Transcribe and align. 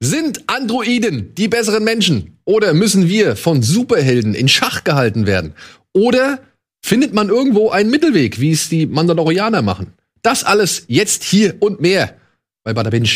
Sind 0.00 0.48
Androiden 0.48 1.34
die 1.34 1.48
besseren 1.48 1.82
Menschen? 1.82 2.38
Oder 2.44 2.72
müssen 2.72 3.08
wir 3.08 3.34
von 3.34 3.62
Superhelden 3.62 4.34
in 4.34 4.48
Schach 4.48 4.84
gehalten 4.84 5.26
werden? 5.26 5.54
Oder 5.92 6.40
findet 6.84 7.14
man 7.14 7.28
irgendwo 7.28 7.70
einen 7.70 7.90
Mittelweg, 7.90 8.38
wie 8.38 8.52
es 8.52 8.68
die 8.68 8.86
Mandalorianer 8.86 9.60
machen? 9.60 9.94
Das 10.22 10.44
alles 10.44 10.84
jetzt 10.86 11.24
hier 11.24 11.56
und 11.58 11.80
mehr 11.80 12.14
bei 12.62 12.72
Bada 12.74 12.90
Binge. 12.90 13.08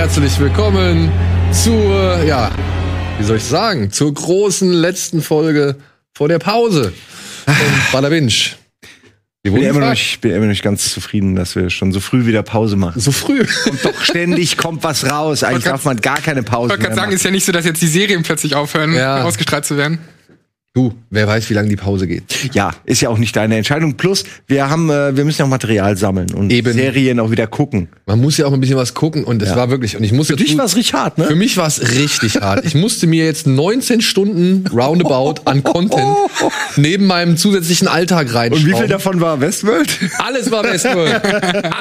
Herzlich 0.00 0.38
willkommen 0.40 1.12
zur, 1.52 2.22
ja, 2.24 2.50
wie 3.18 3.24
soll 3.24 3.36
ich 3.36 3.44
sagen, 3.44 3.92
zur 3.92 4.14
großen 4.14 4.72
letzten 4.72 5.20
Folge 5.20 5.76
vor 6.14 6.26
der 6.26 6.38
Pause 6.38 6.94
von 7.44 7.54
Bada 7.92 8.08
Binge. 8.08 8.28
Wir 9.42 9.52
Ich 9.52 9.52
bin, 9.52 9.62
immer 9.62 9.80
noch 9.80 9.90
nicht, 9.90 10.22
bin 10.22 10.30
immer 10.30 10.40
noch 10.46 10.50
nicht 10.52 10.62
ganz 10.62 10.90
zufrieden, 10.90 11.36
dass 11.36 11.54
wir 11.54 11.68
schon 11.68 11.92
so 11.92 12.00
früh 12.00 12.24
wieder 12.24 12.42
Pause 12.42 12.76
machen. 12.76 12.98
so 12.98 13.12
früh. 13.12 13.40
Und 13.70 13.84
doch 13.84 14.02
ständig 14.02 14.56
kommt 14.56 14.82
was 14.84 15.04
raus. 15.10 15.42
Eigentlich 15.42 15.64
grad- 15.64 15.74
darf 15.74 15.84
man 15.84 15.98
gar 16.00 16.16
keine 16.22 16.42
Pause 16.44 16.68
Ich 16.68 16.70
wollte 16.70 16.82
gerade 16.84 16.94
sagen, 16.94 17.06
machen. 17.08 17.16
ist 17.16 17.24
ja 17.24 17.30
nicht 17.30 17.44
so, 17.44 17.52
dass 17.52 17.66
jetzt 17.66 17.82
die 17.82 17.86
Serien 17.86 18.22
plötzlich 18.22 18.54
aufhören, 18.54 18.94
Ja. 18.94 19.22
ausgestrahlt 19.22 19.66
zu 19.66 19.76
werden. 19.76 19.98
Du, 20.72 20.92
wer 21.10 21.26
weiß, 21.26 21.50
wie 21.50 21.54
lange 21.54 21.68
die 21.68 21.74
Pause 21.74 22.06
geht. 22.06 22.22
Ja, 22.54 22.70
ist 22.84 23.00
ja 23.02 23.08
auch 23.08 23.18
nicht 23.18 23.34
deine 23.34 23.56
Entscheidung. 23.56 23.96
Plus, 23.96 24.22
wir 24.46 24.70
haben, 24.70 24.88
äh, 24.88 25.16
wir 25.16 25.24
müssen 25.24 25.40
ja 25.40 25.44
auch 25.46 25.48
Material 25.50 25.96
sammeln 25.96 26.32
und 26.32 26.52
Eben. 26.52 26.72
Serien 26.72 27.18
auch 27.18 27.32
wieder 27.32 27.48
gucken. 27.48 27.88
Man 28.06 28.20
muss 28.20 28.36
ja 28.36 28.46
auch 28.46 28.52
ein 28.52 28.60
bisschen 28.60 28.76
was 28.76 28.94
gucken 28.94 29.24
und 29.24 29.42
es 29.42 29.48
Ja. 29.48 29.56
war 29.56 29.68
wirklich, 29.70 29.96
und 29.96 30.04
ich 30.04 30.12
muss 30.12 30.28
Für 30.28 30.36
dich 30.36 30.56
war's 30.56 30.76
richtig 30.76 30.94
hart, 30.94 31.18
ne? 31.18 31.24
Für 31.24 31.34
mich 31.34 31.56
war 31.56 31.66
es 31.66 31.96
richtig 31.98 32.36
hart. 32.36 32.64
Ich 32.64 32.76
musste 32.76 33.08
mir 33.08 33.24
jetzt 33.24 33.48
19 33.48 34.00
Stunden 34.00 34.64
roundabout 34.72 35.40
an 35.44 35.64
Content 35.64 36.06
neben 36.76 37.04
meinem 37.06 37.36
zusätzlichen 37.36 37.88
Alltag 37.88 38.28
Und 38.28 38.34
reinschauen. 38.36 38.66
wie 38.66 38.74
viel 38.74 38.86
davon 38.86 39.20
war 39.20 39.40
Westworld? 39.40 39.98
Alles 40.18 40.52
war 40.52 40.62
Westworld. 40.62 41.20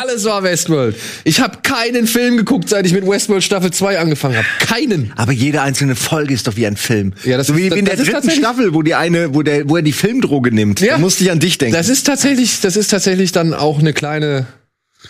Alles 0.02 0.25
war 0.25 0.41
Westworld. 0.41 0.95
Ich 1.25 1.39
habe 1.41 1.59
keinen 1.61 2.08
Film 2.08 2.38
geguckt, 2.38 2.69
seit 2.69 2.88
ich 2.88 2.94
mit 2.94 3.08
Westworld 3.08 3.44
Staffel 3.44 3.69
2 3.69 4.00
angefangen 4.00 4.35
habe. 4.38 4.47
Keinen. 4.61 5.13
Aber 5.16 5.31
jede 5.31 5.61
einzelne 5.61 5.95
Folge 5.95 6.33
ist 6.33 6.47
doch 6.47 6.56
wie 6.56 6.66
ein 6.66 6.75
Film. 6.75 7.13
Ja, 7.23 7.38
das 7.38 7.45
so 7.45 7.53
ist- 7.53 7.59
wie, 7.59 7.67
in 7.67 7.85
das 7.85 7.97
der 7.97 8.06
ist 8.06 8.13
dritten 8.13 8.31
Staffel, 8.31 8.73
wo 8.80 8.81
die 8.81 8.95
eine, 8.95 9.35
wo 9.35 9.44
der, 9.44 9.67
wo 9.67 9.75
er 9.75 9.81
die 9.81 9.91
Filmdroge 9.91 10.53
nimmt. 10.53 10.80
Ja. 10.80 10.94
Da 10.94 10.99
musste 10.99 11.25
ich 11.25 11.31
an 11.31 11.41
dich 11.41 11.58
denken. 11.58 11.75
Das 11.75 11.89
ist 11.89 12.05
tatsächlich, 12.05 12.61
das 12.61 12.77
ist 12.77 12.88
tatsächlich 12.88 13.33
dann 13.33 13.53
auch 13.53 13.80
eine 13.80 13.91
kleine, 13.91 14.47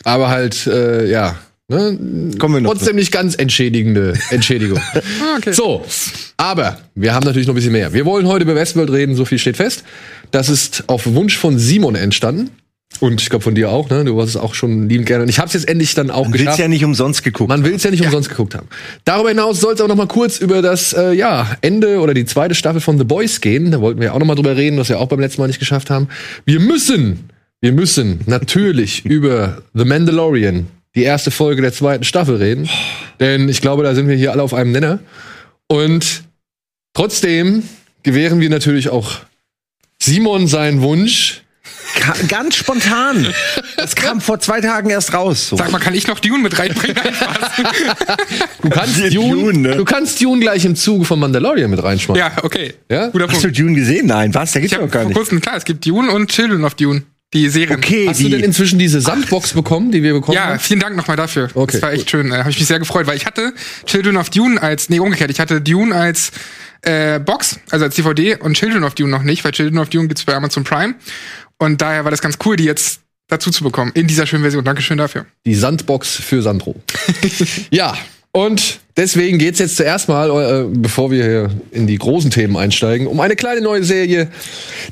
aber 0.03 0.29
halt, 0.29 0.65
äh, 0.65 1.07
ja. 1.07 1.35
Ne? 1.67 2.33
Kommen 2.39 2.55
wir 2.55 2.61
noch 2.61 2.71
Trotzdem 2.71 2.95
nicht 2.95 3.11
ganz 3.11 3.35
entschädigende 3.35 4.15
Entschädigung. 4.31 4.79
Ah, 5.21 5.37
okay. 5.37 5.53
So, 5.53 5.85
aber 6.35 6.79
wir 6.95 7.13
haben 7.13 7.23
natürlich 7.25 7.45
noch 7.45 7.53
ein 7.53 7.57
bisschen 7.57 7.73
mehr. 7.73 7.93
Wir 7.93 8.05
wollen 8.05 8.27
heute 8.27 8.43
über 8.43 8.55
Westworld 8.55 8.89
reden, 8.89 9.15
so 9.15 9.23
viel 9.23 9.37
steht 9.37 9.57
fest. 9.57 9.83
Das 10.31 10.49
ist 10.49 10.85
auf 10.87 11.05
Wunsch 11.05 11.37
von 11.37 11.59
Simon 11.59 11.93
entstanden. 11.93 12.49
Und 12.99 13.21
ich 13.21 13.29
glaube 13.29 13.43
von 13.43 13.55
dir 13.55 13.69
auch, 13.69 13.89
ne? 13.89 14.03
Du 14.03 14.17
warst 14.17 14.29
es 14.29 14.37
auch 14.37 14.53
schon 14.53 14.89
liebend 14.89 15.07
gerne. 15.07 15.23
Und 15.23 15.29
ich 15.29 15.39
habe 15.39 15.47
es 15.47 15.53
jetzt 15.53 15.69
endlich 15.69 15.93
dann 15.93 16.11
auch 16.11 16.25
willst 16.25 16.39
geschafft. 16.39 16.59
ja 16.59 16.67
nicht 16.67 16.83
umsonst 16.83 17.23
geguckt. 17.23 17.47
Man 17.47 17.63
will 17.63 17.75
es 17.75 17.83
ja 17.83 17.91
nicht 17.91 18.03
umsonst 18.03 18.29
geguckt 18.29 18.55
haben. 18.55 18.67
Darüber 19.05 19.29
hinaus 19.29 19.61
soll 19.61 19.73
es 19.73 19.79
auch 19.81 19.87
noch 19.87 19.95
mal 19.95 20.07
kurz 20.07 20.39
über 20.39 20.61
das 20.61 20.91
äh, 20.93 21.13
ja, 21.13 21.55
Ende 21.61 21.99
oder 21.99 22.13
die 22.13 22.25
zweite 22.25 22.55
Staffel 22.55 22.81
von 22.81 22.97
The 22.97 23.05
Boys 23.05 23.39
gehen. 23.39 23.71
Da 23.71 23.79
wollten 23.79 24.01
wir 24.01 24.13
auch 24.13 24.19
noch 24.19 24.25
mal 24.25 24.35
drüber 24.35 24.57
reden, 24.57 24.77
was 24.77 24.89
wir 24.89 24.99
auch 24.99 25.07
beim 25.07 25.19
letzten 25.19 25.39
Mal 25.41 25.47
nicht 25.47 25.59
geschafft 25.59 25.89
haben. 25.89 26.09
Wir 26.45 26.59
müssen, 26.59 27.29
wir 27.61 27.71
müssen 27.71 28.21
natürlich 28.25 29.05
über 29.05 29.61
The 29.73 29.85
Mandalorian, 29.85 30.67
die 30.95 31.03
erste 31.03 31.31
Folge 31.31 31.61
der 31.61 31.71
zweiten 31.71 32.03
Staffel 32.03 32.35
reden. 32.35 32.67
Denn 33.21 33.47
ich 33.47 33.61
glaube, 33.61 33.83
da 33.83 33.95
sind 33.95 34.09
wir 34.09 34.15
hier 34.15 34.33
alle 34.33 34.43
auf 34.43 34.53
einem 34.53 34.73
Nenner. 34.73 34.99
Und 35.67 36.23
trotzdem 36.93 37.63
gewähren 38.03 38.41
wir 38.41 38.49
natürlich 38.49 38.89
auch 38.89 39.19
Simon 40.01 40.47
seinen 40.47 40.81
Wunsch. 40.81 41.43
Ganz 42.27 42.55
spontan. 42.55 43.27
Das 43.77 43.95
kam 43.95 44.21
vor 44.21 44.39
zwei 44.39 44.61
Tagen 44.61 44.89
erst 44.89 45.13
raus. 45.13 45.49
So. 45.49 45.57
Sag 45.57 45.71
mal, 45.71 45.79
kann 45.79 45.93
ich 45.95 46.07
noch 46.07 46.19
Dune 46.19 46.39
mit 46.43 46.57
reinbringen? 46.57 46.97
Du 48.61 48.69
kannst 48.69 48.97
Dune, 48.99 49.11
Dune, 49.11 49.57
ne? 49.59 49.75
du 49.77 49.85
kannst 49.85 50.21
Dune 50.21 50.39
gleich 50.41 50.65
im 50.65 50.75
Zuge 50.75 51.05
von 51.05 51.19
Mandalorian 51.19 51.69
mit 51.69 51.81
reinschmeißen. 51.81 52.19
ja, 52.19 52.43
okay. 52.43 52.73
Ja? 52.89 53.07
Guter 53.07 53.25
Hast 53.27 53.41
Punkt. 53.41 53.57
du 53.57 53.63
Dune 53.63 53.75
gesehen? 53.75 54.07
Nein, 54.07 54.33
was? 54.33 54.51
Der 54.51 54.61
gibt's 54.61 54.73
Ich 54.75 54.79
doch 54.79 54.89
gar 54.91 55.01
vor 55.03 55.09
nicht. 55.09 55.17
kurzem, 55.17 55.41
klar, 55.41 55.55
es 55.57 55.65
gibt 55.65 55.85
Dune 55.85 56.11
und 56.11 56.29
Children 56.31 56.65
of 56.65 56.75
Dune. 56.75 57.03
Die 57.33 57.47
Serien. 57.47 57.77
Okay, 57.77 58.07
Hast 58.09 58.21
du 58.21 58.29
denn 58.29 58.43
inzwischen 58.43 58.79
diese 58.79 59.01
Sandbox 59.01 59.53
bekommen, 59.53 59.91
die 59.91 60.01
wir 60.01 60.13
bekommen 60.13 60.35
Ja, 60.35 60.45
haben? 60.47 60.59
vielen 60.59 60.79
Dank 60.79 60.95
nochmal 60.95 61.15
dafür. 61.15 61.47
Okay, 61.53 61.73
das 61.73 61.81
war 61.83 61.93
echt 61.93 62.09
schön. 62.09 62.29
Da 62.31 62.39
habe 62.39 62.49
ich 62.49 62.57
mich 62.57 62.67
sehr 62.67 62.79
gefreut, 62.79 63.05
weil 63.05 63.17
ich 63.17 63.25
hatte 63.27 63.53
Children 63.85 64.17
of 64.17 64.31
Dune 64.31 64.59
als, 64.61 64.89
nee, 64.89 64.99
umgekehrt, 64.99 65.29
ich 65.29 65.39
hatte 65.39 65.61
Dune 65.61 65.93
als 65.93 66.31
äh, 66.81 67.19
Box, 67.19 67.59
also 67.69 67.85
als 67.85 67.93
DVD 67.95 68.35
und 68.37 68.55
Children 68.57 68.83
of 68.83 68.95
Dune 68.95 69.11
noch 69.11 69.21
nicht, 69.21 69.43
weil 69.43 69.51
Children 69.51 69.77
of 69.77 69.89
Dune 69.89 70.07
gibt's 70.07 70.23
bei 70.23 70.33
Amazon 70.33 70.63
Prime. 70.63 70.95
Und 71.59 71.81
daher 71.81 72.03
war 72.05 72.11
das 72.11 72.21
ganz 72.21 72.37
cool, 72.45 72.55
die 72.55 72.63
jetzt 72.63 73.01
dazu 73.27 73.51
zu 73.51 73.63
bekommen, 73.63 73.91
in 73.93 74.07
dieser 74.07 74.25
schönen 74.25 74.41
Version. 74.43 74.63
Dankeschön 74.63 74.97
dafür. 74.97 75.25
Die 75.45 75.53
Sandbox 75.55 76.15
für 76.15 76.41
Sandro. 76.41 76.75
ja, 77.69 77.93
und 78.31 78.79
deswegen 78.95 79.37
geht's 79.39 79.59
jetzt 79.59 79.75
zuerst 79.75 80.07
mal, 80.07 80.29
äh, 80.29 80.65
bevor 80.71 81.11
wir 81.11 81.23
hier 81.23 81.49
in 81.71 81.85
die 81.87 81.97
großen 81.97 82.31
Themen 82.31 82.55
einsteigen, 82.57 83.07
um 83.07 83.19
eine 83.19 83.35
kleine 83.35 83.61
neue 83.61 83.83
Serie, 83.83 84.29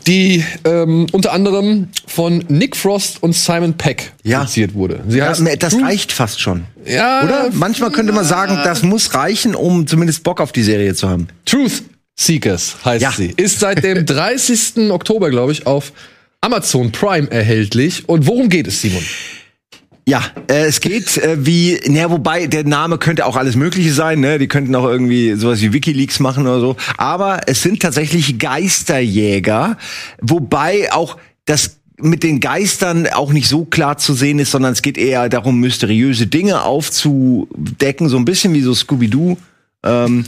die 0.08 0.44
ähm, 0.66 1.08
unter 1.12 1.32
anderem 1.34 1.88
von 2.06 2.44
Nick 2.48 2.76
Frost 2.76 3.22
und 3.24 3.34
Simon 3.34 3.74
Peck 3.76 4.12
Ja. 4.24 4.40
produziert 4.40 4.74
wurde. 4.74 5.04
Sie 5.08 5.20
ja, 5.20 5.30
heißt 5.30 5.44
das 5.60 5.74
Truth- 5.74 5.84
reicht 5.86 6.12
fast 6.12 6.42
schon. 6.42 6.66
Ja, 6.86 7.24
Oder? 7.24 7.50
Manchmal 7.54 7.92
könnte 7.92 8.12
man 8.12 8.26
sagen, 8.26 8.60
das 8.64 8.84
muss 8.84 9.14
reichen, 9.14 9.56
um 9.56 9.88
zumindest 9.88 10.24
Bock 10.24 10.42
auf 10.42 10.52
die 10.52 10.64
Serie 10.64 10.94
zu 10.96 11.08
haben. 11.10 11.28
Truth 11.46 11.84
Seekers 12.20 12.76
heißt 12.86 13.02
Ja. 13.04 13.12
sie. 13.12 13.34
Ist 13.38 13.60
seit 13.60 13.84
dem 13.84 14.06
30. 14.08 14.90
Oktober, 14.92 15.30
glaube 15.30 15.52
ich, 15.52 15.66
auf 15.68 15.92
Amazon 16.42 16.92
Prime 16.92 17.30
erhältlich. 17.32 18.08
Und 18.08 18.28
worum 18.28 18.50
geht 18.50 18.68
es, 18.68 18.82
Simon? 18.82 19.04
Ja, 20.08 20.24
äh, 20.50 20.68
es 20.68 20.80
geht 20.80 21.18
äh, 21.18 21.46
wie, 21.46 21.80
naja, 21.86 22.10
wobei 22.10 22.48
der 22.48 22.64
Name 22.64 22.98
könnte 22.98 23.26
auch 23.26 23.36
alles 23.36 23.58
Mögliche 23.58 23.92
sein, 23.92 24.22
ne? 24.22 24.40
Die 24.40 24.48
könnten 24.48 24.74
auch 24.74 24.86
irgendwie 24.86 25.34
sowas 25.34 25.60
wie 25.60 25.74
WikiLeaks 25.74 26.22
machen 26.22 26.48
oder 26.48 26.62
so. 26.62 26.78
Aber 26.96 27.42
es 27.48 27.62
sind 27.62 27.82
tatsächlich 27.82 28.40
Geisterjäger, 28.40 29.78
wobei 30.22 30.94
auch 30.94 31.18
das 31.44 31.78
mit 32.00 32.24
den 32.24 32.40
Geistern 32.40 33.08
auch 33.08 33.34
nicht 33.34 33.50
so 33.50 33.66
klar 33.66 33.98
zu 33.98 34.14
sehen 34.14 34.40
ist, 34.40 34.52
sondern 34.52 34.72
es 34.72 34.82
geht 34.82 34.98
eher 34.98 35.28
darum, 35.30 35.60
mysteriöse 35.60 36.28
Dinge 36.28 36.62
aufzudecken, 36.62 38.08
so 38.08 38.18
ein 38.18 38.26
bisschen 38.26 38.54
wie 38.54 38.62
so 38.62 38.74
Scooby-Doo. 38.74 39.36
Ähm, 39.84 40.26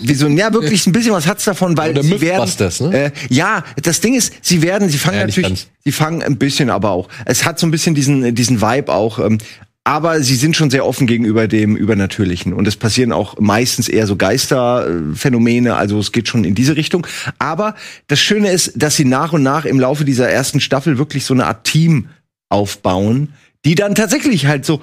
wie 0.00 0.14
so, 0.14 0.28
ja, 0.28 0.52
wirklich 0.52 0.86
ein 0.86 0.92
bisschen 0.92 1.12
was 1.12 1.26
hat's 1.26 1.44
davon, 1.44 1.76
weil 1.76 1.90
Oder 1.90 2.02
sie 2.02 2.20
werden, 2.20 2.50
ne? 2.90 3.04
äh, 3.06 3.10
ja, 3.28 3.64
das 3.82 4.00
Ding 4.00 4.14
ist, 4.14 4.32
sie 4.42 4.62
werden, 4.62 4.88
sie 4.88 4.98
fangen 4.98 5.18
Ja, 5.18 5.26
natürlich, 5.26 5.68
sie 5.84 5.92
fangen 5.92 6.22
ein 6.22 6.38
bisschen 6.38 6.70
aber 6.70 6.90
auch. 6.90 7.08
Es 7.26 7.44
hat 7.44 7.58
so 7.58 7.66
ein 7.66 7.70
bisschen 7.70 7.94
diesen, 7.94 8.34
diesen 8.34 8.62
Vibe 8.62 8.92
auch. 8.92 9.18
Ähm, 9.18 9.38
aber 9.84 10.20
sie 10.20 10.36
sind 10.36 10.56
schon 10.56 10.70
sehr 10.70 10.86
offen 10.86 11.08
gegenüber 11.08 11.48
dem 11.48 11.76
Übernatürlichen. 11.76 12.52
Und 12.52 12.68
es 12.68 12.76
passieren 12.76 13.10
auch 13.10 13.40
meistens 13.40 13.88
eher 13.88 14.06
so 14.06 14.14
Geisterphänomene. 14.14 15.74
Also 15.74 15.98
es 15.98 16.12
geht 16.12 16.28
schon 16.28 16.44
in 16.44 16.54
diese 16.54 16.76
Richtung. 16.76 17.04
Aber 17.40 17.74
das 18.06 18.20
Schöne 18.20 18.52
ist, 18.52 18.74
dass 18.76 18.94
sie 18.94 19.04
nach 19.04 19.32
und 19.32 19.42
nach 19.42 19.64
im 19.64 19.80
Laufe 19.80 20.04
dieser 20.04 20.28
ersten 20.28 20.60
Staffel 20.60 20.98
wirklich 20.98 21.24
so 21.24 21.34
eine 21.34 21.46
Art 21.46 21.64
Team 21.64 22.10
aufbauen, 22.48 23.32
die 23.64 23.74
dann 23.74 23.94
tatsächlich 23.94 24.46
halt 24.46 24.64
so, 24.64 24.80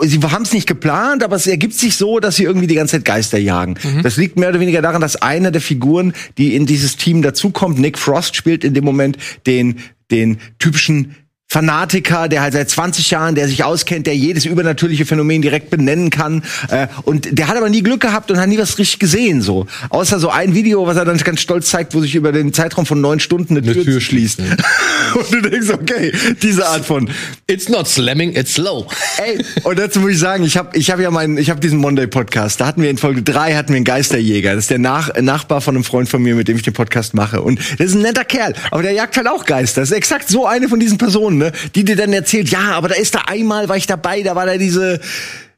sie 0.00 0.20
haben 0.20 0.42
es 0.42 0.52
nicht 0.52 0.66
geplant, 0.66 1.22
aber 1.22 1.36
es 1.36 1.46
ergibt 1.46 1.74
sich 1.74 1.96
so, 1.96 2.18
dass 2.18 2.36
sie 2.36 2.44
irgendwie 2.44 2.66
die 2.66 2.74
ganze 2.74 2.96
Zeit 2.96 3.04
Geister 3.04 3.38
jagen. 3.38 3.76
Das 4.02 4.16
liegt 4.16 4.38
mehr 4.38 4.48
oder 4.48 4.60
weniger 4.60 4.80
daran, 4.80 5.02
dass 5.02 5.16
einer 5.16 5.50
der 5.50 5.60
Figuren, 5.60 6.14
die 6.38 6.56
in 6.56 6.64
dieses 6.64 6.96
Team 6.96 7.20
dazukommt, 7.22 7.78
Nick 7.78 7.98
Frost 7.98 8.34
spielt 8.34 8.64
in 8.64 8.72
dem 8.72 8.84
Moment 8.84 9.18
den, 9.46 9.80
den 10.10 10.38
typischen 10.58 11.16
Fanatiker, 11.52 12.28
der 12.28 12.40
halt 12.40 12.54
seit 12.54 12.70
20 12.70 13.10
Jahren, 13.10 13.34
der 13.34 13.46
sich 13.46 13.62
auskennt, 13.62 14.06
der 14.06 14.16
jedes 14.16 14.46
übernatürliche 14.46 15.04
Phänomen 15.04 15.42
direkt 15.42 15.68
benennen 15.68 16.08
kann. 16.08 16.42
Äh, 16.70 16.86
und 17.02 17.38
der 17.38 17.46
hat 17.48 17.58
aber 17.58 17.68
nie 17.68 17.82
Glück 17.82 18.00
gehabt 18.00 18.30
und 18.30 18.40
hat 18.40 18.48
nie 18.48 18.56
was 18.56 18.78
richtig 18.78 18.98
gesehen, 18.98 19.42
so. 19.42 19.66
Außer 19.90 20.18
so 20.18 20.30
ein 20.30 20.54
Video, 20.54 20.86
was 20.86 20.96
er 20.96 21.04
dann 21.04 21.18
ganz 21.18 21.42
stolz 21.42 21.68
zeigt, 21.68 21.94
wo 21.94 22.00
sich 22.00 22.14
über 22.14 22.32
den 22.32 22.54
Zeitraum 22.54 22.86
von 22.86 23.02
neun 23.02 23.20
Stunden 23.20 23.54
eine, 23.54 23.66
Eine 23.66 23.74
Tür, 23.74 23.84
Tür 23.84 24.00
schließt. 24.00 24.38
und 25.14 25.30
du 25.30 25.42
denkst, 25.42 25.68
okay, 25.68 26.14
diese 26.40 26.66
Art 26.66 26.86
von 26.86 27.10
It's 27.46 27.68
not 27.68 27.86
slamming, 27.86 28.34
it's 28.34 28.54
slow. 28.54 28.86
Ey, 29.18 29.44
und 29.64 29.78
dazu 29.78 30.00
muss 30.00 30.12
ich 30.12 30.18
sagen, 30.20 30.44
ich 30.44 30.56
habe 30.56 30.74
ich 30.74 30.90
hab 30.90 31.00
ja 31.00 31.10
meinen, 31.10 31.36
ich 31.36 31.50
habe 31.50 31.60
diesen 31.60 31.80
Monday 31.80 32.06
Podcast. 32.06 32.62
Da 32.62 32.66
hatten 32.66 32.80
wir 32.80 32.88
in 32.88 32.96
Folge 32.96 33.22
drei 33.22 33.52
hatten 33.56 33.68
wir 33.68 33.76
einen 33.76 33.84
Geisterjäger. 33.84 34.54
Das 34.54 34.64
ist 34.64 34.70
der 34.70 34.78
Nach 34.78 35.10
Nachbar 35.20 35.60
von 35.60 35.74
einem 35.74 35.84
Freund 35.84 36.08
von 36.08 36.22
mir, 36.22 36.34
mit 36.34 36.48
dem 36.48 36.56
ich 36.56 36.62
den 36.62 36.72
Podcast 36.72 37.12
mache. 37.12 37.42
Und 37.42 37.58
das 37.76 37.88
ist 37.88 37.94
ein 37.94 38.00
netter 38.00 38.24
Kerl, 38.24 38.54
aber 38.70 38.82
der 38.82 38.92
jagt 38.92 39.18
halt 39.18 39.28
auch 39.28 39.44
Geister. 39.44 39.82
Das 39.82 39.90
ist 39.90 39.96
exakt 39.98 40.30
so 40.30 40.46
eine 40.46 40.70
von 40.70 40.80
diesen 40.80 40.96
Personen, 40.96 41.41
ne, 41.42 41.52
die 41.74 41.84
dir 41.84 41.96
dann 41.96 42.12
erzählt, 42.12 42.48
ja, 42.48 42.72
aber 42.72 42.88
da 42.88 42.94
ist 42.94 43.14
da 43.14 43.22
einmal 43.26 43.68
war 43.68 43.76
ich 43.76 43.86
dabei, 43.86 44.22
da 44.22 44.34
war 44.36 44.46
da 44.46 44.56
diese 44.56 45.00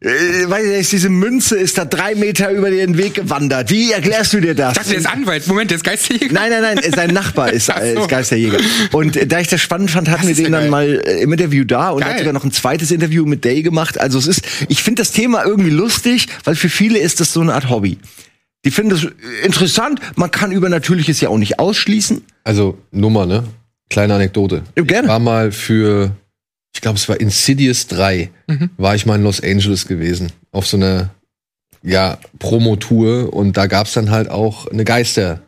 äh, 0.01 0.49
weiß 0.49 0.65
ich 0.67 0.77
nicht, 0.77 0.93
diese 0.93 1.09
Münze 1.09 1.57
ist 1.57 1.79
da 1.79 1.87
drei 1.87 2.15
Meter 2.15 2.51
über 2.51 2.71
den 2.71 2.99
Weg 2.99 3.15
gewandert. 3.15 3.71
Wie 3.71 3.93
erklärst 3.93 4.35
du 4.35 4.41
dir 4.41 4.55
das? 4.55 4.73
Ich 4.73 4.79
dachte, 4.79 4.91
der 4.91 4.99
ist 4.99 5.07
Anwalt. 5.07 5.47
Moment, 5.47 5.71
der 5.71 5.77
ist 5.77 5.85
Geisterjäger. 5.85 6.35
Nein, 6.35 6.51
nein, 6.51 6.63
nein, 6.63 6.93
sein 6.95 7.11
Nachbar 7.11 7.53
ist, 7.53 7.69
äh, 7.75 7.95
so. 7.95 8.03
ist 8.03 8.09
Geisterjäger. 8.09 8.59
Und 8.93 9.17
äh, 9.17 9.27
da 9.27 9.41
ich 9.41 9.49
das 9.49 9.63
spannend 9.63 9.91
fand, 9.91 10.11
hatten 10.11 10.29
wir 10.29 10.35
den 10.35 10.45
ja 10.45 10.51
dann 10.51 10.61
geil. 10.63 10.71
mal 10.71 11.03
äh, 11.07 11.23
im 11.23 11.33
Interview 11.33 11.65
da 11.65 11.91
und 11.91 12.01
Geil. 12.01 12.11
hat 12.11 12.19
sogar 12.19 12.35
noch 12.35 12.45
ein 12.45 12.53
zweites 12.53 12.91
Interview 12.91 13.25
mit 13.25 13.45
Day 13.45 13.63
gemacht. 13.63 13.99
Also 13.99 14.19
es 14.19 14.27
ist, 14.27 14.43
ich 14.69 14.83
finde 14.83 15.01
das 15.01 15.13
Thema 15.13 15.45
irgendwie 15.45 15.71
lustig, 15.71 16.29
weil 16.45 16.55
für 16.55 16.69
viele 16.69 16.99
ist 16.99 17.21
das 17.21 17.33
so 17.33 17.41
eine 17.41 17.55
Art 17.55 17.71
Hobby. 17.71 17.99
Die 18.67 18.71
finden 18.71 18.91
das 18.91 19.07
interessant, 19.43 20.01
man 20.17 20.31
kann 20.31 20.53
Übernatürliches 20.53 21.21
ja 21.21 21.29
auch 21.31 21.39
nicht 21.39 21.59
ausschließen. 21.59 22.23
Also, 22.45 22.79
Nummer, 22.93 23.27
ne? 23.27 23.45
Kleine 23.91 24.15
Anekdote. 24.15 24.63
Ja, 24.77 24.83
gerne. 24.85 25.09
War 25.09 25.19
mal 25.19 25.53
für, 25.53 26.13
ich 26.75 26.81
glaube, 26.81 26.97
es 26.99 27.09
war 27.09 27.21
Insidious 27.21 27.87
3, 27.87 28.31
Mhm. 28.49 28.71
war 28.77 28.95
ich 28.95 29.07
mal 29.07 29.17
in 29.17 29.23
Los 29.25 29.43
Angeles 29.43 29.87
gewesen. 29.87 30.33
Auf 30.53 30.67
so 30.67 30.77
einer, 30.77 31.11
ja, 31.83 32.19
Promotour. 32.39 33.33
Und 33.33 33.57
da 33.57 33.67
gab's 33.67 33.93
dann 33.93 34.11
halt 34.11 34.29
auch 34.31 34.67
eine 34.69 34.85
Geister, 34.85 35.43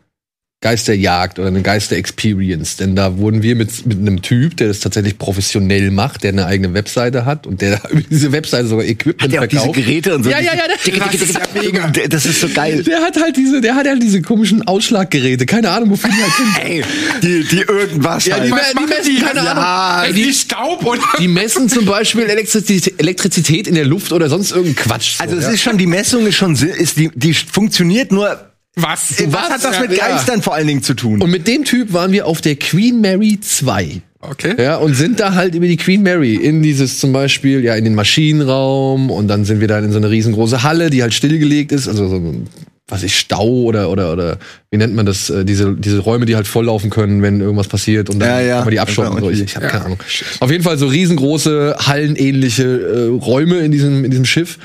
Geisterjagd 0.61 1.37
oder 1.37 1.49
eine 1.49 1.61
Geister-Experience. 1.61 2.77
Denn 2.77 2.95
da 2.95 3.17
wurden 3.17 3.43
wir 3.43 3.55
mit, 3.55 3.85
mit 3.85 3.99
einem 3.99 4.23
Typ, 4.23 4.57
der 4.57 4.69
das 4.69 4.79
tatsächlich 4.79 5.19
professionell 5.19 5.91
macht, 5.91 6.23
der 6.23 6.31
eine 6.31 6.47
eigene 6.47 6.73
Webseite 6.73 7.25
hat 7.25 7.45
und 7.45 7.61
der 7.61 7.79
über 7.91 8.01
diese 8.09 8.31
Webseite 8.31 8.67
sogar 8.67 8.83
Equipment 8.85 9.31
Der 9.31 9.41
hat 9.41 9.51
diese 9.51 9.61
verkauft. 9.61 9.85
Geräte 9.85 10.15
und 10.15 10.23
so. 10.23 10.29
Ja, 10.31 10.39
ja, 10.39 10.53
ja, 10.55 10.63
der- 10.67 12.07
Das. 12.07 12.17
Das 12.17 12.25
ist 12.25 12.41
so 12.41 12.49
geil. 12.49 12.81
Der 12.83 13.01
hat 13.01 13.15
halt 13.21 13.37
diese, 13.37 13.61
der 13.61 13.75
hat 13.75 13.87
halt 13.87 14.01
diese 14.01 14.21
komischen 14.23 14.67
Ausschlaggeräte. 14.67 15.45
Keine 15.45 15.69
Ahnung, 15.69 15.91
wofür 15.91 16.09
die 16.09 16.21
halt 16.23 16.33
sind. 16.33 16.57
Ey, 16.65 16.83
die, 17.21 17.43
die 17.47 17.61
irgendwas 17.61 18.25
Ja, 18.25 18.39
die, 18.39 18.51
halt. 18.51 18.73
me- 18.75 18.81
die 18.81 18.87
messen, 19.13 19.25
keine 19.25 19.45
Ja, 19.45 19.53
Ahnung. 19.53 20.15
Ey, 20.15 20.23
die 20.23 20.33
Staub 20.33 20.83
oder? 20.85 21.01
Die 21.19 21.27
messen 21.27 21.69
zum 21.69 21.85
Beispiel 21.85 22.23
Elektrizität, 22.23 22.99
Elektrizität 22.99 23.67
in 23.67 23.75
der 23.75 23.85
Luft 23.85 24.11
oder 24.11 24.27
sonst 24.29 24.51
irgendein 24.51 24.75
Quatsch. 24.75 25.17
so, 25.17 25.23
Also 25.23 25.35
es 25.35 25.43
ja. 25.43 25.49
ist 25.51 25.61
schon, 25.61 25.77
die 25.77 25.85
Messung 25.85 26.25
ist 26.25 26.35
schon, 26.35 26.55
ist 26.55 26.97
die, 26.97 27.11
die 27.13 27.33
funktioniert 27.35 28.11
nur. 28.11 28.46
Was? 28.79 29.15
Was 29.31 29.49
hat 29.49 29.63
das 29.63 29.79
mit 29.79 29.91
Ja. 29.97 30.07
Geistern 30.07 30.41
vor 30.41 30.53
allen 30.53 30.67
Dingen 30.67 30.83
zu 30.83 30.93
tun? 30.93 31.21
Und 31.21 31.31
mit 31.31 31.47
dem 31.47 31.65
Typ 31.65 31.93
waren 31.93 32.11
wir 32.11 32.27
auf 32.27 32.41
der 32.41 32.55
Queen 32.55 33.01
Mary 33.01 33.39
2. 33.41 34.01
Okay. 34.19 34.55
Ja, 34.61 34.77
und 34.77 34.93
sind 34.95 35.19
da 35.19 35.33
halt 35.33 35.55
über 35.55 35.67
die 35.67 35.77
Queen 35.77 36.03
Mary 36.03 36.35
in 36.35 36.61
dieses 36.63 36.99
zum 36.99 37.11
Beispiel, 37.11 37.63
ja, 37.63 37.75
in 37.75 37.83
den 37.83 37.95
Maschinenraum 37.95 39.09
und 39.11 39.27
dann 39.27 39.45
sind 39.45 39.59
wir 39.61 39.67
dann 39.67 39.83
in 39.85 39.91
so 39.91 39.97
eine 39.97 40.09
riesengroße 40.09 40.63
Halle, 40.63 40.89
die 40.89 41.01
halt 41.01 41.13
stillgelegt 41.13 41.71
ist, 41.71 41.87
also 41.87 42.07
so 42.07 42.15
ein, 42.15 42.47
was 42.87 43.03
ich, 43.03 43.17
Stau 43.17 43.47
oder, 43.63 43.89
oder, 43.89 44.13
oder, 44.13 44.37
wie 44.71 44.77
nennt 44.77 44.95
man 44.95 45.05
das, 45.05 45.29
äh, 45.29 45.43
diese, 45.45 45.73
diese 45.75 45.99
Räume, 45.99 46.25
die 46.25 46.35
halt 46.35 46.47
volllaufen 46.47 46.89
können, 46.89 47.21
wenn 47.21 47.41
irgendwas 47.41 47.67
passiert 47.67 48.09
und 48.09 48.19
dann 48.19 48.29
Ja, 48.29 48.39
ja. 48.41 48.55
kann 48.57 48.65
man 48.65 48.71
die 48.71 48.79
abschotten 48.79 49.13
und 49.13 49.21
so. 49.21 49.29
Ich, 49.29 49.41
ich 49.41 49.55
habe 49.55 49.67
keine 49.67 49.85
Ahnung. 49.85 49.99
Auf 50.39 50.51
jeden 50.51 50.63
Fall 50.63 50.77
so 50.77 50.87
riesengroße, 50.87 51.75
hallenähnliche 51.79 52.63
äh, 52.63 53.07
Räume 53.07 53.59
in 53.59 53.71
diesem, 53.71 54.03
in 54.05 54.11
diesem 54.11 54.25
Schiff. 54.25 54.57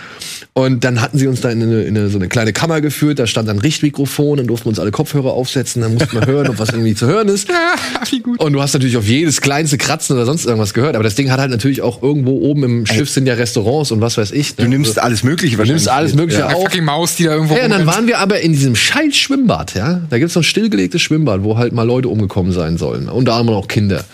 Und 0.55 0.85
dann 0.85 1.01
hatten 1.01 1.17
sie 1.17 1.29
uns 1.29 1.41
da 1.41 1.49
in, 1.49 1.63
eine, 1.63 1.83
in 1.85 1.97
eine, 1.97 2.11
so 2.11 2.19
eine 2.19 2.29
kleine 2.29 2.53
Kammer 2.53 2.83
geführt, 2.83 3.19
da 3.19 3.27
stand 3.27 3.49
dann 3.49 3.57
ein 3.57 3.61
Richtmikrofon, 3.61 4.37
dann 4.37 4.47
durften 4.47 4.67
wir 4.67 4.69
uns 4.69 4.79
alle 4.79 4.91
Kopfhörer 4.91 5.33
aufsetzen, 5.33 5.81
dann 5.81 5.95
mussten 5.95 6.13
wir 6.13 6.27
hören, 6.27 6.47
ob 6.49 6.59
was 6.59 6.69
irgendwie 6.69 6.95
zu 6.95 7.07
hören 7.07 7.29
ist. 7.29 7.49
Ja, 7.49 7.75
wie 8.11 8.21
gut. 8.21 8.39
Und 8.39 8.53
du 8.53 8.61
hast 8.61 8.75
natürlich 8.75 8.99
auf 8.99 9.07
jedes 9.07 9.41
kleinste 9.41 9.79
Kratzen 9.79 10.15
oder 10.15 10.27
sonst 10.27 10.45
irgendwas 10.45 10.75
gehört. 10.75 10.95
Aber 10.95 11.05
das 11.05 11.15
Ding 11.15 11.31
hat 11.31 11.41
halt 11.41 11.51
natürlich 11.51 11.81
auch 11.81 12.03
irgendwo 12.03 12.33
oben 12.33 12.65
im 12.65 12.87
Schiff 12.87 13.09
sind 13.09 13.27
ja 13.27 13.33
Restaurants 13.33 13.93
und 13.93 14.03
was 14.03 14.19
weiß 14.19 14.31
ich. 14.33 14.59
Ne? 14.59 14.65
du 14.65 14.71
nimmst 14.71 14.99
alles 14.99 15.23
Mögliche 15.23 15.57
du 15.57 15.65
nimmst 15.65 15.89
alles 15.89 16.15
Mögliche 16.15 16.47
Eine 16.47 16.57
auf. 16.57 16.65
fucking 16.65 16.85
Maus, 16.85 17.17
die 17.17 17.25
da 17.25 17.33
irgendwo 17.33 17.55
Ja, 17.57 17.65
und 17.65 17.71
dann 17.71 17.87
waren 17.87 18.07
wir 18.07 18.19
aber 18.19 18.41
in 18.41 18.53
diesem 18.53 18.77
scheiß 18.77 19.17
Schwimmbad, 19.17 19.75
ja. 19.75 20.03
Da 20.11 20.19
gibt's 20.19 20.35
so 20.35 20.41
ein 20.41 20.45
stillgelegtes 20.45 21.01
Schwimmbad, 21.01 21.45
wo 21.45 21.57
halt 21.57 21.73
mal 21.73 21.85
Leute 21.85 22.09
umgekommen 22.09 22.53
sein 22.53 22.77
sollen. 22.77 23.09
Unter 23.09 23.35
anderem 23.35 23.59
auch 23.59 23.69
Kinder. 23.69 24.05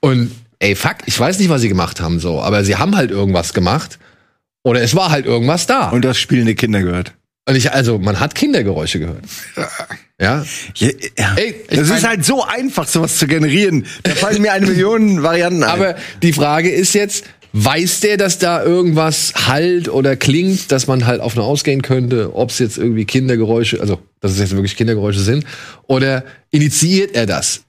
Und 0.00 0.30
ey, 0.60 0.74
fuck, 0.74 0.96
ich 1.04 1.20
weiß 1.20 1.38
nicht, 1.38 1.50
was 1.50 1.60
sie 1.60 1.68
gemacht 1.68 2.00
haben 2.00 2.20
so, 2.20 2.40
aber 2.40 2.64
sie 2.64 2.76
haben 2.76 2.96
halt 2.96 3.10
irgendwas 3.10 3.52
gemacht. 3.52 3.98
Oder 4.68 4.82
es 4.82 4.94
war 4.94 5.10
halt 5.10 5.26
irgendwas 5.26 5.66
da. 5.66 5.88
Und 5.90 6.04
das 6.04 6.18
spielende 6.18 6.54
Kinder 6.54 6.82
gehört. 6.82 7.14
Und 7.48 7.56
ich, 7.56 7.72
also, 7.72 7.98
man 7.98 8.20
hat 8.20 8.34
Kindergeräusche 8.34 8.98
gehört. 9.00 9.24
Ja. 10.20 10.44
Ja, 10.74 10.88
ja. 11.16 11.36
Ey, 11.36 11.54
das 11.70 11.88
mein- 11.90 11.98
ist 11.98 12.08
halt 12.08 12.24
so 12.24 12.42
einfach, 12.42 12.88
sowas 12.88 13.18
zu 13.18 13.28
generieren. 13.28 13.86
Da 14.02 14.10
fallen 14.16 14.42
mir 14.42 14.50
eine 14.52 14.66
Million 14.66 15.22
Varianten 15.22 15.62
ein. 15.62 15.70
Aber 15.70 15.94
die 16.22 16.32
Frage 16.32 16.70
ist 16.70 16.92
jetzt, 16.94 17.24
weiß 17.52 18.00
der, 18.00 18.16
dass 18.16 18.40
da 18.40 18.60
irgendwas 18.64 19.32
halt 19.46 19.88
oder 19.88 20.16
klingt, 20.16 20.72
dass 20.72 20.88
man 20.88 21.06
halt 21.06 21.20
auf 21.20 21.34
eine 21.36 21.44
ausgehen 21.44 21.82
könnte, 21.82 22.34
ob 22.34 22.50
es 22.50 22.58
jetzt 22.58 22.78
irgendwie 22.78 23.04
Kindergeräusche, 23.04 23.80
also 23.80 24.00
dass 24.20 24.32
es 24.32 24.40
jetzt 24.40 24.56
wirklich 24.56 24.74
Kindergeräusche 24.76 25.20
sind, 25.20 25.44
oder 25.86 26.24
initiiert 26.50 27.14
er 27.14 27.26
das? 27.26 27.60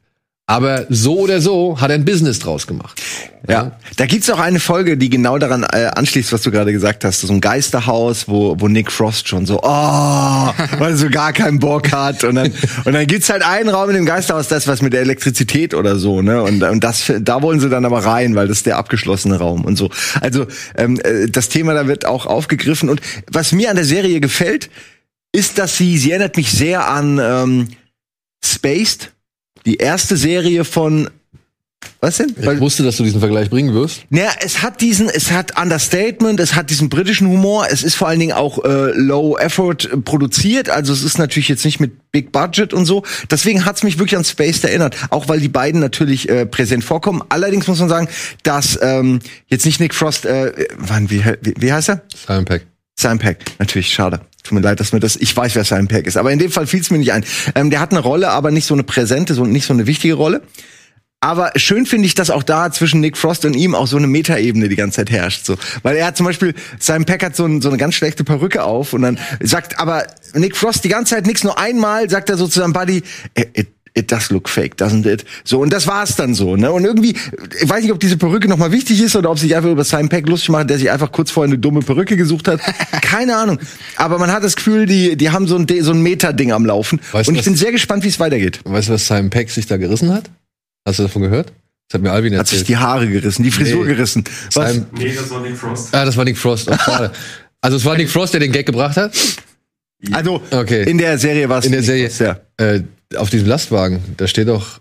Aber 0.50 0.88
so 0.90 1.20
oder 1.20 1.42
so 1.42 1.80
hat 1.80 1.92
er 1.92 1.96
ein 1.96 2.06
Business 2.06 2.40
draus 2.40 2.66
gemacht. 2.66 3.00
Ja, 3.48 3.78
da 3.98 4.08
gibt's 4.08 4.32
auch 4.32 4.40
eine 4.40 4.60
Folge, 4.60 4.98
die 4.98 5.12
genau 5.12 5.38
daran 5.38 5.62
äh, 5.62 5.92
anschließt, 5.96 6.34
was 6.34 6.42
du 6.42 6.50
gerade 6.50 6.72
gesagt 6.72 7.06
hast. 7.06 7.22
So 7.22 7.32
ein 7.32 7.40
Geisterhaus, 7.40 8.28
wo, 8.28 8.56
wo 8.60 8.68
Nick 8.68 8.92
Frost 8.92 9.28
schon 9.28 9.46
so, 9.46 9.60
oh, 9.62 9.68
weil 10.80 10.90
er 10.90 10.98
so 10.98 11.08
gar 11.12 11.34
keinen 11.34 11.60
Bock 11.60 11.92
hat. 11.92 12.24
Und 12.24 12.34
dann, 12.34 12.52
und 12.84 12.94
dann 12.94 13.06
gibt's 13.06 13.30
halt 13.30 13.44
einen 13.44 13.70
Raum 13.70 13.90
in 13.90 13.96
dem 13.96 14.08
Geisterhaus, 14.08 14.48
das 14.48 14.68
was 14.68 14.82
mit 14.82 14.92
der 14.94 15.02
Elektrizität 15.02 15.76
oder 15.76 15.98
so, 15.98 16.24
ne? 16.24 16.42
Und, 16.42 16.64
und 16.64 16.84
das, 16.84 17.14
da 17.20 17.44
wollen 17.44 17.60
sie 17.60 17.70
dann 17.70 17.86
aber 17.86 18.04
rein, 18.04 18.34
weil 18.34 18.48
das 18.48 18.58
ist 18.58 18.66
der 18.66 18.78
abgeschlossene 18.78 19.38
Raum 19.38 19.66
und 19.66 19.76
so. 19.76 19.92
Also 20.20 20.48
ähm, 20.76 21.00
äh, 21.04 21.28
das 21.28 21.50
Thema 21.50 21.76
da 21.76 21.86
wird 21.86 22.06
auch 22.06 22.26
aufgegriffen. 22.26 22.90
Und 22.90 23.02
was 23.32 23.52
mir 23.52 23.70
an 23.70 23.76
der 23.76 23.86
Serie 23.86 24.20
gefällt, 24.20 24.72
ist, 25.32 25.60
dass 25.60 25.78
sie, 25.78 26.00
sie 26.00 26.10
erinnert 26.10 26.38
mich 26.38 26.52
sehr 26.52 26.90
an 26.90 27.20
ähm, 27.22 27.68
Spaced, 28.44 29.12
die 29.66 29.76
erste 29.76 30.18
Serie 30.18 30.64
von 30.66 31.10
was 32.02 32.18
denn? 32.18 32.34
Ich 32.38 32.60
wusste, 32.62 32.84
dass 32.84 32.98
du 32.98 33.04
diesen 33.04 33.20
Vergleich 33.20 33.50
bringen 33.50 33.74
wirst. 33.74 34.04
Naja, 34.10 34.32
es 34.42 34.62
hat 34.62 34.80
diesen, 34.80 35.10
es 35.10 35.32
hat 35.32 35.60
Understatement, 35.62 36.40
es 36.40 36.56
hat 36.56 36.70
diesen 36.70 36.88
britischen 36.88 37.28
Humor, 37.28 37.68
es 37.70 37.84
ist 37.84 37.96
vor 37.96 38.08
allen 38.08 38.20
Dingen 38.20 38.32
auch 38.32 38.64
äh, 38.64 38.92
Low 38.94 39.38
Effort 39.38 39.78
produziert, 40.06 40.70
also 40.70 40.94
es 40.94 41.04
ist 41.04 41.18
natürlich 41.18 41.50
jetzt 41.50 41.66
nicht 41.66 41.80
mit 41.82 42.12
Big 42.12 42.32
Budget 42.32 42.74
und 42.74 42.86
so. 42.86 43.04
Deswegen 43.30 43.66
hat's 43.66 43.84
mich 43.84 44.00
wirklich 44.00 44.18
an 44.18 44.24
Spaced 44.24 44.64
erinnert, 44.64 44.96
auch 45.10 45.28
weil 45.28 45.42
die 45.42 45.50
beiden 45.50 45.82
natürlich 45.82 46.30
äh, 46.30 46.46
präsent 46.46 46.86
vorkommen. 46.86 47.22
Allerdings 47.28 47.68
muss 47.68 47.80
man 47.80 47.90
sagen, 47.90 48.08
dass 48.44 48.80
ähm, 48.82 49.20
jetzt 49.48 49.66
nicht 49.66 49.82
Nick 49.82 49.94
Frost, 49.94 50.26
äh, 50.26 50.54
wann, 50.78 51.10
wie, 51.10 51.24
wie, 51.42 51.54
wie 51.58 51.74
heißt 51.74 51.90
er? 51.90 52.02
Simon 52.28 52.46
Peck. 52.46 52.66
Simon 52.96 53.20
Peck, 53.20 53.40
natürlich, 53.60 53.94
schade. 53.94 54.22
Tut 54.44 54.54
mir 54.54 54.62
leid, 54.62 54.80
dass 54.80 54.94
mir 54.94 55.00
das, 55.00 55.16
ich 55.16 55.36
weiß, 55.36 55.56
wer 55.56 55.64
Simon 55.64 55.88
Peck 55.88 56.08
ist, 56.08 56.18
aber 56.18 56.32
in 56.32 56.40
dem 56.40 56.52
Fall 56.52 56.66
fiel 56.66 56.80
es 56.80 56.92
mir 56.92 56.98
nicht 56.98 57.12
ein. 57.12 57.26
Ähm, 57.56 57.70
der 57.70 57.80
hat 57.80 57.92
eine 57.92 58.00
Rolle, 58.00 58.30
aber 58.30 58.52
nicht 58.52 58.66
so 58.66 58.74
eine 58.74 58.84
präsente, 58.84 59.34
so 59.34 59.44
nicht 59.46 59.66
so 59.66 59.74
eine 59.74 59.86
wichtige 59.86 60.14
Rolle. 60.14 60.42
Aber 61.22 61.52
schön 61.58 61.86
finde 61.86 62.06
ich, 62.06 62.16
dass 62.16 62.30
auch 62.30 62.44
da 62.44 62.72
zwischen 62.72 63.02
Nick 63.02 63.18
Frost 63.18 63.44
und 63.44 63.54
ihm 63.54 63.76
auch 63.76 63.88
so 63.88 63.98
eine 63.98 64.08
Metaebene 64.08 64.70
die 64.70 64.78
ganze 64.78 64.98
Zeit 64.98 65.12
herrscht. 65.12 65.46
So. 65.46 65.58
Weil 65.84 65.98
er 65.98 66.08
hat 66.08 66.16
zum 66.16 66.26
Beispiel, 66.26 66.54
Simon 66.80 67.04
Peck 67.04 67.24
hat 67.24 67.36
so, 67.36 67.46
ein, 67.46 67.62
so 67.62 67.68
eine 67.68 67.78
ganz 67.78 67.96
schlechte 67.96 68.24
Perücke 68.24 68.64
auf 68.64 68.94
und 68.94 69.02
dann 69.02 69.20
sagt 69.42 69.80
aber 69.80 70.08
Nick 70.34 70.56
Frost 70.56 70.86
die 70.86 70.90
ganze 70.90 71.16
Zeit 71.16 71.28
nichts, 71.28 71.44
nur 71.44 71.60
einmal 71.60 72.10
sagt 72.10 72.30
er 72.30 72.38
so 72.38 72.48
zu 72.48 72.62
seinem 72.62 72.72
Buddy, 72.72 73.04
it, 73.36 73.50
it, 73.54 73.68
it 74.00 74.12
does 74.12 74.32
look 74.32 74.50
fake, 74.50 74.76
doesn't 74.78 75.06
it? 75.08 75.26
So, 75.44 75.60
und 75.60 75.72
das 75.72 75.86
war's 75.88 76.16
dann 76.16 76.34
so. 76.34 76.56
Ne? 76.56 76.72
Und 76.72 76.86
irgendwie, 76.86 77.16
ich 77.62 77.70
weiß 77.70 77.84
nicht, 77.84 77.92
ob 77.92 78.00
diese 78.00 78.18
Perücke 78.18 78.48
nochmal 78.48 78.72
wichtig 78.72 79.02
ist 79.02 79.16
oder 79.16 79.30
ob 79.30 79.38
sich 79.38 79.56
einfach 79.56 79.70
über 79.70 79.84
Simon 79.84 80.10
Peck 80.10 80.28
lustig 80.28 80.50
macht, 80.50 80.70
der 80.70 80.78
sich 80.80 80.90
einfach 80.90 81.12
kurz 81.12 81.30
vorher 81.32 81.50
eine 81.52 81.60
dumme 81.60 81.82
Perücke 81.82 82.18
gesucht 82.18 82.48
hat. 82.48 82.60
Keine 83.02 83.36
Ahnung. 83.36 83.60
Aber 83.98 84.18
man 84.18 84.32
hat 84.32 84.44
das 84.44 84.56
Gefühl, 84.56 84.86
die, 84.86 85.16
die 85.16 85.30
haben 85.30 85.48
so 85.48 85.56
ein, 85.58 85.68
so 85.82 85.92
ein 85.92 86.02
Meta-Ding 86.02 86.52
am 86.52 86.66
Laufen. 86.66 87.00
Weißt 87.12 87.30
und 87.30 87.36
ich 87.36 87.44
bin 87.44 87.56
sehr 87.56 87.72
gespannt, 87.72 88.04
wie 88.04 88.08
es 88.10 88.20
weitergeht. 88.20 88.62
Weißt 88.64 88.90
du, 88.90 88.94
was 88.94 89.06
Simon 89.06 89.30
Peck 89.30 89.52
sich 89.52 89.68
da 89.68 89.78
gerissen 89.78 90.12
hat? 90.14 90.30
Hast 90.88 91.00
du 91.00 91.04
davon 91.04 91.22
gehört? 91.22 91.52
Das 91.90 91.96
hat 91.96 92.02
mir 92.04 92.12
Alvin 92.12 92.38
Hat 92.38 92.48
sich 92.48 92.60
erzählt. 92.60 92.70
die 92.70 92.78
Haare 92.78 93.08
gerissen, 93.10 93.44
die 93.44 93.52
Frisur 93.52 93.84
Nee. 93.86 93.94
gerissen. 93.94 94.24
Was? 94.54 94.72
Simon, 94.74 94.88
Nee, 94.98 95.14
das 95.16 95.30
war 95.30 95.42
Nick 95.42 95.58
Frost. 95.58 95.94
ah, 95.96 96.06
das 96.06 96.16
war 96.18 96.24
Nick 96.26 96.38
Frost. 96.38 96.70
Oh, 96.72 96.78
schade. 96.78 97.12
Also 97.62 97.76
es 97.76 97.84
war 97.84 97.98
Nick 97.98 98.10
Frost, 98.10 98.32
der 98.34 98.40
den 98.40 98.54
Gag 98.54 98.66
gebracht 98.66 98.96
hat. 98.96 99.12
Also, 100.14 100.42
Okay. 100.52 100.84
in 100.90 100.98
der 100.98 101.18
Serie 101.18 101.50
war 101.50 101.60
es 101.60 101.66
In 101.66 101.72
der 101.74 101.82
Nick 101.82 101.88
Serie. 101.88 102.10
Frost, 102.10 102.22
ja. 102.22 102.40
Äh, 102.66 102.84
auf 103.16 103.30
diesem 103.30 103.48
Lastwagen, 103.48 104.00
da 104.18 104.28
steht 104.28 104.48
doch 104.48 104.80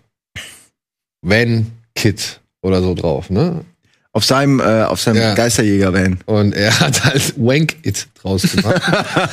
Van 1.21 1.71
Kit 1.95 2.41
oder 2.61 2.81
so 2.81 2.93
drauf, 2.93 3.29
ne? 3.29 3.65
Auf 4.11 4.25
seinem, 4.25 4.59
äh, 4.59 4.83
auf 4.83 4.99
seinem 5.01 5.17
Ja. 5.21 5.33
Geisterjäger-Van. 5.35 6.19
Und 6.25 6.53
er 6.53 6.79
hat 6.79 7.03
halt 7.05 7.33
Wank 7.37 7.75
It 7.85 8.07
draus 8.21 8.43
gemacht. 8.43 8.81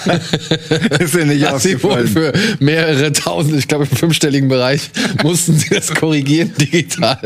ist 1.00 1.14
dir 1.14 1.24
nicht 1.26 1.46
Hat 1.46 1.60
sie 1.60 1.82
wohl 1.82 1.92
aufgefallen. 1.92 2.08
für 2.08 2.64
mehrere 2.64 3.12
tausend, 3.12 3.56
ich 3.56 3.68
glaube 3.68 3.86
im 3.90 3.96
fünfstelligen 3.96 4.48
Bereich, 4.48 4.90
mussten 5.22 5.58
sie 5.58 5.70
das 5.70 5.94
korrigieren 5.94 6.52
digital. 6.60 7.18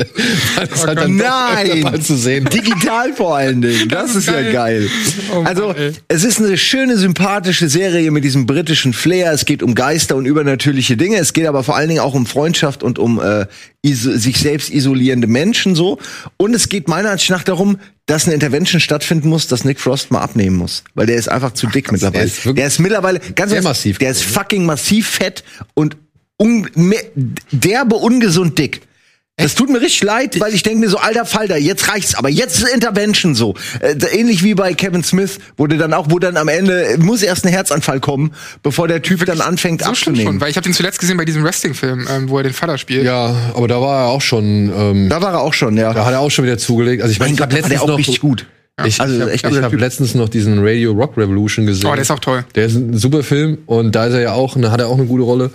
Weil 0.56 0.68
es 0.72 0.86
halt 0.86 0.98
dann 0.98 1.16
Nein! 1.16 1.80
mal 1.82 2.00
zu 2.00 2.16
sehen. 2.16 2.46
Digital 2.46 3.12
vor 3.14 3.36
allen 3.36 3.60
Dingen. 3.60 3.88
Das 3.88 4.14
ist 4.14 4.26
ja 4.26 4.40
geil. 4.40 4.52
geil. 4.52 4.88
Oh 5.34 5.42
Also, 5.44 5.74
es 6.08 6.24
ist 6.24 6.40
eine 6.40 6.56
schöne, 6.56 6.96
sympathische 6.96 7.68
Serie 7.68 8.10
mit 8.10 8.24
diesem 8.24 8.46
britischen 8.46 8.92
Flair. 8.92 9.32
Es 9.32 9.44
geht 9.44 9.62
um 9.62 9.74
Geister 9.74 10.16
und 10.16 10.26
übernatürliche 10.26 10.96
Dinge. 10.96 11.16
Es 11.16 11.32
geht 11.32 11.46
aber 11.46 11.62
vor 11.62 11.76
allen 11.76 11.88
Dingen 11.88 12.00
auch 12.00 12.14
um 12.14 12.26
Freundschaft 12.26 12.82
und 12.82 12.98
um 12.98 13.20
äh, 13.20 13.46
sich 13.82 14.38
selbst 14.38 14.70
isolierende 14.70 15.26
Menschen 15.26 15.74
so. 15.74 15.98
Und 16.36 16.54
es 16.54 16.68
geht 16.68 16.88
meiner 16.88 17.10
Ansicht 17.10 17.30
nach 17.30 17.44
darum, 17.44 17.78
dass 18.10 18.24
eine 18.24 18.34
Intervention 18.34 18.80
stattfinden 18.80 19.28
muss, 19.28 19.46
dass 19.46 19.64
Nick 19.64 19.78
Frost 19.78 20.10
mal 20.10 20.20
abnehmen 20.20 20.56
muss. 20.56 20.82
Weil 20.94 21.06
der 21.06 21.16
ist 21.16 21.28
einfach 21.28 21.52
zu 21.52 21.68
dick 21.68 21.92
mittlerweile. 21.92 22.24
ist 22.24 22.44
wirklich 22.44 22.56
der 22.56 22.66
ist 22.66 22.78
mittlerweile 22.80 23.20
ganz 23.20 23.52
sehr 23.52 23.62
massiv 23.62 23.98
Der 23.98 24.10
ist 24.10 24.22
geworden, 24.22 24.34
fucking 24.34 24.66
massiv 24.66 25.08
fett 25.08 25.44
und 25.74 25.96
un 26.36 26.68
derbe 27.52 27.94
ungesund 27.94 28.58
dick. 28.58 28.82
Das 29.42 29.54
tut 29.54 29.70
mir 29.70 29.80
richtig 29.80 30.02
leid, 30.02 30.40
weil 30.40 30.54
ich 30.54 30.62
denke 30.62 30.80
mir 30.80 30.88
so, 30.88 30.98
alter 30.98 31.24
Falter, 31.24 31.56
jetzt 31.56 31.88
reicht's, 31.88 32.14
aber 32.14 32.28
jetzt 32.28 32.62
ist 32.62 32.74
Intervention 32.74 33.34
so. 33.34 33.54
Äh, 33.80 33.94
ähnlich 34.12 34.42
wie 34.44 34.54
bei 34.54 34.74
Kevin 34.74 35.02
Smith, 35.04 35.38
wo 35.56 35.66
du 35.66 35.76
dann 35.76 35.92
auch, 35.92 36.06
wo 36.10 36.18
dann 36.18 36.36
am 36.36 36.48
Ende 36.48 36.96
muss 36.98 37.22
erst 37.22 37.44
ein 37.44 37.52
Herzanfall 37.52 38.00
kommen, 38.00 38.32
bevor 38.62 38.88
der 38.88 39.02
Typ 39.02 39.24
dann 39.24 39.40
anfängt 39.40 39.82
So 39.82 39.90
abzunehmen. 39.90 40.26
schon, 40.26 40.40
weil 40.40 40.50
ich 40.50 40.56
habe 40.56 40.64
den 40.64 40.74
zuletzt 40.74 40.98
gesehen 40.98 41.16
bei 41.16 41.24
diesem 41.24 41.44
Wrestling-Film, 41.44 42.06
ähm, 42.10 42.28
wo 42.28 42.38
er 42.38 42.44
den 42.44 42.52
Vater 42.52 42.78
spielt. 42.78 43.04
Ja, 43.04 43.34
aber 43.54 43.68
da 43.68 43.80
war 43.80 44.04
er 44.04 44.08
auch 44.08 44.22
schon, 44.22 44.72
ähm, 44.76 45.08
Da 45.08 45.22
war 45.22 45.32
er 45.32 45.40
auch 45.40 45.54
schon, 45.54 45.76
ja. 45.76 45.92
da 45.92 46.04
hat 46.04 46.12
er 46.12 46.20
auch 46.20 46.30
schon 46.30 46.44
wieder 46.44 46.58
zugelegt. 46.58 47.02
Also 47.02 47.12
ich 47.12 47.18
meine, 47.18 47.34
mein 47.34 47.48
ich 47.48 47.54
der 47.54 47.60
letztens 47.60 47.80
auch 47.80 47.88
noch, 47.88 47.98
richtig 47.98 48.20
gut. 48.20 48.46
Ich, 48.86 49.00
Also, 49.00 49.28
ich 49.28 49.44
habe 49.44 49.62
hab 49.62 49.72
letztens 49.74 50.14
noch 50.14 50.28
diesen 50.28 50.58
Radio 50.64 50.92
Rock 50.92 51.16
Revolution 51.16 51.66
gesehen. 51.66 51.86
Oh, 51.86 51.92
der 51.92 52.02
ist 52.02 52.10
auch 52.10 52.18
toll. 52.18 52.44
Der 52.54 52.66
ist 52.66 52.76
ein 52.76 52.96
super 52.96 53.22
Film 53.22 53.58
und 53.66 53.94
da 53.94 54.06
ist 54.06 54.14
er 54.14 54.20
ja 54.20 54.32
auch, 54.32 54.56
da 54.58 54.70
hat 54.70 54.80
er 54.80 54.88
auch 54.88 54.96
eine 54.96 55.06
gute 55.06 55.22
Rolle. 55.22 55.50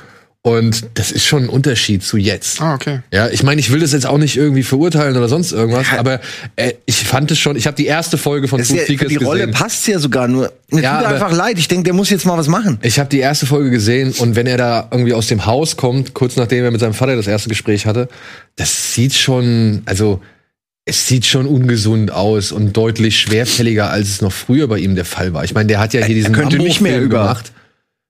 Und 0.46 0.86
das 0.94 1.12
ist 1.12 1.26
schon 1.26 1.46
ein 1.46 1.50
Unterschied 1.50 2.04
zu 2.04 2.18
jetzt. 2.18 2.62
Ah, 2.62 2.76
okay. 2.76 3.00
Ja, 3.12 3.30
ich 3.30 3.42
meine, 3.42 3.60
ich 3.60 3.72
will 3.72 3.80
das 3.80 3.94
jetzt 3.94 4.06
auch 4.06 4.20
nicht 4.20 4.38
irgendwie 4.38 4.62
verurteilen 4.62 5.18
oder 5.18 5.28
sonst 5.28 5.52
irgendwas, 5.52 5.88
aber 5.98 6.22
äh, 6.56 6.74
ich 6.86 6.98
fand 6.98 7.32
es 7.32 7.40
schon, 7.40 7.56
ich 7.56 7.66
habe 7.66 7.76
die 7.76 7.88
erste 7.88 8.20
Folge 8.20 8.48
von 8.48 8.60
ist 8.60 8.70
ja, 8.70 8.86
Seekers 8.86 9.08
die 9.08 9.16
Rolle 9.16 9.48
gesehen. 9.48 9.54
passt's 9.56 9.88
ja 9.88 9.98
sogar 9.98 10.28
nur. 10.28 10.54
Mir 10.70 10.84
Ja, 10.84 11.00
tut 11.02 11.08
einfach 11.14 11.32
leid. 11.32 11.58
Ich 11.58 11.68
denke, 11.68 11.86
der 11.86 11.94
muss 11.94 12.12
jetzt 12.12 12.28
mal 12.28 12.38
was 12.38 12.48
machen. 12.48 12.78
Ich 12.84 13.00
habe 13.00 13.10
die 13.10 13.18
erste 13.22 13.48
Folge 13.48 13.72
gesehen 13.72 14.12
und 14.20 14.36
wenn 14.36 14.46
er 14.46 14.58
da 14.58 14.88
irgendwie 14.92 15.14
aus 15.16 15.26
dem 15.26 15.48
Haus 15.48 15.78
kommt, 15.78 16.14
kurz 16.14 16.36
nachdem 16.36 16.64
er 16.64 16.70
mit 16.70 16.80
seinem 16.80 16.94
Vater 16.94 17.16
das 17.16 17.26
erste 17.26 17.50
Gespräch 17.50 17.88
hatte, 17.88 18.08
das 18.56 18.94
sieht 18.94 19.16
schon, 19.16 19.82
also 19.86 20.22
es 20.86 21.08
sieht 21.08 21.26
schon 21.26 21.48
ungesund 21.48 22.12
aus 22.12 22.52
und 22.52 22.78
deutlich 22.78 23.20
schwerfälliger, 23.20 23.90
als 23.90 24.10
es 24.10 24.22
noch 24.22 24.32
früher 24.32 24.68
bei 24.68 24.78
ihm 24.78 24.94
der 24.94 25.06
Fall 25.06 25.34
war. 25.34 25.44
Ich 25.44 25.56
meine, 25.56 25.66
der 25.66 25.80
hat 25.80 25.96
ja 25.96 26.06
hier 26.06 26.14
diesen 26.14 26.34
könnte 26.36 26.58
nicht 26.60 26.82
mehr 26.82 27.02
über- 27.02 27.22
gemacht. 27.22 27.52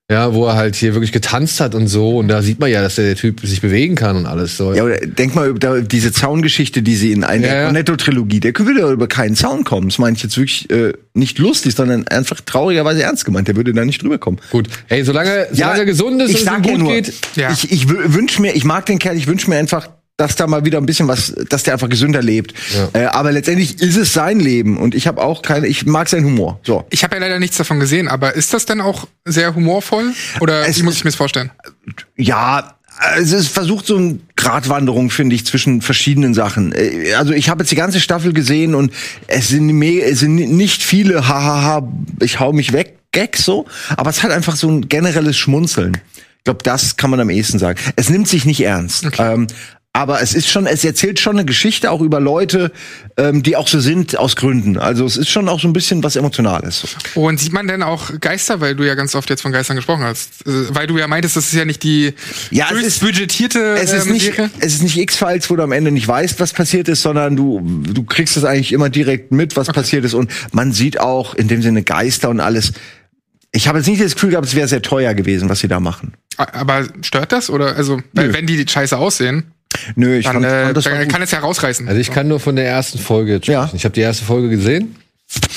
Ja, 0.08 0.34
wo 0.34 0.46
er 0.46 0.54
halt 0.54 0.76
hier 0.76 0.94
wirklich 0.94 1.10
getanzt 1.10 1.58
hat 1.58 1.74
und 1.74 1.88
so. 1.88 2.18
Und 2.18 2.28
da 2.28 2.40
sieht 2.40 2.60
man 2.60 2.70
ja, 2.70 2.80
dass 2.80 2.94
der 2.94 3.16
Typ 3.16 3.40
sich 3.40 3.60
bewegen 3.60 3.96
kann 3.96 4.16
und 4.16 4.26
alles 4.26 4.56
so. 4.56 4.72
Ja, 4.72 4.84
oder 4.84 4.98
denk 4.98 5.34
mal 5.34 5.48
über 5.48 5.82
diese 5.82 6.12
Zaungeschichte, 6.12 6.80
die 6.80 6.94
sie 6.94 7.10
in 7.10 7.24
einer 7.24 7.48
Ja, 7.48 7.54
ja. 7.54 7.64
Cornetto-Trilogie, 7.64 8.38
der 8.38 8.56
würde 8.56 8.80
ja 8.80 8.92
über 8.92 9.08
keinen 9.08 9.34
Zaun 9.34 9.64
kommen. 9.64 9.88
Das 9.88 9.98
meine 9.98 10.16
ich 10.16 10.22
jetzt 10.22 10.36
wirklich 10.36 10.70
äh, 10.70 10.92
nicht 11.14 11.40
lustig, 11.40 11.74
sondern 11.74 12.06
einfach 12.06 12.40
traurigerweise 12.40 13.02
ernst 13.02 13.24
gemeint. 13.24 13.48
Der 13.48 13.56
würde 13.56 13.72
da 13.72 13.84
nicht 13.84 14.00
drüber 14.00 14.18
kommen. 14.18 14.38
Gut. 14.52 14.68
Hey, 14.86 15.02
solange, 15.02 15.48
solange 15.50 15.80
er 15.80 15.84
gesund 15.86 16.22
ist 16.22 16.30
ich 16.30 16.42
und 16.42 16.42
es 16.42 16.46
ihm 16.46 16.64
ja 16.64 16.70
gut 16.70 16.78
nur, 16.78 16.92
geht. 16.92 17.12
Ja. 17.34 17.50
ich, 17.50 17.72
ich 17.72 17.88
wünsche 17.88 18.40
mir, 18.40 18.54
ich 18.54 18.62
mag 18.62 18.86
den 18.86 19.00
Kerl, 19.00 19.16
ich 19.16 19.26
wünsche 19.26 19.50
mir 19.50 19.56
einfach, 19.56 19.88
dass 20.16 20.34
da 20.34 20.46
mal 20.46 20.64
wieder 20.64 20.78
ein 20.78 20.86
bisschen 20.86 21.08
was, 21.08 21.34
dass 21.50 21.62
der 21.62 21.74
einfach 21.74 21.88
gesünder 21.88 22.22
lebt. 22.22 22.54
Ja. 22.74 23.00
Äh, 23.00 23.06
aber 23.06 23.32
letztendlich 23.32 23.80
ist 23.80 23.96
es 23.96 24.12
sein 24.12 24.40
Leben 24.40 24.78
und 24.78 24.94
ich 24.94 25.06
habe 25.06 25.22
auch 25.22 25.42
keine, 25.42 25.66
ich 25.66 25.84
mag 25.84 26.08
seinen 26.08 26.24
Humor. 26.24 26.58
So. 26.62 26.86
Ich 26.90 27.04
habe 27.04 27.16
ja 27.16 27.20
leider 27.20 27.38
nichts 27.38 27.58
davon 27.58 27.80
gesehen, 27.80 28.08
aber 28.08 28.34
ist 28.34 28.54
das 28.54 28.64
denn 28.64 28.80
auch 28.80 29.06
sehr 29.24 29.54
humorvoll? 29.54 30.12
Oder 30.40 30.66
Es 30.66 30.78
wie 30.78 30.82
muss 30.84 30.96
ich 30.96 31.04
mir 31.04 31.10
das 31.10 31.16
vorstellen? 31.16 31.50
Ja, 32.16 32.76
also 32.98 33.36
es 33.36 33.48
versucht 33.48 33.86
so 33.86 33.96
eine 33.98 34.18
Gratwanderung, 34.36 35.10
finde 35.10 35.36
ich, 35.36 35.44
zwischen 35.44 35.82
verschiedenen 35.82 36.32
Sachen. 36.32 36.72
Äh, 36.72 37.12
Also 37.14 37.34
ich 37.34 37.50
habe 37.50 37.62
jetzt 37.62 37.70
die 37.70 37.76
ganze 37.76 38.00
Staffel 38.00 38.32
gesehen 38.32 38.74
und 38.74 38.92
es 39.26 39.48
sind, 39.48 39.82
es 39.82 40.20
sind 40.20 40.34
nicht 40.34 40.82
viele 40.82 41.28
hahaha, 41.28 41.86
ich 42.20 42.40
hau 42.40 42.52
mich 42.54 42.72
weg 42.72 42.94
Gags 43.12 43.44
so, 43.44 43.66
aber 43.96 44.10
es 44.10 44.22
hat 44.22 44.30
einfach 44.30 44.56
so 44.56 44.68
ein 44.68 44.88
generelles 44.88 45.36
Schmunzeln. 45.36 45.98
Ich 46.38 46.44
glaube, 46.44 46.62
das 46.62 46.96
kann 46.96 47.10
man 47.10 47.18
am 47.18 47.28
ehesten 47.28 47.58
sagen. 47.58 47.78
Es 47.96 48.08
nimmt 48.08 48.28
sich 48.28 48.44
nicht 48.44 48.60
ernst. 48.60 49.08
Ähm, 49.18 49.48
aber 49.96 50.20
es 50.20 50.34
ist 50.34 50.46
schon, 50.50 50.66
es 50.66 50.84
erzählt 50.84 51.18
schon 51.18 51.36
eine 51.36 51.46
Geschichte 51.46 51.90
auch 51.90 52.02
über 52.02 52.20
Leute, 52.20 52.70
ähm, 53.16 53.42
die 53.42 53.56
auch 53.56 53.66
so 53.66 53.80
sind 53.80 54.18
aus 54.18 54.36
Gründen. 54.36 54.76
Also 54.76 55.06
es 55.06 55.16
ist 55.16 55.30
schon 55.30 55.48
auch 55.48 55.58
so 55.58 55.66
ein 55.66 55.72
bisschen 55.72 56.02
was 56.04 56.16
Emotionales. 56.16 56.84
Und 57.14 57.40
sieht 57.40 57.54
man 57.54 57.66
denn 57.66 57.82
auch 57.82 58.10
Geister, 58.20 58.60
weil 58.60 58.74
du 58.76 58.84
ja 58.86 58.94
ganz 58.94 59.14
oft 59.14 59.30
jetzt 59.30 59.40
von 59.40 59.52
Geistern 59.52 59.74
gesprochen 59.74 60.04
hast? 60.04 60.46
Äh, 60.46 60.74
Weil 60.74 60.86
du 60.86 60.98
ja 60.98 61.06
meintest, 61.08 61.36
das 61.36 61.46
ist 61.46 61.54
ja 61.54 61.64
nicht 61.64 61.82
die 61.82 62.12
Ja, 62.50 62.66
es 62.74 62.82
ist- 62.86 63.00
budgetierte 63.00 63.58
es 63.82 63.90
ist 63.90 64.04
ähm, 64.06 64.12
nicht, 64.12 64.26
Serie. 64.26 64.50
es 64.58 64.74
ist 64.74 64.82
nicht 64.82 64.98
X-Files, 64.98 65.48
wo 65.48 65.56
du 65.56 65.62
am 65.62 65.72
Ende 65.72 65.90
nicht 65.90 66.06
weißt, 66.06 66.40
was 66.40 66.52
passiert 66.52 66.88
ist, 66.88 67.00
sondern 67.00 67.34
du, 67.34 67.62
du 67.90 68.02
kriegst 68.04 68.36
es 68.36 68.44
eigentlich 68.44 68.72
immer 68.74 68.90
direkt 68.90 69.32
mit, 69.32 69.56
was 69.56 69.68
passiert 69.68 70.04
ist. 70.04 70.12
Und 70.12 70.30
man 70.52 70.72
sieht 70.74 71.00
auch 71.00 71.34
in 71.34 71.48
dem 71.48 71.62
Sinne 71.62 71.82
Geister 71.82 72.28
und 72.28 72.40
alles. 72.40 72.74
Ich 73.52 73.66
habe 73.66 73.78
jetzt 73.78 73.86
nicht 73.88 74.02
das 74.04 74.12
Gefühl 74.12 74.28
gehabt, 74.30 74.46
es 74.46 74.54
wäre 74.54 74.68
sehr 74.68 74.82
teuer 74.82 75.14
gewesen, 75.14 75.48
was 75.48 75.60
sie 75.60 75.68
da 75.68 75.80
machen. 75.80 76.12
Aber 76.36 76.84
stört 77.00 77.32
das? 77.32 77.48
Oder 77.48 77.76
also, 77.76 78.02
weil 78.12 78.34
wenn 78.34 78.46
die 78.46 78.62
scheiße 78.68 78.98
aussehen, 78.98 79.52
Nö, 79.94 80.16
ich 80.16 80.24
dann, 80.24 80.34
fand, 80.34 80.46
äh, 80.46 80.64
fand 80.64 80.76
das 80.76 80.84
dann 80.84 81.08
kann 81.08 81.22
es 81.22 81.30
ja 81.30 81.38
rausreißen. 81.40 81.86
Also 81.88 82.00
ich 82.00 82.10
kann 82.10 82.28
nur 82.28 82.40
von 82.40 82.56
der 82.56 82.66
ersten 82.66 82.98
Folge 82.98 83.32
jetzt 83.34 83.46
Ja. 83.46 83.62
sprechen. 83.62 83.76
Ich 83.76 83.84
habe 83.84 83.94
die 83.94 84.00
erste 84.00 84.24
Folge 84.24 84.48
gesehen. 84.48 84.96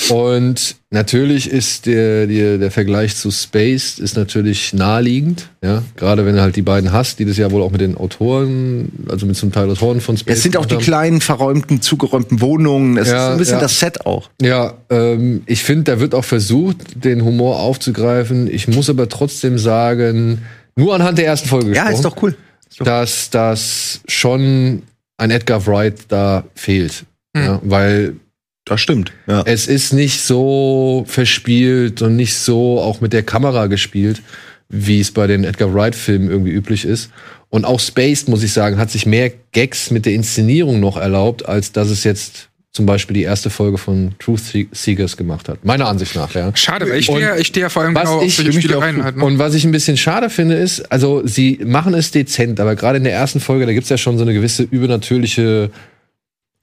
Und 0.08 0.74
natürlich 0.90 1.48
ist 1.48 1.86
der, 1.86 2.26
der, 2.26 2.58
der 2.58 2.70
Vergleich 2.72 3.14
zu 3.16 3.30
Space 3.30 4.00
ist 4.00 4.16
natürlich 4.16 4.72
naheliegend, 4.72 5.48
ja. 5.62 5.84
Gerade 5.96 6.26
wenn 6.26 6.34
du 6.34 6.40
halt 6.42 6.56
die 6.56 6.62
beiden 6.62 6.90
hast, 6.90 7.20
die 7.20 7.24
das 7.24 7.36
ja 7.36 7.52
wohl 7.52 7.62
auch 7.62 7.70
mit 7.70 7.80
den 7.80 7.96
Autoren, 7.96 8.90
also 9.08 9.26
mit 9.26 9.36
zum 9.36 9.52
Teil 9.52 9.70
Autoren 9.70 10.00
von 10.00 10.16
Space. 10.16 10.38
es 10.38 10.42
sind 10.42 10.56
auch 10.56 10.66
die 10.66 10.74
haben. 10.74 10.82
kleinen, 10.82 11.20
verräumten, 11.20 11.80
zugeräumten 11.82 12.40
Wohnungen. 12.40 12.96
Es 12.96 13.08
Ja, 13.10 13.26
ist 13.28 13.32
ein 13.32 13.38
bisschen 13.38 13.54
ja. 13.56 13.60
das 13.60 13.78
Set 13.78 14.04
auch. 14.06 14.28
Ja, 14.42 14.74
ähm, 14.90 15.42
ich 15.46 15.62
finde, 15.62 15.84
da 15.92 16.00
wird 16.00 16.16
auch 16.16 16.24
versucht, 16.24 17.04
den 17.04 17.24
Humor 17.24 17.60
aufzugreifen. 17.60 18.52
Ich 18.52 18.66
muss 18.66 18.90
aber 18.90 19.08
trotzdem 19.08 19.56
sagen, 19.56 20.42
nur 20.74 20.96
anhand 20.96 21.18
der 21.18 21.26
ersten 21.26 21.48
Folge 21.48 21.66
Ja, 21.68 21.84
gesprochen, 21.84 21.94
ist 21.94 22.04
doch 22.04 22.22
cool. 22.22 22.34
Dass 22.78 23.30
das 23.30 24.00
schon 24.06 24.82
ein 25.16 25.30
Edgar 25.30 25.66
Wright 25.66 26.06
da 26.08 26.44
fehlt. 26.54 27.04
Ja, 27.36 27.60
weil 27.62 28.16
Das 28.64 28.80
stimmt. 28.80 29.12
Ja. 29.26 29.42
es 29.46 29.66
ist 29.66 29.92
nicht 29.92 30.20
so 30.20 31.04
verspielt 31.06 32.02
und 32.02 32.16
nicht 32.16 32.34
so 32.34 32.80
auch 32.80 33.00
mit 33.00 33.12
der 33.12 33.22
Kamera 33.22 33.66
gespielt, 33.66 34.22
wie 34.68 35.00
es 35.00 35.10
bei 35.12 35.26
den 35.26 35.44
Edgar 35.44 35.72
Wright-Filmen 35.74 36.30
irgendwie 36.30 36.52
üblich 36.52 36.84
ist. 36.84 37.10
Und 37.48 37.64
auch 37.64 37.80
Spaced, 37.80 38.28
muss 38.28 38.42
ich 38.44 38.52
sagen, 38.52 38.78
hat 38.78 38.90
sich 38.90 39.06
mehr 39.06 39.32
Gags 39.52 39.90
mit 39.90 40.06
der 40.06 40.14
Inszenierung 40.14 40.78
noch 40.78 40.96
erlaubt, 40.96 41.46
als 41.46 41.72
dass 41.72 41.90
es 41.90 42.04
jetzt 42.04 42.49
zum 42.72 42.86
Beispiel 42.86 43.14
die 43.14 43.22
erste 43.22 43.50
Folge 43.50 43.78
von 43.78 44.12
Truth 44.20 44.42
Seekers 44.72 45.16
gemacht 45.16 45.48
hat. 45.48 45.64
Meiner 45.64 45.86
Ansicht 45.88 46.14
nach, 46.14 46.32
ja. 46.34 46.54
Schade, 46.54 46.88
weil 46.88 46.98
ich 47.00 47.06
stehe 47.06 47.20
ja- 47.20 47.36
ich 47.36 47.48
stehe 47.48 47.62
ja 47.62 47.68
vor 47.68 47.82
allem 47.82 47.94
was 47.96 48.04
genau 48.04 48.18
auf 48.18 48.24
ich- 48.24 48.36
solche 48.36 48.52
für 48.52 48.56
mich 48.56 48.64
Spielereien 48.64 49.02
halt. 49.02 49.16
Ne? 49.16 49.24
Und 49.24 49.38
was 49.40 49.54
ich 49.54 49.64
ein 49.64 49.72
bisschen 49.72 49.96
schade 49.96 50.30
finde, 50.30 50.54
ist, 50.54 50.90
also 50.92 51.26
sie 51.26 51.58
machen 51.64 51.94
es 51.94 52.12
dezent, 52.12 52.60
aber 52.60 52.76
gerade 52.76 52.98
in 52.98 53.04
der 53.04 53.12
ersten 53.12 53.40
Folge, 53.40 53.66
da 53.66 53.72
gibt's 53.72 53.88
ja 53.88 53.98
schon 53.98 54.18
so 54.18 54.22
eine 54.22 54.34
gewisse 54.34 54.62
übernatürliche, 54.62 55.70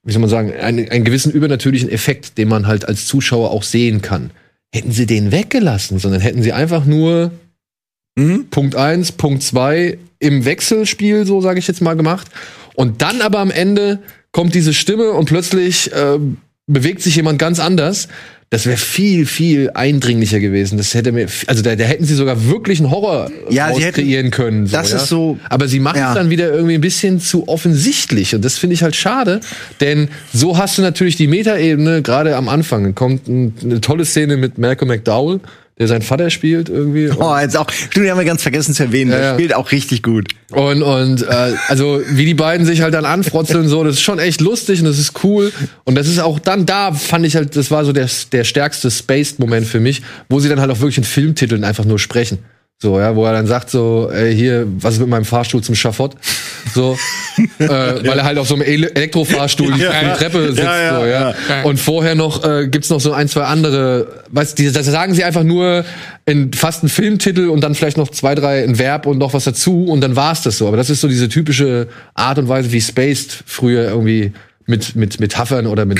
wie 0.03 0.11
soll 0.13 0.21
man 0.21 0.29
sagen, 0.29 0.53
einen, 0.53 0.89
einen 0.89 1.03
gewissen 1.03 1.33
übernatürlichen 1.33 1.89
Effekt, 1.89 2.37
den 2.37 2.47
man 2.47 2.67
halt 2.67 2.87
als 2.87 3.05
Zuschauer 3.05 3.51
auch 3.51 3.63
sehen 3.63 4.01
kann. 4.01 4.31
Hätten 4.73 4.91
sie 4.93 5.05
den 5.07 5.33
weggelassen, 5.33 5.99
sondern 5.99 6.21
hätten 6.21 6.41
sie 6.41 6.53
einfach 6.53 6.85
nur 6.85 7.31
Mhm. 8.17 8.47
Punkt 8.49 8.75
eins, 8.75 9.11
Punkt 9.11 9.43
zwei 9.43 9.99
im 10.19 10.43
Wechselspiel, 10.45 11.25
so 11.27 11.39
sage 11.41 11.59
ich 11.59 11.67
jetzt 11.67 11.81
mal, 11.81 11.95
gemacht. 11.95 12.27
Und 12.73 13.03
dann 13.03 13.21
aber 13.21 13.37
am 13.39 13.51
Ende 13.51 13.99
kommt 14.31 14.53
diese 14.55 14.73
Stimme 14.73 15.11
und 15.11 15.25
plötzlich 15.25 15.91
äh, 15.93 16.19
bewegt 16.67 17.01
sich 17.01 17.15
jemand 17.15 17.39
ganz 17.39 17.59
anders. 17.59 18.07
Das 18.49 18.65
wäre 18.65 18.77
viel, 18.77 19.25
viel 19.25 19.71
eindringlicher 19.73 20.39
gewesen. 20.39 20.77
Das 20.77 20.93
hätte 20.93 21.11
mir, 21.11 21.27
also 21.47 21.61
da, 21.61 21.75
da 21.75 21.83
hätten 21.83 22.05
sie 22.05 22.15
sogar 22.15 22.45
wirklich 22.45 22.79
einen 22.79 22.91
Horror 22.91 23.29
Ja, 23.49 23.67
sie 23.67 23.73
draus 23.73 23.81
hätten- 23.83 23.95
kreieren 23.95 24.31
können. 24.31 24.69
das 24.71 24.91
ja. 24.91 24.97
ist 24.97 25.07
so- 25.07 25.37
Aber 25.49 25.67
sie 25.67 25.81
machen 25.81 25.97
Ja. 25.97 26.09
es 26.09 26.15
dann 26.15 26.29
wieder 26.29 26.53
irgendwie 26.53 26.75
ein 26.75 26.81
bisschen 26.81 27.19
zu 27.19 27.49
offensichtlich. 27.49 28.33
Und 28.35 28.45
das 28.45 28.57
finde 28.57 28.75
ich 28.75 28.83
halt 28.83 28.95
schade. 28.95 29.41
Denn 29.81 30.07
so 30.33 30.57
hast 30.57 30.77
du 30.77 30.81
natürlich 30.81 31.17
die 31.17 31.27
Metaebene, 31.27 32.01
gerade 32.01 32.37
am 32.37 32.47
Anfang. 32.47 32.95
Kommt 32.95 33.27
ein, 33.27 33.53
eine 33.61 33.81
tolle 33.81 34.05
Szene 34.05 34.37
mit 34.37 34.57
Malcolm 34.57 34.87
McDowell, 34.91 35.41
der 35.79 35.87
seinen 35.87 36.01
Vater 36.01 36.29
spielt 36.29 36.69
irgendwie. 36.69 37.09
Oh, 37.09 37.37
jetzt 37.37 37.55
auch. 37.55 37.69
Stimmt, 37.69 38.09
haben 38.09 38.17
wir 38.17 38.25
ganz 38.25 38.41
vergessen 38.41 38.73
zu 38.73 38.83
erwähnen. 38.83 39.11
Ja, 39.11 39.19
Der 39.19 39.33
spielt 39.35 39.53
auch 39.53 39.71
richtig 39.71 40.01
gut. 40.01 40.27
Und, 40.51 40.81
und 40.81 41.21
äh, 41.21 41.53
also 41.67 42.01
wie 42.09 42.25
die 42.25 42.33
beiden 42.33 42.65
sich 42.65 42.81
halt 42.81 42.93
dann 42.93 43.05
anfrotzeln, 43.05 43.67
so, 43.67 43.83
das 43.83 43.95
ist 43.95 44.01
schon 44.01 44.17
echt 44.17 44.41
lustig 44.41 44.79
und 44.79 44.85
das 44.85 44.97
ist 44.97 45.23
cool. 45.23 45.51
Und 45.83 45.95
das 45.95 46.07
ist 46.07 46.19
auch 46.19 46.39
dann 46.39 46.65
da, 46.65 46.93
fand 46.93 47.25
ich 47.25 47.35
halt, 47.35 47.55
das 47.55 47.69
war 47.69 47.85
so 47.85 47.93
der, 47.93 48.09
der 48.31 48.43
stärkste 48.43 48.89
Spaced-Moment 48.89 49.67
für 49.67 49.79
mich, 49.79 50.01
wo 50.29 50.39
sie 50.39 50.49
dann 50.49 50.59
halt 50.59 50.71
auch 50.71 50.79
wirklich 50.79 50.97
in 50.97 51.03
Filmtiteln 51.03 51.63
einfach 51.63 51.85
nur 51.85 51.99
sprechen. 51.99 52.39
So, 52.79 52.99
ja, 52.99 53.15
wo 53.15 53.25
er 53.25 53.33
dann 53.33 53.47
sagt 53.47 53.71
so, 53.71 54.11
ey, 54.13 54.35
hier, 54.35 54.67
was 54.79 54.93
ist 54.93 54.99
mit 54.99 55.09
meinem 55.09 55.25
Fahrstuhl 55.25 55.63
zum 55.63 55.73
Schafott? 55.73 56.15
So, 56.75 56.95
äh, 57.57 57.67
weil 57.67 58.19
er 58.19 58.23
halt 58.23 58.37
auf 58.37 58.47
so 58.47 58.53
einem 58.53 58.61
Ele 58.65 58.93
Elektrofahrstuhl 58.93 59.73
die 59.73 59.81
Ja. 59.81 60.13
Treppe 60.13 60.49
sitzt, 60.49 60.59
Ja, 60.59 60.79
ja, 60.79 60.99
so, 60.99 61.05
ja. 61.07 61.33
ja. 61.49 61.63
Und 61.63 61.79
vorher 61.79 62.13
noch 62.13 62.43
äh, 62.43 62.67
gibt's 62.67 62.91
noch 62.91 62.99
so 62.99 63.13
ein, 63.13 63.27
zwei 63.29 63.45
andere, 63.45 64.23
was, 64.29 64.53
die, 64.53 64.71
das 64.71 64.85
sagen 64.85 65.15
sie 65.15 65.23
einfach 65.23 65.41
nur 65.41 65.85
in 66.27 66.53
fast 66.53 66.83
einen 66.83 66.89
Filmtitel 66.89 67.49
und 67.49 67.61
dann 67.61 67.73
vielleicht 67.73 67.97
noch 67.97 68.09
zwei, 68.09 68.35
drei 68.35 68.63
ein 68.63 68.77
Verb 68.77 69.07
und 69.07 69.17
noch 69.17 69.33
was 69.33 69.45
dazu 69.45 69.85
und 69.85 70.01
dann 70.01 70.15
war's 70.15 70.43
das 70.43 70.59
so. 70.59 70.67
Aber 70.67 70.77
das 70.77 70.91
ist 70.91 71.01
so 71.01 71.07
diese 71.07 71.29
typische 71.29 71.87
Art 72.13 72.37
und 72.37 72.47
Weise, 72.47 72.71
wie 72.71 72.81
Spaced 72.81 73.43
früher 73.47 73.85
irgendwie 73.89 74.33
mit, 74.67 74.95
mit 74.95 75.19
Metaphern 75.19 75.65
oder 75.65 75.85
mit 75.85 75.99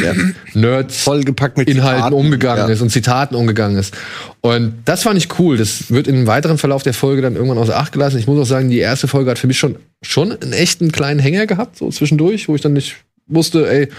Nerds 0.54 1.02
Vollgepackt 1.02 1.58
mit 1.58 1.70
Inhalten 1.70 1.96
Zitaten, 1.98 2.16
umgegangen 2.16 2.68
ja. 2.68 2.74
ist 2.74 2.82
und 2.82 2.90
Zitaten 2.90 3.36
umgegangen 3.36 3.78
ist. 3.78 3.96
Und 4.42 4.76
das 4.86 5.04
fand 5.04 5.18
ich 5.18 5.40
cool. 5.40 5.58
Das 5.58 5.90
wird 5.90 6.08
im 6.08 6.28
weiteren 6.28 6.58
Verlauf 6.58 6.84
der 6.84 6.94
Folge 6.94 7.22
dann 7.22 7.36
irgendwann 7.36 7.58
außer 7.58 7.78
Acht 7.78 7.94
gelassen. 7.94 8.20
Ich 8.20 8.28
muss 8.28 8.40
auch 8.40 8.46
sagen, 8.46 8.70
die 8.70 8.80
erste 8.80 9.08
Folge 9.08 9.32
hat 9.32 9.40
für 9.40 9.48
mich 9.48 9.58
schon, 9.58 9.78
schon 10.02 10.34
einen 10.34 10.54
echten 10.54 10.92
kleinen 10.92 11.20
Hänger 11.20 11.48
gehabt, 11.48 11.78
so 11.78 11.90
zwischendurch, 11.90 12.50
wo 12.50 12.56
ich 12.56 12.62
dann 12.62 12.74
nicht 12.74 12.98
wusste, 13.28 13.70
ey, 13.70 13.90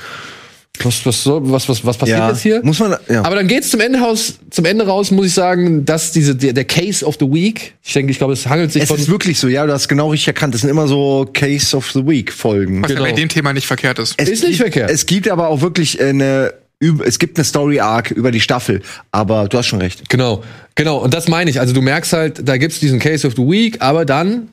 Was, 0.85 1.05
was, 1.07 1.27
was, 1.27 1.69
was, 1.69 1.85
was 1.85 1.97
passiert 1.99 2.19
Ja. 2.19 2.29
jetzt 2.31 2.43
hier? 2.43 2.61
Muss 2.63 2.79
man- 2.79 2.97
ja. 3.09 3.23
Aber 3.25 3.37
dann 3.37 3.47
geht's 3.49 3.71
zum 3.71 3.81
Ende 3.81 3.99
raus, 4.01 4.35
zum 4.51 4.65
Ende 4.65 4.87
raus, 4.87 5.11
muss 5.11 5.27
ich 5.27 5.35
sagen, 5.35 5.85
dass 5.85 6.13
diese, 6.13 6.37
der, 6.37 6.53
der 6.53 6.65
Case 6.65 7.05
of 7.05 7.17
the 7.19 7.27
Week, 7.27 7.75
ich 7.83 7.93
denke, 7.93 8.13
ich 8.13 8.19
glaube, 8.19 8.33
es 8.33 8.47
hangelt 8.47 8.73
sich 8.73 8.83
Es 8.83 8.89
von. 8.89 8.99
ist 8.99 9.09
wirklich 9.09 9.39
so, 9.39 9.49
ja, 9.49 9.67
du 9.67 9.73
hast 9.73 9.89
genau 9.89 10.11
richtig 10.11 10.29
erkannt. 10.29 10.55
Das 10.55 10.61
sind 10.63 10.71
immer 10.71 10.87
so 10.89 11.29
Case 11.33 11.77
of 11.77 11.91
the 11.93 12.07
Week 12.07 12.33
Folgen. 12.33 12.83
Was 12.83 12.91
ja 12.93 12.99
bei 12.99 13.05
Genau. 13.07 13.17
dem 13.17 13.29
Thema 13.29 13.53
nicht 13.53 13.67
verkehrt 13.67 13.99
ist. 13.99 14.15
Es 14.19 14.29
Ist 14.29 14.43
nicht 14.43 14.59
gibt, 14.59 14.73
verkehrt. 14.75 14.91
Es 14.91 15.07
gibt 15.07 15.29
aber 15.29 15.49
auch 15.49 15.61
wirklich 15.61 16.01
eine, 16.01 16.53
üb- 16.83 17.03
es 17.05 17.19
gibt 17.19 17.37
eine 17.39 17.45
Story 17.45 17.81
Arc 17.81 18.11
über 18.11 18.31
die 18.31 18.41
Staffel. 18.41 18.83
Aber 19.11 19.49
du 19.49 19.59
hast 19.59 19.67
schon 19.67 19.81
recht. 19.81 20.09
Genau, 20.09 20.43
genau. 20.75 20.99
Und 20.99 21.13
das 21.15 21.29
meine 21.29 21.51
ich. 21.51 21.59
Also 21.61 21.75
du 21.75 21.83
merkst 21.83 22.13
halt, 22.13 22.49
da 22.49 22.57
gibt's 22.57 22.79
diesen 22.81 22.99
Case 23.01 23.27
of 23.27 23.35
the 23.37 23.43
Week, 23.43 23.77
aber 23.81 24.05
dann 24.05 24.49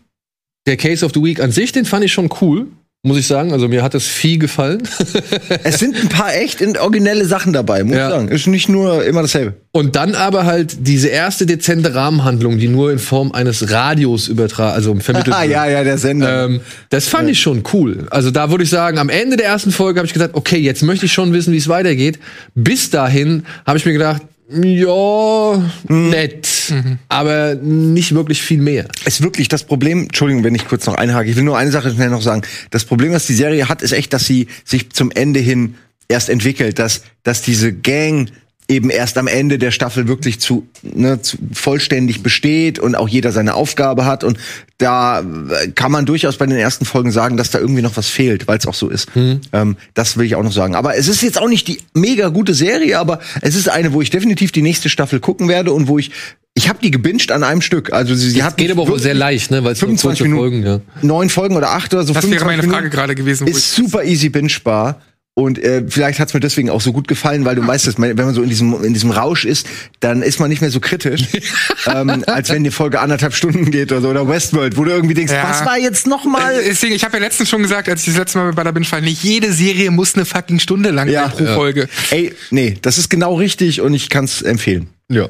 der 0.67 0.77
Case 0.77 1.05
of 1.05 1.11
the 1.13 1.21
Week 1.21 1.39
an 1.39 1.51
sich, 1.51 1.71
den 1.71 1.85
fand 1.85 2.03
ich 2.03 2.11
schon 2.13 2.29
cool, 2.41 2.67
muss 3.05 3.17
ich 3.17 3.27
sagen. 3.27 3.53
Also 3.53 3.67
mir 3.67 3.83
hat 3.83 3.93
das 3.93 4.05
viel 4.05 4.37
gefallen. 4.39 4.81
Es 5.63 5.79
sind 5.79 5.95
ein 5.95 6.09
paar 6.09 6.33
echt 6.35 6.59
in- 6.61 6.77
originelle 6.77 7.25
Sachen 7.25 7.53
dabei, 7.53 7.83
muss 7.83 7.95
Ja. 7.95 8.07
ich 8.07 8.13
sagen. 8.13 8.27
Ist 8.29 8.47
nicht 8.47 8.67
nur 8.69 9.03
immer 9.05 9.21
dasselbe. 9.21 9.53
Und 9.71 9.95
dann 9.95 10.15
aber 10.15 10.45
halt 10.45 10.87
diese 10.87 11.07
erste 11.09 11.45
dezente 11.45 11.93
Rahmenhandlung, 11.95 12.57
die 12.57 12.67
nur 12.67 12.91
in 12.91 12.99
Form 12.99 13.31
eines 13.31 13.71
Radios 13.71 14.27
übertragen, 14.27 14.73
also 14.75 14.95
vermittelt 14.95 15.35
Ah, 15.35 15.41
wird. 15.43 15.51
ja, 15.51 15.67
ja, 15.67 15.83
der 15.83 15.97
Sender. 15.97 16.45
Ähm, 16.45 16.61
das 16.89 17.07
fand 17.07 17.29
ich 17.29 17.39
schon 17.39 17.63
cool. 17.73 18.07
Also 18.09 18.31
da 18.31 18.49
würde 18.51 18.63
ich 18.63 18.69
sagen, 18.69 18.97
am 18.97 19.09
Ende 19.09 19.37
der 19.37 19.47
ersten 19.47 19.71
Folge 19.71 19.99
habe 19.99 20.07
ich 20.07 20.13
gesagt, 20.13 20.35
okay, 20.35 20.57
jetzt 20.57 20.81
möchte 20.83 21.05
ich 21.05 21.13
schon 21.13 21.33
wissen, 21.33 21.53
wie 21.53 21.57
es 21.57 21.67
weitergeht. 21.67 22.19
Bis 22.55 22.89
dahin 22.89 23.45
habe 23.65 23.77
ich 23.77 23.85
mir 23.85 23.93
gedacht, 23.93 24.21
ja, 24.47 25.71
nett, 25.87 26.73
aber 27.09 27.55
nicht 27.55 28.13
wirklich 28.13 28.41
viel 28.41 28.59
mehr. 28.59 28.87
ist 29.05 29.23
wirklich 29.23 29.47
das 29.47 29.63
Problem, 29.63 30.03
Entschuldigung, 30.03 30.43
wenn 30.43 30.53
ich 30.53 30.67
kurz 30.67 30.85
noch 30.85 30.95
einhake, 30.95 31.29
ich 31.29 31.35
will 31.35 31.43
nur 31.43 31.57
eine 31.57 31.71
Sache 31.71 31.91
schnell 31.91 32.09
noch 32.09 32.21
sagen. 32.21 32.43
Das 32.69 32.85
Problem, 32.85 33.11
was 33.11 33.25
die 33.25 33.33
Serie 33.33 33.67
hat, 33.69 33.81
ist 33.81 33.91
echt, 33.91 34.13
dass 34.13 34.25
sie 34.25 34.47
sich 34.63 34.91
zum 34.91 35.11
Ende 35.11 35.39
hin 35.39 35.75
erst 36.07 36.29
entwickelt, 36.29 36.77
dass, 36.77 37.01
dass 37.23 37.41
diese 37.41 37.73
Gang 37.73 38.29
eben 38.67 38.89
erst 38.89 39.17
am 39.17 39.27
Ende 39.27 39.57
der 39.59 39.71
Staffel 39.71 40.07
wirklich 40.07 40.39
zu, 40.39 40.67
ne, 40.81 41.21
zu 41.21 41.37
vollständig 41.53 42.23
besteht 42.23 42.79
und 42.79 42.95
auch 42.95 43.07
jeder 43.07 43.31
seine 43.31 43.53
Aufgabe 43.53 44.05
hat 44.05 44.23
und 44.23 44.37
da 44.77 45.19
äh, 45.21 45.69
kann 45.75 45.91
man 45.91 46.05
durchaus 46.05 46.37
bei 46.37 46.45
den 46.45 46.57
ersten 46.57 46.85
Folgen 46.85 47.11
sagen, 47.11 47.37
dass 47.37 47.51
da 47.51 47.59
irgendwie 47.59 47.81
noch 47.81 47.95
was 47.95 48.07
fehlt, 48.09 48.47
weil 48.47 48.57
es 48.57 48.65
auch 48.65 48.73
so 48.73 48.89
ist. 48.89 49.07
Ähm, 49.15 49.77
das 49.93 50.17
will 50.17 50.25
ich 50.25 50.35
auch 50.35 50.43
noch 50.43 50.51
sagen. 50.51 50.75
Aber 50.75 50.97
es 50.97 51.07
ist 51.07 51.21
jetzt 51.21 51.39
auch 51.39 51.47
nicht 51.47 51.67
die 51.67 51.77
mega 51.93 52.29
gute 52.29 52.53
Serie, 52.53 52.97
aber 52.99 53.19
es 53.41 53.55
ist 53.55 53.69
eine, 53.69 53.93
wo 53.93 54.01
ich 54.01 54.09
definitiv 54.09 54.51
die 54.51 54.61
nächste 54.61 54.89
Staffel 54.89 55.19
gucken 55.19 55.47
werde 55.47 55.71
und 55.71 55.87
wo 55.87 55.99
ich 55.99 56.11
ich 56.57 56.69
habe 56.69 56.79
die 56.81 56.89
gebinged 56.89 57.31
an 57.33 57.43
einem 57.43 57.61
Stück. 57.61 57.91
Also 57.91 58.15
sie, 58.15 58.29
sie 58.29 58.41
hat 58.41 58.55
Geht 58.55 58.71
aber 58.71 58.83
auch 58.83 58.87
wirklich- 58.87 59.03
sehr 59.03 59.13
leicht, 59.13 59.51
ne, 59.51 59.63
weil 59.65 59.73
es 59.73 59.81
nur 59.81 59.89
25 59.89 60.19
kurze 60.19 60.23
Minuten, 60.23 60.63
Folgen, 60.63 60.65
ja. 60.65 61.05
neun 61.05 61.29
Folgen 61.29 61.57
oder 61.57 61.71
acht 61.71 61.93
oder 61.93 62.03
so. 62.05 62.13
Das 62.13 62.23
wäre 62.23 62.39
25 62.39 62.45
meine 62.45 62.61
Minuten. 62.61 62.73
Frage 62.75 62.89
gerade 62.89 63.15
gewesen. 63.15 63.45
Wo 63.45 63.51
Ist 63.51 63.75
super 63.75 64.03
easy 64.05 64.29
bingebar. 64.29 65.01
Und 65.37 65.59
äh, 65.61 65.83
vielleicht 65.89 66.19
hat's 66.21 66.33
mir 66.33 66.39
deswegen 66.39 66.69
auch 66.69 66.79
so 66.79 66.93
gut 66.93 67.09
gefallen, 67.09 67.43
weil 67.43 67.55
du 67.55 67.67
weißt, 67.67 67.85
dass 67.87 67.97
man, 67.97 68.17
wenn 68.17 68.25
man 68.25 68.33
so 68.33 68.41
in 68.41 68.47
diesem 68.47 68.81
in 68.85 68.93
diesem 68.93 69.11
Rausch 69.11 69.43
ist, 69.43 69.67
dann 69.99 70.21
ist 70.21 70.39
man 70.39 70.49
nicht 70.49 70.61
mehr 70.61 70.71
so 70.71 70.79
kritisch, 70.79 71.23
ähm, 71.87 72.23
als 72.25 72.49
wenn 72.49 72.63
die 72.63 72.71
Folge 72.71 73.01
anderthalb 73.01 73.33
Stunden 73.35 73.69
geht 73.69 73.91
oder 73.91 73.99
so 74.01 74.09
oder 74.09 74.27
Westworld, 74.29 74.77
wo 74.77 74.85
du 74.85 74.91
irgendwie 74.91 75.13
denkst, 75.13 75.33
Ja. 75.33 75.49
was 75.49 75.65
war 75.65 75.77
jetzt 75.77 76.07
noch 76.07 76.23
mal? 76.23 76.53
Äh, 76.55 76.63
Deswegen, 76.69 76.95
ich 76.95 77.03
habe 77.03 77.17
ja 77.17 77.23
letztens 77.23 77.49
schon 77.49 77.61
gesagt, 77.61 77.89
als 77.89 77.99
ich 78.01 78.13
das 78.13 78.17
letzte 78.17 78.37
Mal 78.37 78.53
bei 78.53 78.63
der 78.63 78.71
bin, 78.71 78.85
fall, 78.85 79.01
nicht 79.01 79.23
jede 79.23 79.51
Serie 79.51 79.91
muss 79.91 80.15
eine 80.15 80.23
fucking 80.23 80.59
Stunde 80.59 80.91
lang 80.91 81.09
Ja. 81.09 81.27
pro 81.27 81.43
Ja. 81.43 81.53
Folge. 81.53 81.89
Ey, 82.11 82.33
nee, 82.51 82.77
das 82.81 82.97
ist 82.97 83.09
genau 83.09 83.35
richtig 83.35 83.81
und 83.81 83.93
ich 83.93 84.09
kann's 84.09 84.41
empfehlen. 84.41 84.87
Ja. 85.09 85.27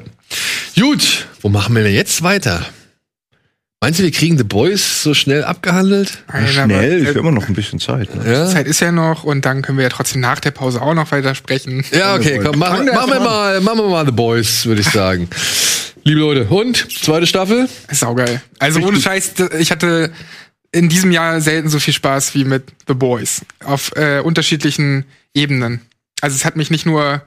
Gut, 0.78 1.26
wo 1.42 1.48
machen 1.48 1.74
wir 1.74 1.82
denn 1.82 1.94
jetzt 1.94 2.22
weiter? 2.22 2.64
Meinst 3.86 4.00
du, 4.00 4.02
wir 4.02 4.10
kriegen 4.10 4.36
The 4.36 4.42
Boys 4.42 5.04
so 5.04 5.14
schnell 5.14 5.44
abgehandelt? 5.44 6.24
Nein, 6.26 6.48
Schnell, 6.48 6.64
aber, 6.64 6.88
ich 6.88 7.04
äh, 7.04 7.06
habe 7.06 7.20
immer 7.20 7.30
noch 7.30 7.46
ein 7.46 7.54
bisschen 7.54 7.78
Zeit. 7.78 8.12
Ne? 8.16 8.32
Ja. 8.32 8.48
Zeit 8.48 8.66
ist 8.66 8.80
ja 8.80 8.90
noch 8.90 9.22
und 9.22 9.44
dann 9.44 9.62
können 9.62 9.78
wir 9.78 9.84
ja 9.84 9.90
trotzdem 9.90 10.20
nach 10.20 10.40
der 10.40 10.50
Pause 10.50 10.82
auch 10.82 10.92
noch 10.92 11.12
weiter 11.12 11.36
sprechen. 11.36 11.84
Ja, 11.92 12.16
okay, 12.16 12.40
komm, 12.42 12.54
wir 12.54 12.56
machen 12.56 12.84
wir 12.84 12.92
mal 12.94 13.20
mal, 13.20 13.60
machen 13.60 13.78
wir 13.78 13.88
mal 13.88 14.04
The 14.04 14.10
Boys, 14.10 14.66
würde 14.66 14.80
ich 14.80 14.88
sagen. 14.88 15.28
Liebe 16.02 16.18
Leute, 16.18 16.46
und 16.46 16.88
zweite 16.90 17.28
Staffel? 17.28 17.68
Saugeil. 17.88 18.42
Also 18.58 18.80
ohne 18.80 19.00
Scheiß, 19.00 19.34
ich 19.60 19.70
hatte 19.70 20.10
in 20.72 20.88
diesem 20.88 21.12
Jahr 21.12 21.40
selten 21.40 21.68
so 21.68 21.78
viel 21.78 21.94
Spaß 21.94 22.34
wie 22.34 22.42
mit 22.42 22.64
The 22.88 22.94
Boys. 22.94 23.42
Auf 23.64 23.92
äh, 23.94 24.18
unterschiedlichen 24.18 25.04
Ebenen. 25.32 25.80
Also 26.20 26.34
es 26.34 26.44
hat 26.44 26.56
mich 26.56 26.72
nicht 26.72 26.86
nur 26.86 27.22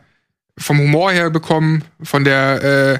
vom 0.57 0.79
Humor 0.79 1.13
her 1.13 1.29
bekommen, 1.29 1.85
von 2.03 2.25
der 2.25 2.99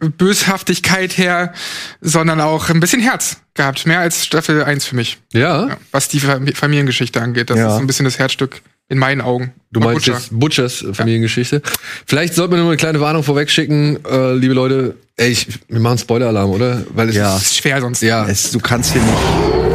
Böshaftigkeit 0.00 1.16
her, 1.18 1.52
sondern 2.00 2.40
auch 2.40 2.68
ein 2.70 2.80
bisschen 2.80 3.00
Herz 3.00 3.38
gehabt. 3.54 3.86
Mehr 3.86 4.00
als 4.00 4.24
Staffel 4.24 4.62
1 4.62 4.84
für 4.84 4.96
mich. 4.96 5.18
Ja. 5.32 5.68
Ja, 5.68 5.76
was 5.90 6.08
die 6.08 6.20
Fam- 6.20 6.46
Familiengeschichte 6.54 7.20
angeht. 7.20 7.50
Das 7.50 7.58
Ja. 7.58 7.74
ist 7.74 7.80
ein 7.80 7.86
bisschen 7.86 8.04
das 8.04 8.18
Herzstück 8.18 8.62
in 8.88 8.98
meinen 8.98 9.20
Augen. 9.20 9.52
Du 9.70 9.80
meinst 9.80 10.06
Butcher. 10.06 10.12
jetzt 10.14 10.28
Butchers 10.38 10.82
äh, 10.82 10.94
Familiengeschichte. 10.94 11.60
Vielleicht 12.06 12.34
sollten 12.34 12.52
wir 12.54 12.58
nur 12.60 12.68
eine 12.68 12.76
kleine 12.76 13.00
Warnung 13.00 13.22
vorweg 13.22 13.50
schicken, 13.50 13.98
äh, 14.04 14.32
liebe 14.34 14.54
Leute. 14.54 14.96
Ey, 15.16 15.30
ich, 15.30 15.46
wir 15.68 15.80
machen 15.80 15.98
Spoiler-Alarm, 15.98 16.50
oder? 16.50 16.82
Weil 16.94 17.08
es 17.10 17.16
Ja. 17.16 17.36
Ist 17.36 17.56
schwer 17.56 17.80
sonst. 17.80 18.00
ja, 18.02 18.26
Es, 18.26 18.50
du 18.52 18.60
kannst 18.60 18.92
hier 18.92 19.02
nicht. 19.02 19.67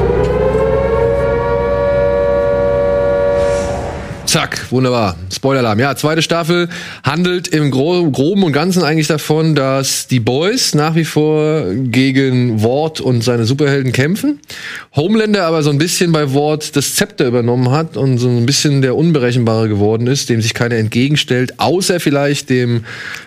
Zack, 4.34 4.72
wunderbar. 4.72 5.16
Spoiler-Alarm. 5.32 5.80
Ja, 5.80 5.96
zweite 5.96 6.24
Staffel 6.24 6.68
handelt 7.04 7.48
im 7.50 7.70
Gro 7.70 8.10
Groben 8.10 8.42
und 8.42 8.52
Ganzen 8.52 8.82
eigentlich 8.82 9.06
davon, 9.06 9.54
dass 9.54 10.08
die 10.08 10.20
Boys 10.20 10.74
nach 10.74 10.96
wie 10.96 11.06
vor 11.06 11.66
gegen 11.72 12.64
Ward 12.64 13.00
und 13.00 13.24
seine 13.24 13.46
Superhelden 13.46 13.92
kämpfen. 13.92 14.40
Homelander 14.96 15.46
aber 15.46 15.62
so 15.62 15.70
ein 15.70 15.78
bisschen 15.78 16.12
bei 16.12 16.34
Ward 16.34 16.76
das 16.76 16.96
Zepter 16.96 17.28
übernommen 17.28 17.70
hat 17.70 17.96
und 17.96 18.18
so 18.18 18.28
ein 18.28 18.48
bisschen 18.48 18.82
der 18.82 18.96
Unberechenbare 18.96 19.70
geworden 19.70 20.08
ist, 20.08 20.30
dem 20.30 20.42
sich 20.42 20.56
keiner 20.56 20.78
entgegenstellt, 20.78 21.60
außer 21.60 22.00
vielleicht 22.00 22.50
dem 22.50 22.86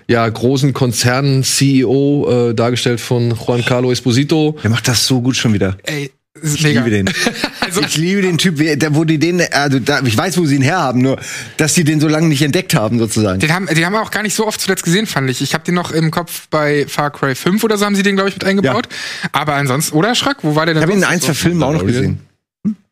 ja 0.09 0.29
großen 0.29 0.73
Konzern-CEO, 0.73 2.49
äh, 2.51 2.55
dargestellt 2.57 3.01
von 3.01 3.33
Juan 3.47 3.64
Carlo 3.64 3.92
Esposito. 3.92 4.59
Der 4.61 4.71
macht 4.71 4.88
das 4.88 5.07
so 5.07 5.21
gut 5.21 5.37
schon 5.37 5.53
wieder. 5.55 5.77
Ey, 5.85 6.11
Ich 6.42 6.62
mega. 6.62 6.85
liebe 6.85 6.90
den. 6.90 7.11
Also, 7.61 7.81
Ich 7.83 7.96
liebe 7.96 8.22
den 8.22 8.38
Typ, 8.38 8.61
wo 8.94 9.05
die 9.05 9.18
den, 9.18 9.42
also 9.53 9.81
da, 9.81 10.01
ich 10.05 10.16
weiß, 10.16 10.38
wo 10.38 10.46
sie 10.46 10.55
ihn 10.55 10.62
herhaben, 10.62 11.03
nur, 11.03 11.18
dass 11.57 11.75
die 11.75 11.83
den 11.83 12.01
so 12.01 12.07
lange 12.07 12.29
nicht 12.29 12.42
entdeckt 12.42 12.75
haben, 12.75 12.99
sozusagen. 13.01 13.40
Den 13.40 13.53
haben, 13.53 13.66
den 13.66 13.85
haben 13.85 13.92
wir 13.92 14.03
auch 14.03 14.12
gar 14.12 14.22
nicht 14.22 14.35
so 14.35 14.46
oft 14.46 14.61
zuletzt 14.61 14.85
gesehen, 14.85 15.07
fand 15.07 15.29
ich. 15.31 15.42
Ich 15.42 15.53
habe 15.53 15.64
den 15.64 15.75
noch 15.75 15.90
im 15.90 16.12
Kopf 16.12 16.46
bei 16.49 16.87
Far 16.88 17.11
Cry 17.11 17.35
5 17.35 17.64
oder 17.64 17.77
so 17.77 17.85
haben 17.85 17.96
sie 17.96 18.05
den, 18.05 18.14
glaube 18.14 18.29
ich, 18.29 18.37
mit 18.37 18.44
eingebaut. 18.44 18.88
Aber 19.33 19.55
ansonsten, 19.55 19.96
oder 19.96 20.14
Schrack, 20.14 20.38
wo 20.42 20.55
war 20.55 20.66
der 20.66 20.75
denn? 20.75 20.83
Ich 20.83 20.88
habe 20.88 20.92
ihn 20.92 20.99
in 20.99 21.05
ein, 21.05 21.20
zwei 21.20 21.29
so? 21.29 21.35
Filmen 21.35 21.62
auch 21.64 21.72
noch 21.72 21.85
gesehen. 21.85 22.20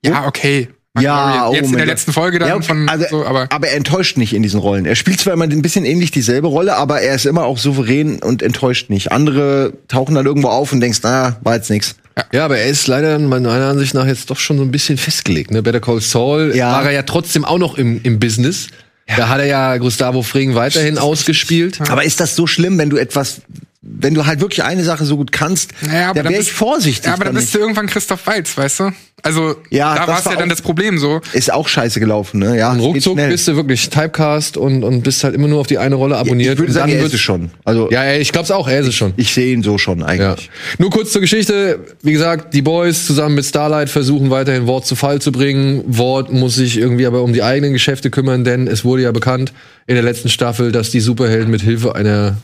Ja, 0.04 0.26
okay. 0.26 0.68
Ja, 1.00 1.14
Mandalorian. 1.16 1.48
oh 1.50 1.54
Jetzt 1.54 1.70
in 1.72 1.76
der 1.76 1.86
letzten 1.86 2.12
Folge 2.12 2.38
dann 2.38 2.48
Ja, 2.48 2.54
okay, 2.56 2.64
von 2.66 2.88
also, 2.88 3.06
so, 3.10 3.26
aber 3.26 3.48
aber 3.50 3.68
er 3.68 3.76
enttäuscht 3.76 4.16
nicht 4.16 4.32
in 4.32 4.42
diesen 4.42 4.60
Rollen. 4.60 4.86
Er 4.86 4.94
spielt 4.94 5.20
zwar 5.20 5.32
immer 5.32 5.44
ein 5.44 5.62
bisschen 5.62 5.84
ähnlich 5.84 6.10
dieselbe 6.12 6.46
Rolle, 6.46 6.76
aber 6.76 7.00
er 7.00 7.14
ist 7.16 7.26
immer 7.26 7.44
auch 7.44 7.58
souverän 7.58 8.20
und 8.20 8.42
enttäuscht 8.42 8.90
nicht. 8.90 9.10
Andere 9.10 9.72
tauchen 9.88 10.14
dann 10.14 10.24
irgendwo 10.26 10.48
auf 10.48 10.72
und 10.72 10.80
denkst, 10.80 11.00
na, 11.02 11.36
war 11.42 11.56
jetzt 11.56 11.70
nix. 11.70 11.96
Ja, 12.32 12.44
aber 12.44 12.58
er 12.58 12.66
ist 12.68 12.86
leider 12.86 13.18
meiner 13.18 13.50
Ansicht 13.50 13.92
nach 13.94 14.06
jetzt 14.06 14.30
doch 14.30 14.38
schon 14.38 14.56
so 14.56 14.62
ein 14.62 14.70
bisschen 14.70 14.96
festgelegt. 14.98 15.50
Ne? 15.50 15.62
Better 15.64 15.80
Call 15.80 16.00
Saul 16.00 16.52
Ja. 16.54 16.70
war 16.70 16.84
er 16.84 16.92
ja 16.92 17.02
trotzdem 17.02 17.44
auch 17.44 17.58
noch 17.58 17.76
im, 17.76 18.00
im 18.04 18.20
Business. 18.20 18.68
Da 19.16 19.28
hat 19.28 19.40
er 19.40 19.46
ja 19.46 19.76
Gustavo 19.78 20.22
Fring 20.22 20.54
weiterhin 20.54 20.96
ausgespielt. 20.98 21.80
Aber 21.90 22.04
ist 22.04 22.20
das 22.20 22.36
so 22.36 22.46
schlimm, 22.46 22.78
wenn 22.78 22.88
du 22.88 22.96
etwas, 22.98 23.42
wenn 23.86 24.14
du 24.14 24.24
halt 24.24 24.40
wirklich 24.40 24.62
eine 24.64 24.82
Sache 24.82 25.04
so 25.04 25.16
gut 25.16 25.30
kannst, 25.30 25.72
Naja, 25.82 26.06
aber 26.10 26.14
da 26.14 26.22
dann 26.24 26.32
wäre 26.32 26.42
ich 26.42 26.52
vorsichtig. 26.52 27.06
Ja, 27.06 27.14
aber 27.14 27.26
dann 27.26 27.34
bist 27.34 27.54
du 27.54 27.58
irgendwann 27.58 27.86
Christoph 27.86 28.26
Waltz, 28.26 28.56
weißt 28.56 28.80
du? 28.80 28.90
Also, 29.22 29.56
Ja, 29.70 29.94
da 29.94 30.00
das 30.00 30.08
war 30.08 30.18
es 30.18 30.24
ja 30.24 30.36
dann 30.36 30.48
das 30.48 30.60
Problem 30.62 30.98
so. 30.98 31.20
ist 31.32 31.52
auch 31.52 31.66
scheiße 31.68 31.98
gelaufen, 32.00 32.40
ne? 32.40 32.58
Ja, 32.58 32.72
Und 32.72 32.80
ruckzuck 32.80 33.16
bist 33.16 33.46
du 33.48 33.56
wirklich 33.56 33.88
Typecast 33.88 34.56
und, 34.56 34.84
und 34.84 35.02
bist 35.02 35.22
halt 35.24 35.34
immer 35.34 35.48
nur 35.48 35.60
auf 35.60 35.66
die 35.66 35.78
eine 35.78 35.94
Rolle 35.94 36.16
abonniert. 36.16 36.54
ich 36.54 36.58
würde 36.58 36.72
sagen, 36.72 36.90
dann 36.92 37.00
er 37.00 37.06
ist 37.06 37.14
es 37.14 37.20
schon. 37.20 37.50
Also 37.64 37.90
Ja, 37.90 38.12
ich 38.14 38.32
glaub's 38.32 38.50
auch, 38.50 38.68
er 38.68 38.80
ist 38.80 38.88
es 38.88 38.94
schon. 38.94 39.12
ich 39.16 39.32
sehe 39.32 39.52
ihn 39.52 39.62
so 39.62 39.78
schon 39.78 40.00
Ja. 40.00 40.06
eigentlich. 40.06 40.50
Nur 40.78 40.90
kurz 40.90 41.12
zur 41.12 41.20
Geschichte. 41.22 41.80
Wie 42.02 42.12
gesagt, 42.12 42.52
die 42.54 42.62
Boys 42.62 43.06
zusammen 43.06 43.34
mit 43.34 43.44
Starlight 43.46 43.88
versuchen 43.90 44.30
weiterhin 44.30 44.66
Ward 44.66 44.84
zu 44.86 44.94
Fall 44.96 45.20
zu 45.22 45.32
bringen. 45.32 45.84
Ward 45.86 46.32
muss 46.32 46.56
sich 46.56 46.76
irgendwie 46.78 47.06
aber 47.06 47.22
um 47.22 47.32
die 47.32 47.42
eigenen 47.42 47.72
Geschäfte 47.72 48.10
kümmern, 48.10 48.44
denn 48.44 48.66
es 48.66 48.84
wurde 48.84 49.02
ja 49.02 49.12
bekannt 49.12 49.52
in 49.86 49.94
der 49.94 50.04
letzten 50.04 50.28
Staffel, 50.28 50.70
dass 50.72 50.90
die 50.90 51.00
Superhelden 51.00 51.50
mit 51.50 51.62
Hilfe 51.62 51.94
einer 51.94 52.36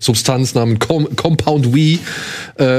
Substanz 0.00 0.54
namens 0.54 0.80
Com 0.80 1.14
Compound 1.14 1.66
V 1.66 1.76
äh, 1.76 1.98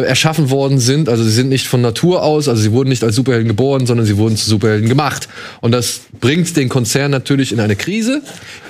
erschaffen 0.05 0.49
worden 0.49 0.79
sind. 0.79 1.07
Also 1.07 1.23
sie 1.23 1.31
sind 1.31 1.49
nicht 1.49 1.67
von 1.67 1.79
Natur 1.79 2.23
aus, 2.23 2.49
also 2.49 2.62
sie 2.62 2.71
wurden 2.71 2.89
nicht 2.89 3.03
als 3.03 3.15
Superhelden 3.15 3.47
geboren, 3.47 3.86
sondern 3.86 4.05
sie 4.05 4.17
wurden 4.17 4.36
zu 4.36 4.49
Superhelden 4.49 4.89
gemacht. 4.89 5.29
Und 5.62 5.71
das 5.71 6.01
bringt 6.19 6.57
den 6.57 6.67
Konzern 6.67 7.12
natürlich 7.12 7.53
in 7.53 7.60
eine 7.60 7.75
Krise. 7.75 8.21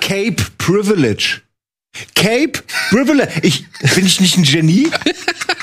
Cape 0.02 0.44
Privilege. 0.58 1.42
Cape 2.14 2.60
Privilege. 2.90 3.32
Ich, 3.42 3.66
bin 3.96 4.06
ich 4.06 4.20
nicht 4.20 4.38
ein 4.38 4.44
Genie? 4.44 4.88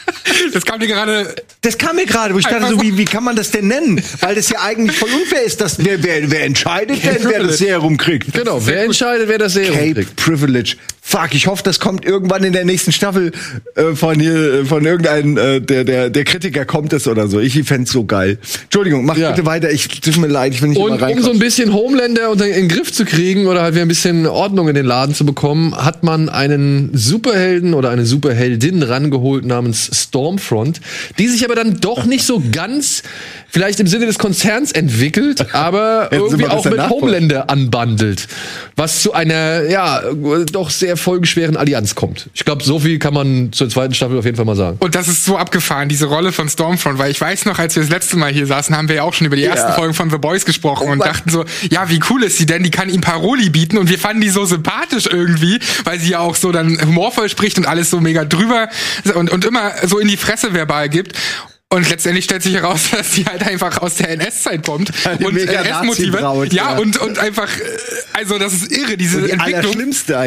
Das 0.52 0.64
kam 0.64 0.80
dir 0.80 0.86
gerade. 0.86 1.34
Das 1.62 1.76
kam 1.76 1.96
mir 1.96 2.06
gerade, 2.06 2.34
wo 2.34 2.38
ich 2.38 2.46
dachte, 2.46 2.68
so, 2.68 2.80
wie, 2.82 2.96
wie 2.96 3.04
kann 3.04 3.24
man 3.24 3.36
das 3.36 3.50
denn 3.50 3.68
nennen? 3.68 4.00
Weil 4.20 4.34
das 4.34 4.48
ja 4.48 4.60
eigentlich 4.60 4.96
voll 4.96 5.10
unfair 5.10 5.42
ist, 5.42 5.60
dass 5.60 5.84
wer, 5.84 6.02
wer, 6.02 6.30
wer 6.30 6.44
entscheidet 6.44 7.04
denn, 7.04 7.18
wer 7.22 7.42
das 7.42 7.58
Serum 7.58 7.96
kriegt? 7.96 8.32
Genau, 8.32 8.64
wer 8.64 8.84
entscheidet, 8.84 9.28
wer 9.28 9.38
das 9.38 9.54
Serum 9.54 9.76
Cape 9.76 9.94
kriegt? 9.94 10.16
Privilege. 10.16 10.76
Fuck, 11.00 11.30
ich 11.32 11.46
hoffe, 11.46 11.62
das 11.62 11.80
kommt 11.80 12.04
irgendwann 12.04 12.44
in 12.44 12.52
der 12.52 12.66
nächsten 12.66 12.92
Staffel 12.92 13.32
äh, 13.76 13.94
von 13.94 14.20
hier, 14.20 14.60
äh, 14.60 14.64
von 14.66 14.84
irgendeinem, 14.84 15.38
äh, 15.38 15.58
der, 15.60 15.84
der, 15.84 16.10
der 16.10 16.24
Kritiker 16.24 16.66
kommt 16.66 16.92
es 16.92 17.08
oder 17.08 17.28
so. 17.28 17.40
Ich 17.40 17.58
fänd's 17.64 17.92
so 17.92 18.04
geil. 18.04 18.36
Entschuldigung, 18.64 19.06
mach 19.06 19.16
Ja. 19.16 19.30
bitte 19.30 19.46
weiter. 19.46 19.70
Ich 19.70 19.88
tut 19.88 20.18
mir 20.18 20.26
leid, 20.26 20.52
ich 20.52 20.60
will 20.60 20.68
nicht 20.68 20.78
Und 20.78 21.00
um 21.00 21.22
so 21.22 21.30
ein 21.30 21.38
bisschen 21.38 21.72
Homelander 21.72 22.28
unter 22.30 22.46
in 22.46 22.52
den 22.52 22.68
Griff 22.68 22.92
zu 22.92 23.06
kriegen 23.06 23.46
oder 23.46 23.62
halt 23.62 23.74
wieder 23.74 23.86
ein 23.86 23.88
bisschen 23.88 24.26
Ordnung 24.26 24.68
in 24.68 24.74
den 24.74 24.84
Laden 24.84 25.14
zu 25.14 25.24
bekommen, 25.24 25.74
hat 25.74 26.02
man 26.04 26.28
einen 26.28 26.90
Superhelden 26.92 27.72
oder 27.72 27.88
eine 27.88 28.04
Superheldin 28.04 28.82
rangeholt 28.82 29.46
namens 29.46 29.86
Stormfront, 30.18 30.80
die 31.18 31.28
sich 31.28 31.44
aber 31.44 31.54
dann 31.54 31.78
doch 31.78 32.04
nicht 32.04 32.24
so 32.24 32.42
ganz 32.50 33.04
vielleicht 33.48 33.78
im 33.78 33.86
Sinne 33.86 34.06
des 34.06 34.18
Konzerns 34.18 34.72
entwickelt, 34.72 35.46
aber 35.54 36.08
irgendwie 36.10 36.46
auch 36.46 36.64
mit. 36.64 36.90
Homelander 36.90 37.48
anbandelt, 37.48 38.26
was 38.74 39.02
zu 39.02 39.12
einer 39.12 39.68
ja 39.68 40.02
doch 40.52 40.70
sehr 40.70 40.96
folgenschweren 40.96 41.56
Allianz 41.56 41.94
kommt. 41.94 42.28
Ich 42.34 42.44
glaube, 42.44 42.64
so 42.64 42.80
viel 42.80 42.98
kann 42.98 43.14
man 43.14 43.52
zur 43.52 43.68
zweiten 43.68 43.94
Staffel 43.94 44.18
auf 44.18 44.24
jeden 44.24 44.36
Fall 44.36 44.44
mal 44.44 44.56
sagen. 44.56 44.76
Und 44.80 44.94
das 44.96 45.06
ist 45.06 45.24
so 45.24 45.36
abgefahren, 45.36 45.88
diese 45.88 46.06
Rolle 46.06 46.32
von 46.32 46.48
Stormfront, 46.48 46.98
weil 46.98 47.10
ich 47.10 47.20
weiß 47.20 47.44
noch, 47.44 47.58
als 47.58 47.76
wir 47.76 47.82
das 47.82 47.90
letzte 47.90 48.16
Mal 48.16 48.32
hier 48.32 48.46
saßen, 48.46 48.76
haben 48.76 48.88
wir 48.88 48.96
ja 48.96 49.02
auch 49.04 49.14
schon 49.14 49.26
über 49.26 49.36
die 49.36 49.44
ersten 49.44 49.72
Folgen 49.72 49.94
von 49.94 50.10
The 50.10 50.18
Boys 50.18 50.44
gesprochen 50.44 50.88
und 50.88 50.98
Mann. 50.98 51.08
dachten 51.08 51.30
so, 51.30 51.44
ja, 51.70 51.88
wie 51.88 52.00
cool 52.10 52.24
ist 52.24 52.38
sie 52.38 52.46
denn? 52.46 52.64
Die 52.64 52.70
kann 52.70 52.88
ihm 52.88 53.00
Paroli 53.00 53.50
bieten 53.50 53.78
und 53.78 53.88
wir 53.88 53.98
fanden 53.98 54.20
die 54.20 54.30
so 54.30 54.44
sympathisch 54.44 55.06
irgendwie, 55.06 55.60
weil 55.84 56.00
sie 56.00 56.10
ja 56.10 56.18
auch 56.18 56.34
so 56.34 56.50
dann 56.50 56.80
humorvoll 56.80 57.28
spricht 57.28 57.56
und 57.58 57.66
alles 57.66 57.90
so 57.90 58.00
mega 58.00 58.24
drüber 58.24 58.68
und, 59.14 59.30
und 59.30 59.44
immer 59.44 59.72
so 59.86 59.98
in 59.98 60.07
die 60.08 60.16
Fresse 60.16 60.52
verbal 60.52 60.88
gibt. 60.88 61.16
Und 61.70 61.90
letztendlich 61.90 62.24
stellt 62.24 62.42
sich 62.42 62.54
heraus, 62.54 62.90
dass 62.92 63.14
sie 63.14 63.26
halt 63.26 63.46
einfach 63.46 63.82
aus 63.82 63.96
der 63.96 64.08
NS-Zeit 64.10 64.64
kommt 64.64 64.90
Eine 65.06 65.26
und 65.26 65.36
NS-Motive. 65.36 66.18
Ja, 66.18 66.44
ja. 66.50 66.78
und, 66.78 66.96
und 66.96 67.18
einfach, 67.18 67.48
äh, 67.58 67.62
also 68.14 68.38
das 68.38 68.54
ist 68.54 68.72
irre, 68.72 68.96
diese 68.96 69.20
die 69.20 69.32
Entwicklung. 69.32 69.74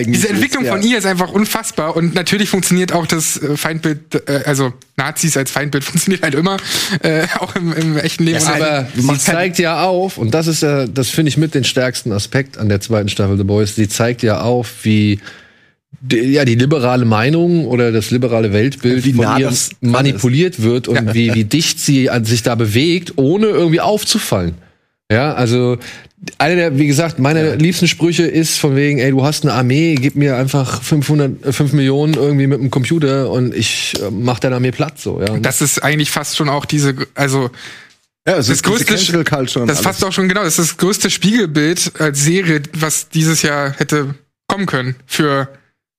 Diese 0.05 0.29
Entwicklung 0.29 0.63
ist, 0.63 0.67
ja. 0.67 0.73
von 0.73 0.83
ihr 0.83 0.99
ist 0.99 1.07
einfach 1.07 1.31
unfassbar 1.31 1.95
und 1.95 2.13
natürlich 2.13 2.47
funktioniert 2.49 2.93
auch 2.93 3.07
das 3.07 3.41
äh, 3.41 3.57
Feindbild, 3.57 4.29
äh, 4.29 4.43
also 4.45 4.71
Nazis 4.97 5.35
als 5.35 5.49
Feindbild 5.49 5.83
funktioniert 5.83 6.21
halt 6.21 6.35
immer, 6.35 6.57
äh, 7.01 7.25
auch 7.39 7.55
im, 7.55 7.73
im 7.73 7.97
echten 7.97 8.23
Leben. 8.23 8.39
Ja, 8.39 8.53
aber 8.53 8.87
sie 8.95 9.17
zeigt 9.17 9.57
ja 9.57 9.81
auf, 9.83 10.19
und 10.19 10.35
das 10.35 10.45
ist 10.45 10.61
ja, 10.61 10.85
das 10.85 11.09
finde 11.09 11.29
ich 11.29 11.37
mit 11.37 11.55
den 11.55 11.63
stärksten 11.63 12.11
Aspekt 12.11 12.59
an 12.59 12.69
der 12.69 12.81
zweiten 12.81 13.09
Staffel 13.09 13.35
The 13.35 13.43
Boys, 13.43 13.73
sie 13.73 13.89
zeigt 13.89 14.21
ja 14.21 14.41
auf, 14.41 14.69
wie 14.83 15.15
die, 15.15 15.21
ja, 16.09 16.45
die 16.45 16.55
liberale 16.55 17.05
Meinung 17.05 17.67
oder 17.67 17.91
das 17.91 18.11
liberale 18.11 18.53
Weltbild 18.53 19.05
Wie 19.05 19.13
von 19.13 19.25
nah 19.25 19.37
ihr 19.37 19.45
das 19.45 19.69
manipuliert 19.81 20.61
wird 20.61 20.87
und 20.87 21.13
wie, 21.13 21.33
wie 21.33 21.43
dicht 21.43 21.79
sie 21.79 22.09
an 22.09 22.25
sich 22.25 22.43
da 22.43 22.55
bewegt, 22.55 23.13
ohne 23.17 23.47
irgendwie 23.47 23.81
aufzufallen. 23.81 24.55
Ja, 25.11 25.33
also 25.33 25.77
einer 26.37 26.55
der, 26.55 26.77
wie 26.77 26.87
gesagt, 26.87 27.19
meine 27.19 27.55
liebsten 27.55 27.87
Sprüche 27.87 28.23
ist 28.23 28.59
von 28.59 28.75
wegen, 28.75 28.99
ey, 28.99 29.11
du 29.11 29.23
hast 29.23 29.43
eine 29.43 29.53
Armee, 29.53 29.95
gib 29.95 30.15
mir 30.15 30.37
einfach 30.37 30.81
500, 30.81 31.45
äh, 31.45 31.53
5 31.53 31.73
Millionen 31.73 32.13
irgendwie 32.13 32.47
mit 32.47 32.59
dem 32.59 32.69
Computer 32.69 33.29
und 33.29 33.55
ich 33.55 33.93
äh, 34.01 34.11
mach 34.11 34.39
deine 34.39 34.55
Armee 34.55 34.71
platt, 34.71 34.99
so, 34.99 35.19
ja. 35.19 35.37
das 35.39 35.61
ist 35.61 35.83
eigentlich 35.83 36.11
fast 36.11 36.37
schon 36.37 36.47
auch 36.47 36.65
diese, 36.65 36.95
also 37.15 37.49
Ja, 38.27 38.37
es 38.37 38.47
das 38.47 38.49
ist 38.49 38.65
diese 38.65 38.85
größte, 38.85 38.85
Cancel 38.85 39.23
Culture 39.23 39.63
und 39.63 39.67
das 39.67 39.79
ist 39.79 39.83
fast 39.83 40.05
auch 40.05 40.11
schon 40.11 40.29
genau, 40.29 40.43
das 40.43 40.59
ist 40.59 40.71
das 40.71 40.77
größte 40.77 41.09
Spiegelbild 41.09 41.93
als 41.99 42.23
Serie, 42.23 42.61
was 42.73 43.09
dieses 43.09 43.41
Jahr 43.41 43.71
hätte 43.71 44.13
kommen 44.47 44.67
können 44.67 44.95
für 45.07 45.49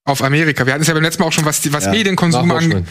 auf 0.05 0.23
Amerika. 0.23 0.67
Wir 0.67 0.75
hatten 0.75 0.83
es 0.83 0.89
ja 0.89 0.95
beim 0.95 1.03
letzten 1.03 1.23
Mal 1.23 1.29
auch 1.29 1.33
schon, 1.33 1.45
was, 1.45 1.73
was 1.73 1.85
Ja, 1.85 1.91
Medienkonsum 1.91 2.51
angeht. 2.51 2.85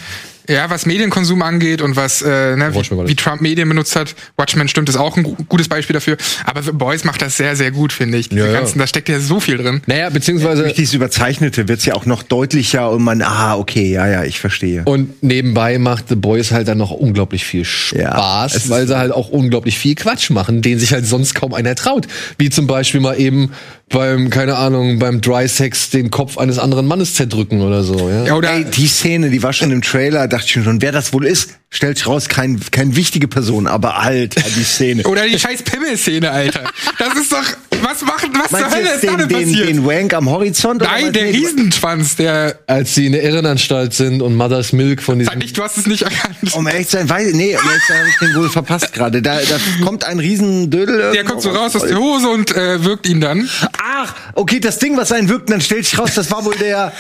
Ja, 0.52 0.70
was 0.70 0.86
Medienkonsum 0.86 1.42
angeht 1.42 1.82
und 1.82 1.96
was, 1.96 2.22
äh, 2.22 2.56
ne, 2.56 2.72
wie, 2.74 3.08
wie 3.10 3.16
Trump 3.16 3.42
Medien 3.42 3.70
benutzt 3.70 3.96
hat. 3.96 4.16
Watchmen 4.38 4.68
stimmt, 4.68 4.90
ist 4.90 4.98
auch 4.98 5.18
ein 5.18 5.24
gu- 5.24 5.36
gutes 5.48 5.68
Beispiel 5.68 5.94
dafür. 5.94 6.18
Aber 6.46 6.62
The 6.62 6.72
Boys 6.72 7.04
macht 7.04 7.22
das 7.22 7.38
sehr, 7.38 7.56
sehr 7.56 7.72
gut, 7.72 7.94
finde 7.94 8.18
ich. 8.18 8.30
Diese 8.30 8.42
Ja, 8.42 8.48
ja. 8.48 8.54
ganzen, 8.60 8.80
da 8.80 8.88
steckt 8.88 9.10
ja 9.10 9.20
so 9.20 9.40
viel 9.40 9.58
drin. 9.58 9.82
Naja, 9.88 10.10
beziehungsweise 10.10 10.64
Durch 10.64 10.74
dieses 10.76 10.94
Überzeichnete 10.94 11.68
wird's 11.68 11.86
ja 11.86 11.94
auch 11.96 12.06
noch 12.06 12.24
deutlicher 12.24 12.90
und 12.92 13.04
man, 13.04 13.22
ah, 13.22 13.56
okay, 13.58 13.92
ja, 13.92 14.08
ja, 14.08 14.24
ich 14.24 14.40
verstehe. 14.40 14.84
Und 14.86 15.24
nebenbei 15.24 15.78
macht 15.80 16.10
The 16.10 16.16
Boys 16.16 16.52
halt 16.52 16.68
dann 16.68 16.78
noch 16.78 16.92
unglaublich 16.92 17.46
viel 17.46 17.62
Ja, 17.62 18.12
Spaß, 18.12 18.56
ist- 18.56 18.70
weil 18.70 18.88
sie 18.88 18.98
halt 18.98 19.12
auch 19.12 19.30
unglaublich 19.30 19.78
viel 19.78 19.96
Quatsch 19.96 20.30
machen, 20.30 20.62
den 20.62 20.80
sich 20.80 20.92
halt 20.94 21.06
sonst 21.08 21.34
kaum 21.36 21.54
einer 21.54 21.76
traut. 21.76 22.08
Wie 22.38 22.50
zum 22.50 22.68
Beispiel 22.68 23.00
mal 23.00 23.20
eben 23.20 23.52
beim, 23.90 24.30
keine 24.30 24.56
Ahnung, 24.56 25.00
beim 25.00 25.20
Dry 25.20 25.48
Sex 25.50 25.90
den 25.90 26.12
Kopf 26.12 26.38
eines 26.38 26.58
anderen 26.60 26.88
Mannes 26.88 27.14
zerdrücken 27.16 27.62
oder 27.62 27.84
so. 27.84 28.10
Ja? 28.10 28.24
Ja, 28.26 28.36
oder 28.36 28.52
Ey, 28.54 28.64
die 28.64 28.88
Szene, 28.88 29.30
die 29.30 29.44
war 29.44 29.52
schon 29.52 29.70
im 29.72 29.82
Trailer, 29.82 30.30
dachte 30.42 30.60
ich 30.60 30.66
schon, 30.66 30.82
wer 30.82 30.92
das 30.92 31.14
wohl 31.14 31.26
ist, 31.26 31.60
stellt 31.74 31.98
sich 31.98 32.06
raus, 32.06 32.28
kein, 32.28 32.60
keine 32.72 32.96
wichtige 32.98 33.30
Person, 33.30 33.66
aber 33.66 33.98
Alter, 33.98 34.42
die 34.42 34.64
Szene. 34.64 35.04
Oder 35.08 35.26
die 35.26 35.40
scheiß 35.40 35.64
Pimmel-Szene, 35.64 36.30
Alter. 36.30 36.66
Das 37.00 37.16
ist 37.16 37.32
doch, 37.32 37.44
was 37.82 38.02
macht, 38.02 38.28
was 38.34 38.50
zur 38.50 38.60
Meinst 38.60 38.74
du 38.74 38.78
Hölle 38.78 38.90
ist 38.94 39.04
da 39.04 39.08
den, 39.08 39.18
denn 39.18 39.28
den, 39.30 39.48
passiert? 39.48 39.70
den 39.70 39.86
Wank 39.86 40.14
am 40.14 40.30
Horizont? 40.30 40.82
oder 40.82 40.92
Nein, 40.92 41.14
der 41.14 41.26
Riesenschwanz, 41.28 42.18
der, 42.18 42.60
Als 42.68 42.94
sie 42.94 43.06
in 43.06 43.14
der 43.14 43.24
Irrenanstalt 43.24 43.94
sind 43.94 44.22
und 44.22 44.36
Mother's 44.36 44.74
Milk 44.74 45.02
von 45.02 45.18
diesem 45.18 45.32
sag 45.32 45.40
nicht, 45.40 45.58
du 45.58 45.64
hast 45.64 45.78
es 45.78 45.88
nicht 45.88 46.02
erkannt. 46.02 46.54
Um 46.54 46.68
ehrlich 46.68 46.90
zu 46.90 46.98
sein, 46.98 47.10
weiß 47.10 47.30
ich, 47.30 47.36
nee, 47.36 47.56
um 47.56 47.68
ehrlich 47.68 47.84
zu 47.86 47.94
sein, 47.94 48.02
hab 48.02 48.08
ich 48.08 48.18
den 48.20 48.36
wohl 48.36 48.50
verpasst 48.50 48.92
gerade. 48.94 49.22
Da, 49.22 49.40
da 49.40 49.58
kommt 49.86 50.04
ein 50.04 50.20
Riesendödel. 50.20 51.14
Der 51.14 51.24
kommt 51.24 51.42
so 51.42 51.52
raus 51.52 51.74
aus 51.76 51.84
der 51.84 51.98
Hose 51.98 52.28
und 52.28 52.54
äh, 52.54 52.84
wirkt 52.84 53.08
ihn 53.08 53.22
dann. 53.22 53.50
Ach, 53.82 54.14
okay, 54.34 54.60
das 54.60 54.78
Ding, 54.80 54.98
was 54.98 55.12
einen 55.14 55.30
wirkt, 55.30 55.50
dann 55.50 55.62
stellt 55.62 55.86
sich 55.86 55.98
raus, 55.98 56.12
das 56.16 56.30
war 56.32 56.44
wohl 56.44 56.56
der 56.56 56.92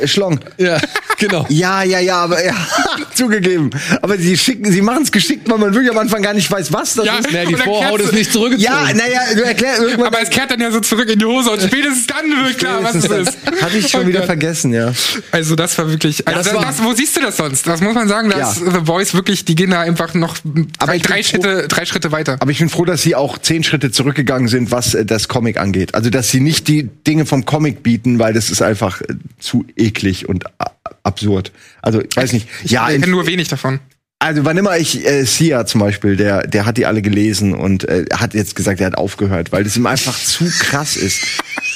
äh, 0.00 0.08
Schlong. 0.08 0.40
Ja, 0.58 0.78
genau. 1.18 1.46
Ja, 1.48 1.84
ja, 1.84 2.00
ja, 2.00 2.16
aber 2.16 2.44
ja, 2.44 2.54
zugegeben. 3.18 3.70
Aber 4.02 4.16
sie 4.16 4.36
schicken, 4.38 4.70
sie 4.72 4.80
machen 4.82 5.02
es 5.02 5.12
geschickt, 5.12 5.48
weil 5.50 5.58
man 5.58 5.74
wirklich 5.74 5.90
am 5.90 5.98
Anfang 5.98 6.22
gar 6.22 6.32
nicht 6.34 6.50
weiß, 6.50 6.72
was 6.72 6.94
das 6.94 7.04
Ja. 7.06 7.18
ist. 7.18 7.30
Naja, 7.32 7.48
die 7.48 7.56
Vorhaut 7.56 8.00
ist 8.00 8.12
nicht 8.14 8.32
zurückgezogen. 8.32 8.62
Ja, 8.74 8.94
naja, 8.94 9.20
du 9.34 9.42
erklär 9.44 9.78
irgendwann. 9.78 10.06
Aber 10.06 10.22
es 10.22 10.30
kehrt 10.30 10.50
dann 10.50 10.60
ja 10.60 10.70
so 10.70 10.80
zurück 10.80 11.08
in 11.10 11.18
die 11.18 11.24
Hose 11.26 11.50
und 11.50 11.60
spätestens 11.62 12.06
dann 12.06 12.24
wird 12.44 12.58
klar, 12.58 12.82
was 12.82 12.94
es 12.94 13.04
ist. 13.04 13.36
Hatte 13.60 13.76
ich 13.78 13.88
schon 13.88 14.04
Oh 14.04 14.06
wieder 14.06 14.20
Gott. 14.20 14.26
vergessen, 14.26 14.72
ja. 14.72 14.92
Also 15.32 15.54
das 15.56 15.76
war 15.76 15.90
wirklich. 15.90 16.26
Also 16.26 16.38
das 16.52 16.62
das 16.62 16.78
war- 16.78 16.86
wo 16.86 16.92
siehst 16.94 17.16
du 17.16 17.20
das 17.20 17.36
sonst? 17.36 17.66
Das 17.66 17.80
muss 17.80 17.94
man 17.94 18.08
sagen, 18.08 18.30
dass 18.30 18.60
Ja. 18.60 18.70
The 18.72 18.86
Voice 18.86 19.14
wirklich, 19.14 19.44
die 19.44 19.54
gehen 19.54 19.70
da 19.70 19.80
einfach 19.80 20.14
noch 20.14 20.36
Aber 20.78 20.92
drei, 20.92 20.98
drei 20.98 21.22
froh- 21.22 21.28
Schritte, 21.28 21.68
drei 21.68 21.84
Schritte 21.84 22.12
weiter. 22.12 22.36
Aber 22.40 22.50
ich 22.50 22.58
bin 22.58 22.68
froh, 22.68 22.84
dass 22.84 23.02
sie 23.02 23.14
auch 23.14 23.38
zehn 23.38 23.64
Schritte 23.64 23.90
zurückgegangen 23.90 24.48
sind, 24.48 24.70
was 24.70 24.94
äh, 24.94 25.04
das 25.04 25.28
Comic 25.28 25.58
angeht. 25.58 25.94
Also, 25.94 26.10
dass 26.10 26.30
sie 26.30 26.40
nicht 26.40 26.68
die 26.68 26.84
Dinge 27.06 27.26
vom 27.26 27.44
Comic 27.44 27.82
bieten, 27.82 28.18
weil 28.18 28.32
das 28.32 28.50
ist 28.50 28.62
einfach 28.62 29.00
äh, 29.02 29.06
zu 29.40 29.64
eklig 29.76 30.28
und 30.28 30.46
a- 30.60 30.70
absurd. 31.08 31.52
Also, 31.82 32.00
ich 32.00 32.16
weiß 32.16 32.32
nicht. 32.32 32.48
ja, 32.64 32.88
ich 32.88 33.00
kenne 33.00 33.12
nur 33.12 33.26
wenig 33.26 33.48
davon. 33.48 33.80
also 34.20 34.44
wann 34.44 34.56
immer 34.56 34.76
ich 34.78 35.04
äh, 35.06 35.24
Sia 35.24 35.66
zum 35.66 35.80
Beispiel, 35.80 36.16
der 36.16 36.46
der 36.46 36.66
hat 36.66 36.76
die 36.76 36.86
alle 36.86 37.02
gelesen 37.02 37.54
und 37.54 37.88
äh, 37.88 38.04
hat 38.12 38.34
jetzt 38.34 38.54
gesagt, 38.56 38.80
er 38.80 38.86
hat 38.86 38.98
aufgehört, 38.98 39.52
weil 39.52 39.64
das 39.64 39.76
ihm 39.76 39.86
einfach 39.86 40.18
zu 40.18 40.44
krass 40.60 40.96
ist. 40.96 41.20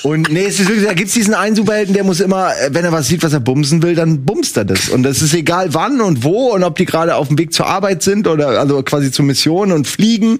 Und 0.03 0.31
nee, 0.33 0.45
es 0.45 0.59
ist 0.59 0.68
wirklich, 0.68 0.87
da 0.87 0.95
gibt's 0.95 1.14
diesen 1.14 1.35
einen 1.35 1.55
Superhelden, 1.55 1.95
der 1.95 2.05
muss 2.05 2.21
immer, 2.21 2.53
äh, 2.57 2.71
wenn 2.73 2.85
er 2.85 2.92
was 2.92 3.09
sieht, 3.09 3.23
was 3.23 3.33
er 3.33 3.40
bumsen 3.40 3.83
will, 3.83 3.95
dann 3.95 4.25
bumst 4.25 4.57
er 4.57 4.64
das. 4.64 4.88
Und 4.88 5.05
das 5.05 5.23
ist 5.23 5.35
egal 5.35 5.75
wann 5.75 6.01
und 6.01 6.25
wo 6.25 6.53
und 6.53 6.64
ob 6.64 6.77
die 6.77 6.85
gerade 6.85 7.14
auf 7.14 7.29
dem 7.29 7.38
Weg 7.38 7.53
zur 7.53 7.66
Arbeit 7.66 8.03
sind 8.03 8.27
oder 8.27 8.61
also 8.61 8.83
quasi 8.83 9.12
zur 9.12 9.25
Mission 9.25 9.73
und 9.73 9.87
fliegen. 9.87 10.38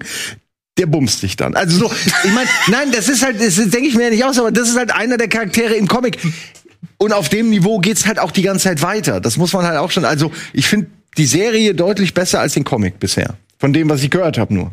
Der 0.79 0.87
bumst 0.87 1.21
dich 1.21 1.35
dann. 1.35 1.53
Also 1.53 1.77
so, 1.77 1.91
ich 2.23 2.33
meine, 2.33 2.49
nein, 2.67 2.91
das 2.91 3.07
ist 3.07 3.23
halt, 3.23 3.39
das 3.39 3.55
denke 3.55 3.87
ich 3.87 3.95
mir 3.95 4.05
ja 4.05 4.09
nicht 4.09 4.25
aus, 4.25 4.39
aber 4.39 4.51
das 4.51 4.69
ist 4.69 4.75
halt 4.75 4.91
einer 4.91 5.17
der 5.17 5.27
Charaktere 5.27 5.75
im 5.75 5.87
Comic. 5.87 6.17
Und 6.97 7.13
auf 7.13 7.29
dem 7.29 7.49
Niveau 7.49 7.79
geht's 7.79 8.05
halt 8.05 8.19
auch 8.19 8.31
die 8.31 8.41
ganze 8.41 8.65
Zeit 8.65 8.81
weiter. 8.81 9.19
Das 9.19 9.37
muss 9.37 9.53
man 9.53 9.65
halt 9.65 9.77
auch 9.77 9.91
schon. 9.91 10.05
Also 10.05 10.31
ich 10.53 10.67
finde 10.67 10.87
die 11.17 11.25
Serie 11.25 11.73
deutlich 11.73 12.13
besser 12.13 12.39
als 12.39 12.53
den 12.53 12.63
Comic 12.63 12.99
bisher. 12.99 13.35
Von 13.57 13.73
dem, 13.73 13.89
was 13.89 14.03
ich 14.03 14.09
gehört 14.09 14.37
habe 14.37 14.53
nur. 14.53 14.71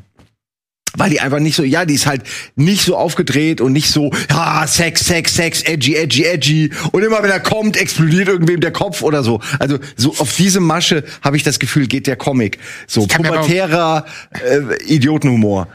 Weil 0.96 1.10
die 1.10 1.20
einfach 1.20 1.38
nicht 1.38 1.54
so, 1.54 1.62
ja, 1.62 1.84
die 1.84 1.94
ist 1.94 2.06
halt 2.06 2.22
nicht 2.56 2.82
so 2.82 2.96
aufgedreht 2.96 3.60
und 3.60 3.72
nicht 3.72 3.90
so, 3.90 4.10
ja, 4.28 4.66
Sex, 4.66 5.06
Sex, 5.06 5.34
Sex, 5.36 5.62
edgy, 5.62 5.94
edgy, 5.94 6.24
edgy. 6.24 6.70
Und 6.90 7.04
immer 7.04 7.22
wenn 7.22 7.30
er 7.30 7.38
kommt, 7.38 7.76
explodiert 7.76 8.26
irgendwem 8.26 8.60
der 8.60 8.72
Kopf 8.72 9.02
oder 9.02 9.22
so. 9.22 9.40
Also 9.60 9.78
so 9.96 10.14
auf 10.18 10.34
diese 10.34 10.58
Masche 10.58 11.04
habe 11.22 11.36
ich 11.36 11.44
das 11.44 11.60
Gefühl, 11.60 11.86
geht 11.86 12.08
der 12.08 12.16
Comic. 12.16 12.58
So 12.88 13.06
pubertärer 13.06 14.04
äh, 14.32 14.84
Idiotenhumor. 14.92 15.68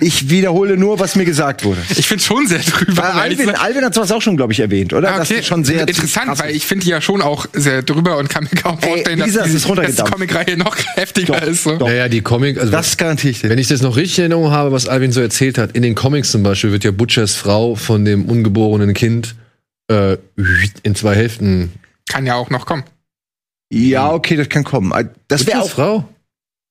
Ich 0.00 0.28
wiederhole 0.28 0.76
nur, 0.76 0.98
was 0.98 1.14
mir 1.14 1.24
gesagt 1.24 1.64
wurde. 1.64 1.80
Ich 1.96 2.08
finde 2.08 2.24
schon 2.24 2.48
sehr 2.48 2.58
drüber. 2.58 2.96
Weil 2.96 3.10
Alvin, 3.12 3.50
Alvin 3.50 3.84
hat 3.84 3.94
sowas 3.94 4.10
auch 4.10 4.20
schon, 4.20 4.36
glaube 4.36 4.52
ich, 4.52 4.58
erwähnt, 4.58 4.92
oder? 4.92 5.14
Ah, 5.14 5.18
Das 5.18 5.30
okay. 5.30 5.38
ist 5.38 5.46
schon 5.46 5.62
sehr 5.62 5.82
interessant, 5.86 6.36
weil 6.40 6.50
ich 6.54 6.66
finde 6.66 6.84
die 6.84 6.90
ja 6.90 7.00
schon 7.00 7.22
auch 7.22 7.46
sehr 7.52 7.82
drüber 7.82 8.16
und 8.18 8.28
kann 8.28 8.42
mir 8.42 8.60
kaum 8.60 8.76
Ey, 8.80 8.88
vorstellen, 8.88 9.16
wie 9.18 9.20
dass, 9.20 9.26
gesagt, 9.28 9.46
die, 9.46 9.50
es 9.50 9.56
ist 9.56 9.68
runtergedampft. 9.68 10.00
dass 10.00 10.06
die 10.20 10.26
Comicreihe 10.26 10.56
noch 10.56 10.76
heftiger 10.96 11.38
Doch, 11.40 11.46
ist. 11.46 11.62
So. 11.62 11.76
doch. 11.76 11.86
Naja, 11.86 12.08
die 12.08 12.22
Comic, 12.22 12.58
also 12.58 12.72
Das 12.72 12.96
garantiere 12.96 13.30
ich 13.30 13.40
dir. 13.42 13.50
wenn 13.50 13.58
ich 13.58 13.68
das 13.68 13.82
noch 13.82 13.94
richtig 13.96 14.18
in 14.18 14.22
Erinnerung 14.32 14.50
habe, 14.50 14.72
was 14.72 14.88
Alvin 14.88 15.12
so 15.12 15.20
erzählt 15.20 15.58
hat, 15.58 15.76
in 15.76 15.82
den 15.82 15.94
Comics 15.94 16.32
zum 16.32 16.42
Beispiel 16.42 16.72
wird 16.72 16.82
ja 16.82 16.90
Butchers 16.90 17.36
Frau 17.36 17.76
von 17.76 18.04
dem 18.04 18.24
ungeborenen 18.24 18.94
Kind 18.94 19.36
äh, 19.88 20.16
in 20.82 20.96
zwei 20.96 21.14
Hälften. 21.14 21.70
Kann 22.08 22.26
ja 22.26 22.34
auch 22.34 22.50
noch 22.50 22.66
kommen. 22.66 22.82
Ja, 23.72 24.10
okay, 24.12 24.34
das 24.36 24.48
kann 24.48 24.64
kommen. 24.64 24.92
Das 25.28 25.46
wäre 25.46 25.62
auch. 25.62 25.70
Frau? 25.70 26.08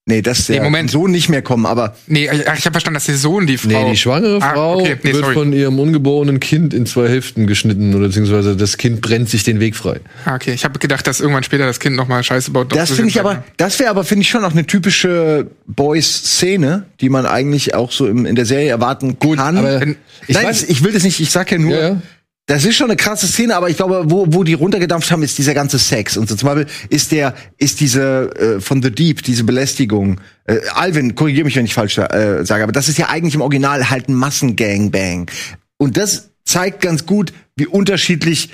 Nee, 0.06 0.20
das 0.20 0.50
Nee, 0.50 0.56
der 0.56 0.64
Moment. 0.64 0.90
so 0.90 1.06
nicht 1.06 1.30
mehr 1.30 1.40
kommen, 1.40 1.64
aber 1.64 1.96
Nee, 2.08 2.24
ich, 2.30 2.40
ich 2.40 2.46
habe 2.46 2.72
verstanden, 2.72 2.92
dass 2.94 3.06
der 3.06 3.16
Sohn 3.16 3.46
die 3.46 3.56
Frau. 3.56 3.68
Nee, 3.68 3.92
die 3.92 3.96
schwangere 3.96 4.36
Ah, 4.42 4.52
Frau 4.52 4.80
okay. 4.80 4.96
Nee, 5.02 5.12
wird 5.14 5.24
sorry. 5.24 5.32
von 5.34 5.52
ihrem 5.54 5.78
ungeborenen 5.80 6.40
Kind 6.40 6.74
in 6.74 6.84
zwei 6.84 7.08
Hälften 7.08 7.46
geschnitten 7.46 7.94
oder 7.94 8.08
beziehungsweise 8.08 8.54
das 8.54 8.76
Kind 8.76 9.00
brennt 9.00 9.30
sich 9.30 9.44
den 9.44 9.60
Weg 9.60 9.74
frei. 9.76 10.00
Ah, 10.26 10.34
okay, 10.34 10.52
ich 10.52 10.66
habe 10.66 10.78
gedacht, 10.78 11.06
dass 11.06 11.20
irgendwann 11.20 11.42
später 11.42 11.64
das 11.64 11.80
Kind 11.80 11.96
noch 11.96 12.06
mal 12.06 12.22
Scheiße 12.22 12.50
baut. 12.50 12.70
doch 12.70 12.76
das 12.76 12.90
finde 12.90 13.08
ich 13.08 13.18
aber, 13.18 13.44
das 13.56 13.78
wäre 13.78 13.88
aber, 13.88 14.04
finde 14.04 14.22
ich 14.24 14.28
schon 14.28 14.44
auch 14.44 14.52
eine 14.52 14.66
typische 14.66 15.46
Boys-Szene, 15.68 16.84
die 17.00 17.08
man 17.08 17.24
eigentlich 17.24 17.74
auch 17.74 17.90
so 17.90 18.06
im, 18.06 18.26
in 18.26 18.34
der 18.36 18.44
Serie 18.44 18.68
erwarten 18.68 19.18
kann. 19.18 19.38
aber 19.56 19.80
Wenn- 19.80 19.96
ich 20.26 20.34
Nein, 20.34 20.46
weiß- 20.46 20.66
ich 20.68 20.84
will 20.84 20.92
das 20.92 21.02
nicht, 21.04 21.18
ich 21.20 21.30
sag 21.30 21.50
ja 21.50 21.56
nur, 21.58 21.72
Ja, 21.72 21.88
ja. 21.88 22.02
Das 22.46 22.66
ist 22.66 22.76
schon 22.76 22.90
eine 22.90 22.96
krasse 22.96 23.26
Szene, 23.26 23.56
aber 23.56 23.70
ich 23.70 23.78
glaube, 23.78 24.04
wo, 24.06 24.26
wo 24.28 24.44
die 24.44 24.52
runtergedampft 24.52 25.10
haben, 25.10 25.22
ist 25.22 25.38
dieser 25.38 25.54
ganze 25.54 25.78
Sex. 25.78 26.18
Und 26.18 26.28
so 26.28 26.36
zum 26.36 26.46
Beispiel 26.46 26.66
ist 26.90 27.10
der, 27.10 27.34
ist 27.56 27.80
diese 27.80 28.30
äh, 28.36 28.60
von 28.60 28.82
The 28.82 28.90
Deep, 28.90 29.22
diese 29.22 29.44
Belästigung. 29.44 30.20
Äh, 30.44 30.58
Alvin, 30.74 31.14
korrigiere 31.14 31.46
mich, 31.46 31.56
wenn 31.56 31.64
ich 31.64 31.72
falsch 31.72 31.96
äh, 31.96 32.44
sage, 32.44 32.62
aber 32.62 32.72
das 32.72 32.90
ist 32.90 32.98
ja 32.98 33.08
eigentlich 33.08 33.34
im 33.34 33.40
Original 33.40 33.88
halt 33.88 34.10
ein 34.10 34.14
Massengangbang. 34.14 35.30
Und 35.78 35.96
das 35.96 36.32
zeigt 36.44 36.82
ganz 36.82 37.06
gut, 37.06 37.32
wie 37.56 37.66
unterschiedlich 37.66 38.50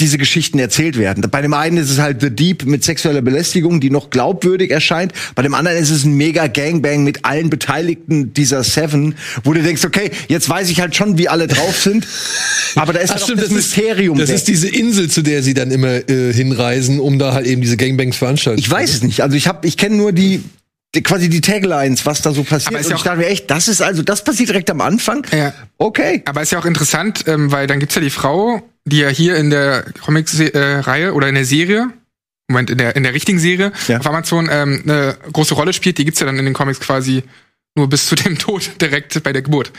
diese 0.00 0.18
Geschichten 0.18 0.58
erzählt 0.58 0.98
werden. 0.98 1.24
Bei 1.30 1.40
dem 1.40 1.54
einen 1.54 1.76
ist 1.76 1.88
es 1.88 2.00
halt 2.00 2.20
The 2.20 2.30
Deep 2.30 2.64
mit 2.64 2.82
sexueller 2.82 3.22
Belästigung, 3.22 3.80
die 3.80 3.90
noch 3.90 4.10
glaubwürdig 4.10 4.72
erscheint. 4.72 5.12
Bei 5.36 5.42
dem 5.42 5.54
anderen 5.54 5.78
ist 5.78 5.90
es 5.90 6.04
ein 6.04 6.14
mega 6.14 6.48
Gangbang 6.48 7.04
mit 7.04 7.24
allen 7.24 7.48
Beteiligten 7.48 8.34
dieser 8.34 8.64
Seven, 8.64 9.14
wo 9.44 9.52
du 9.52 9.62
denkst, 9.62 9.84
okay, 9.84 10.10
jetzt 10.26 10.48
weiß 10.48 10.68
ich 10.70 10.80
halt 10.80 10.96
schon, 10.96 11.16
wie 11.16 11.28
alle 11.28 11.46
drauf 11.46 11.80
sind. 11.80 12.08
Aber 12.74 12.92
da 12.92 12.98
ist 12.98 13.10
Ach, 13.10 13.14
halt 13.14 13.22
stimmt, 13.22 13.42
das, 13.42 13.50
Mysterium. 13.50 14.18
Ist, 14.18 14.22
das 14.22 14.28
weg. 14.30 14.36
ist 14.36 14.48
diese 14.48 14.68
Insel, 14.68 15.08
zu 15.08 15.22
der 15.22 15.44
sie 15.44 15.54
dann 15.54 15.70
immer 15.70 16.08
äh, 16.10 16.32
hinreisen, 16.32 16.98
um 16.98 17.20
da 17.20 17.32
halt 17.32 17.46
eben 17.46 17.62
diese 17.62 17.76
Gangbangs 17.76 18.16
veranstalten. 18.16 18.58
ich 18.58 18.68
weiß 18.68 18.94
es 18.94 19.02
nicht. 19.04 19.20
Also 19.20 19.36
ich 19.36 19.46
habe, 19.46 19.64
ich 19.64 19.76
kenne 19.76 19.94
nur 19.94 20.10
die, 20.10 20.42
die 20.96 21.04
quasi 21.04 21.28
die 21.28 21.40
Taglines, 21.40 22.04
was 22.04 22.20
da 22.20 22.32
so 22.32 22.42
passiert. 22.42 22.72
Aber 22.72 22.80
ist 22.80 22.86
Und 22.86 22.90
ja 22.90 22.96
ich 22.96 23.02
dachte 23.04 23.18
mir 23.18 23.26
echt, 23.26 23.48
das 23.48 23.68
ist 23.68 23.80
also, 23.80 24.02
das 24.02 24.24
passiert 24.24 24.48
direkt 24.48 24.70
am 24.70 24.80
Anfang. 24.80 25.24
Ja. 25.32 25.54
Okay. 25.78 26.22
Aber 26.24 26.42
ist 26.42 26.50
ja 26.50 26.58
auch 26.58 26.66
interessant, 26.66 27.24
ähm, 27.28 27.52
weil 27.52 27.68
dann 27.68 27.78
gibt's 27.78 27.94
ja 27.94 28.00
die 28.00 28.10
Frau, 28.10 28.60
die 28.84 28.98
ja 28.98 29.08
hier 29.08 29.36
in 29.36 29.50
der 29.50 29.84
Comics-Reihe 30.04 31.12
oder 31.14 31.28
in 31.28 31.34
der 31.34 31.44
Serie, 31.44 31.88
Moment, 32.48 32.70
in 32.70 32.78
der, 32.78 32.96
in 32.96 33.02
der 33.02 33.14
richtigen 33.14 33.38
Serie 33.38 33.72
Ja. 33.88 33.98
auf 33.98 34.06
Amazon 34.06 34.48
ähm, 34.50 34.82
eine 34.84 35.16
große 35.32 35.54
Rolle 35.54 35.72
spielt. 35.72 35.96
Die 35.98 36.04
gibt's 36.04 36.20
ja 36.20 36.26
dann 36.26 36.38
in 36.38 36.44
den 36.44 36.52
Comics 36.54 36.80
quasi 36.80 37.22
nur 37.76 37.88
bis 37.88 38.06
zu 38.06 38.14
dem 38.14 38.38
Tod 38.38 38.70
direkt 38.80 39.22
bei 39.22 39.32
der 39.32 39.42
Geburt. 39.42 39.72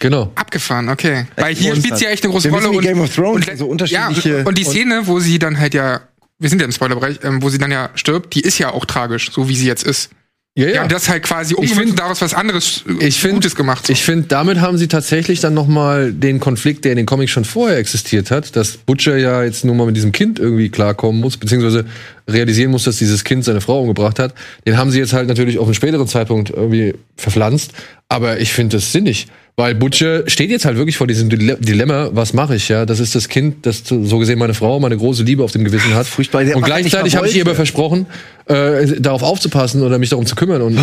Genau. 0.00 0.30
Abgefahren, 0.36 0.88
okay. 0.88 1.26
Weil 1.36 1.54
hier 1.54 1.74
spielt 1.74 1.98
sie 1.98 2.04
ja 2.04 2.10
echt 2.10 2.22
eine 2.24 2.32
große 2.32 2.50
Wir 2.50 2.58
Rolle. 2.58 2.70
wie 2.72 2.76
und, 2.78 2.84
Game 2.84 3.00
of 3.00 3.14
Thrones, 3.14 3.48
und, 3.48 3.58
so 3.58 3.66
unterschiedliche- 3.66 4.38
Ja, 4.38 4.44
und 4.44 4.56
die 4.56 4.64
Szene, 4.64 5.06
wo 5.06 5.18
sie 5.20 5.38
dann 5.38 5.58
halt 5.58 5.74
ja, 5.74 6.02
wir 6.38 6.48
sind 6.48 6.60
ja 6.60 6.64
im 6.66 6.72
Spoilerbereich, 6.72 7.18
ähm, 7.24 7.42
wo 7.42 7.48
sie 7.48 7.58
dann 7.58 7.72
ja 7.72 7.90
stirbt, 7.96 8.34
die 8.34 8.40
ist 8.40 8.58
ja 8.58 8.70
auch 8.72 8.84
tragisch, 8.86 9.30
so 9.32 9.48
wie 9.48 9.56
sie 9.56 9.66
jetzt 9.66 9.82
ist. 9.84 10.10
Ja, 10.56 10.68
Ja, 10.68 10.82
und 10.84 10.92
das 10.92 11.08
halt 11.08 11.24
quasi 11.24 11.54
umgemünzt 11.54 11.90
und 11.90 11.98
daraus 11.98 12.20
was 12.20 12.32
anderes 12.32 12.84
äh, 12.86 13.08
ich 13.08 13.18
find, 13.18 13.34
Gutes 13.34 13.56
gemacht. 13.56 13.88
So. 13.88 13.92
Ich 13.92 14.04
finde, 14.04 14.28
damit 14.28 14.60
haben 14.60 14.78
sie 14.78 14.86
tatsächlich 14.86 15.40
dann 15.40 15.52
noch 15.52 15.66
mal 15.66 16.12
den 16.12 16.38
Konflikt, 16.38 16.84
der 16.84 16.92
in 16.92 16.96
den 16.96 17.06
Comics 17.06 17.32
schon 17.32 17.44
vorher 17.44 17.78
existiert 17.78 18.30
hat, 18.30 18.54
dass 18.54 18.76
Butcher 18.76 19.16
ja 19.16 19.42
jetzt 19.42 19.64
nur 19.64 19.74
mal 19.74 19.86
mit 19.86 19.96
diesem 19.96 20.12
Kind 20.12 20.38
irgendwie 20.38 20.68
klarkommen 20.68 21.20
muss, 21.20 21.36
beziehungsweise 21.36 21.86
realisieren 22.28 22.70
muss, 22.70 22.84
dass 22.84 22.98
dieses 22.98 23.24
Kind 23.24 23.44
seine 23.44 23.60
Frau 23.60 23.80
umgebracht 23.80 24.20
hat. 24.20 24.32
Den 24.64 24.78
haben 24.78 24.92
sie 24.92 25.00
jetzt 25.00 25.12
halt 25.12 25.26
natürlich 25.26 25.58
auf 25.58 25.66
einen 25.66 25.74
späteren 25.74 26.06
Zeitpunkt 26.06 26.50
irgendwie 26.50 26.94
verpflanzt. 27.16 27.72
Aber 28.08 28.38
ich 28.38 28.52
finde 28.52 28.76
das 28.76 28.92
sinnig, 28.92 29.26
weil 29.56 29.76
Butcher 29.76 30.28
steht 30.28 30.50
jetzt 30.50 30.64
halt 30.64 30.76
wirklich 30.76 30.96
vor 30.96 31.06
diesem 31.06 31.28
Dile 31.28 31.56
Dilemma, 31.60 32.10
was 32.12 32.32
mache 32.32 32.56
ich, 32.56 32.68
ja? 32.68 32.86
Das 32.86 32.98
ist 32.98 33.14
das 33.14 33.28
Kind, 33.28 33.64
das 33.66 33.84
so 33.86 34.18
gesehen 34.18 34.38
meine 34.38 34.54
Frau, 34.54 34.80
meine 34.80 34.96
große 34.96 35.22
Liebe 35.22 35.44
auf 35.44 35.52
dem 35.52 35.62
Gewissen 35.62 35.94
hat. 35.94 36.06
Furchtbar, 36.06 36.42
Und 36.54 36.62
gleichzeitig 36.62 37.14
habe 37.14 37.28
ich 37.28 37.36
ihr 37.36 37.42
aber 37.42 37.54
versprochen, 37.54 38.06
äh, 38.46 39.00
darauf 39.00 39.22
aufzupassen 39.22 39.82
oder 39.82 39.98
mich 39.98 40.10
darum 40.10 40.26
zu 40.26 40.34
kümmern. 40.34 40.60
Und 40.60 40.78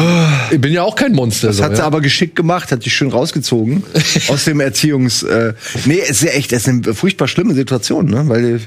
ich 0.52 0.62
bin 0.62 0.72
ja 0.72 0.84
auch 0.84 0.96
kein 0.96 1.12
Monster. 1.12 1.48
Das 1.48 1.58
so, 1.58 1.64
hat 1.64 1.76
sie 1.76 1.82
ja? 1.82 1.86
aber 1.86 2.00
geschickt 2.00 2.38
gemacht, 2.38 2.72
hat 2.72 2.84
sich 2.84 2.96
schön 2.96 3.10
rausgezogen 3.10 3.84
aus 4.30 4.46
dem 4.46 4.62
Erziehungs. 4.62 5.24
Äh, 5.24 5.54
nee, 5.86 6.00
es 6.02 6.22
ist 6.22 6.24
ja 6.24 6.32
echt, 6.32 6.54
es 6.54 6.66
ist 6.66 6.70
eine 6.70 6.94
furchtbar 6.94 7.28
schlimme 7.28 7.54
Situation, 7.54 8.06
ne? 8.06 8.24
Weil 8.28 8.62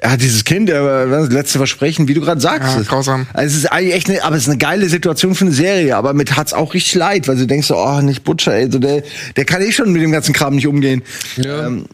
er 0.00 0.12
hat 0.12 0.20
dieses 0.20 0.44
Kind, 0.44 0.70
er 0.70 1.06
das 1.06 1.30
letzte 1.30 1.58
Versprechen, 1.58 2.06
wie 2.06 2.14
du 2.14 2.20
gerade 2.20 2.40
sagst. 2.40 2.76
Ja, 2.76 2.82
grausam. 2.82 3.26
Also 3.32 3.56
es 3.56 3.64
ist 3.64 3.72
eigentlich 3.72 3.94
echt, 3.94 4.08
eine, 4.08 4.22
aber 4.22 4.36
es 4.36 4.42
ist 4.42 4.48
eine 4.48 4.58
geile 4.58 4.88
Situation 4.88 5.34
für 5.34 5.44
eine 5.44 5.52
Serie. 5.52 5.96
Aber 5.96 6.14
mit 6.14 6.36
hat's 6.36 6.52
auch 6.52 6.72
richtig 6.72 6.94
leid, 6.94 7.26
weil 7.26 7.34
du 7.34 7.48
denkst 7.48 7.66
so, 7.66 7.76
oh, 7.76 8.00
nicht 8.00 8.22
Butcher, 8.22 8.54
ey, 8.54 8.70
so 8.70 8.78
der, 8.78 9.02
der 9.36 9.44
kann 9.44 9.60
eh 9.60 9.72
schon 9.72 9.90
mit 9.90 10.00
dem 10.00 10.12
ganzen 10.12 10.32
Kram 10.32 10.54
nicht 10.54 10.68
umgehen. 10.68 11.02
Ja. 11.36 11.66
Ähm, 11.66 11.86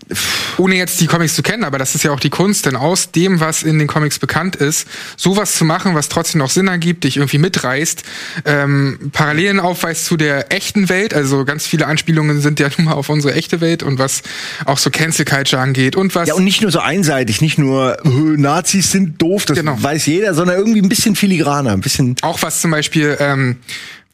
ohne 0.58 0.76
jetzt 0.76 1.00
die 1.00 1.06
Comics 1.06 1.34
zu 1.34 1.42
kennen, 1.42 1.64
aber 1.64 1.78
das 1.78 1.94
ist 1.94 2.04
ja 2.04 2.10
auch 2.10 2.20
die 2.20 2.28
Kunst, 2.28 2.66
denn 2.66 2.76
aus 2.76 3.10
dem, 3.10 3.40
was 3.40 3.62
in 3.62 3.78
den 3.78 3.88
Comics 3.88 4.18
bekannt 4.18 4.56
ist, 4.56 4.86
sowas 5.16 5.56
zu 5.56 5.64
machen, 5.64 5.94
was 5.94 6.10
trotzdem 6.10 6.40
noch 6.40 6.50
Sinn 6.50 6.68
ergibt, 6.68 7.04
dich 7.04 7.16
irgendwie 7.16 7.38
mitreißt, 7.38 8.02
ähm, 8.44 9.10
Parallelen 9.12 9.60
aufweist 9.60 10.04
zu 10.04 10.18
der 10.18 10.52
echten 10.52 10.90
Welt, 10.90 11.14
also 11.14 11.46
ganz 11.46 11.66
viele 11.66 11.86
Anspielungen 11.86 12.42
sind 12.42 12.60
ja 12.60 12.68
nun 12.76 12.84
mal 12.84 12.92
auf 12.92 13.08
unsere 13.08 13.34
echte 13.34 13.62
Welt 13.62 13.82
und 13.82 13.98
was 13.98 14.22
auch 14.66 14.76
so 14.76 14.90
Cancel 14.90 15.24
Culture 15.24 15.62
angeht 15.62 15.96
und 15.96 16.14
was 16.14 16.28
ja, 16.28 16.34
und 16.34 16.44
nicht 16.44 16.60
nur 16.60 16.70
so 16.70 16.80
einseitig, 16.80 17.40
nicht 17.40 17.56
nur 17.56 17.93
äh, 18.04 18.08
Nazis 18.36 18.90
sind 18.92 19.20
doof, 19.20 19.44
das 19.46 19.58
Genau. 19.58 19.76
weiß 19.80 20.06
jeder, 20.06 20.34
sondern 20.34 20.56
irgendwie 20.58 20.80
ein 20.82 20.88
bisschen 20.88 21.14
filigraner, 21.16 21.72
ein 21.72 21.80
bisschen. 21.80 22.16
auch 22.22 22.42
was 22.42 22.60
zum 22.60 22.70
Beispiel 22.70 23.16
ähm, 23.20 23.56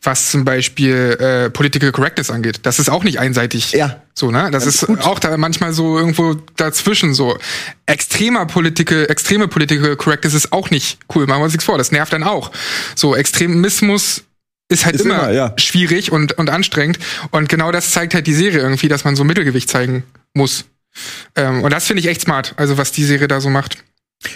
was 0.02 0.30
zum 0.30 0.44
Beispiel 0.46 1.16
äh, 1.20 1.50
Political 1.50 1.92
Correctness 1.92 2.30
angeht. 2.30 2.60
Das 2.62 2.78
ist 2.78 2.88
auch 2.88 3.04
nicht 3.04 3.18
einseitig. 3.18 3.72
Ja. 3.72 4.00
So, 4.14 4.30
ne? 4.30 4.48
Das 4.50 4.64
ist 4.66 4.86
gut. 4.86 5.00
auch 5.02 5.18
da 5.18 5.36
manchmal 5.36 5.72
so 5.74 5.98
irgendwo 5.98 6.36
dazwischen 6.56 7.12
so. 7.12 7.36
Extremer 7.86 8.46
Political, 8.46 9.06
extreme 9.10 9.46
Political 9.48 9.96
Correctness 9.96 10.32
ist 10.34 10.52
auch 10.52 10.70
nicht 10.70 10.98
cool. 11.14 11.26
Machen 11.26 11.40
wir 11.40 11.44
uns 11.44 11.52
nichts 11.52 11.64
vor. 11.64 11.76
Das 11.76 11.92
nervt 11.92 12.12
dann 12.12 12.22
auch. 12.22 12.50
So, 12.94 13.14
Extremismus 13.14 14.22
ist 14.70 14.86
halt 14.86 14.94
Ist 14.94 15.04
immer, 15.04 15.24
immer, 15.24 15.32
ja. 15.32 15.52
schwierig 15.56 16.12
und, 16.12 16.32
und 16.38 16.48
anstrengend. 16.48 16.98
Und 17.30 17.48
genau 17.48 17.70
das 17.72 17.90
zeigt 17.90 18.14
halt 18.14 18.26
die 18.26 18.34
Serie 18.34 18.60
irgendwie, 18.60 18.88
dass 18.88 19.04
man 19.04 19.16
so 19.16 19.24
Mittelgewicht 19.24 19.68
zeigen 19.68 20.04
muss. 20.32 20.64
Ähm, 21.36 21.62
und 21.62 21.72
das 21.72 21.86
finde 21.86 22.00
ich 22.00 22.08
echt 22.08 22.22
smart. 22.22 22.54
Also, 22.56 22.78
was 22.78 22.92
die 22.92 23.04
Serie 23.04 23.28
da 23.28 23.40
so 23.40 23.50
macht. 23.50 23.78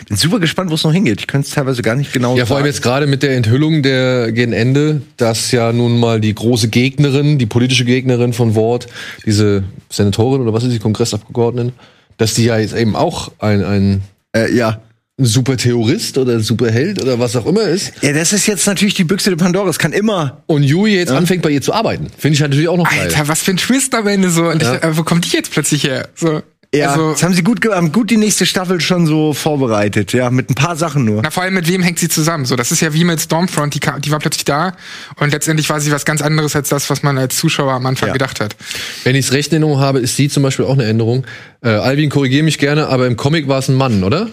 Bin 0.09 0.17
super 0.17 0.41
gespannt, 0.41 0.71
wo 0.71 0.75
es 0.75 0.85
noch 0.85 0.95
hingeht. 0.95 1.21
Ich 1.21 1.27
könnte 1.27 1.47
es 1.47 1.55
teilweise 1.55 1.83
gar 1.83 1.95
nicht 1.95 2.11
genau 2.13 2.37
Ja, 2.37 2.47
vor 2.47 2.57
allem 2.57 2.65
jetzt 2.65 2.81
gerade 2.81 3.07
mit 3.07 3.23
der 3.23 3.37
Enthüllung 3.37 3.83
der 3.83 4.33
gegen 4.33 4.55
Ende, 4.55 5.03
dass 5.19 5.51
ja 5.51 5.75
nun 5.75 6.01
mal 6.01 6.23
die 6.23 6.35
große 6.35 6.69
Gegnerin, 6.69 7.37
die 7.37 7.45
politische 7.45 7.85
Gegnerin 7.85 8.33
von 8.33 8.55
Ward, 8.57 8.87
diese 9.27 9.65
Senatorin 9.91 10.41
oder 10.41 10.55
was 10.55 10.65
ist 10.65 10.73
die 10.73 10.79
Kongressabgeordneten, 10.79 11.75
dass 12.17 12.33
die 12.33 12.47
ja 12.47 12.57
jetzt 12.57 12.75
eben 12.75 12.97
auch 12.97 13.33
ein, 13.39 13.63
ein 13.63 14.03
Äh, 14.35 14.55
ja. 14.55 14.81
Super 15.19 15.57
Terrorist 15.57 16.19
oder 16.19 16.41
Superheld 16.41 17.01
oder 17.01 17.19
was 17.21 17.37
auch 17.37 17.47
immer 17.47 17.63
ist. 17.63 17.93
Ja, 18.03 18.13
das 18.13 18.33
ist 18.33 18.47
jetzt 18.47 18.67
natürlich 18.67 18.95
die 18.95 19.05
Büchse 19.05 19.31
der 19.31 19.37
Pandora. 19.37 19.69
Es 19.69 19.79
kann 19.79 19.93
immer. 19.93 20.43
Und 20.47 20.65
Yui 20.65 20.97
jetzt 20.97 21.13
anfängt 21.13 21.43
bei 21.43 21.51
ihr 21.51 21.63
zu 21.63 21.73
arbeiten. 21.73 22.09
Finde 22.19 22.35
ich 22.35 22.41
halt 22.43 22.51
natürlich 22.51 22.69
auch 22.69 22.77
noch 22.77 22.91
geil. 22.91 23.01
Alter, 23.03 23.29
was 23.29 23.41
für 23.43 23.53
ein 23.53 23.57
Twist 23.57 23.95
am 23.95 24.07
Ende 24.09 24.31
so. 24.31 24.49
Und 24.49 24.63
Ja. 24.63 24.75
ich, 24.75 24.83
äh, 24.83 24.97
wo 24.97 25.05
kommt 25.05 25.31
die 25.31 25.37
jetzt 25.37 25.53
plötzlich 25.53 25.85
her? 25.85 26.09
So. 26.17 26.43
Ja, 26.75 26.89
Also, 26.91 27.13
das 27.13 27.23
haben 27.23 27.33
sie 27.35 27.45
gut, 27.45 27.65
haben 27.71 27.93
gut 27.93 28.11
die 28.11 28.17
nächste 28.17 28.45
Staffel 28.47 28.81
schon 28.81 29.07
so 29.07 29.33
vorbereitet. 29.33 30.13
Ja, 30.13 30.31
mit 30.31 30.51
ein 30.51 30.57
paar 30.57 30.75
Sachen 30.75 31.05
nur. 31.05 31.23
Na, 31.23 31.31
vor 31.31 31.45
allem 31.45 31.55
mit 31.55 31.69
wem 31.69 31.83
hängt 31.85 32.01
sie 32.01 32.09
zusammen? 32.09 32.47
So, 32.47 32.57
das 32.57 32.73
ist 32.73 32.81
ja 32.81 32.93
wie 32.93 33.05
mit 33.05 33.21
Stormfront, 33.21 33.75
die, 33.75 33.79
kam, 33.79 34.01
die 34.01 34.11
war 34.11 34.19
plötzlich 34.19 34.45
da 34.45 34.73
und 35.21 35.31
letztendlich 35.31 35.71
war 35.71 35.81
sie 35.81 35.93
was 35.93 36.05
ganz 36.05 36.21
anderes 36.21 36.57
als 36.57 36.71
das, 36.71 36.91
was 36.91 37.05
man 37.05 37.17
als 37.17 37.37
Zuschauer 37.37 37.75
am 37.75 37.87
Anfang 37.87 38.09
Ja. 38.09 38.13
gedacht 38.15 38.41
hat. 38.41 38.57
Wenn 39.05 39.15
ich 39.15 39.27
es 39.27 39.33
recht 39.33 39.53
in 39.53 39.63
Erinnerung 39.63 39.79
habe, 39.81 40.01
ist 40.01 40.17
sie 40.17 40.29
zum 40.29 40.43
Beispiel 40.43 40.65
auch 40.65 40.73
eine 40.73 40.83
Änderung. 40.87 41.25
Äh, 41.63 41.69
Alvin, 41.69 42.11
korrigiere 42.11 42.43
mich 42.43 42.59
gerne, 42.59 42.89
aber 42.89 43.07
im 43.07 43.17
Comic 43.17 43.47
war 43.47 43.61
es 43.61 43.69
ein 43.69 43.77
Mann, 43.77 44.03
oder? 44.03 44.29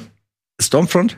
Stormfront? 0.61 1.17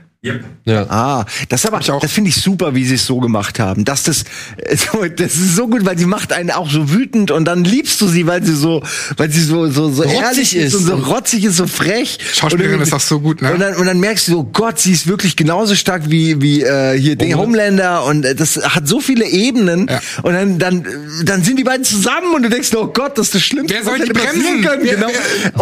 Ja. 0.65 0.85
Ah, 0.89 1.25
das 1.49 1.65
aber, 1.65 1.81
ich 1.81 1.91
auch. 1.91 1.99
das 1.99 2.13
finde 2.13 2.29
ich 2.29 2.37
super, 2.37 2.73
wie 2.73 2.85
sie 2.85 2.95
es 2.95 3.05
so 3.05 3.19
gemacht 3.19 3.59
haben. 3.59 3.83
Dass 3.83 4.03
das, 4.03 4.23
so- 4.93 5.05
das 5.05 5.35
ist 5.35 5.55
so 5.57 5.67
gut, 5.67 5.85
weil 5.85 5.97
sie 5.97 6.05
macht 6.05 6.31
einen 6.31 6.49
auch 6.51 6.69
so 6.71 6.89
wütend 6.91 7.29
und 7.31 7.43
dann 7.45 7.65
liebst 7.65 7.99
du 7.99 8.07
sie, 8.07 8.25
weil 8.25 8.41
sie 8.41 8.55
so, 8.55 8.81
weil 9.17 9.29
sie 9.29 9.41
so, 9.43 9.67
so, 9.69 9.89
so 9.91 10.03
Rotzig 10.03 10.21
ehrlich 10.21 10.55
ist 10.55 10.75
und 10.75 10.85
so 10.85 10.95
rotzig 10.95 11.43
ist, 11.43 11.57
so 11.57 11.67
frech. 11.67 12.17
Schauspielerin 12.33 12.79
ist 12.79 12.93
auch 12.93 13.01
so 13.01 13.19
gut, 13.19 13.41
ne? 13.41 13.51
Und 13.53 13.59
dann, 13.59 13.75
und 13.75 13.85
dann 13.85 13.99
merkst 13.99 14.29
du 14.29 14.31
so, 14.31 14.43
Gott, 14.45 14.79
sie 14.79 14.93
ist 14.93 15.07
wirklich 15.07 15.35
genauso 15.35 15.75
stark 15.75 16.03
wie, 16.09 16.41
wie 16.41 16.61
äh, 16.63 16.97
hier 16.97 17.17
den 17.17 17.35
Homelander 17.37 18.05
und 18.05 18.23
äh, 18.23 18.33
das 18.33 18.55
hat 18.57 18.87
so 18.87 19.01
viele 19.01 19.25
Ebenen. 19.25 19.87
Ja. 19.89 19.99
Und 20.21 20.33
dann, 20.33 20.57
dann, 20.57 20.85
dann 21.25 21.43
sind 21.43 21.59
die 21.59 21.65
beiden 21.65 21.83
zusammen 21.83 22.33
und 22.33 22.43
du 22.43 22.49
denkst, 22.49 22.69
oh 22.75 22.87
Gott, 22.87 23.17
das 23.17 23.25
ist 23.27 23.35
das 23.35 23.41
Schlimmste, 23.43 23.75
Wer 23.75 23.83
soll 23.83 23.93
was 23.99 24.07
hätte 24.07 24.13
bremsen? 24.13 24.61
können. 24.61 24.83
Wer- 24.83 24.93
Genau. 24.95 25.09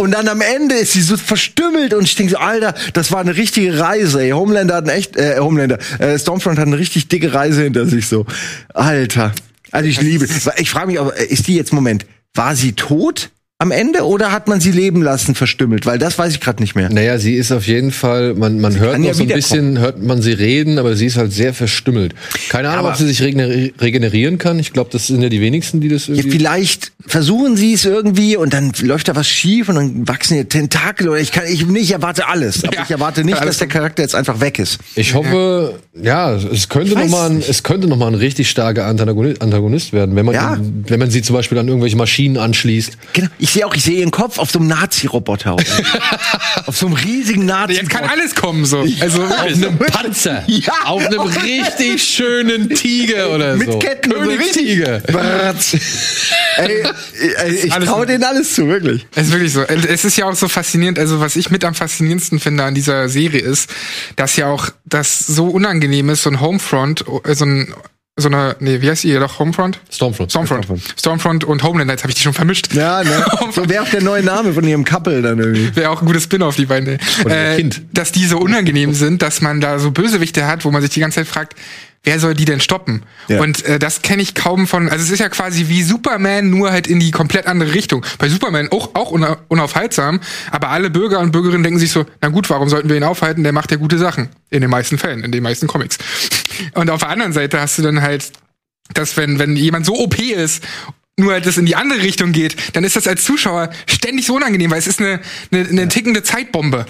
Und 0.01 0.11
dann 0.11 0.27
am 0.27 0.41
Ende 0.41 0.75
ist 0.75 0.91
sie 0.93 1.01
so 1.01 1.17
verstümmelt 1.17 1.95
und 1.95 2.03
ich 2.03 2.15
denke 2.15 2.33
so, 2.33 2.37
Alter, 2.37 2.75
das 2.93 3.11
war 3.11 3.21
eine 3.21 3.35
richtige 3.35 3.79
Reise. 3.79 4.21
Ey. 4.21 4.33
Homelander 4.51 4.75
hat 4.75 4.83
eine 4.83 4.93
echt, 4.93 5.15
äh, 5.15 5.39
Homelander, 5.39 5.77
äh, 5.99 6.19
Stormfront 6.19 6.59
hat 6.59 6.67
eine 6.67 6.77
richtig 6.77 7.07
dicke 7.07 7.33
Reise 7.33 7.63
hinter 7.63 7.85
sich 7.85 8.07
so. 8.07 8.25
Alter. 8.73 9.31
Also 9.71 9.87
ich 9.87 10.01
liebe. 10.01 10.27
Ich 10.57 10.69
frage 10.69 10.87
mich, 10.87 10.99
aber 10.99 11.17
äh, 11.17 11.25
ist 11.25 11.47
die 11.47 11.55
jetzt 11.55 11.71
Moment, 11.71 12.05
war 12.33 12.57
sie 12.57 12.73
tot 12.73 13.29
am 13.61 13.71
Ende 13.71 14.05
oder 14.07 14.31
hat 14.31 14.47
man 14.47 14.59
sie 14.59 14.71
leben 14.71 15.01
lassen 15.03 15.35
verstümmelt? 15.35 15.85
Weil 15.85 15.99
das 15.99 16.17
weiß 16.17 16.33
ich 16.33 16.39
gerade 16.39 16.61
nicht 16.63 16.75
mehr. 16.75 16.89
Naja, 16.89 17.19
sie 17.19 17.35
ist 17.35 17.51
auf 17.51 17.67
jeden 17.67 17.91
Fall, 17.91 18.33
man, 18.33 18.59
man 18.59 18.79
hört 18.79 18.97
noch 18.97 19.05
ja 19.05 19.13
so 19.13 19.21
ein 19.21 19.29
bisschen, 19.29 19.77
hört 19.79 20.01
man 20.01 20.21
sie 20.21 20.33
reden, 20.33 20.79
aber 20.79 20.95
sie 20.95 21.05
ist 21.05 21.17
halt 21.17 21.31
sehr 21.31 21.53
verstümmelt. 21.53 22.15
Keine 22.49 22.69
Ahnung, 22.69 22.85
Aber- 22.85 22.89
ob 22.89 22.95
sie 22.97 23.05
sich 23.07 23.21
regeneri- 23.21 23.71
regenerieren 23.79 24.37
kann. 24.39 24.57
Ich 24.57 24.73
glaube, 24.73 24.89
das 24.91 25.07
sind 25.07 25.21
ja 25.21 25.29
die 25.29 25.41
wenigsten, 25.41 25.79
die 25.79 25.89
das 25.89 26.07
Ja, 26.07 26.15
irgendwie. 26.15 26.31
vielleicht 26.37 26.91
versuchen 27.05 27.55
sie 27.55 27.73
es 27.73 27.85
irgendwie 27.85 28.35
und 28.35 28.53
dann 28.53 28.71
läuft 28.81 29.07
da 29.07 29.15
was 29.15 29.27
schief 29.27 29.69
und 29.69 29.75
dann 29.75 30.07
wachsen 30.07 30.35
hier 30.35 30.49
Tentakel 30.49 31.09
oder 31.09 31.19
ich 31.19 31.31
kann 31.31 31.43
ich 31.47 31.65
nicht 31.67 31.81
ich 31.83 31.91
erwarte 31.93 32.27
alles, 32.27 32.63
aber 32.63 32.75
Ja, 32.75 32.83
ich 32.83 32.91
erwarte 32.91 33.23
nicht, 33.23 33.43
dass 33.43 33.57
der 33.57 33.67
Charakter 33.67 34.01
jetzt 34.03 34.13
einfach 34.15 34.39
weg 34.39 34.59
ist. 34.59 34.77
Ich 34.95 35.13
hoffe, 35.15 35.79
ja, 35.99 36.33
es 36.33 36.69
könnte 36.69 36.95
weiß 36.95 37.09
noch 37.09 37.17
mal, 37.17 37.29
ein, 37.31 37.43
es 37.47 37.63
könnte 37.63 37.87
noch 37.87 37.97
mal 37.97 38.07
ein 38.07 38.13
richtig 38.15 38.49
starker 38.49 38.87
Antagoni- 38.87 39.39
Antagonist 39.39 39.93
werden, 39.93 40.15
wenn 40.15 40.25
man, 40.25 40.35
Ja. 40.35 40.55
ihn, 40.55 40.83
wenn 40.87 40.99
man 40.99 41.09
sie 41.11 41.21
zum 41.21 41.35
Beispiel 41.35 41.57
an 41.57 41.67
irgendwelche 41.67 41.97
Maschinen 41.97 42.37
anschließt. 42.37 42.97
Genau. 43.13 43.27
Ich 43.39 43.50
sehe 43.53 43.65
auch, 43.65 43.73
ich 43.73 43.83
sehe 43.83 43.99
ihren 43.99 44.11
Kopf 44.11 44.37
auf 44.37 44.51
so 44.51 44.59
einem 44.59 44.67
Nazi-Roboter. 44.67 45.55
auf 46.65 46.77
so 46.77 46.87
einem 46.87 46.95
riesigen 46.95 47.45
Nazi. 47.45 47.73
Jetzt 47.73 47.89
kann 47.89 48.05
alles 48.05 48.35
kommen, 48.35 48.65
so. 48.65 48.85
Also 48.99 49.23
Auf 49.23 49.39
einem 49.39 49.77
Panzer. 49.77 50.43
Ja. 50.51 50.73
Auf 50.85 51.05
einem 51.05 51.21
richtig 51.21 52.03
schönen 52.03 52.69
Tiger 52.69 53.31
oder 53.33 53.55
Mit 53.55 53.71
so. 53.71 53.79
Ketten 53.79 54.11
und 54.11 54.25
so 54.25 54.31
Königstiger. 54.31 55.01
Ey, 56.57 56.83
ey, 57.37 57.55
ich 57.55 57.73
traue 57.73 58.05
denen 58.05 58.23
alles 58.23 58.53
zu, 58.53 58.67
wirklich. 58.67 59.07
Es 59.15 59.27
ist 59.27 59.31
wirklich 59.31 59.53
so. 59.53 59.61
Es 59.63 60.03
ist 60.03 60.17
ja 60.17 60.25
auch 60.25 60.35
so 60.35 60.49
faszinierend. 60.49 60.99
Also 60.99 61.21
was 61.21 61.37
ich 61.37 61.49
mit 61.49 61.63
am 61.63 61.73
faszinierendsten 61.73 62.39
finde 62.39 62.63
an 62.63 62.75
dieser 62.75 63.07
Serie 63.07 63.39
ist, 63.39 63.69
dass 64.17 64.35
ja 64.35 64.47
auch 64.47 64.69
das 64.85 65.19
so 65.19 65.47
unangenehm 65.47 66.09
ist, 66.09 66.23
so 66.23 66.29
ein 66.29 66.41
Homefront, 66.41 67.05
so 67.33 67.45
ein 67.45 67.73
so 68.17 68.27
eine, 68.27 68.55
nee, 68.59 68.81
wie 68.81 68.89
heißt 68.89 69.03
die 69.03 69.13
doch? 69.13 69.39
Homefront? 69.39 69.79
Stormfront. 69.89 70.31
Stormfront. 70.31 70.81
Stormfront 70.99 71.43
und 71.45 71.63
Homeland, 71.63 71.89
jetzt 71.89 72.03
habe 72.03 72.11
ich 72.11 72.15
die 72.15 72.21
schon 72.21 72.33
vermischt. 72.33 72.73
Ja, 72.73 73.03
ne? 73.03 73.25
So 73.51 73.67
wäre 73.69 73.83
auch 73.83 73.89
der 73.89 74.01
neue 74.01 74.21
Name 74.23 74.53
von 74.53 74.65
ihrem 74.65 74.83
Couple 74.83 75.21
dann 75.21 75.39
irgendwie. 75.39 75.75
Wäre 75.75 75.89
auch 75.89 76.01
ein 76.01 76.05
gutes 76.05 76.23
Spin-off, 76.23 76.55
die 76.55 76.65
beiden. 76.65 76.99
Äh, 77.25 77.55
Kind. 77.55 77.81
Dass 77.93 78.11
die 78.11 78.25
so 78.25 78.37
unangenehm 78.37 78.93
sind, 78.93 79.21
dass 79.21 79.41
man 79.41 79.61
da 79.61 79.79
so 79.79 79.91
Bösewichte 79.91 80.45
hat, 80.45 80.65
wo 80.65 80.71
man 80.71 80.81
sich 80.81 80.91
die 80.91 80.99
ganze 80.99 81.21
Zeit 81.21 81.27
fragt, 81.27 81.55
wer 82.03 82.19
soll 82.19 82.33
die 82.33 82.45
denn 82.45 82.59
stoppen? 82.59 83.03
Ja. 83.27 83.39
Und 83.41 83.63
äh, 83.65 83.77
das 83.79 84.01
kenne 84.01 84.21
ich 84.21 84.33
kaum 84.35 84.67
von, 84.67 84.89
also 84.89 85.03
es 85.03 85.11
ist 85.11 85.19
ja 85.19 85.29
quasi 85.29 85.67
wie 85.67 85.83
Superman, 85.83 86.49
nur 86.49 86.71
halt 86.71 86.87
in 86.87 86.99
die 86.99 87.11
komplett 87.11 87.47
andere 87.47 87.73
Richtung. 87.73 88.05
Bei 88.17 88.27
Superman 88.29 88.69
auch, 88.71 88.95
auch 88.95 89.11
una- 89.11 89.37
unaufhaltsam, 89.49 90.19
aber 90.49 90.69
alle 90.69 90.89
Bürger 90.89 91.19
und 91.19 91.31
Bürgerinnen 91.31 91.63
denken 91.63 91.79
sich 91.79 91.91
so, 91.91 92.05
na 92.21 92.29
gut, 92.29 92.49
warum 92.49 92.69
sollten 92.69 92.89
wir 92.89 92.97
ihn 92.97 93.03
aufhalten? 93.03 93.43
Der 93.43 93.53
macht 93.53 93.71
ja 93.71 93.77
gute 93.77 93.97
Sachen. 93.97 94.29
In 94.49 94.61
den 94.61 94.69
meisten 94.69 94.97
Fällen, 94.97 95.23
in 95.23 95.31
den 95.31 95.43
meisten 95.43 95.67
Comics. 95.67 95.97
Und 96.73 96.89
auf 96.89 96.99
der 97.01 97.09
anderen 97.09 97.33
Seite 97.33 97.59
hast 97.61 97.77
du 97.77 97.81
dann 97.81 98.01
halt, 98.01 98.31
dass 98.93 99.15
wenn, 99.17 99.39
wenn 99.39 99.55
jemand 99.55 99.85
so 99.85 99.93
OP 99.97 100.19
ist, 100.19 100.63
nur 101.17 101.33
halt 101.33 101.45
das 101.45 101.57
in 101.57 101.65
die 101.65 101.75
andere 101.75 102.01
Richtung 102.01 102.31
geht, 102.31 102.55
dann 102.75 102.83
ist 102.83 102.95
das 102.95 103.07
als 103.07 103.23
Zuschauer 103.23 103.69
ständig 103.85 104.25
so 104.25 104.35
unangenehm, 104.35 104.71
weil 104.71 104.79
es 104.79 104.87
ist 104.87 104.99
eine, 104.99 105.19
eine, 105.51 105.67
eine 105.67 105.87
tickende 105.87 106.23
Zeitbombe. 106.23 106.85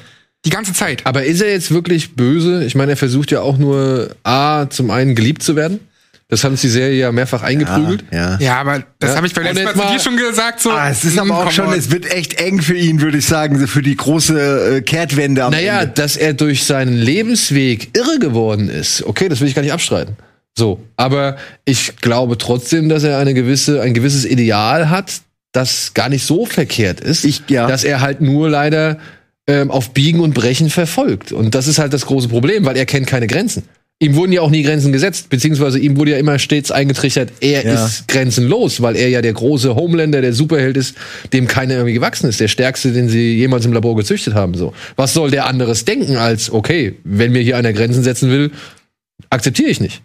Die 0.46 0.50
ganze 0.50 0.74
Zeit. 0.74 1.02
Aber 1.06 1.24
ist 1.24 1.42
er 1.42 1.52
jetzt 1.52 1.72
wirklich 1.72 2.16
böse? 2.16 2.64
Ich 2.64 2.74
meine, 2.76 2.94
er 2.94 2.98
versucht 2.98 3.30
ja 3.32 3.42
auch 3.42 3.58
nur 3.58 4.16
A, 4.24 4.68
zum 4.70 4.90
einen 4.90 5.14
geliebt 5.16 5.44
zu 5.44 5.56
werden. 5.56 5.80
Das 6.30 6.44
hat 6.46 6.52
uns 6.52 6.62
die 6.62 6.70
Serie 6.70 6.98
ja 6.98 7.12
mehrfach 7.12 7.44
eingeprügelt. 7.44 8.06
Ja. 8.10 8.38
Ja, 8.40 8.56
aber 8.62 8.84
das 9.00 9.12
Ja. 9.12 9.16
habe 9.18 9.28
ich 9.28 9.34
beim 9.34 9.46
Und 9.46 9.54
letzten 9.56 9.64
Mal 9.78 9.92
jetzt 9.94 10.04
zu 10.04 10.10
mal- 10.12 10.18
dir 10.18 10.24
schon 10.24 10.30
gesagt. 10.30 10.62
So, 10.62 10.72
Ah, 10.72 10.90
es 10.90 11.04
ist 11.04 11.20
aber 11.20 11.36
auch 11.36 11.40
come 11.42 11.52
schon, 11.52 11.68
on. 11.68 11.74
es 11.74 11.92
wird 11.92 12.10
echt 12.10 12.36
eng 12.42 12.62
für 12.62 12.76
ihn, 12.78 13.02
würde 13.02 13.18
ich 13.18 13.26
sagen, 13.26 13.68
für 13.68 13.82
die 13.82 13.98
große 13.98 14.78
äh, 14.78 14.82
Kehrtwende 14.82 15.44
am 15.44 15.52
Naja, 15.52 15.82
Ende. 15.82 15.94
dass 15.94 16.16
er 16.16 16.34
durch 16.34 16.64
seinen 16.64 16.94
Lebensweg 16.98 17.90
irre 17.98 18.18
geworden 18.20 18.70
ist, 18.70 19.04
okay, 19.04 19.28
das 19.28 19.42
will 19.42 19.48
ich 19.50 19.56
gar 19.56 19.62
nicht 19.62 19.74
abstreiten. 19.74 20.16
So, 20.58 20.82
aber 20.96 21.36
ich 21.66 21.98
glaube 21.98 22.38
trotzdem, 22.38 22.88
dass 22.90 23.04
er 23.04 23.18
eine 23.18 23.34
gewisse, 23.34 23.82
ein 23.82 23.94
gewisses 23.94 24.26
Ideal 24.26 24.90
hat, 24.90 25.12
das 25.52 25.94
gar 25.94 26.08
nicht 26.08 26.26
so 26.26 26.46
verkehrt 26.46 27.02
ist, 27.02 27.26
Ich- 27.26 27.44
ja. 27.50 27.68
dass 27.68 27.84
er 27.84 28.00
halt 28.00 28.22
nur 28.22 28.50
leider 28.50 28.98
ähm, 29.48 29.72
auf 29.72 29.92
Biegen 29.92 30.20
und 30.20 30.34
Brechen 30.34 30.70
verfolgt. 30.70 31.32
Und 31.32 31.56
das 31.56 31.68
ist 31.68 31.80
halt 31.80 31.94
das 31.94 32.06
große 32.06 32.28
Problem, 32.28 32.66
weil 32.66 32.78
er 32.78 32.86
kennt 32.86 33.08
keine 33.08 33.28
Grenzen. 33.28 33.64
Ihm 34.00 34.16
wurden 34.16 34.32
ja 34.32 34.42
auch 34.42 34.50
nie 34.50 34.64
Grenzen 34.64 34.92
gesetzt, 34.92 35.30
beziehungsweise 35.30 35.78
ihm 35.78 35.96
wurde 35.96 36.12
ja 36.12 36.18
immer 36.18 36.40
stets 36.40 36.72
eingetrichtert, 36.72 37.34
er 37.40 37.64
Ja. 37.64 37.86
ist 37.86 38.08
grenzenlos, 38.08 38.82
weil 38.82 38.96
er 38.96 39.10
ja 39.10 39.22
der 39.22 39.34
große 39.34 39.76
Homelander, 39.76 40.22
der 40.22 40.34
Superheld 40.34 40.76
ist, 40.76 40.96
dem 41.34 41.46
keiner 41.48 41.76
irgendwie 41.76 41.94
gewachsen 41.94 42.28
ist, 42.28 42.40
der 42.40 42.48
stärkste, 42.48 42.94
den 42.94 43.10
sie 43.10 43.36
jemals 43.38 43.64
im 43.66 43.74
Labor 43.74 43.96
gezüchtet 43.96 44.34
haben. 44.34 44.56
So, 44.56 44.74
was 44.96 45.14
soll 45.14 45.30
der 45.30 45.46
anderes 45.46 45.86
denken 45.86 46.16
als 46.16 46.52
okay, 46.52 46.96
wenn 47.04 47.32
mir 47.32 47.44
hier 47.44 47.58
einer 47.58 47.74
Grenzen 47.74 48.02
setzen 48.02 48.32
will, 48.32 48.50
akzeptiere 49.30 49.70
ich 49.70 49.80
nicht. 49.80 50.02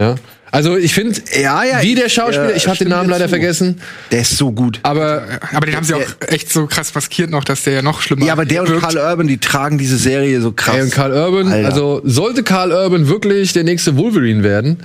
Ja, 0.00 0.14
also 0.54 0.76
ich 0.76 0.94
finde, 0.94 1.20
Ja, 1.40 1.64
ja, 1.64 1.82
wie 1.82 1.94
der 1.94 2.08
Schauspieler, 2.08 2.52
äh, 2.54 2.56
ich 2.56 2.66
habe 2.66 2.78
den 2.78 2.88
Namen 2.88 3.08
leider 3.10 3.24
zu. 3.24 3.30
vergessen, 3.30 3.80
Der 4.10 4.20
ist 4.20 4.36
so 4.38 4.52
gut. 4.52 4.80
aber 4.82 5.24
aber 5.52 5.66
den 5.66 5.76
haben 5.76 5.84
sie 5.84 5.94
auch 5.94 6.02
echt 6.28 6.52
so 6.52 6.66
krass 6.66 6.94
maskiert 6.94 7.30
noch, 7.30 7.44
dass 7.44 7.62
der 7.64 7.74
ja 7.74 7.82
noch 7.82 8.00
schlimmer 8.00 8.24
Ja, 8.26 8.32
aber 8.32 8.44
der 8.44 8.62
und 8.62 8.68
wirkt. 8.68 8.82
Carl 8.82 8.96
Urban, 8.96 9.26
die 9.26 9.38
tragen 9.38 9.78
diese 9.78 9.96
Serie 9.98 10.40
so 10.40 10.52
krass. 10.52 10.76
Ey, 10.76 10.82
und 10.82 10.90
Karl 10.92 11.12
Urban, 11.12 11.52
Alter. 11.52 11.68
also 11.68 12.00
sollte 12.04 12.42
Karl 12.42 12.72
Urban 12.72 13.08
wirklich 13.08 13.52
der 13.52 13.64
nächste 13.64 13.96
Wolverine 13.96 14.42
werden, 14.42 14.78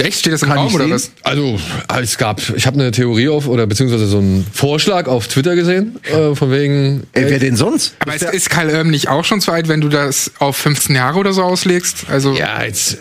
Echt? 0.00 0.20
Steht 0.20 0.32
das 0.32 0.42
im 0.44 0.48
Kann 0.50 0.58
Raum 0.58 0.68
ich 0.68 0.74
oder 0.74 0.90
was? 0.90 1.10
Also, 1.24 1.58
es 2.00 2.18
gab, 2.18 2.40
ich 2.54 2.68
habe 2.68 2.78
eine 2.78 2.92
Theorie 2.92 3.28
auf, 3.30 3.48
oder 3.48 3.66
beziehungsweise 3.66 4.06
so 4.06 4.18
einen 4.18 4.46
Vorschlag 4.52 5.08
auf 5.08 5.26
Twitter 5.26 5.56
gesehen, 5.56 5.98
äh, 6.04 6.36
von 6.36 6.52
wegen. 6.52 7.02
Ey, 7.14 7.24
wer 7.28 7.40
denn 7.40 7.56
sonst? 7.56 7.94
Aber 7.98 8.14
ist, 8.14 8.22
ist 8.22 8.48
Kyle 8.48 8.68
Urban 8.70 8.90
nicht 8.92 9.08
auch 9.08 9.24
schon 9.24 9.40
zu 9.40 9.50
alt, 9.50 9.66
wenn 9.66 9.80
du 9.80 9.88
das 9.88 10.30
auf 10.38 10.56
15 10.56 10.94
Jahre 10.94 11.18
oder 11.18 11.32
so 11.32 11.42
auslegst? 11.42 12.04
Also 12.08 12.32
ja, 12.36 12.62
jetzt 12.62 12.98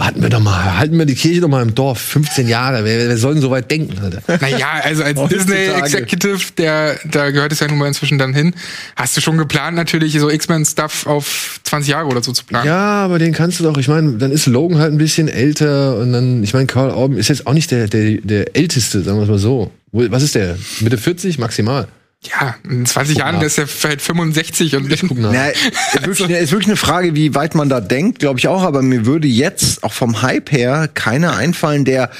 warten 0.00 0.22
wir 0.22 0.30
doch 0.30 0.40
mal, 0.40 0.78
halten 0.78 0.98
wir 0.98 1.04
die 1.04 1.14
Kirche 1.14 1.42
doch 1.42 1.48
mal 1.48 1.62
im 1.62 1.74
Dorf. 1.74 2.00
15 2.00 2.48
Jahre, 2.48 2.84
wer, 2.84 3.06
wer 3.06 3.16
soll 3.18 3.34
denn 3.34 3.42
so 3.42 3.50
weit 3.50 3.70
denken, 3.70 3.98
Alter? 4.02 4.22
Naja, 4.40 4.80
also 4.82 5.04
als. 5.04 5.20
Disney-Executive, 5.28 6.52
der, 6.56 6.98
da 7.04 7.30
gehört 7.30 7.52
es 7.52 7.60
ja 7.60 7.68
nun 7.68 7.76
mal 7.76 7.86
inzwischen 7.86 8.18
dann 8.18 8.32
hin, 8.32 8.54
hast 8.96 9.14
du 9.16 9.20
schon 9.20 9.36
geplant, 9.36 9.76
natürlich 9.76 10.18
so 10.18 10.30
X-Men-Stuff 10.30 11.06
auf 11.06 11.60
20 11.64 11.90
Jahre 11.90 12.08
oder 12.08 12.22
so 12.22 12.32
zu 12.32 12.44
planen. 12.46 12.66
Ja, 12.66 13.04
aber 13.04 13.18
den 13.18 13.34
kannst 13.34 13.60
du 13.60 13.64
doch, 13.64 13.76
ich 13.76 13.88
meine, 13.88 14.14
dann 14.14 14.32
ist 14.32 14.46
Logan 14.46 14.78
halt 14.78 14.90
ein 14.90 14.98
bisschen 14.98 15.28
älter 15.28 15.98
und 15.98 16.14
dann, 16.14 16.42
ich 16.42 16.54
meine, 16.54 16.66
Karl 16.66 16.90
Urban 16.90 17.18
ist 17.18 17.28
jetzt 17.28 17.46
auch 17.46 17.52
nicht 17.52 17.70
der, 17.70 17.86
der, 17.86 18.22
der 18.22 18.56
Älteste, 18.56 19.02
sagen 19.02 19.18
wir 19.18 19.24
es 19.24 19.28
mal 19.28 19.38
so. 19.38 19.70
Was 19.92 20.22
ist 20.22 20.34
der? 20.34 20.56
Mitte 20.80 20.96
40 20.96 21.38
maximal? 21.38 21.88
Ja, 22.22 22.54
in 22.68 22.84
20 22.84 23.16
Jahren, 23.16 23.34
nach. 23.36 23.40
der 23.40 23.46
ist 23.46 23.56
ja 23.56 23.64
halt 23.88 24.02
65 24.02 24.76
und 24.76 24.88
Guck 25.08 25.18
nach. 25.18 25.32
Na, 25.32 25.46
ist, 25.48 26.06
wirklich, 26.06 26.30
ist 26.30 26.50
wirklich 26.52 26.66
eine 26.68 26.76
Frage, 26.76 27.14
wie 27.14 27.34
weit 27.34 27.54
man 27.54 27.70
da 27.70 27.80
denkt, 27.80 28.18
glaube 28.18 28.38
ich 28.38 28.46
auch, 28.46 28.62
aber 28.62 28.82
mir 28.82 29.06
würde 29.06 29.26
jetzt 29.26 29.82
auch 29.84 29.94
vom 29.94 30.20
Hype 30.20 30.52
her 30.52 30.88
keiner 30.92 31.36
einfallen, 31.36 31.84
der 31.86 32.10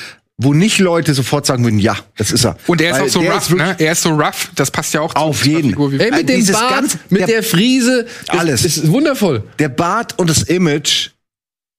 wo 0.42 0.54
nicht 0.54 0.78
Leute 0.78 1.12
sofort 1.12 1.44
sagen 1.44 1.64
würden, 1.64 1.78
ja, 1.78 1.98
das 2.16 2.32
ist 2.32 2.46
er. 2.46 2.56
Und 2.66 2.80
er 2.80 2.92
ist 2.92 2.96
Weil 2.98 3.06
auch 3.08 3.12
so 3.12 3.20
rough, 3.20 3.50
ne? 3.50 3.76
Er 3.78 3.92
ist 3.92 4.00
so 4.00 4.08
rough, 4.08 4.50
das 4.54 4.70
passt 4.70 4.94
ja 4.94 5.02
auch 5.02 5.14
Auf 5.14 5.40
so 5.40 5.44
einer 5.44 5.56
jeden. 5.58 5.68
Figur 5.72 5.92
wie- 5.92 5.98
Ey, 6.00 6.10
mit 6.10 6.28
dem 6.30 6.36
dieses 6.36 6.56
Bart, 6.56 6.70
ganze- 6.70 6.98
mit 7.10 7.20
der- 7.20 7.26
der 7.26 7.42
Friese, 7.42 8.06
Alles. 8.28 8.64
Ist, 8.64 8.78
ist 8.78 8.88
wundervoll. 8.90 9.42
Der 9.58 9.68
Bart 9.68 10.18
und 10.18 10.30
das 10.30 10.44
Image 10.44 11.10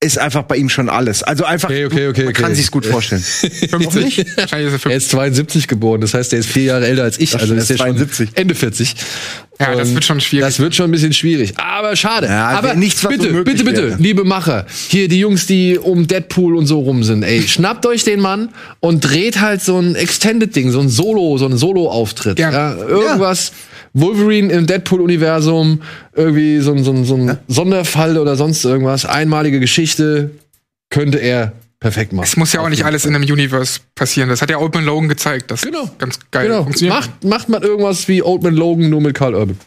ist 0.04 0.18
einfach 0.18 0.44
bei 0.44 0.56
ihm 0.58 0.68
schon 0.68 0.90
alles. 0.90 1.22
Also 1.22 1.46
einfach, 1.46 1.70
Okay, 1.70 1.86
okay, 1.86 2.08
okay, 2.08 2.24
man 2.26 2.34
kann 2.34 2.56
sich's 2.56 2.72
gut 2.72 2.86
vorstellen. 2.88 3.22
50. 3.70 3.70
Wahrscheinlich 3.72 4.18
ist 4.18 4.38
er 4.38 4.60
Er 4.60 4.70
50. 4.80 4.92
ist 4.94 5.10
72 5.12 5.68
geboren, 5.68 6.02
das 6.02 6.14
heißt, 6.16 6.34
er 6.34 6.40
ist 6.40 6.50
vier 6.50 6.64
Jahre 6.64 6.88
älter 6.88 7.04
als 7.04 7.20
ich. 7.20 7.36
Ach, 7.36 7.42
also 7.42 7.54
er 7.54 7.60
ist 7.60 7.70
er 7.70 7.78
schon 7.78 7.86
72. 7.98 8.30
Ende 8.34 8.56
40. 8.56 8.96
Ja, 9.60 9.76
das 9.76 9.90
Und 9.90 9.94
wird 9.94 10.06
schon 10.06 10.20
schwierig. 10.20 10.46
Das 10.48 10.60
wird 10.60 10.74
schon 10.74 10.86
ein 10.86 10.92
bisschen 10.92 11.14
schwierig. 11.14 11.54
Aber 11.58 11.96
schade. 11.96 12.26
Ja, 12.26 12.48
Aber 12.50 12.74
nichts, 12.74 13.04
was 13.04 13.12
bitte, 13.12 13.44
bitte, 13.44 13.64
bitte, 13.64 13.88
wäre. 13.90 13.98
liebe 14.00 14.24
Macher, 14.24 14.66
hier 14.88 15.08
die 15.08 15.20
Jungs, 15.20 15.46
die 15.46 15.78
um 15.78 16.08
Deadpool 16.08 16.56
und 16.58 16.66
so 16.66 16.80
rum 16.80 17.04
sind, 17.04 17.22
ey, 17.22 17.44
schnappt 17.48 17.86
euch 17.86 18.04
den 18.04 18.22
Mann 18.22 18.50
und 18.80 19.02
dreht 19.02 19.40
halt 19.40 19.62
so 19.62 19.78
ein 19.78 19.94
Extended-Ding, 19.94 20.72
so 20.72 20.80
ein 20.80 20.90
Solo, 20.90 21.38
so 21.38 21.46
ein 21.46 21.58
Solo-Auftritt. 21.58 22.40
Ja. 22.40 22.52
Ja. 22.52 22.76
irgendwas. 22.76 23.52
Wolverine 23.94 24.52
im 24.54 24.68
Deadpool-Universum, 24.68 25.82
irgendwie 26.16 26.60
so 26.60 26.72
ein, 26.74 26.84
so 26.84 26.92
ein, 26.92 27.04
so 27.06 27.16
ein 27.16 27.38
Sonderfall 27.48 28.18
oder 28.18 28.36
sonst 28.36 28.64
irgendwas, 28.64 29.06
einmalige 29.06 29.60
Geschichte, 29.60 30.32
könnte 30.90 31.18
er 31.18 31.54
perfekt 31.80 32.14
machen. 32.14 32.26
Es 32.26 32.38
muss 32.38 32.54
ja 32.54 32.62
auch 32.62 32.70
nicht 32.70 32.86
alles 32.86 33.06
in 33.06 33.16
einem 33.16 33.24
Universe 33.24 33.80
passieren. 33.96 34.30
Das 34.30 34.42
hat 34.42 34.50
ja 34.52 34.60
Open 34.60 34.86
Logan 34.86 35.10
gezeigt. 35.10 35.50
Das 35.52 35.62
Genau. 35.62 35.90
ganz 35.98 36.20
geil 36.30 36.48
Genau. 36.48 36.64
funktioniert. 36.64 36.96
Macht, 36.96 37.24
macht 37.24 37.50
man 37.50 37.64
irgendwas 37.64 38.08
wie 38.08 38.22
Old 38.22 38.44
Man 38.44 38.54
Logan 38.54 38.90
nur 38.90 39.02
mit 39.02 39.16
Carl 39.16 39.34
Urban. 39.36 39.58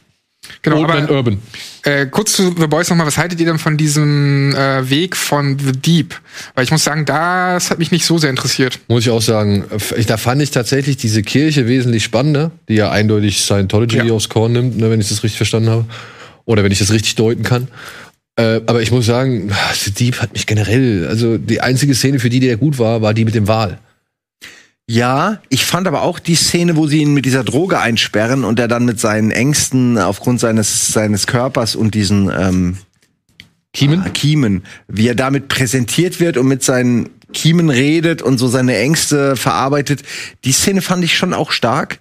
Genau, 0.63 0.79
Old 0.79 0.89
Man 0.89 1.05
aber 1.05 1.15
Urban. 1.15 1.39
äh, 1.83 2.07
kurz 2.07 2.33
zu 2.33 2.55
The 2.59 2.67
Boys 2.67 2.89
nochmal, 2.91 3.07
was 3.07 3.19
haltet 3.19 3.41
ihr 3.41 3.47
denn 3.47 3.59
von 3.59 3.77
diesem 3.77 4.55
äh, 4.55 4.89
Weg 4.89 5.17
von 5.17 5.59
The 5.59 5.73
Deep? 5.73 6.15
Weil 6.55 6.65
ich 6.65 6.71
muss 6.71 6.85
sagen, 6.85 7.05
das 7.05 7.71
hat 7.71 7.79
mich 7.79 7.91
nicht 7.91 8.05
so 8.05 8.19
sehr 8.19 8.31
interessiert. 8.31 8.79
Muss 8.89 9.05
ich 9.05 9.11
auch 9.11 9.23
sagen, 9.23 9.65
ich, 9.97 10.07
da 10.07 10.17
fand 10.17 10.43
ich 10.43 10.51
tatsächlich 10.51 10.97
diese 10.97 11.23
Kirche 11.23 11.67
wesentlich 11.69 12.05
spannender, 12.05 12.51
die 12.69 12.75
ja 12.75 12.91
eindeutig 12.91 13.41
Scientology 13.43 13.97
Ja. 13.99 14.13
aufs 14.13 14.29
Korn 14.29 14.53
nimmt, 14.53 14.77
ne, 14.77 14.91
wenn 14.91 15.01
ich 15.01 15.09
das 15.09 15.23
richtig 15.23 15.37
verstanden 15.39 15.71
habe. 15.71 15.85
Oder 16.47 16.63
wenn 16.65 16.73
ich 16.73 16.79
das 16.79 16.93
richtig 16.93 17.15
deuten 17.15 17.43
kann. 17.43 17.69
Äh, 18.37 18.61
aber 18.67 18.83
ich 18.83 18.91
muss 18.91 19.07
sagen, 19.07 19.51
The 19.75 19.93
Deep 19.93 20.21
hat 20.21 20.33
mich 20.33 20.47
generell, 20.47 21.07
also 21.09 21.39
die 21.39 21.61
einzige 21.61 21.95
Szene, 21.95 22.19
für 22.19 22.29
die 22.31 22.41
der 22.41 22.57
gut 22.57 22.79
war, 22.79 23.01
war 23.01 23.15
die 23.15 23.25
mit 23.25 23.35
dem 23.35 23.47
Wal. 23.49 23.79
Ja, 24.87 25.41
ich 25.49 25.65
fand 25.65 25.87
aber 25.87 26.03
auch 26.03 26.19
die 26.19 26.35
Szene, 26.35 26.77
wo 26.77 26.87
sie 26.87 26.99
ihn 26.99 27.15
mit 27.15 27.25
dieser 27.25 27.43
Droge 27.43 27.81
einsperren 27.81 28.45
und 28.45 28.59
er 28.59 28.69
dann 28.69 28.85
mit 28.85 29.01
seinen 29.01 29.31
Ängsten 29.31 29.97
aufgrund 29.99 30.41
seines, 30.41 30.89
seines 30.89 31.27
Körpers 31.27 31.75
und 31.75 31.95
diesen 31.95 32.31
ähm, 32.31 32.77
Kiemen? 33.73 34.03
Ah, 34.05 34.11
Kiemen, 34.11 34.65
wie 34.87 35.09
er 35.09 35.15
damit 35.15 35.49
präsentiert 35.49 36.21
wird 36.21 36.37
und 36.37 36.47
mit 36.47 36.63
seinen 36.63 37.09
Kiemen 37.33 37.71
redet 37.71 38.21
und 38.23 38.39
so 38.39 38.47
seine 38.47 38.77
Ängste 38.77 39.37
verarbeitet. 39.37 40.03
Die 40.45 40.53
Szene 40.53 40.83
fand 40.83 41.03
ich 41.03 41.17
schon 41.17 41.33
auch 41.33 41.51
stark. 41.51 41.99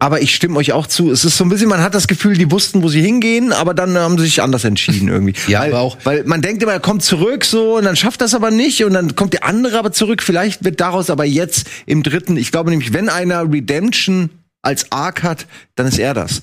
Aber 0.00 0.20
ich 0.20 0.34
stimme 0.34 0.56
euch 0.58 0.72
auch 0.72 0.86
zu. 0.86 1.10
Es 1.10 1.24
ist 1.24 1.36
so 1.36 1.44
ein 1.44 1.48
bisschen, 1.50 1.68
man 1.68 1.80
hat 1.80 1.94
das 1.94 2.08
Gefühl, 2.08 2.36
die 2.36 2.50
wussten, 2.50 2.82
wo 2.82 2.88
sie 2.88 3.00
hingehen, 3.00 3.52
aber 3.52 3.74
dann 3.74 3.96
haben 3.96 4.18
sie 4.18 4.24
sich 4.24 4.42
anders 4.42 4.64
entschieden 4.64 5.08
irgendwie. 5.08 5.34
Ja, 5.48 5.60
weil, 5.60 5.68
aber 5.70 5.80
auch- 5.80 5.96
weil 6.04 6.24
man 6.24 6.42
denkt 6.42 6.62
immer, 6.62 6.72
er 6.72 6.80
kommt 6.80 7.02
zurück 7.04 7.44
so 7.44 7.76
und 7.76 7.84
dann 7.84 7.96
schafft 7.96 8.20
das 8.20 8.34
aber 8.34 8.50
nicht 8.50 8.84
und 8.84 8.92
dann 8.92 9.14
kommt 9.14 9.32
der 9.34 9.44
andere 9.44 9.78
aber 9.78 9.92
zurück. 9.92 10.22
Vielleicht 10.22 10.64
wird 10.64 10.80
daraus 10.80 11.10
aber 11.10 11.24
jetzt 11.24 11.68
im 11.86 12.02
dritten, 12.02 12.36
ich 12.36 12.50
glaube 12.50 12.70
nämlich, 12.70 12.92
wenn 12.92 13.08
einer 13.08 13.50
Redemption 13.50 14.30
als 14.62 14.90
Arc 14.90 15.22
hat, 15.22 15.46
dann 15.76 15.86
ist 15.86 15.98
er 15.98 16.12
das. 16.12 16.42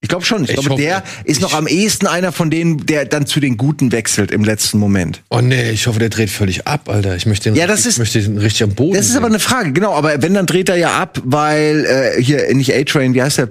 Ich 0.00 0.08
glaube 0.08 0.24
schon. 0.24 0.44
Ich, 0.44 0.50
Ich 0.50 0.54
glaube, 0.54 0.70
hoffe- 0.70 0.82
der 0.82 1.02
ist 1.24 1.40
noch 1.40 1.54
am 1.54 1.66
ehesten 1.66 2.06
einer 2.06 2.30
von 2.30 2.50
denen, 2.50 2.86
der 2.86 3.04
dann 3.04 3.26
zu 3.26 3.40
den 3.40 3.56
Guten 3.56 3.90
wechselt 3.90 4.30
im 4.30 4.44
letzten 4.44 4.78
Moment. 4.78 5.22
Oh 5.28 5.40
nee, 5.40 5.70
ich 5.70 5.88
hoffe, 5.88 5.98
der 5.98 6.08
dreht 6.08 6.30
völlig 6.30 6.66
ab, 6.68 6.88
Alter. 6.88 7.16
Ich 7.16 7.26
möchte 7.26 7.50
den, 7.50 7.56
Ja, 7.56 7.66
das 7.66 7.78
richtig- 7.78 7.88
ist- 7.88 7.94
ich 7.94 7.98
möchte 7.98 8.22
den 8.22 8.38
richtig 8.38 8.62
am 8.62 8.74
Boden. 8.74 8.94
Das 8.96 9.06
ist 9.06 9.16
aber 9.16 9.26
sehen. 9.26 9.32
eine 9.34 9.40
Frage, 9.40 9.72
genau. 9.72 9.94
Aber 9.94 10.22
wenn, 10.22 10.34
dann 10.34 10.46
dreht 10.46 10.68
er 10.68 10.76
ja 10.76 10.92
ab, 10.92 11.20
weil 11.24 11.84
äh, 11.84 12.22
hier 12.22 12.54
nicht 12.54 12.72
A-Train, 12.72 13.14
wie 13.14 13.22
heißt 13.22 13.38
der? 13.38 13.48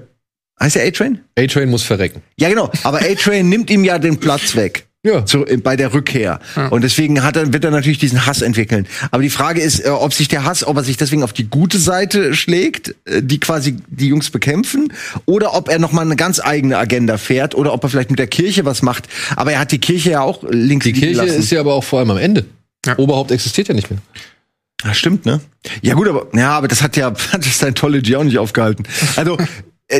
Heißt 0.59 0.75
der 0.77 0.87
A-Train? 0.87 1.19
A-Train 1.37 1.69
muss 1.69 1.83
verrecken. 1.83 2.21
Ja, 2.39 2.47
genau. 2.49 2.71
Aber 2.83 2.99
A-Train 3.01 3.47
nimmt 3.49 3.69
ihm 3.69 3.83
ja 3.83 3.99
den 3.99 4.17
Platz 4.17 4.55
weg. 4.55 4.86
Ja. 5.07 5.25
Zu, 5.25 5.45
äh, 5.45 5.55
bei 5.57 5.77
der 5.77 5.93
Rückkehr. 5.93 6.39
Und 6.69 6.83
deswegen 6.83 7.23
hat 7.23 7.37
er, 7.37 7.53
wird 7.53 7.63
er 7.63 7.71
natürlich 7.71 7.97
diesen 7.97 8.25
Hass 8.25 8.41
entwickeln. 8.41 8.87
Aber 9.11 9.23
die 9.23 9.29
Frage 9.29 9.61
ist, 9.61 9.85
äh, 9.85 9.89
ob 9.89 10.13
sich 10.13 10.27
der 10.27 10.43
Hass, 10.43 10.65
ob 10.65 10.75
er 10.75 10.83
sich 10.83 10.97
deswegen 10.97 11.23
auf 11.23 11.31
die 11.31 11.45
gute 11.49 11.79
Seite 11.79 12.33
schlägt, 12.33 12.93
äh, 13.05 13.23
die 13.23 13.39
quasi 13.39 13.77
die 13.87 14.07
Jungs 14.07 14.29
bekämpfen, 14.29 14.91
oder 15.25 15.53
ob 15.53 15.69
er 15.69 15.79
noch 15.79 15.93
mal 15.93 16.01
eine 16.01 16.17
ganz 16.17 16.41
eigene 16.41 16.77
Agenda 16.77 17.17
fährt, 17.17 17.55
oder 17.55 17.73
ob 17.73 17.83
er 17.83 17.89
vielleicht 17.89 18.09
mit 18.09 18.19
der 18.19 18.27
Kirche 18.27 18.65
was 18.65 18.81
macht. 18.81 19.07
Aber 19.37 19.53
er 19.53 19.59
hat 19.59 19.71
die 19.71 19.79
Kirche 19.79 20.11
ja 20.11 20.21
auch 20.21 20.43
links 20.49 20.83
Die 20.83 20.93
Kirche 20.93 21.15
lassen. 21.15 21.39
ist 21.39 21.51
ja 21.51 21.61
aber 21.61 21.73
auch 21.73 21.83
vor 21.85 21.99
allem 21.99 22.11
am 22.11 22.17
Ende. 22.17 22.45
Ja. 22.85 22.97
Oberhaupt 22.97 23.31
existiert 23.31 23.69
ja 23.69 23.73
nicht 23.73 23.89
mehr. 23.89 23.99
Ja, 24.83 24.93
stimmt, 24.93 25.25
ne? 25.25 25.41
Ja, 25.81 25.95
gut, 25.95 26.07
aber, 26.07 26.27
ja, 26.35 26.51
aber 26.51 26.67
das 26.67 26.83
hat 26.83 26.97
ja, 26.97 27.07
hat 27.31 27.45
das 27.45 27.55
Scientology 27.55 28.15
auch 28.15 28.23
nicht 28.23 28.37
aufgehalten. 28.37 28.83
Also, 29.15 29.37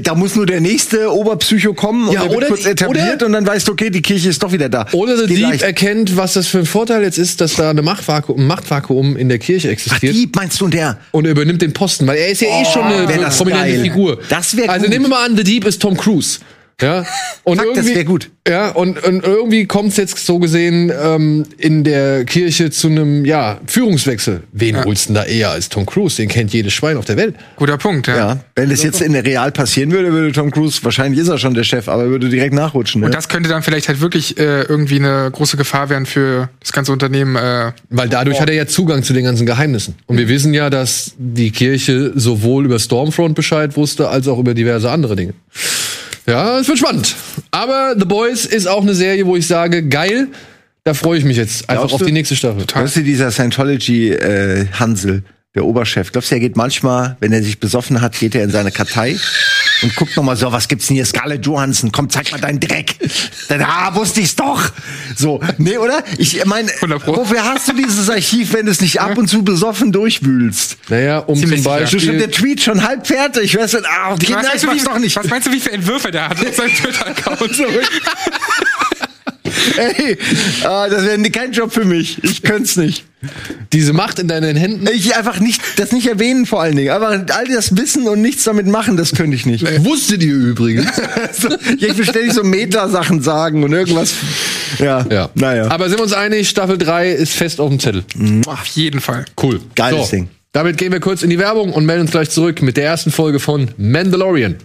da 0.04 0.16
muss 0.16 0.36
nur 0.36 0.46
der 0.46 0.60
nächste 0.60 1.14
Oberpsycho 1.14 1.74
kommen 1.74 2.12
Ja, 2.12 2.24
und 2.24 2.26
der 2.26 2.30
wird 2.30 2.38
oder 2.38 2.48
kurz 2.48 2.66
etabliert 2.66 3.16
oder- 3.16 3.26
und 3.28 3.32
dann 3.32 3.48
weißt 3.48 3.70
du, 3.70 3.72
okay, 3.72 3.90
die 3.90 4.02
Kirche 4.02 4.28
ist 4.28 4.44
doch 4.44 4.52
wieder 4.52 4.68
da. 4.68 4.86
Oder 4.92 5.18
The 5.18 5.28
Geht 5.28 5.40
leicht. 5.40 5.64
erkennt, 5.64 6.18
was 6.18 6.34
das 6.34 6.48
für 6.48 6.60
ein 6.60 6.66
Vorteil 6.66 7.04
jetzt 7.04 7.18
ist, 7.18 7.40
dass 7.40 7.56
da 7.56 7.70
eine 7.70 7.82
Machtvakuum, 7.82 8.38
ein 8.42 8.48
Machtvakuum 8.48 9.16
in 9.16 9.30
der 9.30 9.40
Kirche 9.40 9.70
Ach, 9.70 9.72
existiert. 9.72 10.14
Dieb 10.14 10.36
meinst 10.36 10.60
du 10.60 10.66
und 10.66 10.74
der? 10.74 10.98
und 11.12 11.24
er 11.24 11.32
übernimmt 11.32 11.62
den 11.62 11.72
Posten, 11.72 12.06
weil 12.06 12.18
er 12.18 12.28
ist 12.28 12.42
ja 12.42 12.50
eh 12.50 12.66
schon 12.66 12.84
eine 12.84 13.08
wär 13.08 13.18
das 13.18 13.38
prominente 13.38 13.66
geil. 13.72 13.82
Figur. 13.82 14.20
Das 14.28 14.58
wär 14.58 14.70
Also 14.70 14.82
gut. 14.84 14.90
nehmen 14.90 15.06
wir 15.06 15.10
mal 15.10 15.26
an, 15.26 15.38
The 15.38 15.44
Deep 15.46 15.66
ist 15.66 15.82
Tom 15.82 15.96
Cruise. 15.96 16.40
Ja, 16.80 17.06
und 17.44 17.58
das 17.58 17.66
irgendwie, 17.66 17.96
wär 17.96 18.04
gut. 18.04 18.30
Ja, 18.48 18.70
und, 18.70 19.04
und 19.04 19.24
irgendwie 19.24 19.66
kommt 19.66 19.90
es 19.90 19.98
jetzt 19.98 20.24
so 20.24 20.38
gesehen 20.38 20.92
ähm, 21.04 21.44
in 21.58 21.84
der 21.84 22.24
Kirche 22.24 22.70
zu 22.70 22.88
einem 22.88 23.26
ja, 23.26 23.60
Führungswechsel. 23.66 24.44
Wen 24.52 24.86
holst 24.86 25.06
du 25.06 25.14
denn 25.14 25.16
da 25.16 25.24
eher 25.24 25.50
als 25.50 25.70
Tom 25.70 25.88
Cruise? 25.88 26.18
Den 26.18 26.30
kennt 26.30 26.54
jedes 26.54 26.74
Schwein 26.74 26.98
auf 26.98 27.06
der 27.06 27.18
Welt. 27.18 27.36
Guter 27.56 27.80
Punkt, 27.80 28.06
ja. 28.06 28.16
Ja, 28.16 28.40
wenn 28.56 28.70
das 28.70 28.84
jetzt 28.84 29.02
in 29.02 29.14
der 29.14 29.26
Real 29.26 29.52
passieren 29.52 29.92
würde, 29.92 30.14
würde 30.14 30.32
Tom 30.32 30.52
Cruise, 30.52 30.84
wahrscheinlich 30.84 31.20
ist 31.20 31.30
er 31.30 31.40
schon 31.40 31.56
der 31.56 31.64
Chef, 31.64 31.90
aber 31.90 32.04
er 32.04 32.10
würde 32.10 32.30
direkt 32.30 32.54
nachrutschen. 32.54 33.02
Ne? 33.02 33.08
Und 33.08 33.16
das 33.16 33.28
könnte 33.28 33.50
dann 33.50 33.64
vielleicht 33.64 33.88
halt 33.88 34.00
wirklich 34.00 34.38
äh, 34.38 34.62
irgendwie 34.62 34.98
eine 34.98 35.32
große 35.32 35.58
Gefahr 35.58 35.90
werden 35.90 36.06
für 36.06 36.50
das 36.60 36.74
ganze 36.74 36.92
Unternehmen. 36.92 37.38
Äh, 37.38 37.72
Weil 37.90 38.08
dadurch 38.08 38.40
hat 38.40 38.50
er 38.50 38.56
ja 38.56 38.68
Zugang 38.68 39.02
zu 39.02 39.14
den 39.14 39.24
ganzen 39.24 39.48
Geheimnissen. 39.48 39.96
Und 40.06 40.20
wir 40.20 40.30
wissen 40.30 40.54
ja, 40.54 40.70
dass 40.70 41.14
die 41.18 41.50
Kirche 41.50 42.12
sowohl 42.14 42.66
über 42.66 42.78
Stormfront 42.78 43.34
Bescheid 43.34 43.76
wusste, 43.76 44.10
als 44.10 44.28
auch 44.28 44.38
über 44.38 44.54
diverse 44.54 44.92
andere 44.92 45.16
Dinge. 45.16 45.34
Ja, 46.28 46.60
es 46.60 46.68
wird 46.68 46.78
spannend. 46.78 47.16
Aber 47.52 47.96
The 47.98 48.06
Boys 48.06 48.46
ist 48.46 48.68
auch 48.68 48.82
eine 48.82 48.94
Serie, 48.94 49.26
wo 49.26 49.36
ich 49.38 49.48
sage, 49.48 49.88
geil, 49.88 50.28
da 50.84 50.94
freue 50.94 51.18
ich 51.20 51.26
mich 51.26 51.38
jetzt 51.38 51.70
einfach 51.70 51.84
Glaubst 51.84 51.96
auf 51.96 52.00
du? 52.02 52.06
die 52.06 52.12
nächste 52.12 52.36
Staffel. 52.36 52.66
Weißt 52.74 52.98
du, 52.98 53.02
dieser 53.04 53.32
Scientology-Hansel, 53.32 55.24
der 55.56 55.66
Oberchef, 55.66 56.12
glaubst 56.12 56.32
du, 56.32 56.36
er 56.36 56.40
geht 56.42 56.56
manchmal, 56.58 57.16
wenn 57.20 57.32
er 57.32 57.42
sich 57.44 57.60
besoffen 57.60 58.02
hat, 58.02 58.20
geht 58.20 58.36
er 58.36 58.44
in 58.44 58.52
seine 58.52 58.72
Kartei 58.72 59.16
und 59.82 59.96
guckt 59.96 60.16
noch 60.16 60.24
mal 60.24 60.36
so, 60.36 60.52
was 60.52 60.68
gibt's 60.68 60.88
denn 60.88 60.96
hier? 60.96 61.06
Scarlett 61.06 61.46
Johansson, 61.46 61.92
komm, 61.92 62.10
zeig 62.10 62.32
mal 62.32 62.40
deinen 62.40 62.60
Dreck. 62.60 62.96
Dann, 63.48 63.62
ah, 63.62 63.94
wusste 63.96 64.22
ich's 64.22 64.36
doch. 64.36 64.72
So, 65.16 65.40
nee, 65.58 65.78
oder? 65.78 66.04
Ich 66.18 66.44
meine, 66.46 66.72
100 66.72 67.04
Pro. 67.04 67.16
wofür 67.18 67.44
hast 67.44 67.68
du 67.68 67.74
dieses 67.74 68.10
Archiv, 68.10 68.54
wenn 68.54 68.66
du 68.66 68.72
es 68.72 68.82
nicht 68.82 69.00
ab 69.02 69.18
und 69.18 69.28
zu 69.28 69.44
besoffen 69.44 69.92
durchwühlst? 69.92 70.78
Naja, 70.90 71.20
um 71.20 71.36
Ziemlich 71.38 71.64
zum. 71.64 71.74
Du 71.78 71.88
schon 71.88 71.98
Beispiel. 72.00 72.18
der 72.18 72.32
Tweet 72.32 72.62
schon 72.62 72.84
halb 72.84 73.08
fertig, 73.08 73.58
weißt 73.58 73.76
du? 73.76 73.78
Ah, 73.80 74.14
okay, 74.14 74.28
nein, 74.32 74.46
was, 74.46 74.46
ich 74.46 74.46
meinst 74.46 74.64
du, 74.64 74.68
mach's 74.68 74.82
wie, 74.82 74.86
doch 74.86 75.00
nicht. 75.00 75.16
was 75.16 75.28
meinst 75.28 75.48
du, 75.48 75.52
wie 75.52 75.60
viele 75.60 75.76
Entwürfe 75.76 76.12
der 76.12 76.30
hat 76.30 76.40
auf 76.46 76.56
seinem 76.56 76.72
Twitter-Account? 76.76 77.60
Ey, 79.78 80.18
ah, 80.64 80.88
das 80.90 81.04
wäre 81.04 81.30
kein 81.30 81.52
Job 81.52 81.72
für 81.72 81.86
mich. 81.86 82.24
Ich 82.24 82.42
könnte 82.42 82.80
nicht. 82.82 83.06
Diese 83.74 83.94
Macht 83.94 84.20
in 84.20 84.28
deinen 84.28 84.56
Händen. 84.56 84.88
Ich 84.94 85.16
einfach 85.16 85.40
nicht, 85.40 85.62
das 85.78 85.92
nicht 85.92 86.08
erwähnen 86.08 86.46
vor 86.46 86.62
allen 86.62 86.76
Dingen. 86.76 86.92
Aber 86.92 87.10
all 87.10 87.48
das 87.52 87.76
wissen 87.76 88.08
und 88.08 88.22
nichts 88.22 88.44
damit 88.44 88.68
machen, 88.68 88.96
das 88.96 89.14
könnte 89.14 89.36
ich 89.36 89.46
nicht. 89.46 89.66
Wusstet 89.84 90.24
ihr 90.24 90.36
übrigens. 90.36 90.88
So, 91.34 91.50
ja, 91.50 91.90
ich 91.90 91.98
will 91.98 92.06
ständig 92.06 92.34
so 92.34 92.44
Meta-Sachen 92.44 93.22
sagen 93.22 93.64
und 93.64 93.74
irgendwas. 93.74 94.14
Ja, 94.80 95.06
ja. 95.10 95.30
naja. 95.36 95.70
Aber 95.70 95.90
sind 95.90 96.00
wir 96.00 96.04
uns 96.04 96.14
einig, 96.14 96.50
Staffel 96.50 96.78
3 96.78 97.12
ist 97.12 97.34
fest 97.34 97.60
auf 97.60 97.70
dem 97.70 97.80
Zettel. 97.80 98.04
Auf 98.46 98.66
jeden 98.68 99.02
Fall. 99.02 99.26
Cool. 99.42 99.60
Geiles 99.76 100.10
Ding. 100.10 100.30
Damit 100.54 100.78
gehen 100.78 100.92
wir 100.92 101.00
kurz 101.00 101.24
in 101.24 101.30
die 101.30 101.38
Werbung 101.38 101.74
und 101.74 101.86
melden 101.86 102.02
uns 102.02 102.12
gleich 102.12 102.30
zurück 102.30 102.62
mit 102.62 102.78
der 102.78 102.86
ersten 102.86 103.12
Folge 103.12 103.40
von 103.40 103.70
Mandalorian. 103.78 104.56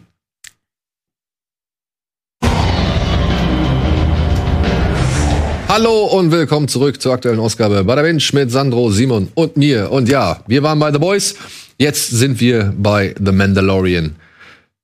Hallo 5.75 6.05
und 6.05 6.31
willkommen 6.31 6.69
zurück 6.69 7.01
zur 7.01 7.15
aktuellen 7.15 7.41
Ausgabe 7.41 7.83
Bada 7.85 8.03
Mensch 8.03 8.35
mit 8.35 8.51
Sandro, 8.51 8.91
Simon 8.91 9.29
und 9.33 9.57
mir. 9.57 9.91
Und 9.91 10.07
ja, 10.07 10.45
wir 10.47 10.63
waren 10.63 10.79
bei 10.79 10.93
The 10.93 10.99
Boys. 10.99 11.35
Jetzt 11.79 12.11
sind 12.11 12.41
wir 12.41 12.75
bei 12.77 13.15
The 13.19 13.33
Mandalorian. 13.33 14.15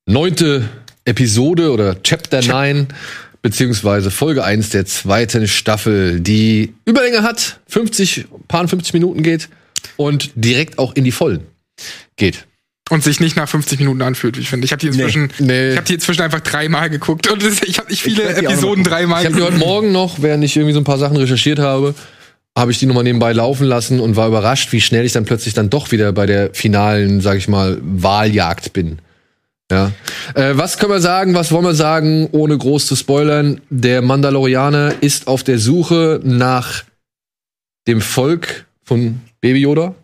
Neunte 0.06 0.66
Episode 1.04 1.72
oder 1.72 2.02
Chapter 2.02 2.40
9, 2.40 2.88
beziehungsweise 3.42 4.10
Folge 4.10 4.44
1 4.44 4.70
der 4.70 4.86
zweiten 4.86 5.46
Staffel, 5.46 6.20
die 6.20 6.72
Überlänge 6.86 7.22
hat, 7.22 7.60
50, 7.68 8.24
paar 8.48 8.66
50 8.66 8.94
Minuten 8.94 9.22
geht 9.22 9.50
und 9.98 10.30
direkt 10.36 10.78
auch 10.78 10.94
in 10.94 11.04
die 11.04 11.12
Vollen 11.12 11.42
geht. 12.16 12.47
Und 12.90 13.04
sich 13.04 13.20
nicht 13.20 13.36
nach 13.36 13.48
50 13.48 13.78
Minuten 13.80 14.00
anfühlt, 14.02 14.36
wie 14.36 14.40
ich 14.40 14.48
finde. 14.48 14.64
Ich 14.64 14.72
habe 14.72 14.80
die 14.80 14.86
inzwischen, 14.86 15.30
Nee. 15.38 15.70
ich 15.72 15.76
habe 15.76 15.86
die 15.86 15.94
inzwischen 15.94 16.22
einfach 16.22 16.40
dreimal 16.40 16.88
geguckt 16.88 17.30
und 17.30 17.42
ich 17.66 17.78
habe 17.78 17.90
nicht 17.90 18.02
viele 18.02 18.24
noch 18.24 18.50
Episoden 18.50 18.82
dreimal 18.84 19.20
Ich 19.20 19.26
habe 19.26 19.36
die 19.36 19.42
heute 19.42 19.58
Morgen 19.58 19.92
noch, 19.92 20.22
während 20.22 20.42
ich 20.44 20.56
irgendwie 20.56 20.72
so 20.72 20.80
ein 20.80 20.84
paar 20.84 20.98
Sachen 20.98 21.16
recherchiert 21.16 21.58
habe, 21.58 21.94
habe 22.56 22.70
ich 22.72 22.78
die 22.78 22.86
nochmal 22.86 23.04
nebenbei 23.04 23.32
laufen 23.32 23.66
lassen 23.66 24.00
und 24.00 24.16
war 24.16 24.26
überrascht, 24.28 24.72
wie 24.72 24.80
schnell 24.80 25.04
ich 25.04 25.12
dann 25.12 25.24
plötzlich 25.24 25.54
dann 25.54 25.70
doch 25.70 25.92
wieder 25.92 26.12
bei 26.12 26.26
der 26.26 26.54
finalen, 26.54 27.20
sag 27.20 27.36
ich 27.36 27.46
mal, 27.46 27.78
Wahljagd 27.82 28.72
bin. 28.72 28.98
Ja. 29.70 29.92
Äh, 30.34 30.56
was 30.56 30.78
können 30.78 30.92
wir 30.92 31.00
sagen, 31.00 31.34
was 31.34 31.52
wollen 31.52 31.64
wir 31.64 31.74
sagen, 31.74 32.28
ohne 32.32 32.56
groß 32.56 32.86
zu 32.86 32.96
spoilern? 32.96 33.60
Der 33.68 34.00
Mandalorianer 34.00 34.94
ist 35.02 35.28
auf 35.28 35.44
der 35.44 35.58
Suche 35.58 36.20
nach 36.24 36.84
dem 37.86 38.00
Volk 38.00 38.64
von 38.82 39.20
Baby 39.40 39.60
Yoda 39.60 39.94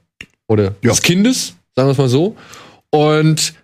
oder 0.46 0.74
des 0.82 1.00
Kindes, 1.02 1.54
sagen 1.74 1.88
wir 1.88 1.92
es 1.92 1.98
mal 1.98 2.08
so. 2.08 2.36
Und 2.94 3.54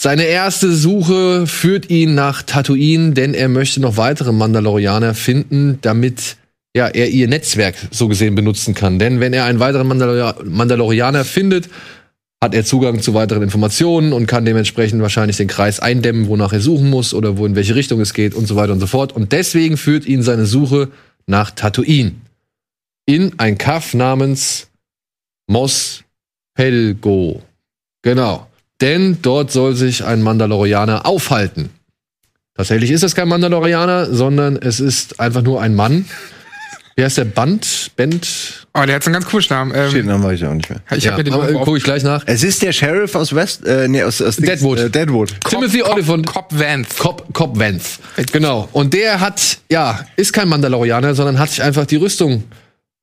seine 0.00 0.24
erste 0.24 0.72
Suche 0.72 1.46
führt 1.46 1.90
ihn 1.90 2.14
nach 2.14 2.42
Tatooine, 2.42 3.12
denn 3.12 3.34
er 3.34 3.50
möchte 3.50 3.78
noch 3.78 3.98
weitere 3.98 4.32
Mandalorianer 4.32 5.12
finden, 5.12 5.78
damit 5.82 6.38
ja, 6.74 6.88
er 6.88 7.10
ihr 7.10 7.28
Netzwerk 7.28 7.74
so 7.90 8.08
gesehen 8.08 8.34
benutzen 8.34 8.72
kann. 8.72 8.98
Denn 8.98 9.20
wenn 9.20 9.34
er 9.34 9.44
einen 9.44 9.60
weiteren 9.60 9.86
Mandalor 9.86 10.36
Mandalorianer 10.44 11.26
findet, 11.26 11.68
hat 12.42 12.54
er 12.54 12.64
Zugang 12.64 13.02
zu 13.02 13.12
weiteren 13.12 13.42
Informationen 13.42 14.14
und 14.14 14.26
kann 14.26 14.46
dementsprechend 14.46 15.02
wahrscheinlich 15.02 15.36
den 15.36 15.48
Kreis 15.48 15.78
eindämmen, 15.78 16.28
wonach 16.28 16.54
er 16.54 16.62
suchen 16.62 16.88
muss 16.88 17.12
oder 17.12 17.36
wo 17.36 17.44
in 17.44 17.56
welche 17.56 17.74
Richtung 17.74 18.00
es 18.00 18.14
geht 18.14 18.34
und 18.34 18.46
so 18.46 18.56
weiter 18.56 18.72
und 18.72 18.80
so 18.80 18.86
fort. 18.86 19.12
Und 19.12 19.32
deswegen 19.32 19.76
führt 19.76 20.06
ihn 20.06 20.22
seine 20.22 20.46
Suche 20.46 20.88
nach 21.26 21.50
Tatooine 21.50 22.14
in 23.04 23.38
ein 23.38 23.58
Kaff 23.58 23.92
namens 23.92 24.68
Mos 25.46 26.02
Pelgo. 26.54 27.42
Genau. 28.00 28.46
Denn 28.80 29.18
dort 29.22 29.50
soll 29.52 29.74
sich 29.74 30.04
ein 30.04 30.22
Mandalorianer 30.22 31.06
aufhalten. 31.06 31.70
Tatsächlich 32.56 32.90
ist 32.90 33.02
es 33.02 33.14
kein 33.14 33.28
Mandalorianer, 33.28 34.12
sondern 34.12 34.56
es 34.56 34.80
ist 34.80 35.20
einfach 35.20 35.42
nur 35.42 35.60
ein 35.62 35.74
Mann. 35.74 36.06
Wie 36.96 37.04
heißt 37.04 37.16
der 37.18 37.24
Band? 37.24 37.92
Band? 37.96 38.66
Oh, 38.74 38.82
der 38.84 38.96
hat 38.96 39.04
so 39.04 39.08
einen 39.08 39.14
ganz 39.14 39.26
coolen 39.26 39.46
Namen. 39.48 39.70
Steht, 39.88 40.02
Ähm, 40.02 40.08
dann 40.08 40.22
weiß 40.22 40.40
ich 40.40 40.46
auch 40.46 40.52
nicht 40.52 40.68
mehr. 40.68 40.80
ich 40.94 41.04
Ja, 41.04 41.12
hab 41.12 41.24
den 41.24 41.32
aber, 41.32 41.50
gucke 41.64 41.78
ich 41.78 41.84
gleich 41.84 42.02
nach. 42.02 42.24
Es 42.26 42.42
ist 42.42 42.60
der 42.60 42.72
Sheriff 42.72 43.14
aus 43.14 43.34
West, 43.34 43.64
äh, 43.66 43.88
nee, 43.88 44.02
aus, 44.02 44.20
aus 44.20 44.36
Deadwood. 44.36 44.78
Äh, 44.78 44.90
Deadwood. 44.90 45.34
Timothy 45.48 45.82
Oliphant. 45.82 46.26
Cop 46.26 46.46
Vance. 46.50 46.90
Cobb, 46.98 47.32
Cobb 47.32 47.58
Vance. 47.58 48.00
Genau. 48.32 48.68
Und 48.72 48.92
der 48.92 49.20
hat, 49.20 49.58
ja, 49.70 50.00
ist 50.16 50.32
kein 50.34 50.48
Mandalorianer, 50.48 51.14
sondern 51.14 51.38
hat 51.38 51.48
sich 51.50 51.62
einfach 51.62 51.86
die 51.86 51.96
Rüstung 51.96 52.44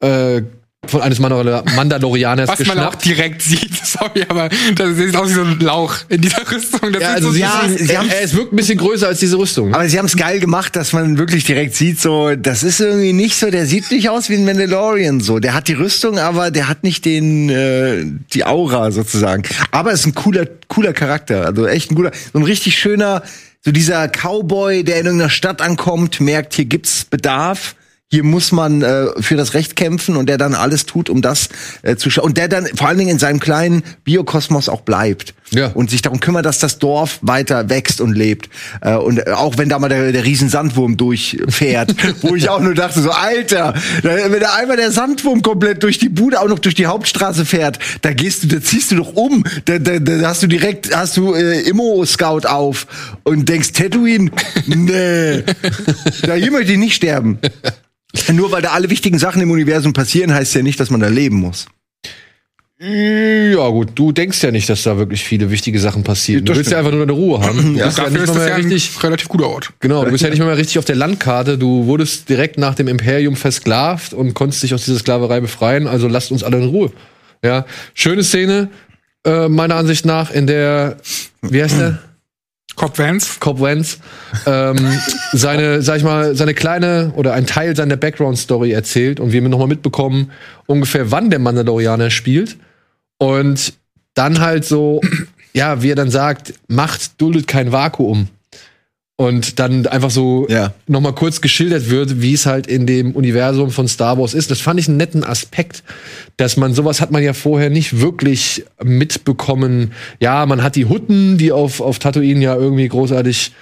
äh, 0.01 0.43
von 0.85 1.01
eines 1.01 1.19
Mandal 1.19 1.63
Mandalorianers 1.75 2.47
Was 2.47 2.59
man 2.59 2.79
auch 2.79 2.91
geschnappt. 2.97 3.05
direkt 3.05 3.41
sieht. 3.41 3.75
Sorry, 3.85 4.25
aber 4.29 4.49
das 4.75 4.95
sieht 4.95 5.15
aus 5.15 5.29
wie 5.29 5.33
so 5.33 5.41
ein 5.41 5.59
Lauch 5.59 5.95
in 6.07 6.21
dieser 6.21 6.49
Rüstung. 6.49 6.93
Das 6.93 7.01
Ja, 7.01 7.09
also 7.13 7.27
so 7.29 7.33
sie 7.33 7.39
ja, 7.41 7.61
ist, 7.61 7.79
sie 7.87 7.91
er, 7.93 7.99
haben- 7.99 8.09
es 8.21 8.35
wirkt 8.35 8.53
ein 8.53 8.55
bisschen 8.55 8.77
größer 8.77 9.07
als 9.07 9.19
diese 9.19 9.37
Rüstung. 9.37 9.73
Aber 9.73 9.89
sie 9.89 9.97
haben 9.97 10.05
es 10.05 10.15
geil 10.15 10.39
gemacht, 10.39 10.75
dass 10.75 10.93
man 10.93 11.17
wirklich 11.17 11.43
direkt 11.45 11.75
sieht, 11.75 11.99
so, 11.99 12.35
das 12.35 12.63
ist 12.63 12.79
irgendwie 12.79 13.11
nicht 13.11 13.35
so, 13.37 13.49
der 13.49 13.65
sieht 13.65 13.91
nicht 13.91 14.09
aus 14.09 14.29
wie 14.29 14.35
ein 14.35 14.45
Mandalorian, 14.45 15.19
so. 15.19 15.39
Der 15.39 15.53
hat 15.55 15.67
die 15.67 15.73
Rüstung, 15.73 16.19
aber 16.19 16.51
der 16.51 16.69
hat 16.69 16.83
nicht 16.83 17.03
den, 17.05 17.49
äh, 17.49 18.05
die 18.33 18.45
Aura 18.45 18.91
sozusagen. 18.91 19.43
Aber 19.71 19.91
es 19.91 20.01
ist 20.01 20.05
ein 20.05 20.15
cooler, 20.15 20.45
cooler 20.67 20.93
Charakter, 20.93 21.45
also 21.45 21.67
echt 21.67 21.91
ein 21.91 21.95
guter, 21.95 22.11
so 22.31 22.39
ein 22.39 22.45
richtig 22.45 22.77
schöner, 22.77 23.23
so 23.65 23.71
dieser 23.71 24.07
Cowboy, 24.07 24.83
der 24.83 24.99
in 24.99 25.05
irgendeiner 25.07 25.31
Stadt 25.31 25.61
ankommt, 25.61 26.21
merkt, 26.21 26.53
hier 26.53 26.65
gibt's 26.65 27.03
Bedarf. 27.03 27.75
Hier 28.09 28.23
muss 28.23 28.53
man 28.53 28.83
äh, 28.83 29.07
für 29.19 29.35
das 29.35 29.53
Recht 29.53 29.75
kämpfen 29.75 30.15
und 30.15 30.29
der 30.29 30.37
dann 30.37 30.55
alles 30.55 30.85
tut, 30.85 31.09
um 31.09 31.21
das 31.21 31.49
äh, 31.81 31.97
zu 31.97 32.09
schauen. 32.09 32.23
Und 32.23 32.37
der 32.37 32.47
dann 32.47 32.65
vor 32.67 32.87
allen 32.87 32.97
Dingen 32.97 33.09
in 33.09 33.19
seinem 33.19 33.41
kleinen 33.41 33.83
Biokosmos 34.05 34.69
auch 34.69 34.79
bleibt. 34.79 35.33
Ja. 35.49 35.71
Und 35.73 35.89
sich 35.89 36.03
darum 36.03 36.21
kümmert, 36.21 36.45
dass 36.45 36.59
das 36.59 36.79
Dorf 36.79 37.19
weiter 37.21 37.69
wächst 37.69 37.99
und 37.99 38.13
lebt. 38.13 38.47
Äh, 38.79 38.95
und 38.95 39.27
auch 39.27 39.57
wenn 39.57 39.67
da 39.67 39.77
mal 39.77 39.89
der, 39.89 40.13
der 40.13 40.23
riesen 40.23 40.47
Sandwurm 40.47 40.95
durchfährt, 40.95 41.95
wo 42.21 42.33
ich 42.33 42.47
auch 42.47 42.61
nur 42.61 42.75
dachte, 42.75 43.01
so, 43.01 43.11
Alter, 43.11 43.73
wenn 44.03 44.39
da 44.39 44.53
einmal 44.53 44.77
der 44.77 44.91
Sandwurm 44.91 45.41
komplett 45.41 45.83
durch 45.83 45.97
die 45.97 46.07
Bude, 46.07 46.39
auch 46.39 46.47
noch 46.47 46.59
durch 46.59 46.75
die 46.75 46.85
Hauptstraße 46.85 47.45
fährt, 47.45 47.77
da 48.03 48.13
gehst 48.13 48.43
du, 48.43 48.47
da 48.47 48.61
ziehst 48.61 48.91
du 48.91 48.95
doch 48.95 49.15
um. 49.15 49.43
Da, 49.65 49.79
da, 49.79 49.99
da 49.99 50.29
hast 50.29 50.43
du 50.43 50.47
direkt, 50.47 50.95
hast 50.95 51.17
du 51.17 51.33
äh, 51.33 51.59
Immo-Scout 51.59 52.47
auf 52.47 52.87
und 53.23 53.49
denkst, 53.49 53.73
Tatooine? 53.73 54.31
Nee. 54.65 55.43
da 56.21 56.35
hier 56.35 56.51
möchte 56.51 56.71
ich 56.71 56.77
nicht 56.77 56.93
sterben. 56.93 57.39
Nur 58.33 58.51
weil 58.51 58.61
da 58.61 58.69
alle 58.71 58.89
wichtigen 58.89 59.19
Sachen 59.19 59.41
im 59.41 59.51
Universum 59.51 59.93
passieren, 59.93 60.33
heißt 60.33 60.55
ja 60.55 60.61
nicht, 60.63 60.79
dass 60.79 60.89
man 60.89 60.99
da 61.01 61.07
leben 61.07 61.37
muss. 61.37 61.67
Ja, 62.79 63.67
gut, 63.69 63.89
du 63.95 64.11
denkst 64.11 64.43
ja 64.43 64.51
nicht, 64.51 64.69
dass 64.69 64.83
da 64.83 64.99
wirklich 64.99 65.23
viele 65.23 65.49
wichtige 65.49 65.79
Sachen 65.79 66.03
passieren. 66.03 66.45
Du 66.45 66.55
willst 66.55 66.69
ja 66.69 66.77
einfach 66.77 66.91
nur 66.91 66.99
deine 67.07 67.13
Ruhe 67.13 67.39
haben. 67.41 67.73
Du 67.73 67.79
Ja. 67.79 67.87
bist 67.87 67.97
ja 67.97 68.07
nicht 68.07 68.21
ist 68.21 68.27
mal 68.27 68.35
das 68.35 68.49
ja 68.49 68.55
ein 68.55 68.61
richtig. 68.67 69.03
relativ 69.03 69.27
guter 69.29 69.47
Ort. 69.47 69.73
Genau, 69.79 70.05
du 70.05 70.11
bist 70.11 70.23
ja 70.23 70.29
nicht 70.29 70.37
mal 70.37 70.45
mehr 70.45 70.57
richtig 70.57 70.77
auf 70.77 70.85
der 70.85 70.95
Landkarte. 70.95 71.57
Du 71.57 71.87
wurdest 71.87 72.29
direkt 72.29 72.59
nach 72.59 72.75
dem 72.75 72.87
Imperium 72.87 73.35
versklavt 73.35 74.13
und 74.13 74.35
konntest 74.35 74.61
dich 74.61 74.75
aus 74.75 74.85
dieser 74.85 74.99
Sklaverei 74.99 75.39
befreien. 75.39 75.87
Also 75.87 76.07
lasst 76.07 76.31
uns 76.31 76.43
alle 76.43 76.57
in 76.57 76.65
Ruhe. 76.65 76.91
Ja, 77.43 77.65
schöne 77.95 78.23
Szene, 78.23 78.69
äh, 79.25 79.47
meiner 79.47 79.75
Ansicht 79.75 80.05
nach, 80.05 80.29
in 80.29 80.45
der, 80.45 80.97
wie 81.41 81.63
heißt 81.63 81.79
der? 81.79 81.99
Cobb 82.77 82.97
Vance. 82.97 83.39
Cobb 83.39 83.59
Vance, 83.59 83.97
ähm, 84.45 84.77
seine, 85.33 85.81
sag 85.81 85.97
ich 85.97 86.03
mal, 86.03 86.35
seine 86.35 86.53
kleine 86.53 87.11
oder 87.15 87.33
ein 87.33 87.45
Teil 87.45 87.75
seiner 87.75 87.97
Background-Story 87.97 88.71
erzählt 88.71 89.19
und 89.19 89.33
wir 89.33 89.41
nochmal 89.41 89.67
mitbekommen, 89.67 90.31
ungefähr 90.67 91.11
wann 91.11 91.29
der 91.29 91.39
Mandalorianer 91.39 92.09
spielt. 92.09 92.55
Und 93.17 93.73
dann 94.13 94.39
halt 94.39 94.63
so, 94.63 95.01
ja, 95.53 95.81
wie 95.81 95.91
er 95.91 95.95
dann 95.95 96.11
sagt, 96.11 96.53
Macht 96.67 97.19
duldet 97.19 97.47
kein 97.47 97.71
Vakuum. 97.71 98.29
Und 99.19 99.57
dann 99.57 99.87
einfach 99.87 100.11
so 100.11 100.45
Ja. 100.47 100.73
nochmal 100.87 101.13
kurz 101.13 101.41
geschildert 101.41 101.89
wird, 101.89 102.21
wie 102.21 102.33
es 102.33 102.45
halt 102.45 102.67
in 102.67 102.85
dem 102.85 103.13
Universum 103.13 103.71
von 103.71 103.87
Star 103.87 104.19
Wars 104.19 104.35
ist. 104.35 104.51
Das 104.51 104.61
fand 104.61 104.79
ich 104.79 104.87
einen 104.87 104.97
netten 104.97 105.23
Aspekt, 105.23 105.83
dass 106.37 106.55
man 106.55 106.75
sowas 106.75 107.01
hat 107.01 107.09
man 107.09 107.23
ja 107.23 107.33
vorher 107.33 107.71
nicht 107.71 107.99
wirklich 107.99 108.63
mitbekommen. 108.83 109.91
Ja, 110.19 110.45
man 110.45 110.61
hat 110.61 110.75
die 110.75 110.85
Hutten, 110.85 111.39
die 111.39 111.51
auf, 111.51 111.81
auf 111.81 111.97
Tatooine 111.97 112.41
ja 112.43 112.55
irgendwie 112.55 112.87
großartig, 112.87 113.53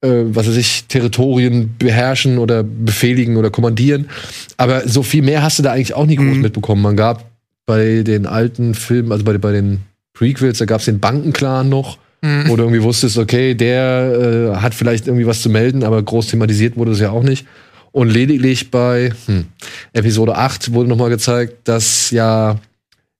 äh, 0.00 0.08
was 0.32 0.48
weiß 0.48 0.56
ich, 0.56 0.86
Territorien 0.88 1.76
beherrschen 1.78 2.38
oder 2.38 2.64
befehligen 2.64 3.36
oder 3.36 3.50
kommandieren. 3.50 4.08
Aber 4.56 4.88
so 4.88 5.04
viel 5.04 5.22
mehr 5.22 5.44
hast 5.44 5.60
du 5.60 5.62
da 5.62 5.70
eigentlich 5.70 5.94
auch 5.94 6.06
nie 6.06 6.16
groß 6.16 6.38
mitbekommen. 6.38 6.82
Man 6.82 6.96
gab 6.96 7.24
bei 7.66 8.02
den 8.02 8.26
alten 8.26 8.74
Filmen, 8.74 9.12
also 9.12 9.22
bei, 9.24 9.38
bei 9.38 9.52
den 9.52 9.78
Prequels, 10.12 10.58
da 10.58 10.64
gab 10.64 10.80
es 10.80 10.86
den 10.86 10.98
Bankenclan 10.98 11.68
noch 11.68 11.98
Mhm. 12.24 12.48
wo 12.48 12.56
du 12.56 12.62
irgendwie 12.62 12.82
wusstest, 12.82 13.18
okay, 13.18 13.54
der 13.54 14.54
äh, 14.54 14.56
hat 14.56 14.74
vielleicht 14.74 15.06
irgendwie 15.08 15.26
was 15.26 15.42
zu 15.42 15.50
melden, 15.50 15.84
aber 15.84 16.02
groß 16.02 16.28
thematisiert 16.28 16.74
wurde 16.78 16.92
es 16.92 17.00
ja 17.00 17.10
auch 17.10 17.22
nicht. 17.22 17.46
Und 17.92 18.08
lediglich 18.08 18.70
bei 18.70 19.12
hm, 19.26 19.44
Episode 19.92 20.34
8 20.34 20.72
wurde 20.72 20.88
nochmal 20.88 21.10
gezeigt, 21.10 21.68
dass 21.68 22.10
ja 22.10 22.58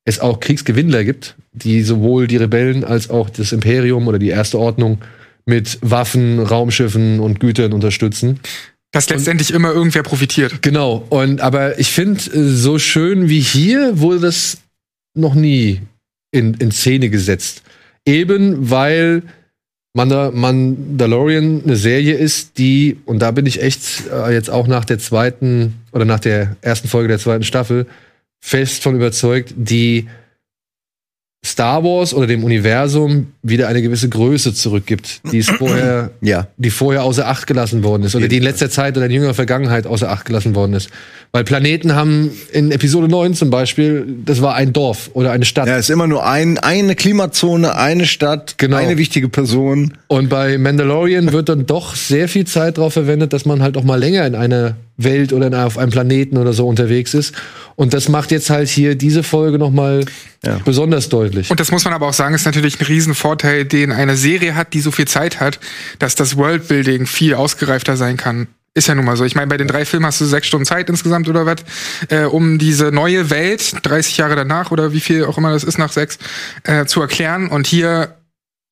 es 0.07 0.21
auch 0.21 0.41
Kriegsgewinnler 0.41 1.05
gibt, 1.05 1.37
die 1.53 1.83
sowohl 1.83 2.27
die 2.27 2.39
Rebellen 2.39 2.83
als 2.83 3.11
auch 3.11 3.29
das 3.29 3.53
Imperium 3.53 4.09
oder 4.09 4.19
die 4.19 4.31
Erste 4.31 4.59
Ordnung 4.59 5.03
mit 5.45 5.79
Waffen, 5.83 6.41
Raumschiffen 6.41 7.21
und 7.21 7.41
Gütern 7.41 7.75
unterstützen. 7.75 8.41
Dass 8.91 9.11
letztendlich 9.11 9.51
immer 9.51 9.73
irgendwer 9.73 10.03
profitiert. 10.03 10.63
Genau. 10.63 11.05
Und 11.11 11.43
aber 11.43 11.79
ich 11.79 11.93
finde, 11.93 12.23
so 12.33 12.79
schön 12.79 13.29
wie 13.29 13.41
hier 13.41 13.99
wurde 14.01 14.21
das 14.21 14.59
noch 15.15 15.35
nie 15.35 15.83
in, 16.31 16.55
in 16.55 16.73
Szene 16.73 17.11
gesetzt. 17.11 17.63
Eben 18.07 18.71
weil 18.71 19.23
Manda 19.97 20.33
Mandalorian 20.33 21.63
eine 21.65 21.77
Serie 21.77 22.15
ist, 22.15 22.59
die, 22.59 22.99
und 23.07 23.21
da 23.21 23.31
bin 23.31 23.47
ich 23.47 23.63
echt 23.63 24.09
äh, 24.11 24.33
jetzt 24.33 24.51
auch 24.51 24.67
nach 24.67 24.85
der 24.85 24.99
zweiten 24.99 25.75
oder 25.93 26.05
nach 26.05 26.19
der 26.21 26.57
ersten 26.63 26.89
Folge 26.89 27.09
der 27.09 27.21
zweiten 27.21 27.45
Staffel 27.45 27.87
fest 28.41 28.83
von 28.83 28.97
überzeugt, 28.97 29.55
die 29.57 30.09
Star 31.45 31.85
Wars 31.85 32.15
oder 32.15 32.27
dem 32.27 32.43
Universum 32.43 33.29
wieder 33.43 33.69
eine 33.69 33.83
gewisse 33.83 34.09
Größe 34.09 34.55
zurückgibt, 34.55 35.21
die 35.31 35.39
es 35.39 35.49
vorher 35.51 36.11
Ja. 36.23 36.47
die 36.57 36.71
vorher 36.71 37.03
außer 37.05 37.27
Acht 37.29 37.47
gelassen 37.47 37.85
worden 37.85 38.03
ist 38.05 38.15
oder 38.17 38.29
die 38.29 38.39
in 38.39 38.43
letzter 38.43 38.71
Zeit 38.71 38.97
oder 38.97 39.07
in 39.07 39.13
jüngerer 39.13 39.35
Vergangenheit 39.35 39.87
außer 39.87 40.11
Acht 40.11 40.25
gelassen 40.25 40.55
worden 40.55 40.73
ist. 40.73 40.89
Weil 41.33 41.45
Planeten 41.45 41.95
haben 41.95 42.31
in 42.53 42.71
Episode 42.71 43.09
9 43.09 43.35
zum 43.35 43.51
Beispiel, 43.51 44.07
das 44.25 44.41
war 44.41 44.55
ein 44.55 44.73
Dorf 44.73 45.11
oder 45.15 45.33
eine 45.33 45.45
Stadt. 45.45 45.67
Ja, 45.67 45.77
ist 45.77 45.91
immer 45.91 46.07
nur 46.07 46.25
ein, 46.27 46.59
eine 46.59 46.95
Klimazone, 46.95 47.75
eine 47.77 48.07
Stadt, 48.07 48.55
Genau. 48.57 48.77
eine 48.77 48.97
wichtige 48.99 49.29
Person. 49.29 49.95
Und 50.07 50.29
bei 50.29 50.57
Mandalorian 50.59 51.33
wird 51.33 51.49
dann 51.49 51.67
doch 51.67 51.97
sehr 51.97 52.29
viel 52.29 52.47
Zeit 52.47 52.79
darauf 52.79 52.93
verwendet, 52.93 53.33
dass 53.33 53.45
man 53.47 53.63
halt 53.63 53.77
auch 53.77 53.85
mal 53.85 53.99
länger 53.99 54.27
in 54.27 54.35
einer 54.37 54.77
Welt 54.97 55.33
oder 55.33 55.49
in, 55.49 55.55
auf 55.55 55.77
einem 55.79 55.91
Planeten 55.91 56.37
oder 56.37 56.53
so 56.53 56.67
unterwegs 56.69 57.15
ist. 57.15 57.35
Und 57.77 57.95
das 57.95 58.09
macht 58.09 58.31
jetzt 58.31 58.51
halt 58.51 58.69
hier 58.69 58.95
diese 58.95 59.23
Folge 59.23 59.59
noch 59.59 59.71
mal 59.71 60.05
Ja. 60.45 60.61
besonders 60.65 61.09
deutlich. 61.09 61.51
Und 61.51 61.59
das 61.61 61.71
muss 61.73 61.85
man 61.85 61.95
aber 61.95 62.07
auch 62.07 62.13
sagen, 62.15 62.35
ist 62.35 62.45
natürlich 62.47 62.81
ein 62.81 62.87
Riesenvorteil, 62.87 63.65
den 63.65 63.91
eine 63.93 64.17
Serie 64.17 64.55
hat, 64.55 64.73
die 64.75 64.81
so 64.81 64.91
viel 64.93 65.07
Zeit 65.09 65.41
hat, 65.41 65.59
dass 65.99 66.15
das 66.15 66.37
Worldbuilding 66.37 67.07
viel 67.07 67.35
ausgereifter 67.35 67.97
sein 67.97 68.17
kann. 68.17 68.47
Ist 68.77 68.89
ja 68.89 68.95
nun 68.97 69.05
mal 69.05 69.17
so. 69.17 69.25
Ich 69.25 69.37
meine, 69.37 69.47
bei 69.47 69.57
den 69.57 69.69
drei 69.69 69.85
Filmen 69.85 70.05
hast 70.07 70.21
du 70.21 70.25
sechs 70.25 70.49
Stunden 70.49 70.67
Zeit 70.67 70.89
insgesamt 70.91 71.29
oder 71.29 71.47
was, 71.47 71.59
äh, 72.09 72.25
um 72.25 72.59
diese 72.59 72.87
neue 72.91 73.31
Welt, 73.31 73.73
30 73.85 74.17
Jahre 74.17 74.35
danach 74.35 74.73
oder 74.73 74.93
wie 74.93 75.01
viel 75.01 75.25
auch 75.25 75.39
immer 75.39 75.53
das 75.53 75.63
ist 75.65 75.79
nach 75.79 75.93
sechs, 75.93 76.19
äh, 76.65 76.85
zu 76.85 77.01
erklären. 77.01 77.47
Und 77.49 77.67
hier 77.69 78.17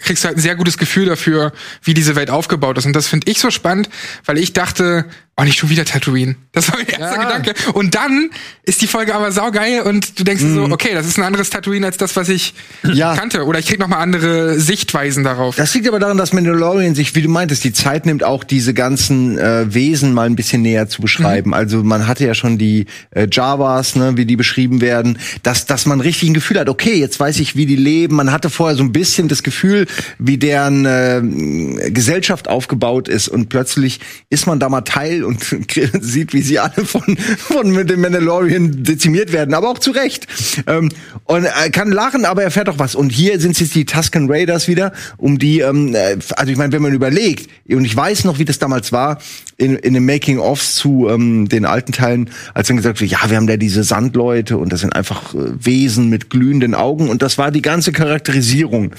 kriegst 0.03 0.25
du 0.25 0.29
halt 0.29 0.39
ein 0.39 0.41
sehr 0.41 0.57
gutes 0.57 0.79
Gefühl 0.79 1.07
dafür, 1.07 1.53
wie 1.83 1.95
diese 1.95 2.17
Welt 2.17 2.31
aufgebaut 2.31 2.79
ist. 2.79 2.87
Und 2.87 2.93
das 2.95 3.07
finde 3.07 3.31
ich 3.31 3.39
so 3.41 3.51
spannend, 3.51 3.89
weil 4.25 4.39
ich 4.39 4.53
dachte, 4.53 5.05
oh, 5.37 5.45
nicht 5.45 5.59
schon 5.59 5.71
wieder 5.71 5.85
Tatooine. 5.85 6.37
Das 6.53 6.69
war 6.71 6.77
mein 6.77 6.87
erster 6.89 7.17
Ja. 7.17 7.23
Gedanke. 7.39 7.55
Und 7.73 7.95
dann 7.95 8.31
ist 8.65 8.83
die 8.83 8.87
Folge 8.87 9.15
aber 9.15 9.33
saugeil 9.33 9.81
und 9.83 10.19
du 10.19 10.25
denkst 10.25 10.43
dir 10.43 10.53
so, 10.55 10.65
okay, 10.65 10.91
das 10.93 11.07
ist 11.07 11.19
ein 11.19 11.25
anderes 11.25 11.49
Tatooine 11.51 11.87
als 11.87 11.97
das, 11.97 12.15
was 12.17 12.29
ich 12.29 12.53
Ja. 12.83 13.17
kannte. 13.17 13.45
Oder 13.47 13.59
ich 13.59 13.67
krieg 13.67 13.79
noch 13.79 13.89
mal 13.89 13.99
andere 13.99 14.61
Sichtweisen 14.61 15.25
darauf. 15.25 15.57
Das 15.57 15.73
liegt 15.75 15.89
aber 15.89 15.99
daran, 15.99 16.19
dass 16.19 16.33
Mandalorian 16.35 16.95
sich, 16.95 17.15
wie 17.15 17.23
du 17.23 17.29
meintest, 17.31 17.65
die 17.65 17.73
Zeit 17.73 18.05
nimmt, 18.07 18.25
auch 18.25 18.45
diese 18.45 18.75
ganzen 18.75 19.39
äh, 19.39 19.73
Wesen 19.73 20.13
mal 20.13 20.27
ein 20.27 20.37
bisschen 20.37 20.61
näher 20.63 20.89
zu 20.89 21.01
beschreiben. 21.01 21.55
Also 21.55 21.83
man 21.83 22.07
hatte 22.07 22.27
ja 22.27 22.35
schon 22.35 22.59
die 22.59 22.87
äh, 23.13 23.27
Javas, 23.31 23.97
ne, 23.97 24.13
wie 24.17 24.27
die 24.27 24.37
beschrieben 24.37 24.81
werden, 24.83 25.19
dass, 25.43 25.65
dass 25.67 25.87
man 25.87 26.01
richtig 26.01 26.29
ein 26.29 26.35
Gefühl 26.35 26.59
hat, 26.61 26.69
okay, 26.69 26.95
jetzt 26.97 27.19
weiß 27.19 27.41
ich, 27.41 27.57
wie 27.57 27.65
die 27.67 27.77
leben. 27.77 28.17
Man 28.17 28.31
hatte 28.33 28.51
vorher 28.51 28.77
so 28.77 28.83
ein 28.83 28.93
bisschen 28.93 29.29
das 29.29 29.43
Gefühl, 29.43 29.87
wie 30.19 30.39
deren 30.39 30.85
äh, 30.87 31.91
Gesellschaft 31.91 32.49
aufgebaut 32.49 33.09
ist 33.09 33.29
und 33.29 33.49
plötzlich 33.49 34.01
ist 34.31 34.47
man 34.47 34.61
da 34.61 34.69
mal 34.69 34.83
Teil 34.83 35.25
und 35.25 35.45
sieht, 36.01 36.33
wie 36.33 36.43
sie 36.43 36.59
alle 36.59 36.85
von, 36.85 37.17
von 37.39 37.87
dem 37.87 38.01
Mandalorian 38.01 38.83
dezimiert 38.83 39.33
werden, 39.33 39.55
aber 39.55 39.69
auch 39.69 39.79
zu 39.79 39.91
Recht. 39.91 40.27
Ähm, 40.67 40.91
und 41.25 41.45
er 41.45 41.71
kann 41.71 41.91
lachen, 41.91 42.25
aber 42.25 42.43
er 42.43 42.51
fährt 42.51 42.69
auch 42.69 42.79
was. 42.79 42.95
Und 42.95 43.11
hier 43.11 43.41
sind 43.41 43.59
jetzt 43.59 43.75
die 43.75 43.85
Tusken 43.85 44.31
Raiders 44.31 44.69
wieder, 44.69 44.93
um 45.17 45.39
die, 45.39 45.61
ähm, 45.61 45.95
äh, 45.95 46.17
also 46.37 46.53
ich 46.53 46.59
meine, 46.59 46.73
wenn 46.73 46.83
man 46.83 46.93
überlegt, 46.93 47.51
und 47.69 47.85
ich 47.85 47.97
weiß 47.97 48.25
noch, 48.25 48.39
wie 48.39 48.45
das 48.45 48.59
damals 48.59 48.93
war, 48.93 49.19
in, 49.57 49.77
in 49.77 49.95
den 49.95 50.05
Making-ofs 50.05 50.75
zu 50.75 51.09
ähm, 51.09 51.49
den 51.49 51.65
alten 51.65 51.93
Teilen, 51.93 52.31
als 52.55 52.69
dann 52.69 52.77
gesagt 52.77 53.01
wird, 53.01 53.11
ja, 53.11 53.19
wir 53.29 53.37
haben 53.37 53.47
da 53.47 53.57
diese 53.57 53.85
Sandleute 53.85 54.57
und 54.57 54.73
das 54.73 54.81
sind 54.81 54.95
einfach 54.95 55.35
äh, 55.35 55.39
Wesen 55.59 56.09
mit 56.09 56.31
glühenden 56.31 56.75
Augen 56.75 57.09
und 57.09 57.23
das 57.23 57.39
war 57.39 57.51
die 57.51 57.63
ganze 57.63 57.93
Charakterisierung 57.93 58.93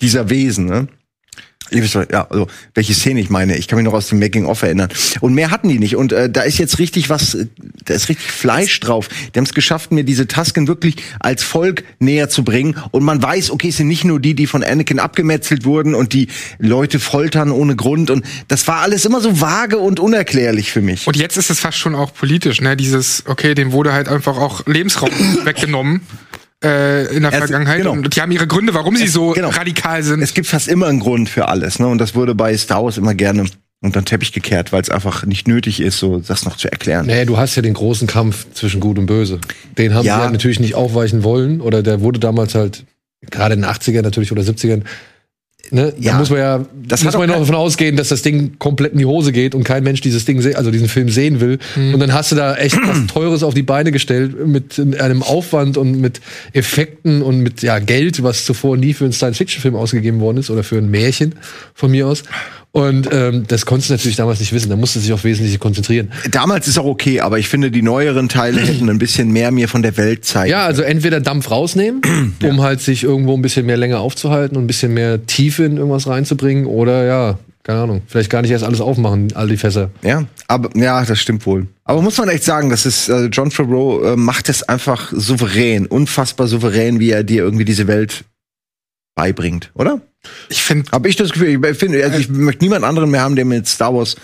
dieser 0.00 0.30
Wesen, 0.30 0.66
ne? 0.66 0.88
Ja, 1.72 2.26
also 2.28 2.48
welche 2.74 2.94
Szene 2.94 3.20
ich 3.20 3.30
meine. 3.30 3.56
Ich 3.56 3.68
kann 3.68 3.76
mich 3.76 3.84
noch 3.84 3.92
aus 3.92 4.08
dem 4.08 4.18
Making 4.18 4.46
of 4.46 4.62
erinnern. 4.62 4.88
Und 5.20 5.34
mehr 5.34 5.50
hatten 5.50 5.68
die 5.68 5.78
nicht. 5.78 5.96
Und 5.96 6.12
äh, 6.12 6.28
da 6.28 6.42
ist 6.42 6.58
jetzt 6.58 6.78
richtig 6.78 7.10
was, 7.10 7.34
äh, 7.34 7.46
da 7.84 7.94
ist 7.94 8.08
richtig 8.08 8.30
Fleisch 8.30 8.80
drauf. 8.80 9.08
Die 9.08 9.38
haben 9.38 9.44
es 9.44 9.54
geschafft, 9.54 9.92
mir 9.92 10.02
diese 10.02 10.26
Tasken 10.26 10.66
wirklich 10.66 10.96
als 11.20 11.42
Volk 11.42 11.84
näher 12.00 12.28
zu 12.28 12.42
bringen. 12.42 12.76
Und 12.90 13.04
man 13.04 13.22
weiß, 13.22 13.50
okay, 13.50 13.68
es 13.68 13.76
sind 13.76 13.88
nicht 13.88 14.04
nur 14.04 14.18
die, 14.18 14.34
die 14.34 14.46
von 14.46 14.64
Anakin 14.64 14.98
abgemetzelt 14.98 15.64
wurden 15.64 15.94
und 15.94 16.12
die 16.12 16.28
Leute 16.58 16.98
foltern 16.98 17.52
ohne 17.52 17.76
Grund. 17.76 18.10
Und 18.10 18.24
das 18.48 18.66
war 18.66 18.78
alles 18.78 19.04
immer 19.04 19.20
so 19.20 19.40
vage 19.40 19.78
und 19.78 20.00
unerklärlich 20.00 20.72
für 20.72 20.82
mich. 20.82 21.06
Und 21.06 21.16
jetzt 21.16 21.36
ist 21.36 21.50
es 21.50 21.60
fast 21.60 21.78
schon 21.78 21.94
auch 21.94 22.12
politisch, 22.12 22.60
ne? 22.60 22.76
Dieses, 22.76 23.24
okay, 23.26 23.54
dem 23.54 23.70
wurde 23.72 23.92
halt 23.92 24.08
einfach 24.08 24.38
auch 24.38 24.66
Lebensraum 24.66 25.10
weggenommen 25.44 26.00
äh, 26.62 27.14
in 27.14 27.22
der 27.22 27.32
Es- 27.32 27.38
Vergangenheit. 27.38 27.78
genau. 27.78 27.92
Und 27.92 28.14
die 28.14 28.20
haben 28.20 28.32
ihre 28.32 28.46
Gründe, 28.46 28.74
warum 28.74 28.96
sie 28.96 29.08
so 29.08 29.30
genau. 29.32 29.48
radikal 29.50 30.02
sind. 30.02 30.20
Es 30.22 30.34
gibt 30.34 30.46
fast 30.46 30.68
immer 30.68 30.86
einen 30.86 31.00
Grund 31.00 31.28
für 31.28 31.48
alles, 31.48 31.78
ne? 31.78 31.86
Und 31.88 31.98
das 31.98 32.14
wurde 32.14 32.34
bei 32.34 32.56
Star 32.56 32.84
Wars 32.84 32.98
immer 32.98 33.14
gerne 33.14 33.46
unter 33.82 34.00
den 34.02 34.04
Teppich 34.04 34.32
gekehrt, 34.32 34.72
weil 34.72 34.82
es 34.82 34.90
einfach 34.90 35.24
nicht 35.24 35.48
nötig 35.48 35.80
ist, 35.80 35.98
so 35.98 36.18
das 36.18 36.44
noch 36.44 36.56
zu 36.58 36.70
erklären. 36.70 37.06
Nee, 37.06 37.24
du 37.24 37.38
hast 37.38 37.56
ja 37.56 37.62
den 37.62 37.72
großen 37.72 38.06
Kampf 38.06 38.46
zwischen 38.52 38.78
Gut 38.80 38.98
und 38.98 39.06
Böse. 39.06 39.40
Den 39.78 39.94
haben 39.94 40.04
Ja. 40.04 40.18
sie 40.18 40.24
ja 40.26 40.30
natürlich 40.30 40.60
nicht 40.60 40.74
aufweichen 40.74 41.22
wollen. 41.24 41.62
Oder 41.62 41.82
der 41.82 42.02
wurde 42.02 42.20
damals 42.20 42.54
halt, 42.54 42.84
gerade 43.30 43.54
in 43.54 43.62
den 43.62 43.70
80ern 43.70 44.02
natürlich 44.02 44.32
oder 44.32 44.42
70ern, 44.42 44.82
ne, 45.70 45.92
Ja. 45.98 46.12
da 46.12 46.18
muss 46.18 46.30
man 46.30 46.38
ja, 46.38 46.64
Das 46.86 47.04
muss 47.04 47.14
man 47.14 47.22
ja 47.22 47.34
noch 47.34 47.40
davon 47.40 47.54
ausgehen, 47.54 47.96
dass 47.96 48.08
das 48.08 48.22
Ding 48.22 48.58
komplett 48.58 48.92
in 48.92 48.98
die 48.98 49.04
Hose 49.06 49.32
geht 49.32 49.54
und 49.54 49.64
kein 49.64 49.82
Mensch 49.84 50.00
dieses 50.00 50.24
Ding, 50.24 50.44
also 50.56 50.70
diesen 50.70 50.88
Film 50.88 51.08
sehen 51.08 51.40
will. 51.40 51.58
Und 51.76 52.00
dann 52.00 52.12
hast 52.12 52.32
du 52.32 52.36
da 52.36 52.56
echt 52.56 52.76
was 52.86 53.06
Teures 53.12 53.42
auf 53.42 53.54
die 53.54 53.62
Beine 53.62 53.92
gestellt 53.92 54.46
mit 54.46 54.80
einem 55.00 55.22
Aufwand 55.22 55.76
und 55.76 56.00
mit 56.00 56.20
Effekten 56.52 57.22
und 57.22 57.40
mit 57.40 57.62
ja, 57.62 57.78
Geld, 57.78 58.22
was 58.22 58.44
zuvor 58.44 58.76
nie 58.76 58.92
für 58.94 59.04
einen 59.04 59.12
Science-Fiction-Film 59.12 59.74
ausgegeben 59.76 60.20
worden 60.20 60.38
ist 60.38 60.50
oder 60.50 60.62
für 60.64 60.78
ein 60.78 60.90
Märchen 60.90 61.34
von 61.74 61.90
mir 61.90 62.06
aus. 62.06 62.22
Und 62.72 63.08
ähm, 63.12 63.44
das 63.48 63.66
konntest 63.66 63.90
du 63.90 63.94
natürlich 63.94 64.16
damals 64.16 64.38
nicht 64.38 64.52
wissen. 64.52 64.70
Da 64.70 64.76
musste 64.76 65.00
sich 65.00 65.12
auf 65.12 65.24
Wesentliche 65.24 65.58
konzentrieren. 65.58 66.12
Damals 66.30 66.68
ist 66.68 66.78
auch 66.78 66.84
okay, 66.84 67.20
aber 67.20 67.38
ich 67.38 67.48
finde, 67.48 67.70
die 67.72 67.82
neueren 67.82 68.28
Teile 68.28 68.60
hätten 68.60 68.88
ein 68.88 68.98
bisschen 68.98 69.32
mehr 69.32 69.50
mir 69.50 69.68
von 69.68 69.82
der 69.82 69.96
Welt 69.96 70.24
zeigen. 70.24 70.50
Ja, 70.50 70.66
also 70.66 70.82
entweder 70.82 71.20
Dampf 71.20 71.50
rausnehmen, 71.50 72.02
um 72.44 72.62
halt 72.62 72.80
sich 72.80 73.02
irgendwo 73.02 73.34
ein 73.34 73.42
bisschen 73.42 73.66
mehr 73.66 73.76
länger 73.76 73.98
aufzuhalten 74.00 74.56
und 74.56 74.64
ein 74.64 74.66
bisschen 74.68 74.94
mehr 74.94 75.26
Tiefe 75.26 75.64
in 75.64 75.78
irgendwas 75.78 76.06
reinzubringen, 76.06 76.66
oder 76.66 77.04
ja, 77.04 77.38
keine 77.64 77.80
Ahnung, 77.80 78.02
vielleicht 78.06 78.30
gar 78.30 78.42
nicht 78.42 78.52
erst 78.52 78.64
alles 78.64 78.80
aufmachen, 78.80 79.28
all 79.34 79.48
die 79.48 79.56
Fässer. 79.56 79.90
Ja, 80.02 80.24
aber 80.46 80.70
ja, 80.76 81.04
das 81.04 81.20
stimmt 81.20 81.44
wohl. 81.46 81.66
Aber 81.84 82.02
muss 82.02 82.18
man 82.18 82.28
echt 82.28 82.44
sagen, 82.44 82.70
das 82.70 82.86
ist 82.86 83.08
äh, 83.08 83.26
John 83.26 83.50
Favreau 83.50 84.02
äh, 84.02 84.16
macht 84.16 84.48
es 84.48 84.62
einfach 84.62 85.12
souverän, 85.12 85.86
unfassbar 85.86 86.46
souverän, 86.46 87.00
wie 87.00 87.10
er 87.10 87.24
dir 87.24 87.42
irgendwie 87.42 87.64
diese 87.64 87.88
Welt 87.88 88.24
beibringt, 89.20 89.70
oder? 89.74 90.00
Ich 90.48 90.62
finde, 90.62 90.90
Habe 90.92 91.08
ich 91.10 91.16
das 91.16 91.30
Gefühl, 91.32 91.62
ich 91.62 91.76
finde, 91.76 92.02
also 92.02 92.18
ich 92.18 92.30
möchte 92.30 92.64
niemand 92.64 92.84
anderen 92.84 93.10
mehr 93.10 93.20
haben, 93.20 93.36
der 93.36 93.44
mit 93.44 93.68
Star 93.68 93.94
Wars 93.94 94.16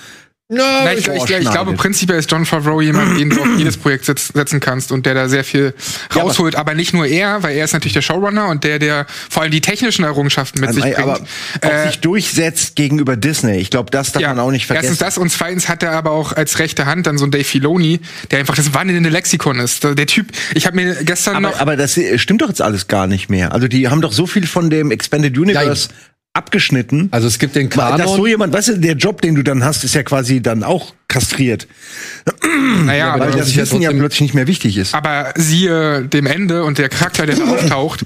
Ja, 0.49 0.83
Na, 0.85 0.93
ich, 0.93 1.09
ich, 1.09 1.29
ich, 1.29 1.51
glaube, 1.51 1.73
prinzipiell 1.73 2.21
ist 2.21 2.31
John 2.31 2.47
Favreau 2.47 2.81
jemand, 2.81 3.19
den 3.19 3.31
du 3.31 3.41
auf 3.41 3.49
jedes 3.59 3.77
Projekt 3.77 4.05
setz, 4.05 4.29
setzen 4.29 4.61
kannst 4.61 4.93
und 4.93 5.05
der 5.05 5.13
da 5.15 5.29
sehr 5.29 5.43
viel 5.43 5.75
Ja, 6.15 6.23
rausholt. 6.23 6.55
aber, 6.55 6.75
nicht 6.75 6.95
nur 6.95 7.05
er, 7.05 7.43
weil 7.43 7.57
er 7.57 7.65
ist 7.65 7.73
natürlich 7.73 7.95
der 7.95 8.03
Showrunner 8.03 8.47
und 8.47 8.63
der, 8.63 8.79
der 8.79 9.07
vor 9.29 9.43
allem 9.43 9.51
die 9.51 9.61
technischen 9.61 10.05
Errungenschaften 10.05 10.61
mit 10.61 10.73
sich 10.73 10.85
bringt. 10.85 10.99
aber 10.99 11.15
auch 11.17 11.69
Äh, 11.69 11.89
sich 11.89 11.99
durchsetzt 11.99 12.77
gegenüber 12.77 13.17
Disney. 13.17 13.57
Ich 13.57 13.71
glaube, 13.71 13.91
das 13.91 14.13
darf 14.13 14.23
man 14.23 14.39
auch 14.39 14.53
nicht 14.53 14.67
vergessen. 14.67 14.91
Erstens 14.91 15.05
das 15.05 15.19
und 15.19 15.31
zweitens 15.31 15.69
hat 15.69 15.83
er 15.83 15.91
aber 15.91 16.13
auch 16.13 16.33
als 16.33 16.61
rechte 16.61 16.87
Hand 16.87 17.09
dann 17.09 17.19
so 17.19 17.25
einen 17.25 17.33
Dave 17.33 17.43
Filoni, 17.43 17.99
der 18.31 18.39
einfach 18.39 18.55
das 18.55 18.73
wandelnde 18.73 19.11
Lexikon 19.11 19.59
ist. 19.59 19.83
Der 19.83 20.07
Typ, 20.07 20.29
ich 20.55 20.67
habe 20.67 20.77
mir 20.77 20.95
gestern 21.03 21.43
noch 21.43 21.55
aber, 21.55 21.61
aber 21.61 21.77
das 21.77 21.99
stimmt 22.19 22.43
doch 22.43 22.49
jetzt 22.49 22.63
alles 22.63 22.87
gar 22.87 23.09
nicht 23.09 23.29
mehr. 23.29 23.53
Also 23.53 23.67
die 23.67 23.89
haben 23.89 24.01
doch 24.01 24.13
so 24.13 24.29
viel 24.29 24.47
von 24.47 24.71
dem 24.71 24.93
Expanded 24.93 25.37
Universe 25.37 25.89
abgeschnitten. 26.37 27.09
Also 27.11 27.27
es 27.27 27.39
gibt 27.39 27.57
den 27.57 27.69
dass 27.99 28.11
so 28.11 28.17
Kanon. 28.17 28.29
jemand, 28.29 28.53
weißt 28.53 28.69
du, 28.69 28.79
der 28.79 28.95
Job, 28.95 29.23
den 29.23 29.35
du 29.35 29.43
dann 29.43 29.65
hast, 29.65 29.85
ist 29.85 29.95
ja 29.95 30.03
quasi 30.03 30.41
dann 30.41 30.63
auch 30.63 30.93
kastriert, 31.09 31.67
naja, 32.85 33.13
aber 33.13 33.27
weil 33.27 33.31
das 33.33 33.41
das 33.41 33.49
ist 33.49 33.57
ja 33.57 33.63
Wissen 33.63 33.83
ja 33.83 33.91
plötzlich 33.93 34.21
nicht 34.23 34.35
mehr 34.35 34.47
wichtig 34.47 34.77
ist. 34.77 34.95
aber 34.95 35.33
siehe 35.37 36.03
dem 36.03 36.27
Ende 36.27 36.65
und 36.65 36.79
der 36.79 36.89
Charakter, 36.89 37.27
der 37.27 37.37
da 37.37 37.45
auftaucht, 37.49 38.05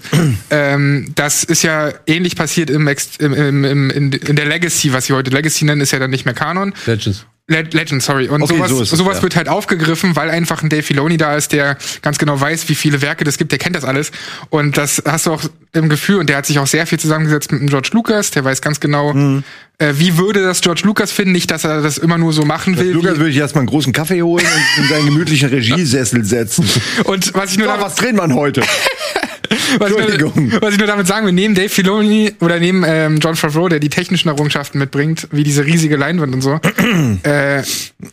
ähm, 0.50 1.12
das 1.14 1.44
ist 1.44 1.62
ja 1.62 1.92
ähnlich 2.06 2.36
passiert 2.36 2.70
im, 2.70 2.86
im, 2.86 3.32
im, 3.34 3.64
im 3.64 3.90
in, 3.90 4.12
in 4.12 4.36
der 4.36 4.46
Legacy, 4.46 4.92
was 4.92 5.06
sie 5.06 5.12
heute 5.14 5.30
Legacy 5.30 5.64
nennen, 5.64 5.80
ist 5.80 5.92
ja 5.92 5.98
dann 5.98 6.10
nicht 6.10 6.24
mehr 6.24 6.34
Kanon. 6.34 6.74
Legends. 6.86 7.26
Le 7.48 7.62
Legend, 7.62 8.00
sorry. 8.00 8.28
Und 8.28 8.42
Okay, 8.42 8.54
sowas, 8.58 8.70
so 8.70 8.82
es, 8.82 8.90
sowas 8.90 9.16
ja. 9.16 9.22
wird 9.24 9.34
halt 9.34 9.48
aufgegriffen, 9.48 10.14
weil 10.14 10.30
einfach 10.30 10.62
ein 10.62 10.68
Dave 10.68 10.84
Filoni 10.84 11.16
da 11.16 11.34
ist, 11.34 11.50
der 11.50 11.78
ganz 12.00 12.18
genau 12.18 12.40
weiß, 12.40 12.68
wie 12.68 12.76
viele 12.76 13.02
Werke 13.02 13.24
das 13.24 13.38
gibt, 13.38 13.50
der 13.50 13.58
kennt 13.58 13.74
das 13.74 13.84
alles. 13.84 14.12
Und 14.50 14.76
das 14.76 15.02
hast 15.04 15.26
du 15.26 15.32
auch 15.32 15.42
im 15.72 15.88
Gefühl, 15.88 16.18
und 16.20 16.28
der 16.28 16.36
hat 16.36 16.46
sich 16.46 16.60
auch 16.60 16.68
sehr 16.68 16.86
viel 16.86 17.00
zusammengesetzt 17.00 17.50
mit 17.50 17.60
dem 17.60 17.68
George 17.68 17.90
Lucas, 17.92 18.30
der 18.30 18.44
weiß 18.44 18.62
ganz 18.62 18.78
genau, 18.78 19.14
Mhm. 19.14 19.42
Äh, 19.80 19.98
wie 19.98 20.18
würde 20.18 20.42
das 20.42 20.60
George 20.60 20.82
Lucas 20.84 21.10
finden, 21.10 21.32
nicht, 21.32 21.50
dass 21.50 21.64
er 21.64 21.80
das 21.80 21.98
immer 21.98 22.18
nur 22.18 22.32
so 22.32 22.44
machen 22.44 22.78
will. 22.78 22.92
Lukas 22.92 23.14
wie, 23.14 23.18
würde 23.18 23.30
ich 23.30 23.38
erstmal 23.38 23.62
einen 23.62 23.70
großen 23.70 23.92
Kaffee 23.92 24.22
holen 24.22 24.44
und 24.44 24.84
in 24.84 24.88
seinen 24.88 25.06
gemütlichen 25.06 25.48
Regiesessel 25.48 26.24
setzen. 26.24 26.68
und 27.04 27.32
was 27.34 27.52
ich 27.52 27.58
nur 27.58 27.66
So, 27.66 27.80
was 27.80 27.94
drehen 27.94 28.16
denn 28.16 28.34
heute? 28.34 28.60
was, 29.78 29.90
ich 29.90 29.96
Entschuldigung. 29.96 30.48
nur, 30.48 30.62
was 30.62 30.72
ich 30.72 30.78
nur 30.78 30.86
damit 30.86 31.06
sagen 31.06 31.26
will, 31.26 31.32
neben 31.32 31.54
Dave 31.54 31.70
Filoni 31.70 32.34
oder 32.40 32.60
neben 32.60 32.84
ähm, 32.86 33.20
John 33.20 33.36
Favreau, 33.36 33.68
der 33.68 33.80
die 33.80 33.88
technischen 33.88 34.28
Errungenschaften 34.28 34.78
mitbringt, 34.78 35.28
wie 35.32 35.44
diese 35.44 35.64
riesige 35.64 35.96
Leinwand 35.96 36.34
und 36.34 36.42
so, 36.42 36.60
äh, 37.22 37.62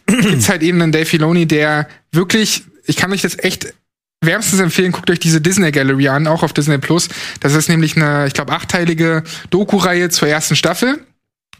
gibt's 0.07 0.47
halt 0.47 0.63
eben 0.63 0.81
einen 0.81 0.93
Dave 0.93 1.05
Filoni, 1.05 1.47
der 1.47 1.89
wirklich, 2.13 2.63
ich 2.85 2.95
kann 2.95 3.11
euch 3.11 3.21
das 3.21 3.37
echt 3.39 3.73
wärmstens 4.21 4.61
empfehlen, 4.61 4.93
guckt 4.93 5.09
euch 5.11 5.19
diese 5.19 5.41
Disney 5.41 5.71
Gallery 5.71 6.07
an, 6.07 6.27
auch 6.27 6.43
auf 6.43 6.53
Disney 6.53 6.77
Plus. 6.77 7.09
Das 7.41 7.53
ist 7.53 7.67
nämlich 7.67 7.97
eine, 7.97 8.25
ich 8.25 8.33
glaube, 8.33 8.53
achteilige 8.53 9.23
Doku-Reihe 9.49 10.09
zur 10.09 10.29
ersten 10.29 10.55
Staffel 10.55 10.99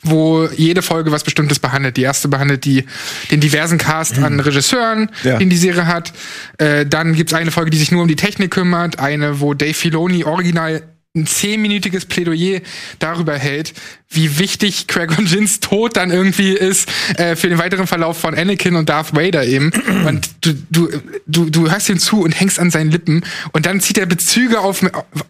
wo 0.04 0.48
jede 0.56 0.82
Folge 0.82 1.12
was 1.12 1.24
Bestimmtes 1.24 1.60
behandelt. 1.60 1.98
Die 1.98 2.04
erste 2.04 2.28
behandelt 2.28 2.66
die, 2.66 2.86
den 3.32 3.40
diversen 3.40 3.78
Cast 3.78 4.18
an 4.20 4.40
Regisseuren, 4.40 5.10
Ja. 5.24 5.38
den 5.38 5.50
die 5.50 5.58
Serie 5.58 5.88
hat. 5.88 6.14
Äh, 6.58 6.86
dann 6.86 7.14
gibt's 7.14 7.34
eine 7.34 7.52
Folge, 7.52 7.72
die 7.72 7.78
sich 7.78 7.92
nur 7.92 8.02
um 8.02 8.08
die 8.08 8.16
Technik 8.16 8.52
kümmert. 8.52 9.00
Eine, 9.00 9.40
wo 9.40 9.54
Dave 9.54 9.74
Filoni 9.74 10.24
original 10.24 10.84
ein 11.18 11.28
zehnminütiges 11.28 12.06
Plädoyer 12.06 12.62
darüber 13.00 13.38
hält, 13.38 13.74
wie 14.10 14.40
wichtig 14.40 14.88
Qui-Gon 14.88 15.26
Jinns 15.26 15.60
Tod 15.60 15.98
dann 15.98 16.12
irgendwie 16.12 16.54
ist 16.54 16.90
äh, 17.18 17.36
für 17.36 17.50
den 17.50 17.58
weiteren 17.58 17.88
Verlauf 17.88 18.18
von 18.18 18.36
Anakin 18.36 18.76
und 18.76 18.88
Darth 18.88 19.16
Vader 19.16 19.46
eben. 19.46 19.72
Und 20.06 20.30
du, 20.42 20.54
du, 20.70 20.90
du, 21.26 21.50
du 21.50 21.70
hörst 21.70 21.90
ihm 21.90 22.00
zu 22.00 22.22
und 22.22 22.32
hängst 22.32 22.60
an 22.60 22.72
seinen 22.72 22.92
Lippen 22.92 23.24
und 23.52 23.66
dann 23.66 23.82
zieht 23.82 23.98
er 23.98 24.06
Bezüge 24.06 24.60
auf, 24.60 24.82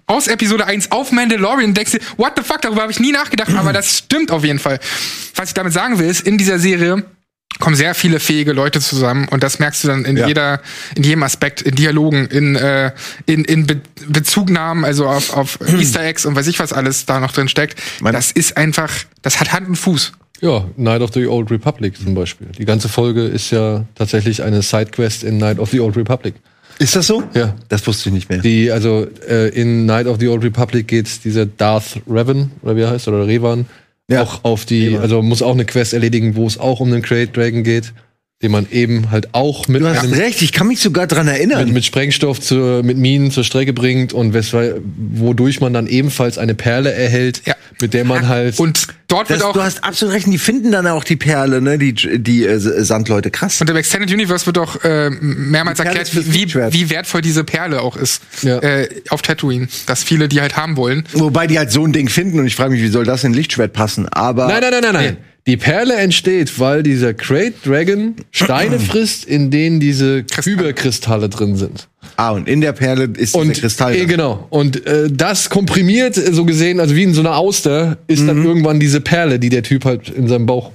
aus 0.06 0.28
Episode 0.28 0.66
1 0.66 0.92
auf 0.92 1.12
Mandalorian 1.12 1.70
und 1.70 1.78
denkst 1.78 1.94
dir, 1.94 2.02
what 2.18 2.34
the 2.36 2.44
fuck, 2.44 2.62
darüber 2.62 2.84
habe 2.84 2.92
ich 2.92 3.00
nie 3.00 3.12
nachgedacht, 3.12 3.54
aber 3.56 3.74
das 3.74 3.98
stimmt 3.98 4.30
auf 4.30 4.44
jeden 4.44 4.60
Fall. 4.60 4.80
Was 5.36 5.50
ich 5.50 5.54
damit 5.56 5.74
sagen 5.74 5.98
will, 5.98 6.08
ist, 6.08 6.22
in 6.22 6.38
dieser 6.38 6.60
Serie 6.60 7.04
kommen 7.60 7.76
sehr 7.76 7.94
viele 7.96 8.20
fähige 8.20 8.54
Leute 8.54 8.80
zusammen 8.80 9.28
und 9.30 9.44
das 9.44 9.60
merkst 9.60 9.84
du 9.84 9.88
dann 9.88 10.06
in 10.06 10.18
Ja. 10.18 10.28
jeder, 10.28 10.62
in 10.96 11.04
jedem 11.04 11.24
Aspekt, 11.24 11.62
in 11.62 11.76
Dialogen, 11.76 12.26
in, 12.28 12.56
äh, 12.56 12.92
in, 13.26 13.44
in 13.46 13.66
Be 13.68 13.82
Bezugnahmen, 14.08 14.86
also 14.86 15.08
auf, 15.08 15.34
auf 15.36 15.60
Easter 15.80 16.04
Eggs 16.04 16.26
und 16.26 16.36
weiß 16.36 16.48
ich 16.48 16.60
was 16.60 16.74
alles 16.74 17.06
da 17.06 17.20
noch 17.20 17.32
drin 17.32 17.48
steckt. 17.48 17.80
Man- 18.02 18.14
das 18.14 18.32
ist 18.32 18.58
einfach, 18.58 18.92
das 19.22 19.40
hat 19.40 19.52
Hand 19.54 19.68
und 19.68 19.76
Fuß. 19.76 20.12
Ja, 20.42 20.66
Night 20.78 21.02
of 21.02 21.12
the 21.14 21.26
Old 21.26 21.50
Republic 21.50 21.98
zum 21.98 22.14
Beispiel. 22.14 22.48
Die 22.58 22.66
ganze 22.66 22.90
Folge 22.90 23.24
ist 23.24 23.50
ja 23.52 23.86
tatsächlich 23.96 24.44
eine 24.44 24.62
Sidequest 24.62 25.24
in 25.24 25.38
Night 25.38 25.58
of 25.58 25.72
the 25.72 25.80
Old 25.80 25.98
Republic. 25.98 26.36
Ist 26.80 26.96
das 26.96 27.08
so? 27.08 27.24
Ja. 27.34 27.56
Das 27.70 27.88
wusste 27.88 28.10
ich 28.10 28.14
nicht 28.14 28.30
mehr. 28.30 28.38
Die, 28.38 28.72
also 28.72 29.08
äh, 29.28 29.50
in 29.50 29.88
Night 29.88 30.06
of 30.06 30.18
the 30.20 30.28
Old 30.28 30.44
Republic 30.44 30.88
geht 30.88 31.24
dieser 31.26 31.48
Darth 31.48 32.02
Revan, 32.08 32.52
oder 32.62 32.76
wie 32.76 32.82
er 32.82 32.92
heißt, 32.92 33.08
oder 33.08 33.26
Revan, 33.26 33.66
Ja. 34.10 34.24
auch 34.24 34.44
auf 34.44 34.66
die, 34.66 34.98
also 34.98 35.22
muss 35.22 35.42
auch 35.42 35.54
eine 35.54 35.66
Quest 35.66 35.94
erledigen, 35.94 36.36
wo 36.36 36.48
es 36.48 36.58
auch 36.58 36.80
um 36.80 36.92
den 36.92 37.02
Great 37.02 37.36
Dragon 37.36 37.64
geht, 37.64 37.94
den 38.44 38.52
man 38.52 38.68
eben 38.70 39.10
halt 39.10 39.34
auch 39.34 39.68
mit 39.68 39.82
Du 39.82 39.88
hast 39.88 40.04
einem 40.04 40.14
recht, 40.14 40.44
ich 40.44 40.52
kann 40.52 40.68
mich 40.68 40.80
sogar 40.80 41.08
dran 41.08 41.28
erinnern. 41.28 41.66
mit, 41.66 41.74
mit 41.74 41.86
Sprengstoff 41.86 42.40
zur, 42.40 42.84
mit 42.84 42.96
Minen 42.96 43.32
zur 43.32 43.44
Strecke 43.44 43.74
bringt 43.74 44.14
und 44.14 44.34
weshalb, 44.36 44.80
wodurch 44.96 45.60
man 45.60 45.74
dann 45.74 45.88
ebenfalls 45.88 46.38
eine 46.38 46.54
Perle 46.54 46.92
erhält, 46.94 47.42
Ja. 47.48 47.56
mit 47.82 47.96
der 47.96 48.06
man 48.06 48.28
halt 48.28 48.60
Und 48.60 48.90
dort 49.08 49.32
das, 49.32 49.38
wird 49.40 49.44
auch, 49.50 49.54
du 49.54 49.64
hast 49.64 49.84
absolut 49.84 50.14
recht, 50.14 50.28
die 50.28 50.38
finden 50.38 50.72
dann 50.72 50.86
auch 50.86 51.04
die 51.04 51.16
Perle, 51.16 51.62
ne? 51.62 51.80
Die, 51.80 51.94
die 51.96 52.46
äh, 52.46 52.60
Sandleute. 52.60 53.32
Krass. 53.32 53.60
und 53.60 53.72
im 53.72 53.76
Extended 53.76 54.12
Universe 54.14 54.46
wird 54.46 54.60
auch 54.60 54.84
äh, 54.84 55.10
mehrmals 55.10 55.80
erklärt, 55.80 56.12
wie, 56.14 56.54
wie 56.54 56.90
wertvoll 56.92 57.22
diese 57.22 57.44
Perle 57.44 57.82
auch 57.82 57.98
ist 57.98 58.22
Ja. 58.44 58.60
äh, 58.60 58.88
auf 59.10 59.24
Tatooine. 59.24 59.68
Dass 59.88 60.04
viele 60.04 60.28
die 60.28 60.42
halt 60.42 60.56
haben 60.56 60.78
wollen. 60.78 61.06
Wobei 61.14 61.48
die 61.48 61.58
halt 61.58 61.72
so 61.72 61.84
ein 61.84 61.92
Ding 61.92 62.08
finden 62.08 62.40
und 62.40 62.46
ich 62.46 62.56
frage 62.56 62.70
mich, 62.70 62.84
wie 62.84 62.90
soll 62.90 63.04
das 63.04 63.24
in 63.24 63.34
Lichtschwert 63.34 63.74
passen? 63.74 64.08
Aber 64.10 64.48
Nein, 64.48 64.62
nein, 64.62 64.72
nein, 64.74 64.82
nein, 64.84 64.94
nein. 64.94 65.18
Die 65.48 65.58
Perle 65.58 65.96
entsteht, 65.96 66.60
weil 66.60 66.84
dieser 66.84 67.14
Great 67.14 67.54
Dragon 67.66 68.16
Steine 68.32 68.80
frisst, 68.92 69.26
in 69.26 69.50
denen 69.50 69.80
diese 69.80 70.24
Kyberkristalle 70.24 71.30
drin 71.30 71.56
sind. 71.56 71.88
ah, 72.18 72.32
und 72.32 72.48
in 72.48 72.62
der 72.62 72.74
Perle 72.74 73.06
ist 73.18 73.34
Und 73.34 73.48
der 73.48 73.56
Kristall. 73.56 73.94
äh, 73.96 74.00
drin. 74.00 74.08
genau. 74.10 74.46
Und 74.50 74.86
äh, 74.86 75.08
das 75.10 75.50
komprimiert, 75.50 76.18
äh, 76.18 76.34
so 76.34 76.44
gesehen, 76.46 76.80
also 76.80 76.96
wie 76.96 77.04
in 77.04 77.14
so 77.14 77.22
einer 77.22 77.36
Auster, 77.38 77.98
ist 78.08 78.22
Mhm. 78.24 78.28
dann 78.28 78.46
irgendwann 78.46 78.80
diese 78.80 79.00
Perle, 79.02 79.40
die 79.40 79.50
der 79.50 79.64
Typ 79.64 79.86
halt 79.86 80.10
in 80.10 80.28
seinem 80.28 80.46
Bauch, 80.46 80.72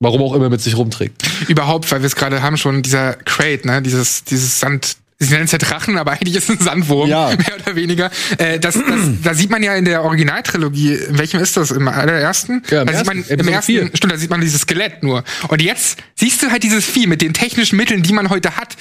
warum 0.00 0.22
auch 0.22 0.34
immer, 0.34 0.48
mit 0.48 0.60
sich 0.60 0.76
rumträgt. 0.76 1.22
Überhaupt, 1.48 1.90
weil 1.90 2.00
wir 2.02 2.06
es 2.06 2.14
gerade 2.16 2.40
haben 2.42 2.56
schon, 2.56 2.82
dieser 2.82 3.14
Crate, 3.14 3.66
ne, 3.66 3.82
dieses, 3.82 4.24
dieses 4.24 4.60
Sand, 4.60 4.96
sie 5.18 5.32
nennen 5.32 5.44
es 5.44 5.52
ja 5.52 5.58
Drachen, 5.58 5.96
aber 5.96 6.12
eigentlich 6.12 6.36
ist 6.36 6.50
es 6.50 6.58
ein 6.58 6.64
Sandwurm, 6.64 7.08
Ja. 7.08 7.28
mehr 7.36 7.56
oder 7.62 7.76
weniger. 7.76 8.10
Äh, 8.38 8.58
das, 8.58 8.74
das, 8.74 8.84
da 9.22 9.34
sieht 9.34 9.50
man 9.50 9.62
ja 9.62 9.74
in 9.74 9.84
der 9.84 10.02
Originaltrilogie, 10.04 10.94
in 10.94 11.18
welchem 11.18 11.40
ist 11.40 11.56
das? 11.56 11.70
Im 11.70 11.88
allerersten? 11.88 12.62
Ja, 12.70 12.82
im 12.82 12.86
da 12.86 12.92
sieht 12.92 13.06
ersten, 13.08 13.28
man 13.28 13.38
im 13.38 13.48
ersten, 13.48 13.96
stimmt, 13.96 14.12
da 14.12 14.16
sieht 14.16 14.30
man 14.30 14.40
dieses 14.40 14.62
Skelett 14.62 15.02
nur. 15.02 15.24
Und 15.48 15.62
jetzt 15.62 15.98
siehst 16.14 16.42
du 16.42 16.50
halt 16.50 16.62
dieses 16.62 16.84
Vieh 16.84 17.06
mit 17.06 17.22
den 17.22 17.34
technischen 17.34 17.76
Mitteln, 17.76 18.02
die 18.02 18.12
man 18.12 18.30
heute 18.30 18.56
hat. 18.56 18.76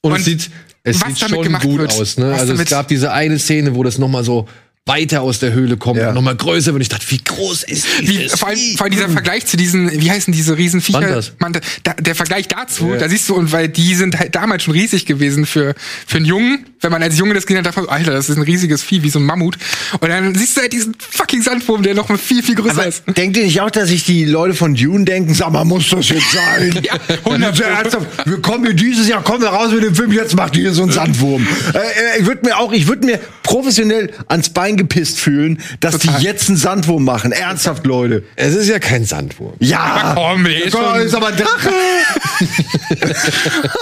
Und, 0.00 0.12
Und 0.12 0.18
es 0.18 0.24
sieht, 0.24 0.50
es 0.84 1.00
sieht 1.00 1.18
schon 1.18 1.52
gut 1.60 1.78
wird, 1.78 1.92
aus. 1.92 2.18
Ne? 2.18 2.34
Also 2.34 2.54
es 2.54 2.68
gab 2.68 2.88
diese 2.88 3.12
eine 3.12 3.38
Szene, 3.38 3.74
wo 3.74 3.82
das 3.84 3.98
noch 3.98 4.08
mal 4.08 4.24
so 4.24 4.48
weiter 4.84 5.22
aus 5.22 5.38
der 5.38 5.52
Höhle 5.52 5.76
kommt, 5.76 6.00
Ja. 6.00 6.12
noch 6.12 6.22
mal 6.22 6.34
größer 6.34 6.66
wird. 6.66 6.74
Und 6.76 6.80
ich 6.80 6.88
dachte, 6.88 7.06
wie 7.10 7.22
groß 7.22 7.62
ist 7.62 7.86
Wie, 8.00 8.06
dieses 8.18 8.40
vor, 8.40 8.48
allem, 8.48 8.58
vor 8.76 8.84
allem 8.86 8.92
dieser 8.92 9.08
Vergleich 9.08 9.46
zu 9.46 9.56
diesen, 9.56 9.88
wie 10.00 10.10
heißen 10.10 10.32
diese 10.34 10.58
Riesenviecher? 10.58 11.00
Mantas. 11.00 11.32
Manta, 11.38 11.60
da, 11.84 11.92
der 11.94 12.16
Vergleich 12.16 12.48
dazu, 12.48 12.90
Ja. 12.90 12.96
da 12.96 13.08
siehst 13.08 13.28
du, 13.28 13.34
und 13.36 13.52
weil 13.52 13.68
die 13.68 13.94
sind 13.94 14.18
halt 14.18 14.34
damals 14.34 14.64
schon 14.64 14.74
riesig 14.74 15.06
gewesen 15.06 15.46
für, 15.46 15.76
für 16.06 16.16
einen 16.16 16.26
Jungen. 16.26 16.66
Wenn 16.80 16.90
man 16.90 17.00
als 17.00 17.16
Junge 17.16 17.32
das 17.34 17.46
gesehen 17.46 17.64
hat, 17.64 17.76
dachte 17.76 17.88
Alter, 17.88 18.10
das 18.10 18.28
ist 18.28 18.36
ein 18.36 18.42
riesiges 18.42 18.82
Vieh, 18.82 19.04
wie 19.04 19.08
so 19.10 19.20
ein 19.20 19.24
Mammut. 19.24 19.56
Und 20.00 20.08
dann 20.08 20.34
siehst 20.34 20.56
du 20.56 20.62
halt 20.62 20.72
diesen 20.72 20.96
fucking 20.98 21.42
Sandwurm, 21.42 21.84
der 21.84 21.94
noch 21.94 22.08
mal 22.08 22.18
viel, 22.18 22.42
viel 22.42 22.56
größer 22.56 22.72
Aber 22.80 22.86
ist. 22.88 23.04
denkt 23.16 23.36
ihr 23.36 23.44
nicht 23.44 23.60
auch, 23.60 23.70
dass 23.70 23.88
sich 23.88 24.02
die 24.04 24.24
Leute 24.24 24.54
von 24.54 24.74
Dune 24.74 25.04
denken, 25.04 25.32
sag 25.32 25.52
mal, 25.52 25.64
muss 25.64 25.88
das 25.90 26.08
jetzt 26.08 26.32
sein? 26.32 26.72
Ja, 26.82 26.94
100 27.24 27.60
ernsthaft, 27.60 28.06
wir 28.26 28.42
kommen 28.42 28.64
hier 28.64 28.74
dieses 28.74 29.06
Jahr, 29.06 29.22
kommen 29.22 29.42
wir 29.42 29.50
raus 29.50 29.70
mit 29.70 29.84
dem 29.84 29.94
Film, 29.94 30.10
jetzt 30.10 30.34
macht 30.34 30.56
ihr 30.56 30.72
so 30.72 30.82
einen 30.82 30.90
Sandwurm. 30.90 31.46
Äh, 31.72 31.78
äh, 31.78 32.20
ich 32.20 32.26
würde 32.26 32.40
mir 32.44 32.58
auch, 32.58 32.72
ich 32.72 32.88
würde 32.88 33.06
mir 33.06 33.20
professionell 33.44 34.12
ans 34.26 34.48
Bein 34.50 34.71
gepisst 34.76 35.20
fühlen, 35.20 35.60
dass 35.80 35.98
Total. 35.98 36.18
die 36.20 36.24
jetzt 36.26 36.48
einen 36.48 36.56
Sandwurm 36.58 37.04
machen. 37.04 37.32
Ernsthaft, 37.32 37.86
Leute. 37.86 38.22
Es 38.36 38.54
ist 38.54 38.68
ja 38.68 38.78
kein 38.78 39.04
Sandwurm. 39.04 39.54
Ja, 39.60 39.80
Aber 39.80 40.20
komm, 40.32 40.44
der 40.44 40.64
ist 40.64 40.72
Komm, 40.74 41.00
ist 41.00 41.14
aber 41.14 41.28
ein 41.28 41.36
Drache. 41.36 41.70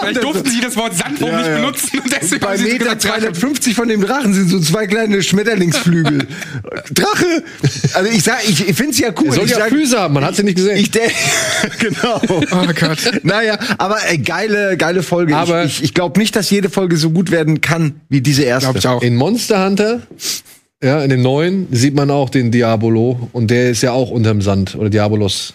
Vielleicht 0.00 0.22
durften 0.22 0.50
sie 0.50 0.60
das 0.60 0.76
Wort 0.76 0.96
Sandwurm 0.96 1.30
Ja, 1.30 1.38
nicht 1.38 1.48
ja. 1.48 1.56
benutzen 1.56 1.98
und 1.98 2.12
deswegen 2.12 2.40
Bei 2.40 2.56
Meter 2.58 2.78
gesagt, 2.78 3.04
Drache. 3.04 3.18
250 3.20 3.74
von 3.74 3.88
dem 3.88 4.00
Drachen 4.00 4.34
sind 4.34 4.48
so 4.48 4.60
zwei 4.60 4.86
kleine 4.86 5.22
Schmetterlingsflügel. 5.22 6.26
Drache! 6.92 7.42
Also 7.94 8.10
ich 8.10 8.22
sag, 8.22 8.38
ich, 8.48 8.68
ich 8.68 8.76
find's 8.76 8.98
ja 8.98 9.08
cool. 9.18 9.28
Er 9.28 9.32
soll 9.32 9.44
ich 9.44 9.50
ja 9.50 9.58
sag, 9.58 9.68
Füße 9.70 9.98
haben, 9.98 10.14
man 10.14 10.24
hat 10.24 10.36
sie 10.36 10.42
nicht 10.42 10.56
gesehen. 10.56 10.76
Ich 10.76 10.90
denke, 10.90 11.14
genau. 11.78 12.20
Oh 12.28 12.66
Gott. 12.78 12.98
Naja, 13.22 13.58
aber 13.78 13.98
äh, 14.08 14.18
geile, 14.18 14.76
geile 14.76 15.02
Folge. 15.02 15.36
Aber- 15.36 15.64
ich 15.64 15.70
ich, 15.70 15.84
ich 15.84 15.94
glaube 15.94 16.18
nicht, 16.18 16.34
dass 16.36 16.50
jede 16.50 16.68
Folge 16.70 16.96
so 16.96 17.10
gut 17.10 17.30
werden 17.30 17.60
kann 17.60 18.00
wie 18.08 18.20
diese 18.20 18.42
erste. 18.42 18.66
Glaube 18.66 18.78
ich 18.78 18.86
auch. 18.88 19.02
In 19.02 19.16
Monster 19.16 19.64
Hunter 19.64 20.00
Ja, 20.82 21.02
in 21.04 21.10
dem 21.10 21.20
neuen 21.20 21.66
sieht 21.72 21.94
man 21.94 22.10
auch 22.10 22.30
den 22.30 22.50
Diabolo 22.50 23.28
und 23.32 23.50
der 23.50 23.68
ist 23.70 23.82
ja 23.82 23.92
auch 23.92 24.10
unterm 24.10 24.40
Sand 24.40 24.76
oder 24.76 24.88
Diabolos. 24.88 25.52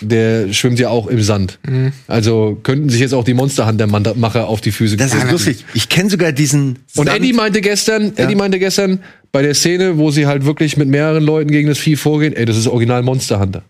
Der 0.00 0.50
schwimmt 0.54 0.78
ja 0.78 0.88
auch 0.88 1.08
im 1.08 1.20
Sand. 1.20 1.58
Mhm. 1.68 1.92
Also 2.08 2.58
könnten 2.62 2.88
sich 2.88 3.00
jetzt 3.00 3.12
auch 3.12 3.24
die 3.24 3.34
Monster 3.34 3.66
Hunter 3.66 3.86
Macher 3.86 4.48
auf 4.48 4.62
die 4.62 4.72
Füße 4.72 4.96
Das 4.96 5.12
ist 5.12 5.30
lustig. 5.30 5.66
Ich 5.74 5.90
kenne 5.90 6.08
sogar 6.08 6.32
diesen. 6.32 6.78
Und 6.96 7.06
Sand- 7.06 7.10
Eddie 7.18 7.34
meinte 7.34 7.60
gestern, 7.60 8.14
Ja. 8.16 8.24
Eddie 8.24 8.34
meinte 8.34 8.58
gestern 8.58 9.00
bei 9.30 9.42
der 9.42 9.54
Szene, 9.54 9.98
wo 9.98 10.10
sie 10.10 10.26
halt 10.26 10.46
wirklich 10.46 10.78
mit 10.78 10.88
mehreren 10.88 11.22
Leuten 11.22 11.50
gegen 11.50 11.68
das 11.68 11.76
Vieh 11.78 11.96
vorgehen, 11.96 12.32
ey, 12.34 12.46
das 12.46 12.56
ist 12.56 12.66
original 12.66 13.02
Monster 13.02 13.40
Hunter. 13.40 13.62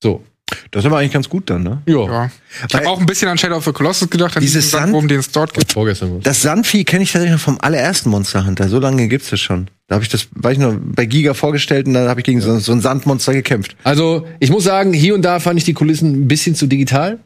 So. 0.00 0.22
Das 0.70 0.82
ist 0.82 0.86
aber 0.86 0.98
eigentlich 0.98 1.12
ganz 1.12 1.28
gut 1.28 1.48
dann, 1.50 1.62
ne? 1.62 1.82
Ja. 1.86 2.04
Ja. 2.06 2.30
Ich 2.68 2.74
habe 2.74 2.88
auch 2.88 3.00
ein 3.00 3.06
bisschen 3.06 3.28
an 3.28 3.38
Shadow 3.38 3.56
of 3.56 3.64
the 3.64 3.72
Colossus 3.72 4.10
gedacht, 4.10 4.36
an 4.36 4.42
Dieses 4.42 4.70
Sandwurm, 4.70 5.08
den 5.08 5.20
es 5.20 5.30
dort 5.30 5.54
gibt. 5.54 5.72
Vorgestern. 5.72 6.20
Das 6.22 6.42
Sandvieh 6.42 6.84
kenne 6.84 7.02
ich 7.02 7.12
tatsächlich 7.12 7.36
noch 7.36 7.44
vom 7.44 7.58
allerersten 7.60 8.10
Monster 8.10 8.46
Hunter. 8.46 8.68
So 8.68 8.78
lange 8.78 9.08
gibt's 9.08 9.30
das 9.30 9.40
schon. 9.40 9.68
Da 9.88 9.94
habe 9.96 10.04
ich 10.04 10.08
das, 10.08 10.28
weiß 10.32 10.52
ich 10.52 10.58
noch, 10.58 10.74
bei 10.80 11.04
Giga 11.04 11.34
vorgestellt 11.34 11.86
und 11.86 11.94
dann 11.94 12.08
habe 12.08 12.20
ich 12.20 12.24
gegen 12.24 12.40
so, 12.40 12.58
so 12.60 12.72
ein 12.72 12.80
Sandmonster 12.80 13.32
gekämpft. 13.32 13.76
Also, 13.82 14.26
ich 14.38 14.50
muss 14.50 14.64
sagen, 14.64 14.92
hier 14.92 15.14
und 15.14 15.22
da 15.22 15.40
fand 15.40 15.58
ich 15.58 15.64
die 15.64 15.74
Kulissen 15.74 16.12
ein 16.12 16.28
bisschen 16.28 16.54
zu 16.54 16.66
digital. 16.66 17.18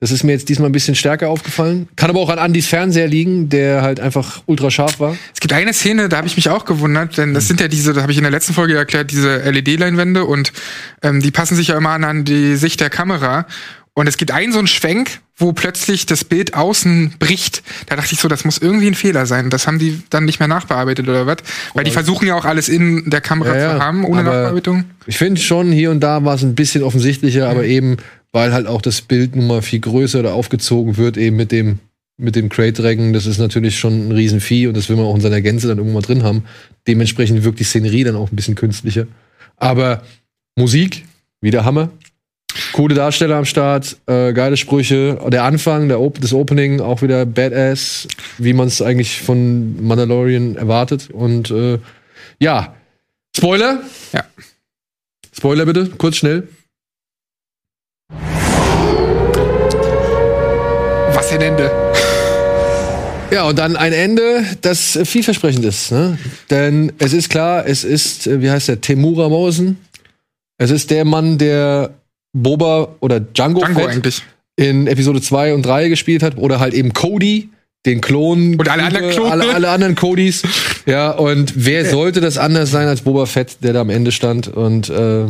Das 0.00 0.12
ist 0.12 0.22
mir 0.22 0.30
jetzt 0.32 0.48
diesmal 0.48 0.68
ein 0.68 0.72
bisschen 0.72 0.94
stärker 0.94 1.28
aufgefallen. 1.28 1.88
Kann 1.96 2.08
aber 2.08 2.20
auch 2.20 2.28
an 2.28 2.38
Andys 2.38 2.68
Fernseher 2.68 3.08
liegen, 3.08 3.48
der 3.48 3.82
halt 3.82 3.98
einfach 3.98 4.42
ultra 4.46 4.70
scharf 4.70 5.00
war. 5.00 5.16
Es 5.34 5.40
gibt 5.40 5.52
eine 5.52 5.72
Szene, 5.72 6.08
da 6.08 6.18
habe 6.18 6.28
ich 6.28 6.36
mich 6.36 6.48
auch 6.50 6.64
gewundert, 6.64 7.18
denn 7.18 7.34
das 7.34 7.48
sind 7.48 7.60
ja 7.60 7.66
diese, 7.66 7.92
das 7.94 8.02
habe 8.02 8.12
ich 8.12 8.18
in 8.18 8.22
der 8.22 8.30
letzten 8.30 8.54
Folge 8.54 8.76
erklärt, 8.76 9.10
diese 9.10 9.38
LED-Leinwände 9.38 10.24
und 10.24 10.52
ähm, 11.02 11.20
die 11.20 11.32
passen 11.32 11.56
sich 11.56 11.68
ja 11.68 11.76
immer 11.76 11.90
an, 11.90 12.04
an 12.04 12.24
die 12.24 12.54
Sicht 12.54 12.80
der 12.80 12.90
Kamera. 12.90 13.46
Und 13.94 14.06
es 14.06 14.16
gibt 14.16 14.30
einen 14.30 14.52
so 14.52 14.58
einen 14.60 14.68
Schwenk, 14.68 15.18
wo 15.36 15.52
plötzlich 15.52 16.06
das 16.06 16.22
Bild 16.22 16.54
außen 16.54 17.14
bricht. 17.18 17.64
Da 17.86 17.96
dachte 17.96 18.12
ich 18.14 18.20
so, 18.20 18.28
das 18.28 18.44
muss 18.44 18.58
irgendwie 18.58 18.86
ein 18.86 18.94
Fehler 18.94 19.26
sein. 19.26 19.50
Das 19.50 19.66
haben 19.66 19.80
die 19.80 20.00
dann 20.10 20.24
nicht 20.24 20.38
mehr 20.38 20.46
nachbearbeitet 20.46 21.08
oder 21.08 21.26
was? 21.26 21.38
Weil 21.74 21.82
die 21.82 21.90
versuchen 21.90 22.28
ja 22.28 22.36
auch 22.36 22.44
alles 22.44 22.68
in 22.68 23.10
der 23.10 23.20
Kamera 23.20 23.56
Ja, 23.56 23.60
ja, 23.72 23.76
zu 23.76 23.82
haben, 23.82 24.04
ohne 24.04 24.20
aber- 24.20 24.30
Nachbearbeitung. 24.30 24.84
Ich 25.06 25.18
finde 25.18 25.40
schon, 25.40 25.72
hier 25.72 25.90
und 25.90 25.98
da 25.98 26.24
war 26.24 26.36
es 26.36 26.42
ein 26.44 26.54
bisschen 26.54 26.84
offensichtlicher, 26.84 27.48
aber 27.50 27.64
eben, 27.64 27.96
weil 28.32 28.52
halt 28.52 28.66
auch 28.66 28.82
das 28.82 29.00
Bild 29.00 29.36
nun 29.36 29.46
mal 29.46 29.62
viel 29.62 29.80
größer 29.80 30.20
oder 30.20 30.34
aufgezogen 30.34 30.96
wird, 30.96 31.16
eben 31.16 31.36
mit 31.36 31.52
dem, 31.52 31.78
mit 32.16 32.36
dem 32.36 32.48
Crate 32.48 32.82
Dragon, 32.82 33.12
das 33.12 33.26
ist 33.26 33.38
natürlich 33.38 33.78
schon 33.78 34.08
ein 34.08 34.12
Riesenvieh 34.12 34.66
und 34.66 34.76
das 34.76 34.88
will 34.88 34.96
man 34.96 35.06
auch 35.06 35.14
in 35.14 35.20
seiner 35.20 35.40
Gänze 35.40 35.68
dann 35.68 35.78
irgendwann 35.78 36.02
mal 36.02 36.06
drin 36.06 36.22
haben. 36.22 36.44
Dementsprechend 36.86 37.44
wirkt 37.44 37.60
die 37.60 37.64
Szenerie 37.64 38.04
dann 38.04 38.16
auch 38.16 38.30
ein 38.30 38.36
bisschen 38.36 38.54
künstlicher. 38.54 39.06
Aber 39.56 40.02
Musik, 40.56 41.04
wieder 41.40 41.64
Hammer. 41.64 41.90
Coole 42.72 42.94
Darsteller 42.94 43.36
am 43.36 43.44
Start, 43.44 43.96
äh, 44.06 44.32
geile 44.32 44.56
Sprüche. 44.56 45.18
Der 45.28 45.44
Anfang, 45.44 45.88
der 45.88 46.00
Op 46.00 46.20
das 46.20 46.32
Opening, 46.32 46.80
auch 46.80 47.02
wieder 47.02 47.24
badass, 47.24 48.08
wie 48.38 48.52
man 48.52 48.66
es 48.66 48.82
eigentlich 48.82 49.20
von 49.20 49.84
Mandalorian 49.86 50.56
erwartet. 50.56 51.10
Und 51.10 51.50
äh, 51.50 51.78
ja, 52.40 52.74
Spoiler, 53.36 53.82
Ja. 54.12 54.24
Spoiler 55.32 55.64
bitte, 55.64 55.86
kurz 55.90 56.16
schnell. 56.16 56.48
Was 61.28 61.34
ein 61.34 61.42
Ende. 61.42 61.70
Ja, 63.30 63.42
und 63.42 63.58
dann 63.58 63.76
ein 63.76 63.92
Ende, 63.92 64.46
das 64.62 64.96
äh, 64.96 65.04
vielversprechend 65.04 65.62
ist. 65.62 65.92
Ne? 65.92 66.16
Denn 66.48 66.90
es 66.98 67.12
ist 67.12 67.28
klar, 67.28 67.66
es 67.66 67.84
ist, 67.84 68.26
äh, 68.26 68.40
wie 68.40 68.50
heißt 68.50 68.68
der, 68.68 68.80
Temura 68.80 69.28
Morrison. 69.28 69.76
Es 70.56 70.70
ist 70.70 70.90
der 70.90 71.04
Mann, 71.04 71.36
der 71.36 71.90
Boba 72.32 72.96
oder 73.00 73.20
Django, 73.20 73.60
Django 73.60 73.78
Fett 73.78 73.90
eigentlich. 73.90 74.22
in 74.56 74.86
Episode 74.86 75.20
2 75.20 75.52
und 75.52 75.66
3 75.66 75.90
gespielt 75.90 76.22
hat. 76.22 76.38
Oder 76.38 76.60
halt 76.60 76.72
eben 76.72 76.94
Cody, 76.94 77.50
den 77.84 78.00
Klon. 78.00 78.54
Und 78.54 78.66
alle 78.66 78.84
anderen 78.84 79.10
Klone. 79.10 79.30
Alle, 79.30 79.54
alle 79.54 79.68
anderen 79.68 79.96
Codys. 79.96 80.44
ja, 80.86 81.10
und 81.10 81.52
wer 81.56 81.84
sollte 81.84 82.22
das 82.22 82.38
anders 82.38 82.70
sein 82.70 82.88
als 82.88 83.02
Boba 83.02 83.26
Fett, 83.26 83.58
der 83.62 83.74
da 83.74 83.82
am 83.82 83.90
Ende 83.90 84.12
stand 84.12 84.48
und 84.48 84.88
äh, 84.88 85.26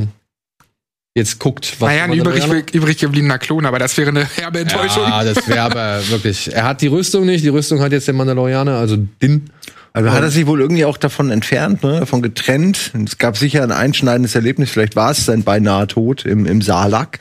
jetzt 1.18 1.38
guckt, 1.38 1.76
was 1.78 1.88
Naja, 1.88 2.04
ein 2.04 2.12
übrig, 2.14 2.44
übrig 2.72 2.98
gebliebener 2.98 3.38
Klon, 3.38 3.66
aber 3.66 3.78
das 3.78 3.96
wäre 3.98 4.08
eine 4.08 4.24
herbe 4.24 4.60
Enttäuschung. 4.60 5.02
Ja, 5.02 5.22
das 5.22 5.46
wäre 5.46 5.60
aber 5.60 6.00
wirklich. 6.08 6.52
Er 6.52 6.64
hat 6.64 6.80
die 6.80 6.86
Rüstung 6.86 7.26
nicht. 7.26 7.44
Die 7.44 7.48
Rüstung 7.48 7.80
hat 7.80 7.92
jetzt 7.92 8.06
der 8.06 8.14
Mandalorianer, 8.14 8.76
also 8.76 8.96
Din. 9.22 9.50
Also 9.92 10.12
hat 10.12 10.22
er 10.22 10.30
sich 10.30 10.46
wohl 10.46 10.60
irgendwie 10.60 10.84
auch 10.84 10.96
davon 10.96 11.30
entfernt, 11.30 11.82
ne, 11.82 12.00
davon 12.00 12.22
getrennt. 12.22 12.92
Es 13.04 13.18
gab 13.18 13.36
sicher 13.36 13.62
ein 13.62 13.72
einschneidendes 13.72 14.34
Erlebnis. 14.34 14.70
Vielleicht 14.70 14.96
war 14.96 15.10
es 15.10 15.24
sein 15.24 15.42
beinahe 15.42 15.86
Tod 15.86 16.24
im, 16.24 16.46
im 16.46 16.62
Salak. 16.62 17.18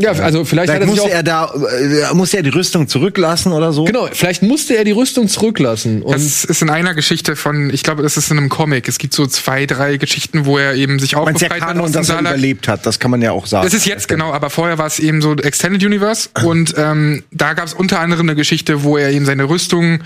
Ja, 0.00 0.12
also 0.12 0.44
vielleicht, 0.44 0.70
hat 0.70 0.82
Vielleicht 0.82 0.82
er 0.82 0.94
sich 0.94 1.02
musste 1.02 1.04
auch. 1.04 1.16
er 1.16 1.22
da, 1.22 2.10
äh, 2.10 2.14
musste 2.14 2.36
er 2.38 2.42
die 2.42 2.50
Rüstung 2.50 2.88
zurücklassen 2.88 3.52
oder 3.52 3.72
so. 3.72 3.84
Genau, 3.84 4.08
vielleicht 4.12 4.42
musste 4.42 4.76
er 4.76 4.84
die 4.84 4.92
Rüstung 4.92 5.28
zurücklassen. 5.28 6.02
Und 6.02 6.14
Das 6.14 6.44
ist 6.44 6.62
in 6.62 6.70
einer 6.70 6.94
Geschichte 6.94 7.36
von, 7.36 7.70
ich 7.70 7.82
glaube, 7.82 8.02
das 8.02 8.16
ist 8.16 8.30
in 8.30 8.38
einem 8.38 8.48
Comic. 8.48 8.88
Es 8.88 8.98
gibt 8.98 9.14
so 9.14 9.26
zwei, 9.26 9.66
drei 9.66 9.96
Geschichten, 9.96 10.46
wo 10.46 10.58
er 10.58 10.74
eben 10.74 10.98
sich 10.98 11.12
ja 11.12 11.18
aufbefreit 11.18 11.60
hat 11.60 11.76
dem 11.76 11.92
dass 11.92 12.08
er 12.08 12.20
überlebt 12.20 12.68
hat. 12.68 12.86
Das 12.86 12.98
kann 12.98 13.10
man 13.10 13.20
ja 13.22 13.32
auch 13.32 13.46
sagen. 13.46 13.64
Das 13.66 13.74
ist 13.74 13.86
jetzt 13.86 14.08
genau, 14.08 14.32
aber 14.32 14.50
vorher 14.50 14.78
war 14.78 14.86
es 14.86 14.98
eben 14.98 15.20
so 15.22 15.34
Extended 15.36 15.84
Universe 15.84 16.28
und 16.44 16.74
ähm, 16.76 17.22
da 17.30 17.52
gab 17.52 17.66
es 17.66 17.74
unter 17.74 18.00
anderem 18.00 18.28
eine 18.28 18.36
Geschichte, 18.36 18.82
wo 18.82 18.96
er 18.96 19.10
eben 19.10 19.26
seine 19.26 19.48
Rüstung 19.48 20.00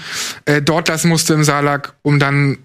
äh, 0.45 0.61
dort 0.63 0.89
lassen 0.89 1.09
musste 1.09 1.35
im 1.35 1.45
Salak, 1.45 1.95
um 2.03 2.19
dann 2.19 2.59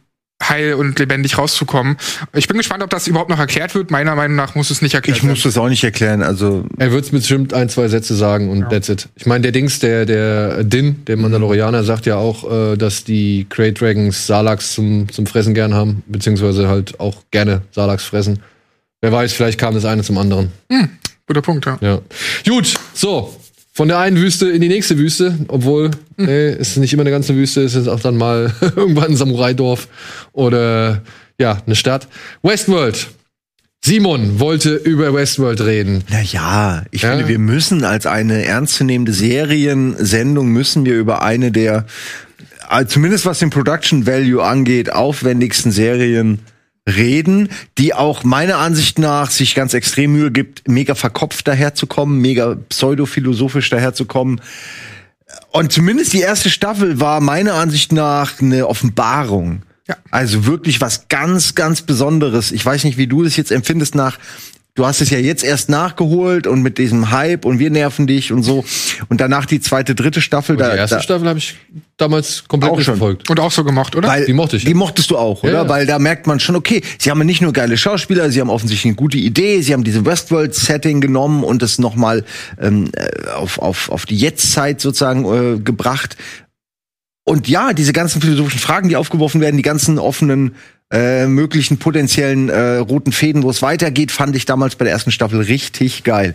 heil 0.50 0.74
und 0.74 0.97
lebendig 1.00 1.38
rauszukommen. 1.38 1.97
Ich 2.34 2.47
bin 2.47 2.58
gespannt, 2.58 2.84
ob 2.84 2.89
das 2.89 3.08
überhaupt 3.08 3.30
noch 3.30 3.39
erklärt 3.39 3.76
wird. 3.76 3.91
Meiner 3.91 4.16
Meinung 4.16 4.36
nach 4.36 4.56
muss 4.56 4.70
es 4.70 4.82
nicht 4.82 4.93
erklärt 4.93 5.18
Ich 5.18 5.24
muss 5.24 5.43
das 5.43 5.58
auch 5.58 5.70
nicht 5.70 5.84
erklären. 5.84 6.24
Also 6.24 6.66
er 6.78 6.91
wird 6.91 7.10
bestimmt 7.12 7.54
ein, 7.54 7.70
zwei 7.70 7.88
Sätze 7.88 8.16
sagen 8.16 8.50
und 8.50 8.70
that's 8.70 8.89
it. 8.89 9.08
Ich 9.16 9.26
meine, 9.26 9.41
der 9.43 9.52
Dings, 9.52 9.80
der, 9.80 10.06
der 10.06 10.64
Din, 10.64 11.06
der 11.06 11.18
Mandalorianer, 11.18 11.84
sagt 11.84 12.06
ja 12.06 12.18
auch, 12.18 12.50
äh, 12.52 12.78
dass 12.78 13.04
die 13.04 13.45
Great 13.50 13.80
Dragons 13.80 14.28
Salaks 14.28 14.74
zum, 14.74 15.12
zum 15.12 15.26
Fressen 15.26 15.54
gern 15.54 15.74
haben, 15.74 16.04
beziehungsweise 16.08 16.68
halt 16.68 17.00
auch 17.00 17.24
gerne 17.32 17.62
Salaks 17.72 18.04
fressen. 18.06 18.39
Wer 19.02 19.12
weiß, 19.12 19.34
vielleicht 19.34 19.60
kam 19.60 19.74
das 19.74 19.86
eine 19.86 20.04
zum 20.04 20.18
anderen. 20.18 20.52
Guter 21.26 21.41
Punkt, 21.41 21.66
ja. 21.66 21.78
Ja. 21.80 22.00
Gut, 22.47 22.74
so. 22.93 23.39
Von 23.80 23.88
der 23.88 24.00
einen 24.00 24.18
Wüste 24.18 24.50
in 24.50 24.60
die 24.60 24.68
nächste 24.68 24.98
Wüste, 24.98 25.38
obwohl 25.48 25.92
nee, 26.18 26.48
es 26.50 26.72
ist 26.72 26.78
nicht 26.80 26.92
immer 26.92 27.04
eine 27.04 27.12
ganze 27.12 27.34
Wüste, 27.38 27.62
es 27.64 27.76
ist 27.76 27.88
auch 27.88 28.02
dann 28.02 28.18
mal 28.18 28.54
irgendwann 28.76 29.12
ein 29.12 29.16
Samurai-Dorf 29.16 29.88
oder 30.34 31.02
ja, 31.40 31.62
eine 31.66 31.78
Stadt. 31.78 32.10
Westworld. 32.44 33.08
Simon 33.82 34.42
wollte 34.42 34.76
über 34.76 35.14
Westworld 35.14 35.62
reden. 35.62 36.04
Na 36.10 36.22
ja, 36.22 36.84
ich 36.92 37.04
Ja. 37.04 37.12
finde, 37.12 37.30
wir 37.30 37.40
müssen 37.40 37.86
als 37.86 38.06
eine 38.06 38.44
ernstzunehmende 38.44 39.14
Seriensendung 39.14 40.50
müssen 40.50 40.84
wir 40.84 40.96
über 40.96 41.22
eine 41.22 41.54
der, 41.54 41.86
äh, 42.70 42.86
zumindest 42.86 43.26
was 43.26 43.40
den 43.40 43.50
Production 43.50 44.06
Value 44.06 44.44
angeht, 44.44 44.92
aufwendigsten 44.92 45.72
Serien 45.72 46.40
reden, 46.96 47.50
die 47.78 47.94
auch 47.94 48.24
meiner 48.24 48.58
Ansicht 48.58 49.00
nach 49.00 49.32
sich 49.32 49.56
ganz 49.56 49.74
extrem 49.74 50.14
Mühe 50.14 50.32
gibt, 50.32 50.68
mega 50.68 50.96
verkopft 50.96 51.48
daherzukommen, 51.48 52.20
mega 52.20 52.56
pseudophilosophisch 52.70 53.70
daherzukommen. 53.70 54.42
Und 55.52 55.72
zumindest 55.72 56.14
die 56.14 56.22
erste 56.22 56.50
Staffel 56.50 57.00
war 57.00 57.22
meiner 57.22 57.56
Ansicht 57.56 57.92
nach 57.92 58.42
eine 58.42 58.68
Offenbarung. 58.68 59.64
Ja. 59.88 59.98
Also 60.12 60.46
wirklich 60.46 60.82
was 60.82 61.08
ganz, 61.08 61.56
ganz 61.56 61.82
Besonderes. 61.82 62.52
Ich 62.52 62.66
weiß 62.66 62.84
nicht, 62.84 62.98
wie 62.98 63.08
du 63.08 63.24
das 63.24 63.36
jetzt 63.38 63.52
empfindest 63.52 63.96
nach, 63.96 64.20
du 64.80 64.86
hast 64.86 65.02
es 65.02 65.10
ja 65.10 65.20
jetzt 65.20 65.44
erst 65.44 65.68
nachgeholt 65.68 66.48
und 66.48 66.62
mit 66.62 66.78
diesem 66.78 67.12
Hype 67.12 67.44
und 67.44 67.60
wir 67.60 67.70
nerven 67.70 68.08
dich 68.08 68.32
und 68.32 68.44
so. 68.44 68.64
Und 69.10 69.20
danach 69.20 69.46
die 69.46 69.60
zweite, 69.60 69.94
dritte 69.94 70.22
Staffel. 70.22 70.56
die 70.56 70.64
da, 70.64 70.74
erste 70.74 70.96
da, 70.96 71.02
Staffel 71.02 71.28
habe 71.28 71.38
ich 71.38 71.56
damals 71.98 72.46
komplett 72.48 72.72
Auch 72.72 72.76
schon. 72.78 72.84
verfolgt. 72.86 73.30
Und 73.30 73.40
auch 73.42 73.52
so 73.52 73.66
gemocht, 73.66 73.98
oder? 73.98 74.08
weil, 74.08 74.26
Die 74.26 74.32
mochte 74.32 74.56
ich, 74.56 74.64
Die 74.64 74.72
ja. 74.72 74.78
mochtest 74.78 75.12
du 75.12 75.18
auch, 75.18 75.44
oder? 75.44 75.52
Ja, 75.52 75.64
ja. 75.64 75.70
Weil 75.70 75.86
da 75.86 76.00
merkt 76.00 76.28
man 76.28 76.40
schon, 76.40 76.56
okay, 76.56 76.82
sie 76.98 77.12
haben 77.12 77.20
nicht 77.26 77.42
nur 77.42 77.52
geile 77.52 77.78
Schauspieler, 77.78 78.32
sie 78.32 78.40
haben 78.40 78.50
offensichtlich 78.50 78.92
eine 78.92 78.96
gute 78.96 79.18
Idee, 79.18 79.62
sie 79.62 79.74
haben 79.74 79.84
diese 79.84 80.06
Westworld-Setting 80.06 81.02
genommen 81.02 81.44
und 81.44 81.62
es 81.62 81.78
nochmal 81.78 82.24
ähm, 82.62 82.90
äh, 82.96 83.30
auf, 83.32 83.60
auf, 83.60 83.90
auf 83.90 84.06
die 84.06 84.16
Jetztzeit 84.16 84.80
sozusagen 84.80 85.26
äh, 85.26 85.60
gebracht. 85.60 86.16
Und 87.30 87.48
ja, 87.48 87.74
diese 87.74 87.94
ganzen 87.94 88.22
philosophischen 88.24 88.60
Fragen, 88.60 88.90
die 88.90 88.96
aufgeworfen 88.96 89.40
werden, 89.40 89.56
die 89.56 89.62
ganzen 89.62 90.00
offenen 90.00 90.56
äh, 90.92 91.28
möglichen 91.28 91.78
potenziellen 91.78 92.50
äh, 92.50 92.78
roten 92.78 93.12
Fäden, 93.12 93.44
wo 93.44 93.52
es 93.52 93.62
weitergeht, 93.62 94.12
fand 94.12 94.36
ich 94.36 94.46
damals 94.46 94.76
bei 94.76 94.86
der 94.86 94.94
ersten 94.94 95.12
Staffel 95.12 95.40
richtig 95.40 96.04
geil. 96.04 96.34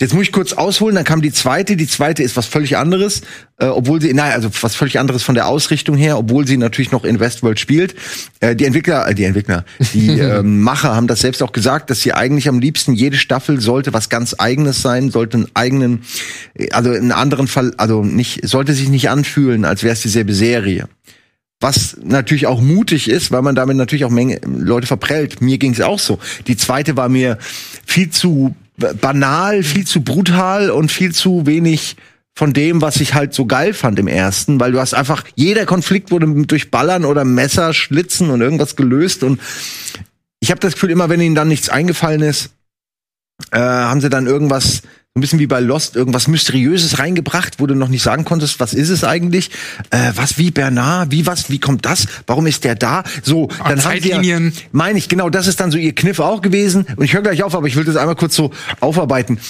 Jetzt 0.00 0.14
muss 0.14 0.22
ich 0.22 0.32
kurz 0.32 0.54
ausholen, 0.54 0.94
dann 0.94 1.04
kam 1.04 1.20
die 1.20 1.30
zweite. 1.30 1.76
Die 1.76 1.86
zweite 1.86 2.22
ist 2.22 2.34
was 2.34 2.46
völlig 2.46 2.78
anderes, 2.78 3.20
äh, 3.58 3.66
obwohl 3.66 4.00
sie, 4.00 4.14
naja, 4.14 4.34
also 4.34 4.48
was 4.62 4.74
völlig 4.74 4.98
anderes 4.98 5.22
von 5.22 5.34
der 5.34 5.46
Ausrichtung 5.46 5.94
her, 5.94 6.16
obwohl 6.16 6.46
sie 6.46 6.56
natürlich 6.56 6.90
noch 6.90 7.04
in 7.04 7.20
Westworld 7.20 7.60
spielt. 7.60 7.94
Äh, 8.40 8.56
die 8.56 8.64
Entwickler, 8.64 9.06
äh, 9.06 9.14
die 9.14 9.24
Entwickler, 9.24 9.66
die 9.92 10.08
ähm, 10.18 10.62
Macher 10.62 10.96
haben 10.96 11.06
das 11.06 11.20
selbst 11.20 11.42
auch 11.42 11.52
gesagt, 11.52 11.90
dass 11.90 12.00
sie 12.00 12.14
eigentlich 12.14 12.48
am 12.48 12.60
liebsten 12.60 12.94
jede 12.94 13.18
Staffel 13.18 13.60
sollte 13.60 13.92
was 13.92 14.08
ganz 14.08 14.34
Eigenes 14.38 14.80
sein, 14.80 15.10
sollte 15.10 15.36
einen 15.36 15.48
eigenen, 15.52 16.02
äh, 16.54 16.70
also 16.70 16.90
einen 16.90 17.12
anderen 17.12 17.46
Fall, 17.46 17.74
also 17.76 18.02
nicht, 18.02 18.48
sollte 18.48 18.72
sich 18.72 18.88
nicht 18.88 19.10
anfühlen, 19.10 19.66
als 19.66 19.82
wäre 19.82 19.92
es 19.92 20.00
dieselbe 20.00 20.32
Serie. 20.32 20.88
Was 21.60 21.98
natürlich 22.02 22.46
auch 22.46 22.62
mutig 22.62 23.10
ist, 23.10 23.32
weil 23.32 23.42
man 23.42 23.54
damit 23.54 23.76
natürlich 23.76 24.06
auch 24.06 24.10
Menge 24.10 24.40
Leute 24.46 24.86
verprellt. 24.86 25.42
Mir 25.42 25.58
ging 25.58 25.72
es 25.72 25.82
auch 25.82 25.98
so. 25.98 26.18
Die 26.46 26.56
zweite 26.56 26.96
war 26.96 27.10
mir 27.10 27.36
viel 27.84 28.08
zu 28.08 28.54
banal, 29.00 29.62
viel 29.62 29.86
zu 29.86 30.02
brutal 30.02 30.70
und 30.70 30.90
viel 30.90 31.12
zu 31.12 31.46
wenig 31.46 31.96
von 32.34 32.52
dem, 32.52 32.80
was 32.80 32.96
ich 32.96 33.14
halt 33.14 33.34
so 33.34 33.46
geil 33.46 33.74
fand 33.74 33.98
im 33.98 34.08
ersten, 34.08 34.60
weil 34.60 34.72
du 34.72 34.80
hast 34.80 34.94
einfach, 34.94 35.24
jeder 35.34 35.66
Konflikt 35.66 36.10
wurde 36.10 36.26
durch 36.46 36.70
Ballern 36.70 37.04
oder 37.04 37.24
Messer, 37.24 37.74
Schlitzen 37.74 38.30
und 38.30 38.40
irgendwas 38.40 38.76
gelöst 38.76 39.22
und 39.22 39.40
ich 40.40 40.50
habe 40.50 40.60
das 40.60 40.74
Gefühl, 40.74 40.90
immer 40.90 41.08
wenn 41.08 41.20
ihnen 41.20 41.34
dann 41.34 41.48
nichts 41.48 41.68
eingefallen 41.68 42.22
ist, 42.22 42.50
äh, 43.52 43.58
haben 43.58 44.00
sie 44.00 44.08
dann 44.08 44.26
irgendwas 44.26 44.82
ein 45.16 45.22
bisschen 45.22 45.40
wie 45.40 45.48
bei 45.48 45.58
Lost 45.58 45.96
irgendwas 45.96 46.28
Mysteriöses 46.28 47.00
reingebracht, 47.00 47.54
wo 47.58 47.66
du 47.66 47.74
noch 47.74 47.88
nicht 47.88 48.02
sagen 48.02 48.24
konntest, 48.24 48.60
was 48.60 48.72
ist 48.72 48.90
es 48.90 49.02
eigentlich? 49.02 49.50
Äh, 49.90 50.12
was 50.14 50.38
wie 50.38 50.52
Bernard? 50.52 51.10
Wie 51.10 51.26
was? 51.26 51.50
Wie 51.50 51.58
kommt 51.58 51.84
das? 51.84 52.06
Warum 52.28 52.46
ist 52.46 52.62
der 52.62 52.76
da? 52.76 53.02
So, 53.24 53.48
Ah, 53.58 53.70
dann 53.70 53.84
haben 53.84 54.00
sie 54.00 54.08
ja, 54.08 54.14
Zeitlinien. 54.16 54.52
meine 54.70 54.98
ich 54.98 55.08
genau, 55.08 55.28
das 55.28 55.48
ist 55.48 55.58
dann 55.58 55.72
so 55.72 55.78
ihr 55.78 55.96
Kniff 55.96 56.20
auch 56.20 56.42
gewesen. 56.42 56.86
Und 56.94 57.04
ich 57.04 57.12
höre 57.12 57.22
gleich 57.22 57.42
auf, 57.42 57.56
aber 57.56 57.66
ich 57.66 57.74
will 57.74 57.82
das 57.84 57.96
einmal 57.96 58.14
kurz 58.14 58.36
so 58.36 58.52
aufarbeiten. 58.78 59.40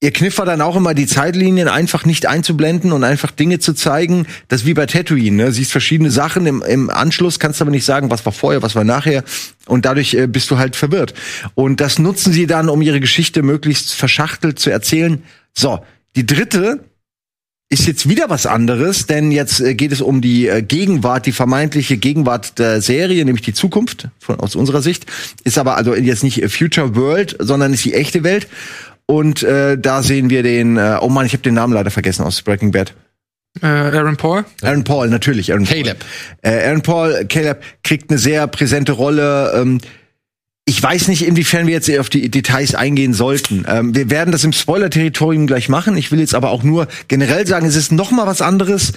Ihr 0.00 0.12
Kniff 0.12 0.36
war 0.36 0.44
dann 0.44 0.60
auch 0.60 0.76
immer, 0.76 0.92
die 0.92 1.06
Zeitlinien 1.06 1.66
einfach 1.66 2.04
nicht 2.04 2.26
einzublenden 2.26 2.92
und 2.92 3.04
einfach 3.04 3.30
Dinge 3.30 3.58
zu 3.58 3.72
zeigen. 3.72 4.26
Das 4.48 4.62
ist 4.62 4.66
wie 4.66 4.74
bei 4.74 4.84
Tatooine, 4.84 5.44
ne? 5.44 5.52
Siehst 5.52 5.72
verschiedene 5.72 6.10
Sachen 6.10 6.44
im, 6.46 6.62
im 6.62 6.90
Anschluss, 6.90 7.38
kannst 7.38 7.62
aber 7.62 7.70
nicht 7.70 7.86
sagen, 7.86 8.10
was 8.10 8.26
war 8.26 8.32
vorher, 8.32 8.60
was 8.60 8.74
war 8.74 8.84
nachher. 8.84 9.24
Und 9.66 9.86
dadurch 9.86 10.12
äh, 10.12 10.26
bist 10.26 10.50
du 10.50 10.58
halt 10.58 10.76
verwirrt. 10.76 11.14
Und 11.54 11.80
das 11.80 11.98
nutzen 11.98 12.34
sie 12.34 12.46
dann, 12.46 12.68
um 12.68 12.82
ihre 12.82 13.00
Geschichte 13.00 13.42
möglichst 13.42 13.94
verschachtelt 13.94 14.58
zu 14.58 14.68
erzählen. 14.68 15.22
So, 15.54 15.82
die 16.16 16.26
dritte 16.26 16.84
ist 17.70 17.86
jetzt 17.86 18.08
wieder 18.08 18.28
was 18.28 18.46
anderes, 18.46 19.06
denn 19.06 19.32
jetzt 19.32 19.60
äh, 19.60 19.74
geht 19.74 19.92
es 19.92 20.00
um 20.00 20.20
die 20.20 20.48
äh, 20.48 20.62
Gegenwart, 20.62 21.26
die 21.26 21.32
vermeintliche 21.32 21.96
Gegenwart 21.96 22.58
der 22.58 22.82
Serie, 22.82 23.24
nämlich 23.24 23.44
die 23.44 23.54
Zukunft 23.54 24.08
von, 24.18 24.38
aus 24.38 24.54
unserer 24.54 24.82
Sicht. 24.82 25.06
Ist 25.44 25.56
aber 25.56 25.76
also 25.76 25.94
jetzt 25.94 26.24
nicht 26.24 26.44
Future 26.50 26.94
World, 26.94 27.36
sondern 27.38 27.72
ist 27.72 27.84
die 27.84 27.94
echte 27.94 28.22
Welt. 28.22 28.48
Und 29.06 29.42
äh, 29.42 29.76
da 29.78 30.02
sehen 30.02 30.30
wir 30.30 30.42
den, 30.42 30.76
äh, 30.76 30.98
oh 31.00 31.08
Mann, 31.08 31.26
ich 31.26 31.32
habe 31.32 31.42
den 31.42 31.54
Namen 31.54 31.72
leider 31.72 31.90
vergessen 31.90 32.24
aus 32.24 32.40
Breaking 32.42 32.72
Bad. 32.72 32.94
Äh, 33.62 33.66
Aaron 33.66 34.16
Paul. 34.16 34.44
Aaron 34.62 34.84
Paul, 34.84 35.08
natürlich. 35.08 35.52
Aaron 35.52 35.64
Caleb. 35.64 35.98
Paul. 36.42 36.52
Äh, 36.52 36.66
Aaron 36.66 36.82
Paul, 36.82 37.26
Caleb 37.28 37.62
kriegt 37.82 38.10
eine 38.10 38.18
sehr 38.18 38.46
präsente 38.46 38.92
Rolle. 38.92 39.52
Ähm, 39.54 39.80
ich 40.66 40.82
weiß 40.82 41.08
nicht, 41.08 41.26
inwiefern 41.26 41.66
wir 41.66 41.74
jetzt 41.74 41.90
auf 41.98 42.08
die 42.08 42.30
Details 42.30 42.74
eingehen 42.74 43.12
sollten. 43.12 43.66
Ähm, 43.68 43.94
wir 43.94 44.10
werden 44.10 44.32
das 44.32 44.44
im 44.44 44.52
Spoiler-Territorium 44.52 45.46
gleich 45.46 45.68
machen. 45.68 45.96
Ich 45.96 46.10
will 46.10 46.20
jetzt 46.20 46.34
aber 46.34 46.50
auch 46.50 46.62
nur 46.62 46.88
generell 47.08 47.46
sagen, 47.46 47.66
es 47.66 47.76
ist 47.76 47.92
noch 47.92 48.10
mal 48.10 48.26
was 48.26 48.40
anderes. 48.40 48.94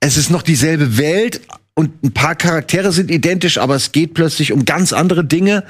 Es 0.00 0.16
ist 0.16 0.30
noch 0.30 0.42
dieselbe 0.42 0.98
Welt 0.98 1.40
und 1.74 2.04
ein 2.04 2.12
paar 2.12 2.34
Charaktere 2.34 2.92
sind 2.92 3.10
identisch, 3.10 3.56
aber 3.56 3.74
es 3.74 3.92
geht 3.92 4.14
plötzlich 4.14 4.52
um 4.52 4.64
ganz 4.64 4.92
andere 4.92 5.24
Dinge. 5.24 5.64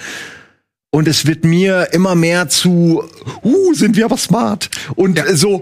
Und 0.94 1.08
es 1.08 1.26
wird 1.26 1.42
mir 1.44 1.88
immer 1.92 2.14
mehr 2.14 2.50
zu, 2.50 3.02
uh, 3.42 3.74
sind 3.74 3.96
wir 3.96 4.04
aber 4.04 4.18
smart. 4.18 4.68
Und 4.94 5.16
Ja. 5.16 5.34
so, 5.34 5.58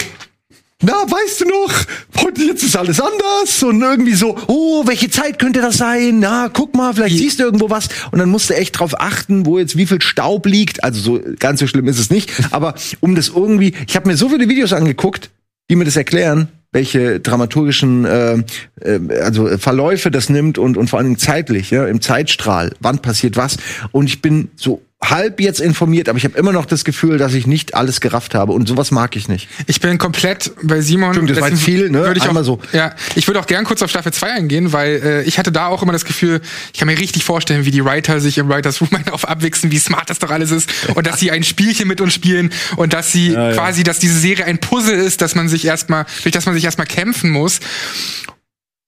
na, 0.82 0.92
weißt 0.92 1.42
du 1.42 1.44
noch, 1.44 1.72
heute 2.20 2.42
jetzt 2.42 2.64
ist 2.64 2.74
alles 2.76 3.00
anders 3.00 3.62
und 3.62 3.80
irgendwie 3.80 4.14
so, 4.14 4.36
oh, 4.48 4.82
welche 4.86 5.08
Zeit 5.08 5.38
könnte 5.38 5.60
das 5.60 5.76
sein? 5.76 6.18
Na, 6.18 6.48
guck 6.52 6.74
mal, 6.74 6.92
vielleicht 6.94 7.16
siehst 7.16 7.38
du 7.38 7.44
irgendwo 7.44 7.70
was 7.70 7.88
und 8.10 8.18
dann 8.18 8.28
musst 8.28 8.50
du 8.50 8.54
echt 8.54 8.76
drauf 8.80 9.00
achten, 9.00 9.46
wo 9.46 9.58
jetzt 9.60 9.76
wie 9.76 9.86
viel 9.86 10.02
Staub 10.02 10.46
liegt. 10.46 10.82
Also 10.82 11.00
so 11.00 11.20
ganz 11.38 11.60
so 11.60 11.68
schlimm 11.68 11.86
ist 11.86 12.00
es 12.00 12.10
nicht, 12.10 12.32
aber 12.50 12.74
um 12.98 13.14
das 13.14 13.28
irgendwie, 13.28 13.72
ich 13.86 13.94
habe 13.94 14.08
mir 14.08 14.16
so 14.16 14.30
viele 14.30 14.48
Videos 14.48 14.72
angeguckt, 14.72 15.30
die 15.70 15.76
mir 15.76 15.84
das 15.84 15.96
erklären, 15.96 16.48
welche 16.72 17.20
dramaturgischen 17.20 18.04
äh, 18.04 18.42
äh, 18.80 19.20
also 19.22 19.46
Verläufe 19.58 20.10
das 20.10 20.28
nimmt 20.28 20.58
und 20.58 20.76
und 20.76 20.90
vor 20.90 20.98
allen 20.98 21.06
Dingen 21.06 21.18
zeitlich, 21.18 21.70
ja, 21.70 21.86
im 21.86 22.00
Zeitstrahl, 22.00 22.72
wann 22.80 22.98
passiert 22.98 23.36
was 23.36 23.58
und 23.92 24.06
ich 24.06 24.22
bin 24.22 24.48
so 24.56 24.82
halb 25.02 25.40
jetzt 25.40 25.60
informiert, 25.60 26.08
aber 26.08 26.18
ich 26.18 26.24
habe 26.24 26.36
immer 26.36 26.52
noch 26.52 26.66
das 26.66 26.84
Gefühl, 26.84 27.16
dass 27.16 27.32
ich 27.32 27.46
nicht 27.46 27.74
alles 27.74 28.00
gerafft 28.00 28.34
habe 28.34 28.52
und 28.52 28.68
sowas 28.68 28.90
mag 28.90 29.16
ich 29.16 29.28
nicht. 29.28 29.48
Ich 29.66 29.80
bin 29.80 29.96
komplett 29.96 30.52
bei 30.62 30.82
Simon. 30.82 31.14
Stimmt, 31.14 31.30
das 31.30 31.40
war 31.40 31.50
viel, 31.52 31.90
ne? 31.90 32.00
Würde 32.04 32.18
ich 32.18 32.28
Einmal 32.28 32.42
auch, 32.42 32.46
so. 32.46 32.60
Ja, 32.72 32.94
ich 33.14 33.26
würde 33.26 33.40
auch 33.40 33.46
gern 33.46 33.64
kurz 33.64 33.80
auf 33.82 33.88
Staffel 33.88 34.12
2 34.12 34.32
eingehen, 34.32 34.72
weil 34.72 35.00
äh, 35.02 35.22
ich 35.22 35.38
hatte 35.38 35.52
da 35.52 35.68
auch 35.68 35.82
immer 35.82 35.92
das 35.92 36.04
Gefühl, 36.04 36.42
ich 36.72 36.78
kann 36.78 36.86
mir 36.86 36.98
richtig 36.98 37.24
vorstellen, 37.24 37.64
wie 37.64 37.70
die 37.70 37.84
Writer 37.84 38.20
sich 38.20 38.36
im 38.36 38.48
Writers 38.48 38.80
Room 38.82 38.90
auf 39.10 39.26
abwichsen, 39.26 39.70
wie 39.70 39.78
smart 39.78 40.10
das 40.10 40.18
doch 40.18 40.30
alles 40.30 40.50
ist 40.50 40.70
und 40.94 41.06
dass 41.06 41.18
sie 41.18 41.30
ein 41.30 41.44
Spielchen 41.44 41.88
mit 41.88 42.02
uns 42.02 42.12
spielen 42.12 42.52
und 42.76 42.92
dass 42.92 43.10
sie 43.10 43.32
ja. 43.32 43.52
quasi, 43.52 43.82
dass 43.82 44.00
diese 44.00 44.18
Serie 44.18 44.44
ein 44.44 44.58
Puzzle 44.58 44.98
ist, 44.98 45.22
dass 45.22 45.34
man 45.34 45.48
sich 45.48 45.64
erstmal, 45.64 46.04
durch 46.22 46.32
das 46.32 46.44
man 46.44 46.54
sich 46.54 46.64
erstmal 46.64 46.86
kämpfen 46.86 47.30
muss. 47.30 47.60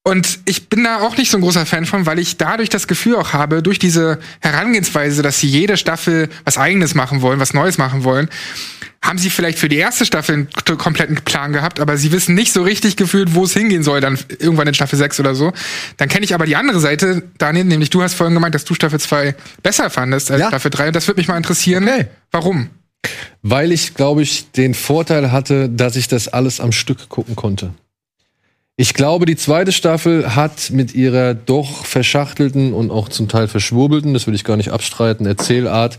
Und 0.04 0.40
ich 0.46 0.68
bin 0.68 0.82
da 0.82 1.00
auch 1.00 1.16
nicht 1.16 1.30
so 1.30 1.38
ein 1.38 1.42
großer 1.42 1.64
Fan 1.64 1.86
von, 1.86 2.06
weil 2.06 2.18
ich 2.18 2.36
dadurch 2.36 2.68
das 2.68 2.88
Gefühl 2.88 3.14
auch 3.14 3.32
habe, 3.32 3.62
durch 3.62 3.78
diese 3.78 4.18
Herangehensweise, 4.40 5.22
dass 5.22 5.38
sie 5.38 5.46
jede 5.46 5.76
Staffel 5.76 6.28
was 6.44 6.58
eigenes 6.58 6.96
machen 6.96 7.22
wollen, 7.22 7.38
was 7.38 7.54
Neues 7.54 7.78
machen 7.78 8.02
wollen, 8.02 8.28
haben 9.00 9.18
sie 9.18 9.30
vielleicht 9.30 9.58
für 9.58 9.68
die 9.68 9.76
erste 9.76 10.04
Staffel 10.04 10.34
einen 10.34 10.78
kompletten 10.78 11.16
Plan 11.16 11.52
gehabt, 11.52 11.78
aber 11.78 11.96
sie 11.96 12.10
wissen 12.10 12.34
nicht 12.34 12.52
so 12.52 12.62
richtig 12.62 12.96
gefühlt, 12.96 13.34
wo 13.34 13.44
es 13.44 13.52
hingehen 13.52 13.84
soll, 13.84 14.00
dann 14.00 14.18
irgendwann 14.40 14.66
in 14.66 14.74
Staffel 14.74 14.96
6 14.96 15.20
oder 15.20 15.36
so. 15.36 15.52
Dann 15.98 16.08
kenne 16.08 16.24
ich 16.24 16.34
aber 16.34 16.46
die 16.46 16.56
andere 16.56 16.80
Seite, 16.80 17.22
Daniel, 17.38 17.64
nämlich 17.64 17.90
du 17.90 18.02
hast 18.02 18.14
vorhin 18.14 18.34
gemeint, 18.34 18.54
dass 18.56 18.64
du 18.64 18.74
Staffel 18.74 18.98
2 18.98 19.36
besser 19.62 19.88
fandest 19.88 20.32
als 20.32 20.40
Ja. 20.40 20.48
Staffel 20.48 20.70
3. 20.70 20.88
Und 20.88 20.96
das 20.96 21.06
würde 21.06 21.20
mich 21.20 21.28
mal 21.28 21.36
interessieren. 21.36 21.84
Okay. 21.88 22.06
Warum? 22.32 22.70
Weil 23.42 23.72
ich, 23.72 23.94
glaube 23.94 24.22
ich, 24.22 24.50
den 24.52 24.74
Vorteil 24.74 25.30
hatte, 25.30 25.68
dass 25.68 25.96
ich 25.96 26.08
das 26.08 26.28
alles 26.28 26.60
am 26.60 26.72
Stück 26.72 27.08
gucken 27.08 27.34
konnte. 27.34 27.72
Ich 28.76 28.94
glaube, 28.94 29.26
die 29.26 29.36
zweite 29.36 29.70
Staffel 29.70 30.34
hat 30.34 30.70
mit 30.70 30.94
ihrer 30.94 31.34
doch 31.34 31.84
verschachtelten 31.84 32.72
und 32.72 32.90
auch 32.90 33.08
zum 33.08 33.28
Teil 33.28 33.46
verschwurbelten, 33.46 34.14
das 34.14 34.26
will 34.26 34.34
ich 34.34 34.44
gar 34.44 34.56
nicht 34.56 34.70
abstreiten, 34.70 35.26
Erzählart, 35.26 35.98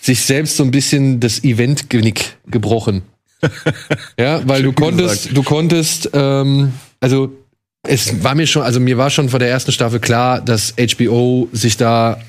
sich 0.00 0.22
selbst 0.22 0.56
so 0.56 0.64
ein 0.64 0.72
bisschen 0.72 1.20
das 1.20 1.44
Event-Genick 1.44 2.38
gebrochen. 2.46 3.02
ja, 4.18 4.46
weil 4.46 4.62
du 4.62 4.72
konntest, 4.72 5.36
du 5.36 5.42
konntest, 5.42 6.10
ähm, 6.12 6.72
also 7.00 7.32
es 7.86 8.22
war 8.22 8.34
mir 8.34 8.46
schon, 8.46 8.62
also 8.62 8.80
mir 8.80 8.98
war 8.98 9.10
schon 9.10 9.28
vor 9.28 9.38
der 9.38 9.48
ersten 9.48 9.72
Staffel 9.72 10.00
klar, 10.00 10.40
dass 10.40 10.74
HBO 10.76 11.48
sich 11.52 11.76
da 11.76 12.20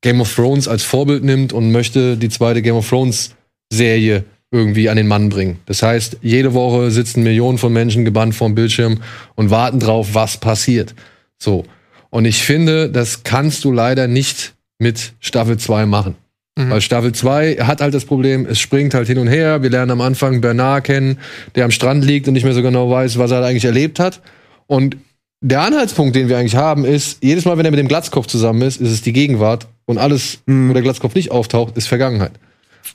Game 0.00 0.20
of 0.20 0.34
Thrones 0.34 0.68
als 0.68 0.82
Vorbild 0.82 1.24
nimmt 1.24 1.52
und 1.52 1.70
möchte 1.70 2.16
die 2.16 2.28
zweite 2.28 2.62
Game 2.62 2.76
of 2.76 2.88
Thrones 2.88 3.34
Serie 3.72 4.24
irgendwie 4.52 4.88
an 4.88 4.96
den 4.96 5.08
Mann 5.08 5.30
bringen. 5.30 5.58
Das 5.66 5.82
heißt, 5.82 6.18
jede 6.22 6.54
Woche 6.54 6.90
sitzen 6.90 7.22
Millionen 7.22 7.58
von 7.58 7.72
Menschen 7.72 8.04
gebannt 8.04 8.34
vorm 8.34 8.54
Bildschirm 8.54 9.00
und 9.34 9.50
warten 9.50 9.80
drauf, 9.80 10.10
was 10.12 10.36
passiert. 10.36 10.94
So. 11.38 11.64
Und 12.10 12.26
ich 12.26 12.42
finde, 12.42 12.90
das 12.90 13.24
kannst 13.24 13.64
du 13.64 13.72
leider 13.72 14.06
nicht 14.06 14.54
mit 14.78 15.14
Staffel 15.20 15.56
2 15.56 15.86
machen. 15.86 16.14
Weil 16.54 16.82
Staffel 16.82 17.12
2 17.12 17.56
hat 17.62 17.80
halt 17.80 17.94
das 17.94 18.04
Problem, 18.04 18.44
es 18.44 18.60
springt 18.60 18.92
halt 18.92 19.06
hin 19.06 19.16
und 19.16 19.26
her. 19.26 19.62
Wir 19.62 19.70
lernen 19.70 19.90
am 19.90 20.02
Anfang 20.02 20.42
Bernard 20.42 20.84
kennen, 20.84 21.18
der 21.54 21.64
am 21.64 21.70
Strand 21.70 22.04
liegt 22.04 22.28
und 22.28 22.34
nicht 22.34 22.44
mehr 22.44 22.52
so 22.52 22.60
genau 22.60 22.90
weiß, 22.90 23.16
was 23.16 23.30
er 23.30 23.38
halt 23.38 23.46
eigentlich 23.46 23.64
erlebt 23.64 23.98
hat. 23.98 24.20
Und 24.66 24.98
der 25.40 25.62
Anhaltspunkt, 25.62 26.14
den 26.14 26.28
wir 26.28 26.36
eigentlich 26.36 26.56
haben, 26.56 26.84
ist, 26.84 27.24
jedes 27.24 27.46
Mal, 27.46 27.56
wenn 27.56 27.64
er 27.64 27.70
mit 27.70 27.80
dem 27.80 27.88
Glatzkopf 27.88 28.26
zusammen 28.26 28.60
ist, 28.60 28.82
ist 28.82 28.90
es 28.90 29.00
die 29.00 29.14
Gegenwart. 29.14 29.66
Und 29.86 29.96
alles, 29.96 30.40
wo 30.46 30.74
der 30.74 30.82
Glatzkopf 30.82 31.14
nicht 31.14 31.30
auftaucht, 31.30 31.78
ist 31.78 31.88
Vergangenheit. 31.88 32.32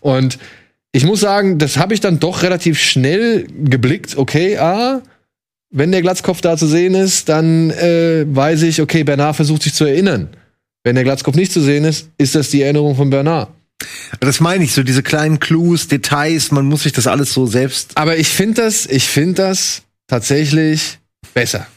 Und 0.01 0.37
ich 0.91 1.05
muss 1.05 1.19
sagen, 1.19 1.57
das 1.57 1.77
habe 1.77 1.93
ich 1.93 1.99
dann 1.99 2.19
doch 2.19 2.43
relativ 2.43 2.79
schnell 2.79 3.47
geblickt. 3.47 4.17
Okay, 4.17 4.57
ah, 4.57 5.01
wenn 5.69 5.91
der 5.91 6.01
Glatzkopf 6.01 6.41
da 6.41 6.57
zu 6.57 6.67
sehen 6.67 6.95
ist, 6.95 7.29
dann 7.29 7.71
äh, 7.71 8.25
weiß 8.27 8.63
ich, 8.63 8.81
okay, 8.81 9.03
Bernard 9.03 9.35
versucht 9.35 9.63
sich 9.63 9.73
zu 9.73 9.85
erinnern. 9.85 10.29
Wenn 10.83 10.95
der 10.95 11.03
Glatzkopf 11.03 11.35
nicht 11.35 11.51
zu 11.51 11.61
sehen 11.61 11.83
ist, 11.83 12.09
ist 12.17 12.35
das 12.35 12.49
die 12.49 12.61
Erinnerung 12.61 12.95
von 12.95 13.09
Bernard. 13.09 13.49
Das 14.19 14.39
meine 14.39 14.63
ich, 14.63 14.73
so 14.73 14.83
diese 14.83 15.03
kleinen 15.03 15.39
Clues, 15.39 15.87
Details, 15.87 16.51
man 16.51 16.65
muss 16.65 16.83
sich 16.83 16.93
das 16.93 17.07
alles 17.07 17.33
so 17.33 17.45
selbst. 17.45 17.91
Aber 17.95 18.17
ich 18.17 18.29
finde 18.29 18.61
das, 18.63 18.85
ich 18.85 19.03
finde 19.03 19.35
das 19.35 19.83
tatsächlich 20.07 20.99
besser. 21.33 21.67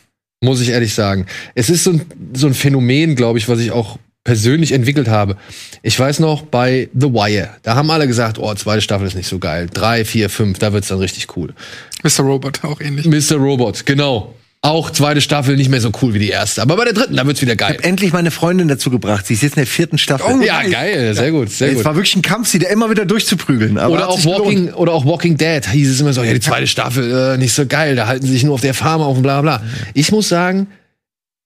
Muss 0.42 0.61
ich 0.61 0.70
ehrlich 0.70 0.94
sagen. 0.94 1.26
Es 1.54 1.68
ist 1.68 1.84
so 1.84 1.90
ein, 1.90 2.06
so 2.32 2.46
ein 2.46 2.54
Phänomen, 2.54 3.16
glaube 3.16 3.38
ich, 3.38 3.48
was 3.48 3.58
ich 3.58 3.72
auch 3.72 3.98
persönlich 4.25 4.73
entwickelt 4.73 5.09
habe. 5.09 5.37
Ich 5.83 5.99
weiß 5.99 6.21
noch, 6.21 6.43
bei 6.43 6.89
The 6.95 7.09
Wire, 7.12 7.51
da 7.62 7.75
haben 7.75 7.91
alle 7.91 8.07
gesagt, 8.07 8.39
oh, 8.39 8.53
zweite 8.55 8.83
Staffel 8.83 9.07
ist 9.07 9.14
nicht 9.16 9.29
so 9.29 9.39
geil. 9.39 9.68
Drei, 9.73 10.05
vier, 10.05 10.29
fünf, 10.29 10.59
da 10.59 10.73
wird's 10.73 10.89
dann 10.89 10.99
richtig 10.99 11.37
cool. 11.37 11.55
Mr. 12.03 12.21
Robot, 12.25 12.64
auch 12.64 12.81
ähnlich. 12.81 13.07
Mr. 13.07 13.37
Robot, 13.37 13.87
genau. 13.87 14.35
Auch 14.62 14.91
zweite 14.91 15.23
Staffel 15.23 15.57
nicht 15.57 15.71
mehr 15.71 15.81
so 15.81 15.91
cool 16.03 16.12
wie 16.12 16.18
die 16.18 16.29
erste. 16.29 16.61
Aber 16.61 16.77
bei 16.77 16.85
der 16.85 16.93
dritten, 16.93 17.16
da 17.16 17.27
wird's 17.27 17.41
wieder 17.41 17.57
geil. 17.57 17.79
Endlich 17.81 18.12
meine 18.12 18.31
Freundin 18.31 18.68
dazu 18.68 18.91
gebracht. 18.91 19.27
Sie 19.27 19.33
ist 19.33 19.43
jetzt 19.43 19.53
in 19.57 19.61
der 19.62 19.66
vierten 19.66 19.97
Staffel. 19.97 20.27
Oh, 20.39 20.43
Ja, 20.43 20.62
geil, 20.64 21.14
sehr 21.14 21.31
gut, 21.31 21.49
sehr 21.51 21.68
Es 21.71 21.77
gut. 21.77 21.85
war 21.87 21.95
wirklich 21.95 22.14
ein 22.14 22.21
Kampf, 22.21 22.49
sie 22.49 22.59
da 22.59 22.68
immer 22.68 22.91
wieder 22.91 23.07
durchzuprügeln. 23.07 23.79
Aber 23.79 23.95
Oder 23.95 24.09
auch, 24.11 24.21
gelohnt. 24.21 24.39
Walking, 24.45 24.73
oder 24.75 24.93
auch 24.93 25.07
Walking 25.07 25.39
Dead 25.39 25.64
hieß 25.66 25.91
es 25.93 26.01
immer 26.03 26.12
so, 26.12 26.23
ja, 26.23 26.35
die 26.35 26.41
zweite 26.41 26.66
Staffel, 26.66 27.11
äh, 27.11 27.39
nicht 27.39 27.55
so 27.55 27.64
geil, 27.64 27.97
da 27.97 28.07
halten 28.07 28.27
sie 28.27 28.33
sich 28.35 28.45
nur 28.45 28.53
auf 28.53 28.61
der 28.61 28.75
Farm 28.75 29.01
auf 29.01 29.16
und 29.16 29.23
bla 29.23 29.41
bla. 29.41 29.62
Ich 29.95 30.12
muss 30.12 30.29
sagen, 30.29 30.66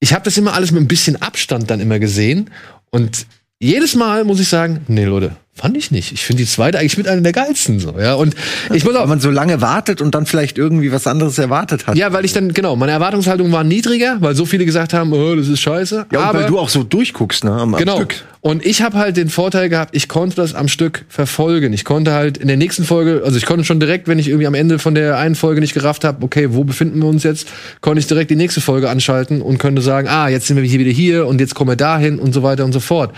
ich 0.05 0.13
habe 0.13 0.23
das 0.23 0.37
immer 0.37 0.53
alles 0.53 0.71
mit 0.71 0.83
ein 0.83 0.87
bisschen 0.87 1.23
Abstand 1.23 1.71
dann 1.71 1.81
immer 1.81 1.99
gesehen 1.99 2.51
und 2.91 3.27
jedes 3.59 3.95
Mal 3.95 4.25
muss 4.25 4.39
ich 4.39 4.49
sagen, 4.51 4.83
nee, 4.87 5.07
Leute, 5.07 5.35
Fand 5.57 5.77
ich 5.77 5.93
nicht. 5.93 6.11
Ich 6.11 6.25
finde 6.25 6.43
die 6.43 6.49
zweite 6.49 6.81
eigentlich 6.81 6.99
mit 6.99 7.07
einer 7.07 7.21
der 7.21 7.31
geilsten 7.31 7.79
so, 7.79 7.95
ja. 7.97 8.15
Und 8.15 8.35
ich 8.73 8.85
muss 8.85 8.97
auch, 8.97 9.03
Wenn 9.03 9.09
man 9.11 9.21
so 9.21 9.31
lange 9.31 9.61
wartet 9.61 10.01
und 10.01 10.13
dann 10.13 10.27
vielleicht 10.27 10.59
irgendwie 10.59 10.91
was 10.91 11.07
anderes 11.07 11.39
erwartet 11.39 11.87
hat. 11.87 11.97
ja, 11.97 12.13
weil 12.13 12.25
ich 12.25 12.33
dann 12.33 12.53
genau, 12.53 12.75
meine 12.75 12.91
Erwartungshaltung 12.91 13.53
war 13.53 13.63
niedriger, 13.63 14.17
weil 14.19 14.35
so 14.35 14.47
viele 14.47 14.65
gesagt 14.65 14.93
haben, 14.93 15.13
oh, 15.13 15.37
das 15.37 15.47
ist 15.47 15.61
scheiße. 15.61 16.07
Ja, 16.11 16.19
und 16.19 16.25
aber 16.25 16.41
weil 16.41 16.47
du 16.49 16.59
auch 16.59 16.69
so 16.69 16.83
durchguckst, 16.83 17.45
ne? 17.45 17.53
Am, 17.53 17.73
am 17.73 17.79
Genau. 17.79 17.97
Stück. 17.97 18.17
Und 18.41 18.67
ich 18.67 18.83
habe 18.83 18.99
halt 18.99 19.17
den 19.17 19.29
Vorteil 19.31 19.69
gehabt, 19.69 19.95
ich 19.97 20.09
konnte 20.09 20.35
das 20.37 20.55
am 20.55 20.67
Stück 20.67 21.05
verfolgen. 21.09 21.73
Ich 21.73 21.85
konnte 21.85 22.13
halt 22.13 22.37
in 22.37 22.49
der 22.49 22.57
nächsten 22.57 22.83
Folge, 22.85 23.23
also 23.25 23.39
ich 23.39 23.47
konnte 23.47 23.65
schon 23.65 23.79
direkt, 23.79 24.09
wenn 24.09 24.19
ich 24.19 24.27
irgendwie 24.27 24.49
am 24.49 24.55
Ende 24.55 24.81
von 24.81 24.97
der 24.97 25.19
einen 25.19 25.37
Folge 25.37 25.61
nicht 25.61 25.73
gerafft 25.73 26.03
habe, 26.03 26.25
okay, 26.25 26.49
wo 26.51 26.65
befinden 26.65 26.99
wir 26.99 27.07
uns 27.09 27.23
jetzt, 27.23 27.47
konnte 27.81 28.01
ich 28.01 28.09
direkt 28.09 28.31
die 28.33 28.37
nächste 28.37 28.61
Folge 28.61 28.91
anschalten 28.91 29.41
und 29.41 29.59
könnte 29.59 29.83
sagen, 29.83 30.09
ah, 30.09 30.29
jetzt 30.29 30.49
sind 30.49 30.57
wir 30.57 30.65
hier 30.65 30.81
wieder 30.81 30.91
hier 30.91 31.27
und 31.29 31.41
jetzt 31.41 31.55
kommen 31.55 31.71
wir 31.71 31.77
dahin 31.77 32.19
und 32.19 32.35
so 32.35 32.43
weiter 32.43 32.65
und 32.65 32.73
so 32.73 32.81
fort. 32.81 33.15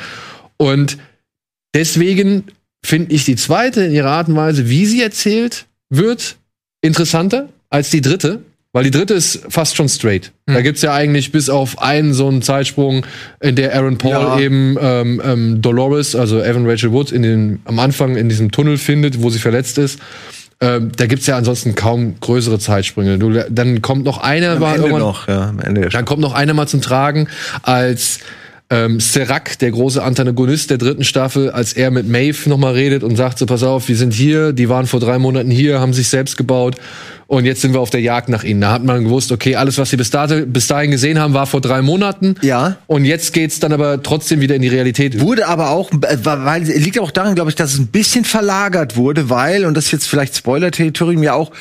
Und 0.58 0.98
deswegen 1.74 2.44
finde 2.84 3.14
ich 3.14 3.24
die 3.24 3.36
zweite 3.36 3.82
in 3.82 3.92
ihrer 3.92 4.10
Art 4.10 4.28
und 4.28 4.36
Weise, 4.36 4.68
wie 4.68 4.86
sie 4.86 5.02
erzählt 5.02 5.66
wird, 5.90 6.36
interessanter 6.80 7.48
als 7.70 7.90
die 7.90 8.00
dritte. 8.00 8.40
Weil 8.72 8.84
die 8.84 8.90
dritte 8.90 9.14
ist 9.14 9.40
fast 9.48 9.74
schon 9.74 9.88
straight. 9.88 10.32
Da 10.44 10.60
gibt's 10.60 10.82
ja 10.82 10.92
eigentlich 10.92 11.32
bis 11.32 11.48
auf 11.48 11.80
einen 11.80 12.12
so 12.12 12.28
einen 12.28 12.42
Zeitsprung, 12.42 13.06
in 13.40 13.56
der 13.56 13.74
Aaron 13.74 13.96
Paul 13.96 14.10
Ja. 14.10 14.38
eben 14.38 14.76
ähm, 14.78 15.22
ähm, 15.24 15.62
Dolores, 15.62 16.14
also 16.14 16.42
Evan 16.42 16.68
Rachel 16.68 16.92
Wood, 16.92 17.10
in 17.10 17.22
den, 17.22 17.60
am 17.64 17.78
Anfang 17.78 18.16
in 18.16 18.28
diesem 18.28 18.50
Tunnel 18.52 18.76
findet, 18.76 19.22
wo 19.22 19.30
sie 19.30 19.38
verletzt 19.38 19.78
ist. 19.78 19.98
Ähm, 20.60 20.92
da 20.94 21.06
gibt's 21.06 21.26
ja 21.26 21.38
ansonsten 21.38 21.74
kaum 21.74 22.20
größere 22.20 22.58
Zeitsprünge. 22.58 23.18
Du, 23.18 23.30
dann 23.50 23.80
kommt 23.80 24.04
noch 24.04 24.18
einer, 24.18 24.60
irgendwann, 24.60 25.00
noch, 25.00 25.26
ja, 25.26 25.48
am 25.48 25.60
Ende 25.60 25.80
der 25.80 25.90
dann 25.90 26.04
kommt 26.04 26.20
noch 26.20 26.34
einer 26.34 26.52
mal 26.52 26.66
zum 26.66 26.82
Tragen, 26.82 27.28
als 27.62 28.20
ähm, 28.68 28.98
Serac, 28.98 29.58
der 29.60 29.70
große 29.70 30.02
Antagonist 30.02 30.70
der 30.70 30.78
dritten 30.78 31.04
Staffel, 31.04 31.50
als 31.50 31.72
er 31.72 31.90
mit 31.92 32.08
Maeve 32.08 32.48
noch 32.48 32.58
mal 32.58 32.72
redet 32.72 33.04
und 33.04 33.16
sagt 33.16 33.38
so, 33.38 33.46
pass 33.46 33.62
auf, 33.62 33.88
wir 33.88 33.96
sind 33.96 34.12
hier, 34.12 34.52
die 34.52 34.68
waren 34.68 34.86
vor 34.86 34.98
drei 34.98 35.18
Monaten 35.18 35.50
hier, 35.50 35.78
haben 35.78 35.92
sich 35.92 36.08
selbst 36.08 36.36
gebaut 36.36 36.76
und 37.28 37.44
jetzt 37.44 37.60
sind 37.60 37.74
wir 37.74 37.80
auf 37.80 37.90
der 37.90 38.00
Jagd 38.00 38.28
nach 38.28 38.42
ihnen. 38.42 38.60
Da 38.60 38.72
hat 38.72 38.82
man 38.82 39.04
gewusst, 39.04 39.30
okay, 39.30 39.54
alles, 39.54 39.78
was 39.78 39.90
sie 39.90 39.96
bis, 39.96 40.10
dato, 40.10 40.44
bis 40.46 40.66
dahin 40.66 40.90
gesehen 40.90 41.18
haben, 41.18 41.32
war 41.32 41.46
vor 41.46 41.60
drei 41.60 41.80
Monaten. 41.80 42.34
Ja. 42.42 42.76
Und 42.86 43.04
jetzt 43.04 43.32
geht's 43.32 43.60
dann 43.60 43.72
aber 43.72 44.02
trotzdem 44.02 44.40
wieder 44.40 44.56
in 44.56 44.62
die 44.62 44.68
Realität. 44.68 45.20
Wurde 45.20 45.46
aber 45.46 45.70
auch, 45.70 45.90
äh, 45.92 46.18
weil 46.22 46.62
liegt 46.64 46.98
auch 46.98 47.12
daran, 47.12 47.36
glaube 47.36 47.50
ich, 47.50 47.56
dass 47.56 47.72
es 47.72 47.78
ein 47.78 47.88
bisschen 47.88 48.24
verlagert 48.24 48.96
wurde, 48.96 49.30
weil, 49.30 49.64
und 49.64 49.76
das 49.76 49.86
ist 49.86 49.92
jetzt 49.92 50.06
vielleicht 50.08 50.36
Spoiler-Territorium 50.36 51.22
ja 51.22 51.34
auch, 51.34 51.52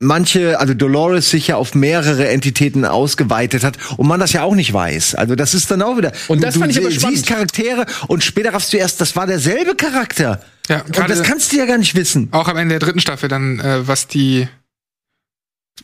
manche, 0.00 0.58
also 0.60 0.74
Dolores 0.74 1.30
sich 1.30 1.48
ja 1.48 1.56
auf 1.56 1.74
mehrere 1.74 2.28
Entitäten 2.28 2.84
ausgeweitet 2.84 3.64
hat 3.64 3.78
und 3.96 4.06
man 4.06 4.20
das 4.20 4.32
ja 4.32 4.42
auch 4.42 4.54
nicht 4.54 4.72
weiß. 4.72 5.14
Also 5.14 5.34
das 5.34 5.54
ist 5.54 5.70
dann 5.70 5.82
auch 5.82 5.96
wieder. 5.96 6.12
Und 6.28 6.42
das 6.42 6.54
du, 6.54 6.60
fand 6.60 6.72
ich 6.72 6.78
aber 6.78 6.90
spannend. 6.90 7.16
siehst 7.16 7.28
Charaktere 7.28 7.86
und 8.06 8.22
später 8.22 8.54
raffst 8.54 8.72
du 8.72 8.76
erst, 8.76 9.00
das 9.00 9.16
war 9.16 9.26
derselbe 9.26 9.74
Charakter. 9.74 10.40
Ja, 10.68 10.82
und 10.82 10.98
das 10.98 11.22
kannst 11.22 11.52
du 11.52 11.56
ja 11.56 11.64
gar 11.64 11.78
nicht 11.78 11.94
wissen. 11.94 12.28
Auch 12.32 12.48
am 12.48 12.56
Ende 12.56 12.74
der 12.74 12.80
dritten 12.80 13.00
Staffel 13.00 13.28
dann, 13.28 13.58
äh, 13.60 13.88
was 13.88 14.06
die. 14.06 14.48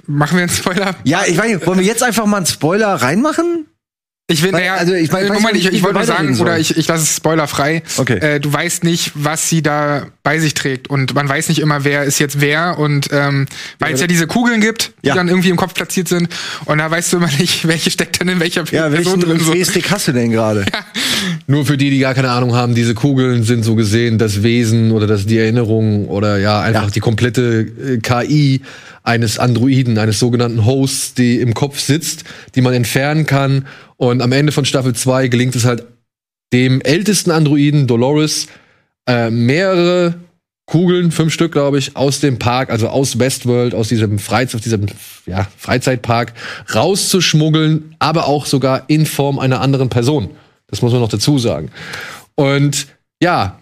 Machen 0.07 0.37
wir 0.37 0.43
einen 0.43 0.53
Spoiler? 0.53 0.97
Ja, 1.05 1.23
ich 1.27 1.39
weiß 1.39 1.55
nicht, 1.55 1.67
wollen 1.67 1.79
wir 1.79 1.87
jetzt 1.87 2.03
einfach 2.03 2.27
mal 2.27 2.39
einen 2.39 2.47
Spoiler 2.47 2.95
reinmachen? 2.95 3.67
Ich 4.27 4.43
will, 4.43 4.53
Weil- 4.55 4.61
naja, 4.63 4.77
also 4.77 4.95
ich 4.95 5.13
mein- 5.13 5.29
Moment, 5.29 5.55
ich, 5.55 5.67
ich 5.67 5.73
wir 5.75 5.83
wollte 5.83 5.99
nur 5.99 6.07
sagen, 6.07 6.41
oder 6.41 6.59
ich, 6.59 6.79
ich 6.79 6.89
lasse 6.89 7.03
es 7.03 7.17
spoilerfrei. 7.17 7.83
Okay. 7.99 8.17
Äh, 8.19 8.41
du 8.41 8.51
weißt 8.51 8.83
nicht, 8.83 9.13
was 9.15 9.51
sie 9.51 9.61
da 9.61 10.07
bei 10.23 10.39
sich 10.39 10.55
trägt 10.55 10.89
und 10.89 11.15
man 11.15 11.29
weiß 11.29 11.51
nicht 11.51 11.59
immer, 11.59 11.85
wer 11.85 12.05
ist 12.05 12.19
jetzt 12.21 12.41
wer 12.41 12.79
und 12.79 13.09
ähm, 13.13 13.45
weil 13.81 13.93
es 13.93 14.01
ja 14.01 14.07
diese 14.07 14.27
Kugeln 14.27 14.63
gibt, 14.63 14.93
die 15.05 15.09
Ja. 15.09 15.15
dann 15.15 15.29
irgendwie 15.29 15.51
im 15.51 15.57
Kopf 15.57 15.75
platziert 15.75 16.09
sind 16.09 16.31
und 16.65 16.79
da 16.79 16.91
weißt 16.91 17.13
du 17.13 17.19
immer 17.19 17.29
nicht, 17.39 17.69
welche 17.69 17.91
steckt 17.91 18.19
dann 18.19 18.29
in 18.31 18.41
welcher 18.41 18.65
Ja, 18.71 18.89
Person 18.89 18.93
welchen 18.93 19.21
drin. 19.21 19.41
So. 19.41 19.53
USB-Stick 19.53 19.91
hast 19.91 20.09
du 20.09 20.13
denn 20.13 20.31
gerade? 20.31 20.65
Nur 21.47 21.67
für 21.67 21.77
die, 21.77 21.91
die 21.91 21.99
gar 21.99 22.15
keine 22.15 22.31
Ahnung 22.31 22.55
haben, 22.55 22.75
diese 22.75 22.95
Kugeln 22.95 23.43
sind 23.43 23.65
so 23.65 23.75
gesehen 23.75 24.17
das 24.17 24.43
Wesen 24.43 24.93
oder 24.93 25.07
das 25.07 25.27
die 25.27 25.39
Erinnerung 25.39 26.09
oder 26.09 26.39
ja 26.39 26.61
einfach 26.61 26.85
Ja. 26.85 26.91
die 26.91 27.01
komplette 27.01 27.61
äh, 27.61 27.99
KI 27.99 28.63
eines 29.03 29.39
Androiden, 29.39 29.99
eines 29.99 30.19
sogenannten 30.19 30.65
Hosts, 30.65 31.15
die 31.15 31.41
im 31.41 31.53
Kopf 31.53 31.79
sitzt, 31.79 32.25
die 32.55 32.63
man 32.63 32.73
entfernen 32.73 33.27
kann. 33.27 33.67
Und 33.97 34.23
am 34.23 34.33
Ende 34.33 34.53
von 34.53 34.65
Staffel 34.65 34.95
2 34.95 35.29
gelingt 35.29 35.55
es 35.55 35.67
halt 35.67 35.85
dem 36.53 36.81
ältesten 36.81 37.31
Androiden, 37.31 37.87
Dolores, 37.87 38.47
äh, 39.07 39.31
mehrere 39.31 40.15
Kugeln, 40.67 41.11
fünf 41.11 41.35
Stück, 41.35 41.53
glaube 41.53 41.79
ich, 41.79 41.95
aus 41.95 42.21
dem 42.21 42.39
Park, 42.39 42.71
also 42.71 42.89
aus 42.89 43.19
Westworld, 43.19 43.75
aus 43.75 43.89
diesem 43.89 44.19
Freiz 44.19 44.55
aus 44.55 44.63
diesem 44.63 44.87
ja, 45.27 45.47
Freizeitpark 45.59 46.33
rauszuschmuggeln, 46.75 47.97
aber 47.99 48.29
auch 48.29 48.47
sogar 48.47 48.85
in 48.89 49.05
Form 49.05 49.39
einer 49.39 49.61
anderen 49.61 49.91
Person. 49.91 50.31
Das 50.69 50.83
muss 50.83 50.93
man 50.93 51.01
noch 51.01 51.09
dazu 51.09 51.39
sagen. 51.39 51.71
Und 52.35 52.89
ja, 53.23 53.61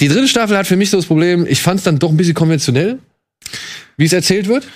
die 0.00 0.08
dritte 0.08 0.28
Staffel 0.28 0.56
hat 0.56 0.66
für 0.66 0.76
mich 0.76 0.90
so 0.90 0.96
das 0.96 1.06
Problem, 1.06 1.46
ich 1.46 1.62
fand 1.62 1.78
es 1.78 1.84
dann 1.84 1.98
doch 1.98 2.10
ein 2.10 2.16
bisschen 2.16 2.34
konventionell, 2.34 2.98
wie 3.96 4.04
es 4.04 4.12
erzählt 4.12 4.48
wird. 4.48 4.66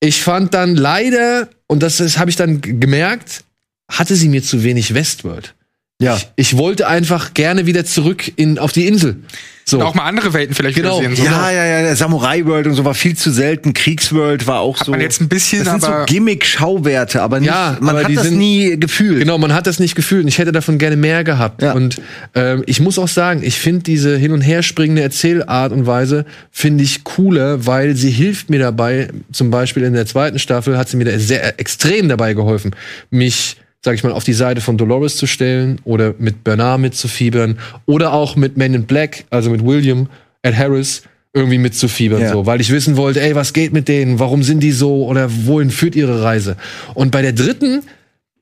Ich 0.00 0.22
fand 0.22 0.52
dann 0.54 0.76
leider, 0.76 1.48
und 1.66 1.82
das, 1.82 2.00
habe 2.18 2.30
ich 2.30 2.36
dann 2.36 2.60
gemerkt, 2.60 3.44
hatte 3.90 4.16
sie 4.16 4.28
mir 4.28 4.42
zu 4.42 4.62
wenig 4.62 4.94
Westworld. 4.94 5.54
Ja. 5.98 6.18
Ich 6.36 6.58
wollte 6.58 6.86
einfach 6.88 7.32
gerne 7.32 7.64
wieder 7.64 7.86
zurück 7.86 8.30
in, 8.36 8.58
auf 8.58 8.72
die 8.72 8.86
Insel. 8.86 9.16
So. 9.64 9.78
Und 9.78 9.82
auch 9.82 9.94
mal 9.94 10.04
andere 10.04 10.32
Welten 10.34 10.54
vielleicht 10.54 10.76
Genau. 10.76 11.00
wieder 11.00 11.08
sehen. 11.08 11.16
So. 11.16 11.24
Ja, 11.24 11.50
ja, 11.50 11.64
ja, 11.64 11.82
der 11.82 11.96
Samurai 11.96 12.44
World 12.44 12.66
und 12.68 12.74
so 12.74 12.84
war 12.84 12.92
viel 12.94 13.16
zu 13.16 13.30
selten. 13.32 13.72
Kriegsworld 13.72 14.46
war 14.46 14.60
auch 14.60 14.78
Hat 14.78 14.84
so. 14.86 14.90
man 14.92 15.00
jetzt 15.00 15.20
ein 15.22 15.28
bisschen, 15.28 15.64
das 15.64 15.72
sind 15.72 15.82
so 15.82 15.90
Gimmick-Schauwerte, 16.06 17.22
aber 17.22 17.40
nicht, 17.40 17.48
Ja, 17.48 17.76
man 17.80 17.90
aber 17.96 18.04
hat 18.04 18.10
die 18.10 18.14
das 18.14 18.24
sind- 18.26 18.36
nie 18.38 18.78
gefühlt. 18.78 19.20
Genau, 19.20 19.38
man 19.38 19.54
hat 19.54 19.66
das 19.66 19.80
nicht 19.80 19.94
gefühlt 19.96 20.22
und 20.22 20.28
ich 20.28 20.38
hätte 20.38 20.52
davon 20.52 20.78
gerne 20.78 20.96
mehr 20.96 21.24
gehabt. 21.24 21.62
Ja. 21.62 21.72
Und 21.72 22.00
ähm, 22.34 22.62
ich 22.66 22.78
muss 22.80 22.98
auch 22.98 23.08
sagen, 23.08 23.42
ich 23.42 23.58
finde 23.58 23.82
diese 23.84 24.16
hin 24.18 24.32
und 24.32 24.42
her 24.42 24.62
springende 24.62 25.02
Erzählart 25.02 25.72
und 25.72 25.86
Weise 25.86 26.26
finde 26.52 26.84
ich 26.84 27.02
cooler, 27.04 27.66
weil 27.66 27.96
sie 27.96 28.10
hilft 28.10 28.50
mir 28.50 28.60
dabei. 28.60 29.08
Zum 29.32 29.50
Beispiel 29.50 29.82
in 29.82 29.94
der 29.94 30.06
zweiten 30.06 30.38
Staffel 30.38 30.76
hat 30.78 30.88
sie 30.90 30.96
mir 30.98 31.06
da 31.06 31.18
sehr 31.18 31.58
extrem 31.58 32.08
dabei 32.08 32.34
geholfen, 32.34 32.76
mich 33.10 33.56
sag 33.84 33.94
ich 33.94 34.02
mal, 34.02 34.12
auf 34.12 34.24
die 34.24 34.32
Seite 34.32 34.60
von 34.60 34.76
Dolores 34.76 35.16
zu 35.16 35.26
stellen 35.26 35.80
oder 35.84 36.14
mit 36.18 36.42
Bernard 36.44 36.80
mitzufiebern 36.80 37.58
oder 37.86 38.12
auch 38.12 38.36
mit 38.36 38.56
Men 38.56 38.74
in 38.74 38.84
Black, 38.84 39.24
also 39.30 39.50
mit 39.50 39.64
William 39.64 40.08
Ed 40.42 40.56
Harris 40.56 41.02
irgendwie 41.32 41.58
mitzufiebern, 41.58 42.20
Ja. 42.22 42.32
so, 42.32 42.46
weil 42.46 42.60
ich 42.60 42.70
wissen 42.70 42.96
wollte, 42.96 43.20
ey, 43.20 43.34
was 43.34 43.52
geht 43.52 43.72
mit 43.72 43.88
denen, 43.88 44.18
warum 44.18 44.42
sind 44.42 44.60
die 44.60 44.72
so 44.72 45.06
oder 45.06 45.28
wohin 45.44 45.70
führt 45.70 45.94
ihre 45.94 46.22
Reise? 46.22 46.56
Und 46.94 47.10
bei 47.10 47.20
der 47.22 47.32
dritten 47.32 47.82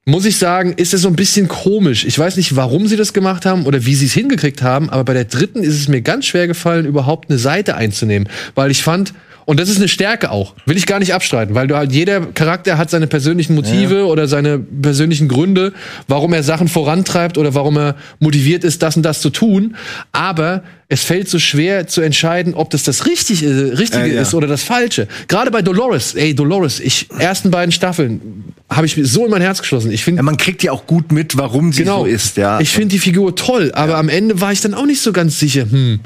muss 0.06 0.26
ich 0.26 0.36
sagen, 0.38 0.74
ist 0.76 0.94
es 0.94 1.00
so 1.02 1.08
ein 1.08 1.16
bisschen 1.16 1.48
komisch. 1.48 2.04
Ich 2.04 2.18
weiß 2.18 2.36
nicht, 2.36 2.54
warum 2.56 2.86
sie 2.86 2.96
das 2.96 3.12
gemacht 3.14 3.46
haben 3.46 3.64
oder 3.66 3.84
wie 3.86 3.94
sie 3.94 4.06
es 4.06 4.12
hingekriegt 4.12 4.62
haben, 4.62 4.90
aber 4.90 5.02
bei 5.04 5.14
der 5.14 5.24
dritten 5.24 5.62
ist 5.64 5.74
es 5.74 5.88
mir 5.88 6.02
ganz 6.02 6.26
schwer 6.26 6.46
gefallen, 6.46 6.84
überhaupt 6.86 7.30
eine 7.30 7.38
Seite 7.38 7.74
einzunehmen, 7.74 8.28
weil 8.54 8.70
ich 8.70 8.82
fand, 8.82 9.12
und 9.46 9.60
das 9.60 9.68
ist 9.68 9.76
eine 9.78 9.88
Stärke 9.88 10.30
auch, 10.30 10.54
will 10.66 10.76
ich 10.76 10.86
gar 10.86 10.98
nicht 10.98 11.14
abstreiten, 11.14 11.54
weil 11.54 11.66
du 11.66 11.76
halt 11.76 11.92
jeder 11.92 12.20
Charakter 12.20 12.78
hat 12.78 12.90
seine 12.90 13.06
persönlichen 13.06 13.54
Motive 13.54 14.06
oder 14.06 14.26
seine 14.28 14.58
persönlichen 14.58 15.28
Gründe, 15.28 15.72
warum 16.08 16.32
er 16.32 16.42
Sachen 16.42 16.68
vorantreibt 16.68 17.38
oder 17.38 17.54
warum 17.54 17.76
er 17.76 17.96
motiviert 18.20 18.64
ist, 18.64 18.82
das 18.82 18.96
und 18.96 19.02
das 19.02 19.20
zu 19.20 19.30
tun, 19.30 19.76
aber 20.12 20.62
es 20.88 21.02
fällt 21.02 21.28
so 21.28 21.38
schwer 21.38 21.86
zu 21.86 22.02
entscheiden, 22.02 22.54
ob 22.54 22.70
das 22.70 22.84
das 22.84 23.06
richtig, 23.06 23.42
Richtige 23.42 24.04
Äh, 24.04 24.14
ja. 24.16 24.22
ist 24.22 24.34
oder 24.34 24.46
das 24.46 24.62
Falsche. 24.62 25.08
Gerade 25.28 25.50
bei 25.50 25.62
Dolores, 25.62 26.14
ey, 26.14 26.34
Dolores, 26.34 26.78
ich, 26.78 27.08
ersten 27.18 27.50
beiden 27.50 27.72
Staffeln 27.72 28.44
habe 28.70 28.86
ich 28.86 28.96
mir 28.96 29.06
so 29.06 29.24
in 29.24 29.30
mein 29.30 29.40
Herz 29.42 29.60
geschlossen. 29.60 29.90
Ich 29.90 30.04
finde 30.04 30.18
Ja, 30.18 30.22
man 30.22 30.36
kriegt 30.36 30.62
ja 30.62 30.72
auch 30.72 30.86
gut 30.86 31.10
mit, 31.10 31.36
warum 31.36 31.72
sie 31.72 31.82
Genau. 31.82 32.00
so 32.00 32.06
ist, 32.06 32.36
ja. 32.36 32.60
Ich 32.60 32.70
finde 32.70 32.88
die 32.88 32.98
Figur 32.98 33.34
toll, 33.34 33.72
aber 33.74 33.96
am 33.96 34.08
Ende 34.08 34.40
war 34.40 34.52
ich 34.52 34.60
dann 34.60 34.74
auch 34.74 34.86
nicht 34.86 35.00
so 35.00 35.12
ganz 35.12 35.38
sicher. 35.38 35.66
Hm, 35.70 36.00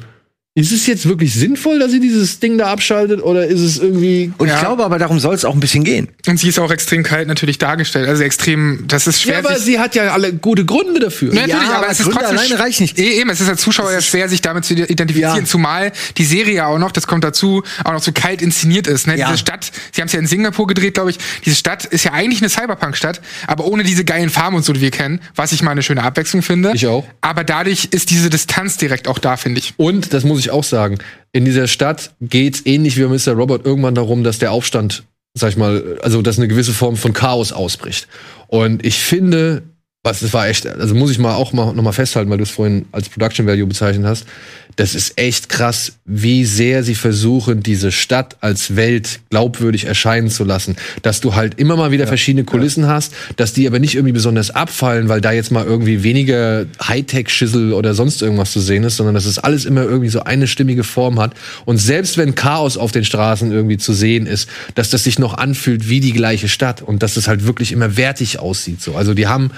ist 0.59 0.72
es 0.72 0.86
jetzt 0.86 1.06
wirklich 1.09 1.34
sinnvoll, 1.34 1.78
dass 1.78 1.90
sie 1.92 2.00
dieses 2.00 2.40
Ding 2.40 2.59
da 2.59 2.66
abschaltet 2.72 3.22
oder 3.22 3.46
ist 3.46 3.61
es 3.61 3.78
irgendwie 3.78 4.32
und 4.38 4.48
Ja. 4.48 4.54
ich 4.54 4.61
glaube 4.61 4.84
aber, 4.84 4.98
darum 4.98 5.18
soll 5.20 5.34
es 5.34 5.44
auch 5.44 5.54
ein 5.54 5.61
bisschen 5.61 5.84
gehen. 5.84 6.09
und 6.26 6.38
sie 6.38 6.48
ist 6.48 6.59
auch 6.59 6.70
extrem 6.70 7.02
kalt 7.02 7.28
natürlich 7.28 7.59
dargestellt. 7.59 8.09
Also 8.09 8.22
extrem, 8.22 8.84
das 8.88 9.06
ist 9.06 9.22
schwer. 9.22 9.34
Ja, 9.34 9.38
aber 9.40 9.54
sich- 9.56 9.64
sie 9.64 9.78
hat 9.78 9.94
ja 9.94 10.12
alle 10.12 10.32
gute 10.32 10.64
Gründe 10.64 11.00
dafür. 11.00 11.32
Ja, 11.32 11.42
natürlich, 11.46 11.62
Ja, 11.62 11.68
aber, 11.68 11.76
aber 11.78 11.88
es 11.90 12.00
ist 12.00 12.04
Gründe 12.06 12.20
trotzdem 12.20 12.38
alleine 12.38 12.59
reicht 12.59 12.80
nicht. 12.80 12.98
Eh, 12.98 13.20
Eben, 13.20 13.30
es 13.30 13.40
ist 13.40 13.48
als 13.48 13.61
Zuschauer 13.61 13.92
ja 13.92 14.00
schwer, 14.00 14.28
sich 14.28 14.40
damit 14.42 14.64
zu 14.64 14.74
identifizieren, 14.74 15.36
Ja. 15.38 15.44
zumal 15.44 15.92
die 16.16 16.24
Serie 16.24 16.54
ja 16.54 16.66
auch 16.66 16.78
noch, 16.78 16.92
das 16.92 17.06
kommt 17.06 17.24
dazu, 17.24 17.62
auch 17.84 17.92
noch 17.92 18.02
so 18.02 18.12
kalt 18.12 18.42
inszeniert 18.42 18.86
ist. 18.86 19.06
Ne? 19.06 19.16
Ja. 19.18 19.26
Diese 19.28 19.38
Stadt, 19.38 19.70
sie 19.92 20.00
haben 20.00 20.06
es 20.09 20.12
ja 20.12 20.18
in 20.18 20.26
Singapur 20.26 20.66
gedreht, 20.66 20.94
glaube 20.94 21.11
ich. 21.11 21.18
Diese 21.44 21.56
Stadt 21.56 21.84
ist 21.84 22.04
ja 22.04 22.12
eigentlich 22.12 22.40
eine 22.42 22.48
Cyberpunk-Stadt, 22.50 23.20
aber 23.46 23.64
ohne 23.64 23.82
diese 23.84 24.04
geilen 24.04 24.30
Farben 24.30 24.56
und 24.56 24.64
so, 24.64 24.72
die 24.72 24.80
wir 24.80 24.90
kennen, 24.90 25.20
was 25.34 25.52
ich 25.52 25.62
mal 25.62 25.70
eine 25.72 25.82
schöne 25.82 26.02
Abwechslung 26.02 26.42
finde. 26.42 26.72
Ich 26.74 26.86
auch. 26.86 27.06
Aber 27.20 27.44
dadurch 27.44 27.88
ist 27.90 28.11
diese 28.11 28.30
Distanz 28.30 28.76
direkt 28.76 29.09
auch 29.09 29.18
da, 29.18 29.36
finde 29.36 29.61
ich. 29.61 29.74
Und, 29.76 30.12
das 30.12 30.24
muss 30.24 30.40
ich 30.40 30.47
auch 30.51 30.64
sagen, 30.64 30.99
in 31.32 31.44
dieser 31.44 31.66
Stadt 31.66 32.12
geht's 32.20 32.62
ähnlich 32.64 32.96
wie 32.96 33.05
bei 33.05 33.09
Mr. 33.09 33.32
Robert 33.32 33.64
irgendwann 33.64 33.94
darum, 33.94 34.24
dass 34.24 34.38
der 34.38 34.53
Aufstand, 34.53 35.05
sag 35.34 35.51
ich 35.51 35.57
mal, 35.57 35.99
also 36.03 36.22
dass 36.22 36.38
eine 36.38 36.49
gewisse 36.49 36.72
Form 36.72 36.96
von 36.96 37.12
Chaos 37.12 37.53
ausbricht. 37.53 38.09
Und 38.49 38.84
ich 38.84 38.99
finde, 38.99 39.62
was 40.05 40.20
das 40.20 40.32
war 40.32 40.49
echt, 40.49 40.66
also 40.66 40.94
muss 40.94 41.11
ich 41.11 41.18
mal 41.18 41.34
auch 41.34 41.53
mal 41.53 41.72
noch 41.72 41.82
mal 41.82 41.92
festhalten, 41.92 42.30
weil 42.30 42.38
du 42.38 42.44
es 42.44 42.51
vorhin 42.51 42.86
als 42.92 43.09
Production 43.09 43.46
Value 43.46 43.66
bezeichnet 43.66 44.07
hast. 44.07 44.26
Das 44.76 44.94
ist 44.94 45.18
echt 45.18 45.49
krass, 45.49 45.94
wie 46.05 46.44
sehr 46.44 46.84
sie 46.84 46.94
versuchen, 46.94 47.64
diese 47.64 47.90
Stadt 47.90 48.36
als 48.40 48.76
Welt 48.76 49.18
glaubwürdig 49.28 49.86
erscheinen 49.86 50.30
zu 50.30 50.44
lassen. 50.44 50.76
Dass 51.03 51.20
du 51.20 51.34
halt 51.34 51.59
immer 51.59 51.74
mal 51.74 51.90
wieder 51.90 52.07
verschiedene 52.07 52.44
Kulissen 52.44 52.86
hast, 52.86 53.12
dass 53.34 53.53
die 53.53 53.66
aber 53.66 53.80
nicht 53.80 53.96
irgendwie 53.96 54.12
besonders 54.12 54.53
abfallen, 54.53 55.09
weil 55.09 55.20
da 55.20 55.32
jetzt 55.32 55.51
mal 55.51 55.64
irgendwie 55.66 56.05
weniger 56.05 56.66
Hightech-Schissel 56.80 57.72
oder 57.72 57.92
sonst 57.94 58.22
irgendwas 58.22 58.53
zu 58.53 58.61
sehen 58.61 58.84
ist, 58.84 58.99
sondern 58.99 59.16
dass 59.16 59.26
es 59.26 59.40
alles 59.40 59.64
immer 59.64 59.82
irgendwie 59.82 60.11
so 60.11 60.22
eine 60.22 60.46
stimmige 60.46 60.84
Form 60.84 61.18
hat. 61.18 61.34
Und 61.64 61.78
selbst 61.78 62.16
wenn 62.16 62.36
Chaos 62.36 62.76
auf 62.76 62.92
den 62.92 63.05
Straßen 63.05 63.51
irgendwie 63.51 63.78
zu 63.78 63.92
sehen 63.92 64.26
ist, 64.26 64.49
dass 64.76 64.90
das 64.90 65.03
sich 65.03 65.18
noch 65.18 65.34
anfühlt 65.34 65.88
wie 65.88 65.99
die 65.99 66.12
gleiche 66.12 66.49
Stadt 66.49 66.82
und 66.82 67.03
dass 67.03 67.16
es 67.16 67.26
halt 67.26 67.44
wirklich 67.44 67.72
immer 67.72 67.96
wertig 67.96 68.38
aussieht. 68.38 68.80
So. 68.80 68.94
Also 68.94 69.12
die 69.14 69.26
haben 69.26 69.51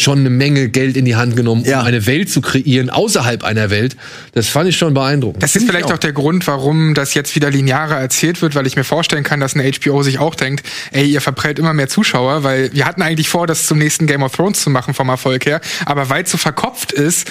schon 0.00 0.20
eine 0.20 0.30
Menge 0.30 0.68
Geld 0.68 0.96
in 0.96 1.04
die 1.04 1.16
Hand 1.16 1.34
genommen, 1.34 1.62
um 1.62 1.68
Ja. 1.68 1.82
eine 1.82 2.06
Welt 2.06 2.30
zu 2.30 2.40
kreieren 2.40 2.88
außerhalb 2.88 3.42
einer 3.42 3.68
Welt. 3.68 3.96
Das 4.32 4.46
fand 4.46 4.68
ich 4.68 4.76
schon 4.76 4.94
beeindruckend. 4.94 5.42
Das 5.42 5.56
ist 5.56 5.66
vielleicht 5.66 5.92
auch 5.92 5.98
der 5.98 6.12
Grund, 6.12 6.46
warum 6.46 6.94
das 6.94 7.14
jetzt 7.14 7.34
wieder 7.34 7.50
linearer 7.50 7.96
erzählt 7.98 8.40
wird, 8.40 8.54
weil 8.54 8.66
ich 8.68 8.76
mir 8.76 8.84
vorstellen 8.84 9.24
kann, 9.24 9.40
dass 9.40 9.54
eine 9.54 9.64
HBO 9.68 10.04
sich 10.04 10.20
auch 10.20 10.36
denkt, 10.36 10.64
ey, 10.92 11.04
ihr 11.06 11.20
verprellt 11.20 11.58
immer 11.58 11.72
mehr 11.74 11.88
Zuschauer, 11.88 12.44
weil 12.44 12.72
wir 12.72 12.86
hatten 12.86 13.02
eigentlich 13.02 13.28
vor, 13.28 13.48
das 13.48 13.66
zum 13.66 13.78
nächsten 13.78 14.06
Game 14.06 14.22
of 14.22 14.30
Thrones 14.36 14.60
zu 14.62 14.70
machen 14.70 14.94
vom 14.94 15.08
Erfolg 15.08 15.44
her, 15.46 15.60
aber 15.84 16.08
weil 16.10 16.22
es 16.22 16.30
so 16.30 16.38
verkopft 16.38 16.92
ist, 16.92 17.28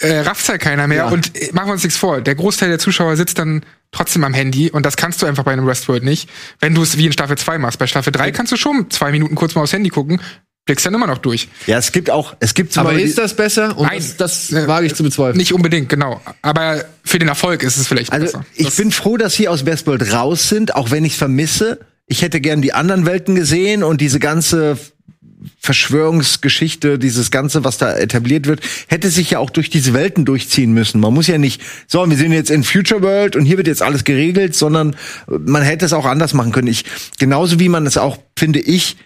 äh, 0.00 0.18
rafft's 0.18 0.48
halt 0.48 0.60
keiner 0.60 0.88
mehr 0.88 0.98
Ja. 0.98 1.08
und 1.10 1.36
äh, 1.40 1.50
machen 1.52 1.68
wir 1.68 1.72
uns 1.74 1.84
nichts 1.84 1.98
vor, 1.98 2.20
der 2.20 2.34
Großteil 2.34 2.68
der 2.68 2.80
Zuschauer 2.80 3.16
sitzt 3.16 3.38
dann 3.38 3.62
trotzdem 3.92 4.24
am 4.24 4.34
Handy 4.34 4.70
und 4.70 4.84
das 4.84 4.96
kannst 4.96 5.22
du 5.22 5.26
einfach 5.26 5.44
bei 5.44 5.52
einem 5.52 5.66
Westworld 5.68 6.02
nicht, 6.02 6.28
wenn 6.60 6.74
du 6.74 6.82
es 6.82 6.98
wie 6.98 7.06
in 7.06 7.12
Staffel 7.12 7.38
2 7.38 7.58
machst. 7.58 7.78
Bei 7.78 7.86
Staffel 7.86 8.12
3 8.12 8.32
kannst 8.32 8.50
du 8.52 8.56
schon 8.56 8.90
zwei 8.90 9.12
Minuten 9.12 9.34
kurz 9.36 9.54
mal 9.54 9.62
aufs 9.62 9.72
Handy 9.72 9.88
gucken, 9.88 10.20
blickst 10.68 10.84
dann 10.84 10.92
immer 10.94 11.06
noch 11.06 11.16
durch. 11.18 11.48
Ja, 11.66 11.78
es 11.78 11.92
gibt 11.92 12.10
auch, 12.10 12.36
es 12.40 12.52
gibt 12.52 12.74
zum 12.74 12.82
Aber 12.82 12.90
Beispiel- 12.90 13.08
ist 13.08 13.16
das 13.16 13.34
besser? 13.34 13.76
Und 13.78 13.86
Nein. 13.86 14.02
das, 14.18 14.48
das 14.50 14.66
wage 14.68 14.86
ich 14.86 14.94
zu 14.94 15.02
bezweifeln. 15.02 15.38
Nicht 15.38 15.54
unbedingt, 15.54 15.88
genau. 15.88 16.20
Aber 16.42 16.84
für 17.04 17.18
den 17.18 17.28
Erfolg 17.28 17.62
ist 17.62 17.78
es 17.78 17.88
vielleicht 17.88 18.12
Also 18.12 18.26
besser. 18.26 18.44
ich 18.54 18.66
Das- 18.66 18.76
bin 18.76 18.90
froh, 18.92 19.16
dass 19.16 19.34
sie 19.34 19.48
aus 19.48 19.64
Westworld 19.64 20.12
raus 20.12 20.50
sind, 20.50 20.74
auch 20.76 20.90
wenn 20.90 21.06
ich 21.06 21.16
vermisse. 21.16 21.80
Ich 22.06 22.20
hätte 22.20 22.40
gern 22.42 22.60
die 22.60 22.74
anderen 22.74 23.06
Welten 23.06 23.34
gesehen 23.34 23.82
und 23.82 24.00
diese 24.02 24.18
ganze 24.18 24.76
Verschwörungsgeschichte, 25.60 26.98
dieses 26.98 27.30
ganze, 27.30 27.64
was 27.64 27.78
da 27.78 27.94
etabliert 27.96 28.46
wird, 28.46 28.60
hätte 28.88 29.08
sich 29.10 29.30
ja 29.30 29.38
auch 29.38 29.50
durch 29.50 29.70
diese 29.70 29.94
Welten 29.94 30.24
durchziehen 30.24 30.72
müssen. 30.72 31.00
Man 31.00 31.14
muss 31.14 31.28
ja 31.28 31.38
nicht, 31.38 31.62
so, 31.86 32.08
wir 32.10 32.16
sind 32.16 32.32
jetzt 32.32 32.50
in 32.50 32.64
Future 32.64 33.02
World 33.02 33.36
und 33.36 33.44
hier 33.44 33.56
wird 33.56 33.66
jetzt 33.68 33.80
alles 33.82 34.04
geregelt, 34.04 34.54
sondern 34.54 34.96
man 35.28 35.62
hätte 35.62 35.84
es 35.86 35.92
auch 35.92 36.04
anders 36.04 36.34
machen 36.34 36.52
können. 36.52 36.68
Ich, 36.68 36.84
genauso 37.18 37.58
wie 37.60 37.68
man 37.68 37.86
es 37.86 37.96
auch, 37.96 38.18
finde 38.36 38.60
ich, 38.60 38.96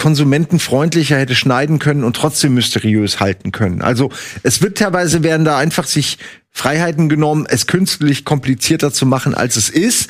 konsumentenfreundlicher 0.00 1.18
hätte 1.18 1.34
schneiden 1.34 1.78
können 1.78 2.04
und 2.04 2.16
trotzdem 2.16 2.54
mysteriös 2.54 3.20
halten 3.20 3.52
können. 3.52 3.82
Also 3.82 4.10
es 4.42 4.62
wird 4.62 4.78
teilweise 4.78 5.22
werden 5.22 5.44
da 5.44 5.58
einfach 5.58 5.84
sich 5.84 6.16
Freiheiten 6.50 7.10
genommen, 7.10 7.46
es 7.46 7.66
künstlich 7.66 8.24
komplizierter 8.24 8.92
zu 8.92 9.04
machen, 9.04 9.34
als 9.34 9.56
es 9.56 9.68
ist. 9.68 10.08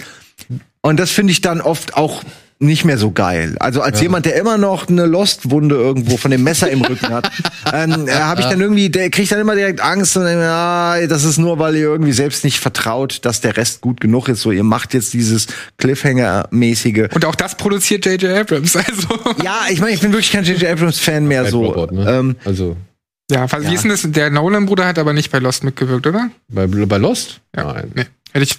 Und 0.81 1.01
das 1.01 1.11
finde 1.11 1.33
ich 1.33 1.41
dann 1.41 1.61
oft 1.61 1.97
auch 1.97 2.23
nicht 2.63 2.85
mehr 2.85 2.99
so 2.99 3.11
geil. 3.11 3.57
Also 3.59 3.81
als 3.81 4.03
jemand, 4.03 4.27
der 4.27 4.37
immer 4.37 4.59
noch 4.59 4.87
eine 4.87 5.07
Lost-Wunde 5.07 5.77
irgendwo 5.77 6.19
von 6.19 6.31
dem 6.31 6.43
Messer 6.43 6.71
im 6.71 6.83
Rücken 6.83 7.09
hat, 7.09 7.31
ähm, 7.73 8.07
äh, 8.07 8.13
habe 8.13 8.43
ich 8.43 8.47
dann 8.47 8.61
irgendwie, 8.61 8.91
der 8.91 9.09
kriegt 9.09 9.33
dann 9.33 9.41
immer 9.41 9.55
direkt 9.55 9.81
Angst 9.81 10.15
und 10.19 10.25
denkt, 10.25 10.45
ah, 10.45 11.07
das 11.07 11.25
ist 11.25 11.39
nur, 11.39 11.59
weil 11.59 11.75
ihr 11.75 11.85
irgendwie 11.85 12.13
selbst 12.13 12.45
nicht 12.45 12.61
vertraut, 12.61 13.25
dass 13.25 13.41
der 13.41 13.57
Rest 13.57 13.81
gut 13.81 14.01
genug 14.01 14.29
ist. 14.29 14.43
So, 14.43 14.53
ihr 14.53 14.63
macht 14.63 14.93
jetzt 14.93 15.15
dieses 15.15 15.47
Cliffhanger-mäßige. 15.79 17.09
Und 17.15 17.25
auch 17.25 17.35
das 17.35 17.57
produziert 17.57 18.05
J.J. 18.05 18.31
Abrams. 18.39 18.77
Also 18.91 19.09
Ja, 19.43 19.61
ich 19.71 19.81
meine, 19.81 19.93
ich 19.93 20.01
bin 20.01 20.13
wirklich 20.13 20.33
kein 20.33 20.45
J.J. 20.45 20.71
Abrams-Fan 20.71 21.27
mehr 21.27 21.43
Bad 21.43 21.51
so. 21.51 21.65
Robot, 21.65 21.93
ne? 21.93 22.11
ähm, 22.11 22.37
also 22.45 22.77
ja, 23.31 23.51
was, 23.51 23.71
wie 23.71 23.75
ist 23.75 23.85
denn 23.85 23.91
das? 23.91 24.03
Der 24.05 24.29
Nolan-Bruder 24.31 24.87
hat 24.87 24.99
aber 24.99 25.13
nicht 25.13 25.31
bei 25.31 25.39
Lost 25.39 25.63
mitgewirkt, 25.63 26.07
oder? 26.07 26.31
bei, 26.49 26.67
bei 26.67 26.97
Lost? 26.97 27.41
Ja. 27.57 27.73
Nein. 27.73 27.93
Nee. 27.95 28.05
Hätte 28.33 28.45
ich. 28.45 28.59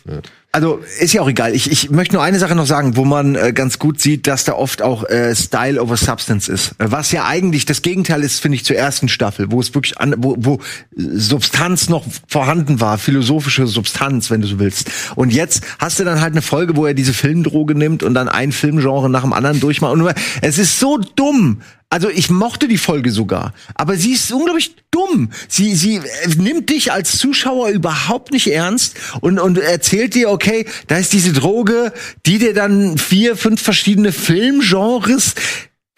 Also 0.53 0.81
ist 0.99 1.13
ja 1.13 1.21
auch 1.21 1.29
egal. 1.29 1.55
Ich, 1.55 1.71
ich 1.71 1.91
möchte 1.91 2.15
nur 2.15 2.23
eine 2.23 2.37
Sache 2.37 2.55
noch 2.55 2.65
sagen, 2.65 2.97
wo 2.97 3.05
man 3.05 3.35
äh, 3.35 3.53
ganz 3.53 3.79
gut 3.79 4.01
sieht, 4.01 4.27
dass 4.27 4.43
da 4.43 4.53
oft 4.53 4.81
auch 4.81 5.05
äh, 5.05 5.33
Style 5.33 5.81
over 5.81 5.95
Substance 5.95 6.51
ist. 6.51 6.75
Was 6.77 7.13
ja 7.13 7.25
eigentlich 7.25 7.65
das 7.65 7.81
Gegenteil 7.81 8.21
ist, 8.21 8.41
finde 8.41 8.57
ich, 8.57 8.65
zur 8.65 8.75
ersten 8.75 9.07
Staffel, 9.07 9.49
wo 9.49 9.61
es 9.61 9.73
wirklich 9.73 9.97
an, 9.99 10.13
wo, 10.17 10.35
wo 10.37 10.59
Substanz 10.93 11.87
noch 11.87 12.03
vorhanden 12.27 12.81
war, 12.81 12.97
philosophische 12.97 13.65
Substanz, 13.65 14.29
wenn 14.29 14.41
du 14.41 14.47
so 14.47 14.59
willst. 14.59 14.91
Und 15.15 15.31
jetzt 15.31 15.63
hast 15.79 15.99
du 15.99 16.03
dann 16.03 16.19
halt 16.19 16.33
eine 16.33 16.41
Folge, 16.41 16.75
wo 16.75 16.85
er 16.85 16.93
diese 16.93 17.13
Filmdroge 17.13 17.73
nimmt 17.73 18.03
und 18.03 18.13
dann 18.13 18.27
ein 18.27 18.51
Filmgenre 18.51 19.09
nach 19.09 19.21
dem 19.21 19.31
anderen 19.31 19.61
durchmacht. 19.61 19.93
Und 19.93 20.13
es 20.41 20.57
ist 20.57 20.79
so 20.79 20.97
dumm. 20.97 21.61
Also 21.91 22.09
ich 22.09 22.29
mochte 22.29 22.69
die 22.69 22.77
Folge 22.77 23.11
sogar, 23.11 23.53
aber 23.75 23.97
sie 23.97 24.13
ist 24.13 24.31
unglaublich 24.31 24.77
dumm. 24.91 25.29
Sie 25.49 25.75
sie 25.75 25.97
äh, 25.97 26.01
nimmt 26.37 26.69
dich 26.69 26.93
als 26.93 27.17
Zuschauer 27.17 27.67
überhaupt 27.67 28.31
nicht 28.31 28.47
ernst 28.47 28.95
und 29.19 29.39
und 29.39 29.57
erzählt 29.57 30.15
dir, 30.15 30.29
okay, 30.29 30.40
da 30.87 30.97
ist 30.97 31.13
diese 31.13 31.33
Droge, 31.33 31.93
die 32.25 32.39
dir 32.39 32.53
dann 32.53 32.97
vier, 32.97 33.35
fünf 33.35 33.61
verschiedene 33.61 34.11
Filmgenres 34.11 35.35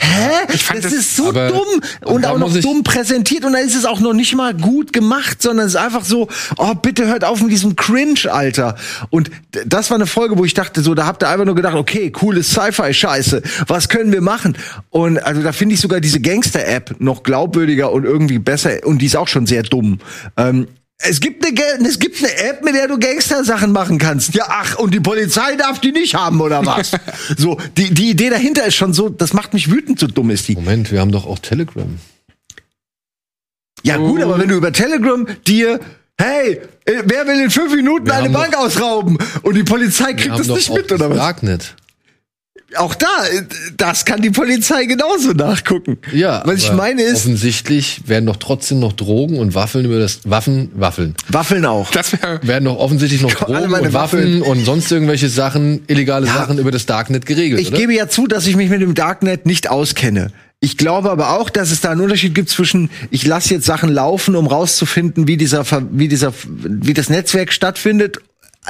Hä? 0.04 0.54
Ich 0.54 0.64
fand 0.64 0.84
das, 0.84 0.92
das- 0.92 1.00
ist 1.00 1.16
so 1.16 1.32
dumm 1.32 1.82
und 2.04 2.26
auch 2.26 2.38
noch 2.38 2.54
dumm 2.60 2.84
präsentiert 2.84 3.46
und 3.46 3.54
dann 3.54 3.66
ist 3.66 3.76
es 3.76 3.86
auch 3.86 4.02
noch 4.02 4.14
nicht 4.14 4.36
mal 4.36 4.54
gut 4.54 4.92
gemacht, 4.92 5.42
sondern 5.42 5.68
es 5.68 5.74
ist 5.74 5.80
einfach 5.80 6.04
so, 6.04 6.28
oh, 6.58 6.74
bitte 6.76 7.08
hört 7.08 7.24
auf 7.24 7.42
mit 7.42 7.52
diesem 7.52 7.76
Cringe, 7.76 8.20
Alter. 8.30 8.76
Und 9.12 9.32
das 9.66 9.90
war 9.92 9.96
eine 9.96 10.08
Folge, 10.08 10.38
wo 10.38 10.44
ich 10.44 10.54
dachte, 10.54 10.82
so, 10.82 10.94
da 10.94 11.06
habt 11.06 11.24
ihr 11.24 11.30
einfach 11.30 11.46
nur 11.46 11.56
gedacht, 11.56 11.76
okay, 11.76 12.12
coole 12.12 12.44
Sci-Fi-Scheiße, 12.44 13.42
was 13.68 13.88
können 13.88 14.12
wir 14.12 14.22
machen? 14.22 14.58
Und 14.90 15.20
also 15.20 15.42
da 15.42 15.54
finde 15.54 15.76
ich 15.76 15.82
sogar 15.82 16.02
diese 16.02 16.20
Gangster-App 16.20 16.96
noch 17.00 17.24
glaubwürdiger 17.24 17.92
und 17.92 18.04
irgendwie 18.04 18.40
besser 18.40 18.86
und 18.86 18.98
die 19.00 19.06
ist 19.06 19.16
auch 19.16 19.28
schon 19.30 19.46
sehr 19.46 19.64
dumm. 19.64 20.00
Ähm, 20.36 20.68
es 20.98 21.20
gibt, 21.20 21.46
eine, 21.46 21.88
es 21.88 22.00
gibt 22.00 22.18
eine 22.20 22.34
App, 22.38 22.64
mit 22.64 22.76
der 22.76 22.88
du 22.88 22.98
Gangster-Sachen 22.98 23.72
machen 23.72 23.98
kannst. 23.98 24.34
Ja, 24.36 24.46
ach, 24.48 24.78
und 24.78 24.94
die 24.94 25.00
Polizei 25.00 25.56
darf 25.56 25.80
die 25.80 25.92
nicht 25.92 26.16
haben, 26.16 26.40
oder 26.40 26.66
was? 26.66 26.92
so, 27.38 27.58
die, 27.78 27.94
die 27.94 28.12
Idee 28.12 28.30
dahinter 28.30 28.66
ist 28.66 28.76
schon 28.76 28.94
so, 28.94 29.10
das 29.10 29.34
macht 29.34 29.54
mich 29.54 29.70
wütend, 29.70 30.00
so 30.00 30.08
dumm 30.08 30.30
ist 30.30 30.48
die. 30.48 30.56
Moment, 30.56 30.92
wir 30.92 31.02
haben 31.02 31.12
doch 31.12 31.26
auch 31.26 31.40
Telegram. 31.40 32.00
Ja 33.84 33.98
gut, 33.98 34.22
aber 34.22 34.40
wenn 34.40 34.48
du 34.48 34.56
über 34.56 34.72
Telegram 34.72 35.28
dir 35.46 35.80
Hey, 36.18 36.62
äh, 36.86 37.02
wer 37.06 37.28
will 37.28 37.42
in 37.42 37.50
fünf 37.50 37.74
Minuten 37.74 38.06
Wir 38.06 38.14
eine 38.14 38.26
haben 38.26 38.34
Bank 38.34 38.56
ausrauben? 38.56 39.18
Und 39.42 39.56
die 39.56 39.64
Polizei 39.64 40.14
kriegt 40.14 40.38
das 40.38 40.48
nicht 40.48 40.72
mit, 40.72 40.92
oder 40.92 41.10
was? 41.10 41.18
Darknet. 41.18 41.76
Auch 42.78 42.96
da, 42.96 43.08
äh, 43.32 43.44
das 43.78 44.06
kann 44.06 44.22
die 44.22 44.30
Polizei 44.32 44.86
genauso 44.86 45.32
nachgucken. 45.32 45.98
Ja, 46.14 46.42
Was 46.46 46.56
ich 46.64 46.72
meine 46.74 47.02
ist, 47.02 47.26
offensichtlich 47.26 48.02
werden 48.08 48.26
doch 48.26 48.38
trotzdem 48.38 48.80
noch 48.80 48.94
Drogen 48.94 49.40
und 49.40 49.54
Waffeln 49.56 49.86
über 49.86 50.00
das 50.00 50.20
Waffen, 50.24 50.72
Waffeln. 50.76 51.16
Waffeln 51.30 51.66
auch. 51.66 51.92
Das. 51.92 52.14
Werden 52.42 52.66
doch 52.66 52.78
offensichtlich 52.78 53.22
noch 53.22 53.34
Drogen 53.34 53.70
meine 53.70 53.88
und 53.88 53.94
Waffen 53.94 54.42
und 54.42 54.66
sonst 54.66 54.92
irgendwelche 54.92 55.30
Sachen, 55.30 55.84
illegale 55.88 56.28
Ja. 56.28 56.34
Sachen 56.34 56.58
über 56.58 56.72
das 56.72 56.86
Darknet 56.86 57.26
geregelt, 57.26 57.60
Ich 57.62 57.70
oder? 57.70 57.78
gebe 57.78 57.94
ja 57.94 58.08
zu, 58.10 58.28
dass 58.28 58.48
ich 58.48 58.56
mich 58.56 58.70
mit 58.70 58.82
dem 58.82 58.94
Darknet 58.96 59.46
nicht 59.46 59.70
auskenne. 59.70 60.32
Ich 60.60 60.78
glaube 60.78 61.12
aber 61.12 61.38
auch, 61.38 61.50
dass 61.50 61.72
es 61.72 61.82
da 61.82 61.92
einen 61.92 62.00
Unterschied 62.02 62.34
gibt 62.34 62.48
zwischen, 62.50 62.90
ich 63.12 63.26
lasse 63.26 63.54
jetzt 63.54 63.66
Sachen 63.66 63.90
laufen, 63.90 64.36
um 64.38 64.48
rauszufinden, 64.48 65.28
wie 65.28 65.36
dieser, 65.36 65.66
Ver- 65.66 65.84
wie 65.92 66.08
dieser, 66.08 66.34
wie 66.46 66.94
das 66.94 67.10
Netzwerk 67.10 67.52
stattfindet. 67.52 68.20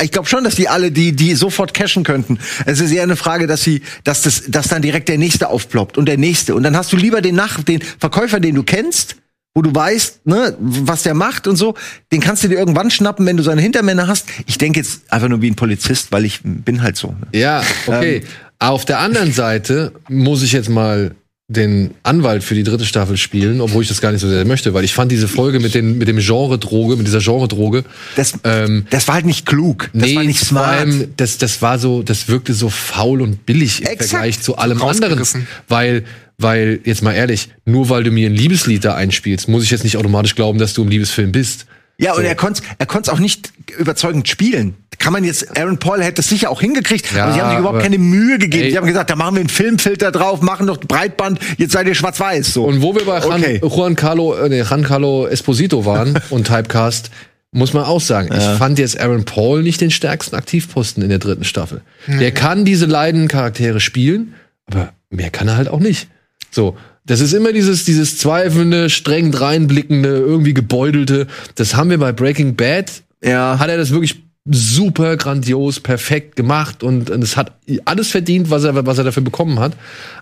Ich 0.02 0.12
glaube 0.12 0.28
schon, 0.28 0.44
dass 0.44 0.56
die 0.56 0.70
alle, 0.70 0.92
die, 0.92 1.16
die 1.16 1.36
sofort 1.36 1.74
cashen 1.74 2.04
könnten. 2.04 2.40
Es 2.66 2.80
ist 2.80 2.92
eher 2.92 3.04
eine 3.04 3.16
Frage, 3.16 3.48
dass 3.48 3.64
sie, 3.64 3.82
dass 4.04 4.24
das, 4.24 4.44
dass 4.48 4.68
dann 4.68 4.82
direkt 4.82 5.08
der 5.10 5.18
nächste 5.18 5.50
aufploppt 5.50 5.98
und 5.98 6.08
der 6.08 6.18
nächste. 6.18 6.56
Und 6.56 6.64
dann 6.64 6.76
hast 6.76 6.92
du 6.94 6.98
lieber 6.98 7.22
den 7.22 7.36
Nach, 7.36 7.62
den 7.64 7.82
Verkäufer, 8.00 8.40
den 8.40 8.56
du 8.56 8.64
kennst, 8.64 9.18
wo 9.54 9.62
du 9.62 9.74
weißt, 9.74 10.26
ne, 10.26 10.56
was 10.60 11.04
der 11.04 11.14
macht 11.14 11.48
und 11.48 11.58
so, 11.58 11.76
den 12.12 12.22
kannst 12.22 12.44
du 12.44 12.48
dir 12.48 12.58
irgendwann 12.58 12.90
schnappen, 12.90 13.26
wenn 13.26 13.38
du 13.38 13.44
seine 13.44 13.62
Hintermänner 13.62 14.08
hast. 14.08 14.26
Ich 14.48 14.58
denke 14.58 14.80
jetzt 14.80 15.02
einfach 15.12 15.30
nur 15.30 15.42
wie 15.42 15.52
ein 15.52 15.56
Polizist, 15.56 16.12
weil 16.12 16.26
ich 16.26 16.40
bin 16.44 16.82
halt 16.82 16.98
so. 16.98 17.10
ne? 17.10 17.28
Ja, 17.34 17.62
okay. 17.86 18.18
Ähm. 18.18 18.24
Auf 18.60 18.86
der 18.86 19.00
anderen 19.00 19.34
Seite 19.34 19.92
muss 20.08 20.42
ich 20.42 20.54
jetzt 20.54 20.70
mal 20.70 21.16
den 21.54 21.92
Anwalt 22.04 22.44
für 22.44 22.56
die 22.56 22.64
dritte 22.64 22.86
Staffel 22.86 23.18
spielen, 23.18 23.62
obwohl 23.62 23.84
ich 23.84 23.88
das 23.88 24.02
gar 24.02 24.12
nicht 24.12 24.22
so 24.22 24.28
sehr 24.28 24.44
möchte, 24.46 24.74
weil 24.74 24.84
ich 24.84 24.94
fand 24.94 25.12
diese 25.12 25.28
Folge 25.28 25.60
mit, 25.60 25.74
den, 25.74 25.98
mit 25.98 26.08
dem 26.08 26.18
Genre-Droge, 26.18 26.96
mit 26.98 27.08
dieser 27.08 27.20
Genre-Droge, 27.20 27.86
Das, 28.16 28.34
ähm, 28.44 28.86
das 28.90 29.08
war 29.08 29.16
halt 29.16 29.26
nicht 29.26 29.46
klug. 29.46 29.90
Das 29.94 30.04
nee, 30.04 30.16
war 30.16 30.24
nicht 30.24 30.40
vor 30.40 30.48
smart. 30.48 30.80
allem, 30.80 31.14
das, 31.18 31.38
das 31.38 31.62
war 31.62 31.80
so, 31.80 32.04
das 32.04 32.28
wirkte 32.28 32.54
so 32.54 32.70
faul 32.70 33.22
und 33.22 33.46
billig 33.46 33.82
im 33.82 33.88
Exakt. 33.88 34.10
Vergleich 34.10 34.42
zu 34.42 34.58
allem 34.58 34.82
anderen. 34.82 35.24
Weil, 35.68 36.04
weil, 36.38 36.80
jetzt 36.84 37.02
mal 37.02 37.14
ehrlich, 37.14 37.50
nur 37.66 37.90
weil 37.90 38.04
du 38.04 38.12
mir 38.12 38.30
ein 38.30 38.36
Liebeslied 38.36 38.84
da 38.84 38.96
einspielst, 38.96 39.48
muss 39.48 39.64
ich 39.64 39.72
jetzt 39.72 39.84
nicht 39.84 39.98
automatisch 39.98 40.36
glauben, 40.36 40.60
dass 40.60 40.74
du 40.74 40.84
im 40.84 40.90
Liebesfilm 40.90 41.32
bist. 41.32 41.66
Ja, 41.98 42.12
und 42.12 42.22
So. 42.22 42.28
er 42.28 42.36
konnte 42.36 42.64
er 42.80 42.86
konnte 42.86 43.12
auch 43.14 43.20
nicht 43.20 43.52
überzeugend 43.78 44.28
spielen. 44.28 44.76
Kann 45.00 45.12
man 45.14 45.24
jetzt, 45.24 45.58
Aaron 45.58 45.80
Paul 45.80 46.02
hätte 46.02 46.22
es 46.22 46.30
sicher 46.30 46.50
auch 46.50 46.62
hingekriegt, 46.62 47.12
Ja, 47.14 47.26
aber 47.26 47.34
sie 47.34 47.42
haben 47.42 47.50
sich 47.50 47.60
überhaupt 47.60 47.82
keine 47.82 47.98
Mühe 47.98 48.38
gegeben. 48.40 48.64
Ey. 48.66 48.72
Sie 48.72 48.78
haben 48.78 48.86
gesagt, 48.88 49.10
da 49.10 49.16
machen 49.16 49.36
wir 49.36 49.42
einen 49.42 49.50
Filmfilter 49.50 50.12
drauf, 50.12 50.42
machen 50.42 50.66
noch 50.66 50.78
Breitband, 50.78 51.40
jetzt 51.58 51.74
seid 51.74 51.88
ihr 51.88 51.96
schwarz-weiß. 51.96 52.54
So. 52.54 52.64
Und 52.66 52.82
wo 52.82 52.96
wir 52.96 53.04
bei 53.06 53.20
Juan, 53.20 53.42
Okay. 53.42 53.60
Juan 53.62 53.96
Carlo, 53.96 54.34
äh, 54.36 54.48
nee, 54.50 54.62
Juan 54.62 54.84
Carlo 54.84 55.28
Esposito 55.28 55.84
waren 55.86 56.18
und 56.30 56.48
Typecast, 56.48 57.10
muss 57.52 57.74
man 57.74 57.84
auch 57.84 58.00
sagen, 58.02 58.30
ich 58.36 58.44
fand 58.58 58.80
jetzt 58.80 59.00
Aaron 59.00 59.26
Paul 59.26 59.62
nicht 59.62 59.82
den 59.82 59.92
stärksten 59.92 60.36
Aktivposten 60.36 61.04
in 61.04 61.10
der 61.10 61.20
dritten 61.20 61.44
Staffel. 61.44 61.82
Der 62.08 62.32
kann 62.32 62.64
diese 62.66 62.86
leidenden 62.86 63.28
Charaktere 63.28 63.80
spielen, 63.80 64.34
aber 64.68 64.94
mehr 65.10 65.30
kann 65.30 65.48
er 65.50 65.58
halt 65.58 65.68
auch 65.68 65.80
nicht. 65.80 66.08
So, 66.50 66.78
Das 67.06 67.20
ist 67.20 67.34
immer 67.34 67.52
dieses, 67.52 67.84
dieses 67.84 68.18
zweifelnde, 68.18 68.90
streng 68.90 69.32
dreinblickende, 69.32 70.10
irgendwie 70.10 70.54
gebeutelte. 70.54 71.28
Das 71.56 71.76
haben 71.76 71.90
wir 71.90 71.98
bei 71.98 72.12
Breaking 72.12 72.56
Bad. 72.56 72.92
Ja. 73.24 73.60
Hat 73.60 73.70
er 73.70 73.78
das 73.78 73.92
wirklich 73.92 74.22
super 74.46 75.16
grandios, 75.18 75.80
perfekt 75.80 76.36
gemacht 76.36 76.84
und, 76.84 77.10
und 77.10 77.24
es 77.24 77.38
hat 77.38 77.54
alles 77.86 78.10
verdient, 78.10 78.50
was 78.50 78.64
er, 78.66 78.86
was 78.86 78.98
er 78.98 79.04
dafür 79.06 79.24
bekommen 79.24 79.60
hat. 79.60 79.74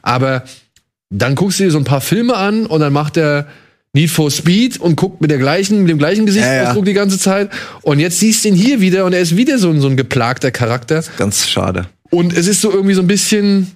Aber 0.02 0.44
dann 1.10 1.36
guckst 1.36 1.60
du 1.60 1.64
dir 1.64 1.72
so 1.72 1.78
ein 1.78 1.84
paar 1.84 2.02
Filme 2.02 2.36
an 2.36 2.66
und 2.66 2.80
dann 2.80 2.94
macht 2.94 3.18
er 3.18 3.48
Need 3.94 4.10
for 4.10 4.32
Speed 4.32 4.80
und 4.80 4.96
guckt 4.96 5.22
mit 5.22 5.32
der 5.32 5.38
gleichen, 5.38 5.82
mit 5.82 5.90
dem 5.90 5.98
gleichen 5.98 6.26
Gesichtsausdruck 6.26 6.76
Ja, 6.76 6.80
ja. 6.80 6.86
die 6.86 6.94
ganze 6.94 7.20
Zeit. 7.20 7.50
Und 7.82 8.00
jetzt 8.00 8.20
siehst 8.20 8.46
du 8.46 8.50
ihn 8.50 8.56
hier 8.56 8.80
wieder 8.80 9.06
und 9.06 9.14
er 9.14 9.20
ist 9.20 9.36
wieder 9.36 9.58
so 9.58 9.70
ein, 9.70 9.82
so 9.82 9.88
ein 9.88 9.98
geplagter 9.98 10.52
Charakter. 10.52 11.04
Ganz 11.18 11.48
schade. 11.48 11.88
Und 12.10 12.32
es 12.34 12.48
ist 12.48 12.62
so 12.62 12.72
irgendwie 12.72 12.94
so 12.94 13.02
ein 13.02 13.08
bisschen, 13.08 13.72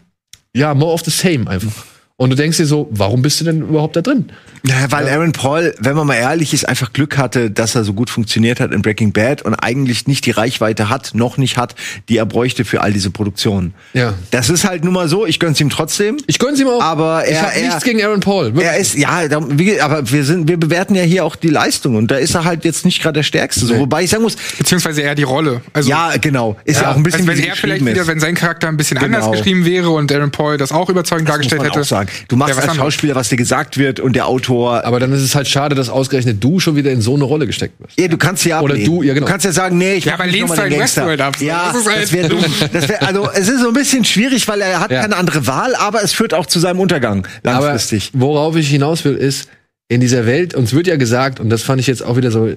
ja, 0.56 0.74
more 0.74 0.94
of 0.94 1.02
the 1.04 1.12
same 1.12 1.50
einfach. 1.50 1.74
Und 2.18 2.30
du 2.30 2.38
denkst 2.38 2.56
dir 2.56 2.66
so, 2.66 2.88
warum 2.92 3.22
bist 3.22 3.42
du 3.42 3.44
denn 3.46 3.60
überhaupt 3.64 3.98
da 3.98 4.02
drin? 4.02 4.32
Ja, 4.66 4.76
weil 4.90 5.10
Aaron 5.10 5.34
Paul, 5.34 5.76
wenn 5.80 5.98
man 5.98 6.08
mal 6.08 6.16
ehrlich 6.16 6.54
ist, 6.54 6.66
einfach 6.68 6.94
Glück 6.94 7.18
hatte, 7.18 7.52
dass 7.52 7.76
er 7.76 7.84
so 7.84 7.92
gut 7.94 8.10
funktioniert 8.10 8.62
hat 8.62 8.72
in 8.72 8.82
Breaking 8.82 9.12
Bad 9.12 9.42
und 9.42 9.54
eigentlich 9.56 10.08
nicht 10.08 10.26
die 10.26 10.32
Reichweite 10.32 10.88
hat, 10.88 11.12
noch 11.14 11.36
nicht 11.38 11.58
hat, 11.58 11.76
die 12.08 12.16
er 12.18 12.26
bräuchte 12.26 12.64
für 12.64 12.80
all 12.80 12.94
diese 12.94 13.12
Produktionen. 13.12 13.74
Ja. 13.94 14.14
Das 14.32 14.50
ist 14.50 14.64
halt 14.64 14.86
nun 14.86 14.94
mal 14.94 15.10
so, 15.10 15.26
ich 15.26 15.40
gönn's 15.42 15.60
ihm 15.60 15.70
trotzdem. 15.70 16.16
Ich 16.26 16.40
gönn's 16.40 16.58
ihm 16.62 16.68
auch. 16.70 16.82
Aber 16.82 17.26
ich 17.28 17.34
er- 17.34 17.42
hab 17.42 17.56
er- 17.58 17.64
nichts 17.64 17.84
gegen 17.84 18.02
Aaron 18.02 18.22
Paul. 18.22 18.46
Wirklich. 18.56 18.64
Er 18.66 18.78
ist, 18.78 18.96
ja, 18.96 19.28
da, 19.28 19.42
wie, 19.50 19.82
aber 19.82 20.10
wir 20.10 20.24
sind, 20.24 20.48
wir 20.48 20.58
bewerten 20.58 20.96
ja 20.96 21.04
hier 21.04 21.26
auch 21.26 21.36
die 21.36 21.50
Leistung 21.50 21.98
und 21.98 22.10
da 22.10 22.16
ist 22.16 22.34
er 22.34 22.46
halt 22.46 22.64
jetzt 22.64 22.86
nicht 22.86 23.02
gerade 23.02 23.16
der 23.20 23.24
Stärkste. 23.24 23.66
So, 23.66 23.74
Nee. 23.74 23.80
wobei 23.82 24.04
ich 24.04 24.10
sagen 24.10 24.24
muss, 24.24 24.38
Beziehungsweise 24.58 25.02
eher 25.02 25.16
die 25.16 25.24
Rolle. 25.24 25.60
Also, 25.74 25.90
ja, 25.90 26.14
genau, 26.20 26.56
ist 26.64 26.78
ja, 26.78 26.84
Ja, 26.84 26.92
auch 26.92 26.96
ein 26.96 27.04
bisschen, 27.04 27.28
also 27.30 27.42
wenn 27.42 27.46
er 27.50 27.56
vielleicht 27.58 27.86
wieder, 27.86 28.08
wenn 28.08 28.22
sein 28.22 28.36
Charakter 28.36 28.70
ein 28.70 28.78
bisschen 28.78 29.00
Genau. 29.00 29.18
anders 29.18 29.32
geschrieben 29.38 29.66
wäre 29.66 29.90
und 29.90 30.10
Aaron 30.14 30.32
Paul 30.32 30.58
das 30.58 30.72
auch 30.72 30.90
überzeugend 30.90 31.28
Das 31.28 31.34
muss 31.36 31.50
dargestellt 31.50 31.62
man 31.62 31.72
hätte. 31.72 31.82
auch 31.82 31.86
sagen. 31.86 32.05
Du 32.28 32.36
machst 32.36 32.58
was 32.58 32.68
als. 32.68 32.78
Schauspieler, 32.78 33.16
was 33.16 33.30
dir 33.30 33.36
gesagt 33.36 33.78
wird 33.78 34.00
und 34.00 34.16
der 34.16 34.28
Autor. 34.28 34.84
Aber 34.86 35.00
dann 35.00 35.12
ist 35.14 35.22
es 35.22 35.36
halt 35.36 35.48
schade, 35.48 35.76
dass 35.76 35.90
ausgerechnet 35.90 36.44
du 36.44 36.60
schon 36.60 36.76
wieder 36.76 36.92
in 36.92 37.02
so 37.02 37.16
eine 37.16 37.24
Rolle 37.24 37.46
gesteckt 37.48 37.80
wirst. 37.80 38.00
Ja, 38.00 38.08
du 38.08 38.18
kannst 38.18 38.46
ja 38.46 38.62
Oder 38.62 38.74
ablehnen. 38.76 38.96
du, 38.96 39.04
ja, 39.04 39.14
genau. 39.14 39.26
Du 39.26 39.32
kannst 39.32 39.46
ja 39.46 39.52
sagen, 39.52 39.78
nee, 39.78 39.96
ich 39.96 40.06
Ja, 40.06 40.16
aber 40.16 40.28
lehnst 40.28 40.58
halt 40.58 40.72
Gangster. 40.72 41.02
Westworld 41.02 41.22
ab. 41.22 41.36
Ja, 41.42 41.72
Das 41.72 41.82
ist 41.82 41.88
halt 41.90 42.04
das 42.04 42.12
wäre 42.12 42.30
dumm. 42.30 42.44
Das 42.74 42.90
wär, 42.90 43.04
also 43.08 43.30
es 43.34 43.48
ist 43.50 43.62
so 43.62 43.68
ein 43.70 43.74
bisschen 43.74 44.06
schwierig, 44.06 44.48
weil 44.48 44.62
er 44.62 44.80
hat 44.80 44.92
Ja. 44.92 45.02
keine 45.02 45.16
andere 45.16 45.48
Wahl, 45.48 45.76
aber 45.76 46.04
es 46.04 46.14
führt 46.14 46.34
auch 46.34 46.46
zu 46.46 46.60
seinem 46.60 46.80
Untergang 46.80 47.28
langfristig. 47.44 48.12
Aber 48.14 48.22
worauf 48.26 48.56
ich 48.56 48.70
hinaus 48.70 49.04
will, 49.06 49.16
ist, 49.16 49.50
in 49.88 50.02
dieser 50.02 50.26
Welt, 50.26 50.54
uns 50.56 50.74
wird 50.74 50.88
ja 50.88 50.96
gesagt, 50.96 51.40
und 51.40 51.50
das 51.50 51.62
fand 51.62 51.80
ich 51.80 51.88
jetzt 51.88 52.02
auch 52.04 52.18
wieder 52.18 52.32
so, 52.32 52.50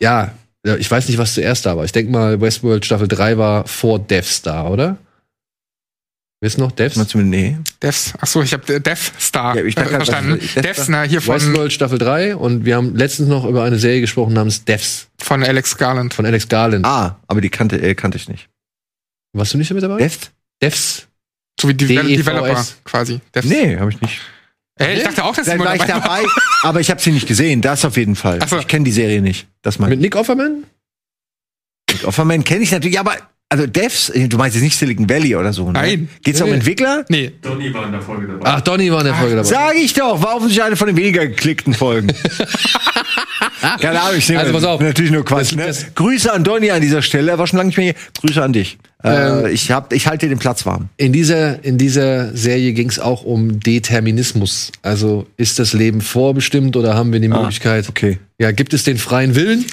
ja, 0.00 0.32
ja, 0.64 0.76
ich 0.76 0.90
weiß 0.90 1.08
nicht, 1.08 1.18
was 1.18 1.34
zuerst 1.34 1.66
da 1.66 1.76
war. 1.76 1.84
Ich 1.84 1.92
denke 1.92 2.12
mal, 2.12 2.40
Westworld 2.40 2.84
Staffel 2.86 3.08
3 3.08 3.36
war 3.36 3.66
vor 3.66 3.98
Death 3.98 4.24
Star, 4.26 4.70
oder? 4.70 4.96
Wisst 6.42 6.58
noch, 6.58 6.72
Devs? 6.72 6.96
Meinst 6.96 7.14
du 7.14 7.18
mit, 7.18 7.28
nee. 7.28 7.56
Devs. 7.80 8.14
Ach 8.20 8.26
so, 8.26 8.42
ich 8.42 8.52
habe 8.52 8.80
Death 8.80 9.12
Star 9.20 9.54
Ja, 9.56 9.62
ich 9.64 9.76
äh, 9.76 9.84
verstanden. 9.86 10.40
was- 10.40 10.54
Death 10.54 10.64
Devs, 10.64 10.82
Star? 10.82 10.86
na, 10.90 11.02
hier 11.04 11.22
von, 11.22 11.36
Westworld 11.36 11.72
Staffel 11.72 11.98
3 11.98 12.34
und 12.34 12.64
wir 12.64 12.74
haben 12.74 12.96
letztens 12.96 13.28
noch 13.28 13.44
über 13.44 13.62
eine 13.62 13.78
Serie 13.78 14.00
gesprochen 14.00 14.32
namens 14.34 14.64
Devs 14.64 15.06
von 15.20 15.44
Alex 15.44 15.76
Garland. 15.78 16.12
von 16.14 16.26
Alex 16.26 16.48
Garland. 16.48 16.84
Ah, 16.84 17.20
aber 17.28 17.40
die 17.40 17.48
kannte, 17.48 17.80
äh, 17.80 17.94
kannte 17.94 18.16
ich 18.18 18.28
nicht. 18.28 18.48
Warst 19.32 19.54
du 19.54 19.58
nicht 19.58 19.72
mit 19.72 19.84
dabei? 19.84 19.98
Deft? 19.98 20.32
Devs. 20.60 21.06
So 21.60 21.68
wie 21.68 21.74
Devel 21.74 22.02
DEVS. 22.08 22.16
Developer 22.24 22.66
quasi. 22.84 23.20
Devs. 23.32 23.46
Nee, 23.46 23.78
habe 23.78 23.92
ich 23.92 24.00
nicht. 24.00 24.20
Äh, 24.80 24.96
ich 24.96 25.04
dachte 25.04 25.22
auch, 25.24 25.36
dass 25.36 25.46
Simon 25.46 25.64
war 25.66 25.76
ich 25.76 25.82
dabei 25.82 26.24
aber 26.64 26.80
ich 26.80 26.90
habe 26.90 27.00
sie 27.00 27.12
nicht 27.12 27.28
gesehen. 27.28 27.60
Das 27.60 27.84
auf 27.84 27.96
jeden 27.96 28.16
Fall. 28.16 28.40
Ach 28.42 28.48
so. 28.48 28.58
Ich 28.58 28.66
kenne 28.66 28.84
die 28.84 28.90
Serie 28.90 29.22
nicht. 29.22 29.46
Das 29.62 29.78
mein 29.78 29.90
Mit 29.90 30.00
Nick 30.00 30.16
Offerman? 30.16 30.64
Offerman 32.04 32.42
kenne 32.42 32.62
ich 32.64 32.72
natürlich, 32.72 32.98
aber 32.98 33.16
also 33.52 33.66
Devs, 33.66 34.10
du 34.14 34.36
meinst 34.38 34.54
jetzt 34.56 34.64
nicht 34.64 34.76
Silicon 34.78 35.08
Valley 35.10 35.36
oder 35.36 35.52
so, 35.52 35.66
ne? 35.66 35.72
Nein. 35.72 36.08
Geht's 36.24 36.40
um 36.40 36.48
Nee. 36.48 36.54
Entwickler? 36.54 37.04
Nee. 37.10 37.32
Donny 37.42 37.72
war 37.74 37.84
in 37.84 37.92
der 37.92 38.00
Folge 38.00 38.26
dabei. 38.26 38.40
Ach, 38.44 38.60
Donny 38.62 38.90
war 38.90 39.00
in 39.00 39.06
der 39.06 39.14
Folge 39.14 39.36
dabei. 39.36 39.48
Sag 39.48 39.74
ich 39.76 39.92
doch, 39.92 40.22
war 40.22 40.36
offensichtlich 40.36 40.64
eine 40.64 40.76
von 40.76 40.86
den 40.86 40.96
weniger 40.96 41.26
geklickten 41.26 41.74
Folgen. 41.74 42.08
Keine 43.80 44.00
Ahnung, 44.00 44.18
ich 44.18 44.28
nehme 44.28 44.40
Also 44.40 44.52
pass 44.52 44.64
auf. 44.64 44.80
natürlich 44.80 45.10
nur 45.12 45.24
Quatsch. 45.24 45.50
Das- 45.50 45.56
ne? 45.56 45.66
das- 45.66 45.94
Grüße 45.94 46.32
an 46.32 46.44
Donny 46.44 46.70
an 46.70 46.80
dieser 46.80 47.02
Stelle, 47.02 47.30
er 47.32 47.38
war 47.38 47.46
schon 47.46 47.58
lange 47.58 47.68
nicht 47.68 47.76
mehr 47.76 47.92
hier. 47.92 47.94
Grüße 48.20 48.42
an 48.42 48.52
dich. 48.52 48.78
Ähm, 49.04 49.46
äh, 49.46 49.50
ich 49.50 49.70
hab, 49.70 49.92
ich 49.92 50.06
halte 50.06 50.26
dir 50.26 50.34
den 50.34 50.38
Platz 50.38 50.64
warm. 50.64 50.88
In 50.96 51.12
dieser, 51.12 51.64
in 51.64 51.76
dieser 51.78 52.34
Serie 52.36 52.72
ging 52.72 52.88
es 52.88 52.98
auch 52.98 53.22
um 53.24 53.60
Determinismus. 53.60 54.70
Also 54.82 55.26
ist 55.36 55.58
das 55.58 55.72
Leben 55.72 56.00
vorbestimmt 56.00 56.76
oder 56.76 56.94
haben 56.94 57.12
wir 57.12 57.20
die 57.20 57.28
Möglichkeit? 57.28 57.84
Ah, 57.86 57.90
okay. 57.90 58.18
Ja, 58.38 58.52
gibt 58.52 58.74
es 58.74 58.84
den 58.84 58.98
freien 58.98 59.34
Willen? 59.34 59.64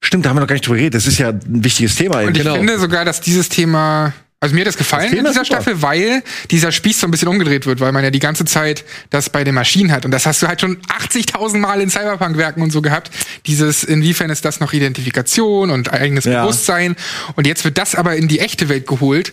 Stimmt, 0.00 0.24
da 0.24 0.30
haben 0.30 0.36
wir 0.36 0.40
noch 0.40 0.46
gar 0.48 0.54
nicht 0.54 0.66
drüber 0.66 0.76
geredet. 0.76 0.94
Das 0.94 1.06
ist 1.06 1.18
ja 1.18 1.30
ein 1.30 1.64
wichtiges 1.64 1.96
Thema. 1.96 2.20
Und 2.20 2.36
ich 2.36 2.42
Genau. 2.42 2.54
finde 2.54 2.78
sogar, 2.78 3.04
dass 3.04 3.20
dieses 3.20 3.48
Thema, 3.48 4.12
also 4.40 4.54
mir 4.54 4.60
hat 4.60 4.68
das 4.68 4.76
gefallen 4.76 5.10
Das 5.10 5.18
in 5.18 5.24
dieser. 5.26 5.44
Staffel, 5.44 5.82
weil 5.82 6.22
dieser 6.52 6.70
Spieß 6.70 7.00
so 7.00 7.06
ein 7.08 7.10
bisschen 7.10 7.26
umgedreht 7.28 7.66
wird, 7.66 7.80
weil 7.80 7.90
man 7.90 8.04
ja 8.04 8.10
die 8.10 8.20
ganze 8.20 8.44
Zeit 8.44 8.84
das 9.10 9.28
bei 9.28 9.42
den 9.42 9.54
Maschinen 9.56 9.90
hat. 9.90 10.04
Und 10.04 10.12
das 10.12 10.24
hast 10.24 10.40
du 10.40 10.46
halt 10.46 10.60
schon 10.60 10.78
80.000 10.88 11.58
Mal 11.58 11.80
in 11.80 11.90
Cyberpunk-Werken 11.90 12.62
und 12.62 12.70
so 12.70 12.80
gehabt. 12.80 13.10
Dieses, 13.46 13.82
inwiefern 13.82 14.30
ist 14.30 14.44
das 14.44 14.60
noch 14.60 14.72
Identifikation 14.72 15.70
und 15.70 15.92
eigenes 15.92 16.24
Ja. 16.26 16.42
Bewusstsein. 16.42 16.94
Und 17.34 17.46
jetzt 17.48 17.64
wird 17.64 17.76
das 17.76 17.94
aber 17.96 18.14
in 18.16 18.28
die 18.28 18.38
echte 18.38 18.68
Welt 18.68 18.86
geholt. 18.86 19.32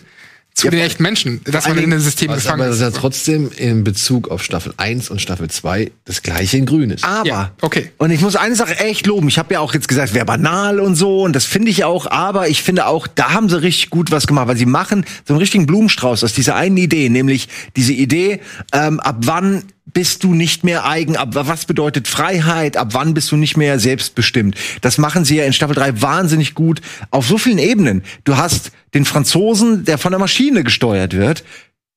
Zu 0.56 0.68
Ja, 0.68 0.70
den 0.70 0.80
echten 0.80 1.02
Menschen, 1.02 1.42
dass 1.44 1.68
man 1.68 1.76
in 1.76 1.84
einem 1.92 2.00
System 2.00 2.30
Was 2.30 2.44
gefangen 2.44 2.62
aber 2.62 2.70
ist. 2.72 2.80
ja 2.80 2.90
trotzdem 2.90 3.50
in 3.58 3.84
Bezug 3.84 4.30
auf 4.30 4.42
Staffel 4.42 4.72
1 4.78 5.10
und 5.10 5.20
Staffel 5.20 5.50
2 5.50 5.90
das 6.06 6.22
gleiche 6.22 6.56
in 6.56 6.64
grün 6.64 6.88
ist. 6.88 7.04
Aber, 7.04 7.26
Ja, 7.28 7.50
okay. 7.60 7.90
und 7.98 8.10
ich 8.10 8.22
muss 8.22 8.36
eine 8.36 8.56
Sache 8.56 8.74
echt 8.80 9.06
loben. 9.06 9.28
Ich 9.28 9.38
habe 9.38 9.52
ja 9.52 9.60
auch 9.60 9.74
jetzt 9.74 9.86
gesagt, 9.86 10.14
wäre 10.14 10.24
banal 10.24 10.80
und 10.80 10.94
so, 10.94 11.24
und 11.24 11.36
das 11.36 11.44
finde 11.44 11.70
ich 11.70 11.84
auch, 11.84 12.06
aber 12.10 12.48
ich 12.48 12.62
finde 12.62 12.86
auch, 12.86 13.06
da 13.06 13.34
haben 13.34 13.50
sie 13.50 13.60
richtig 13.60 13.90
gut 13.90 14.10
was 14.10 14.26
gemacht, 14.26 14.48
weil 14.48 14.56
sie 14.56 14.64
machen 14.64 15.04
so 15.28 15.34
einen 15.34 15.40
richtigen 15.40 15.66
Blumenstrauß 15.66 16.24
aus 16.24 16.32
dieser 16.32 16.56
einen 16.56 16.78
Idee, 16.78 17.10
nämlich 17.10 17.48
diese 17.76 17.92
Idee, 17.92 18.40
ähm, 18.72 18.98
ab 19.00 19.16
wann 19.26 19.62
bist 19.86 20.24
du 20.24 20.34
nicht 20.34 20.64
mehr 20.64 20.84
eigen, 20.84 21.16
ab 21.16 21.30
was 21.32 21.64
bedeutet 21.64 22.08
Freiheit, 22.08 22.76
ab 22.76 22.88
wann 22.92 23.14
bist 23.14 23.30
du 23.30 23.36
nicht 23.36 23.56
mehr 23.56 23.78
selbstbestimmt. 23.78 24.56
Das 24.80 24.98
machen 24.98 25.24
sie 25.24 25.36
ja 25.36 25.44
in 25.44 25.52
Staffel 25.52 25.74
3 25.74 26.02
wahnsinnig 26.02 26.54
gut 26.54 26.80
auf 27.10 27.26
so 27.26 27.38
vielen 27.38 27.58
Ebenen. 27.58 28.02
Du 28.24 28.36
hast 28.36 28.72
den 28.94 29.04
Franzosen, 29.04 29.84
der 29.84 29.98
von 29.98 30.12
der 30.12 30.18
Maschine 30.18 30.64
gesteuert 30.64 31.14
wird, 31.14 31.44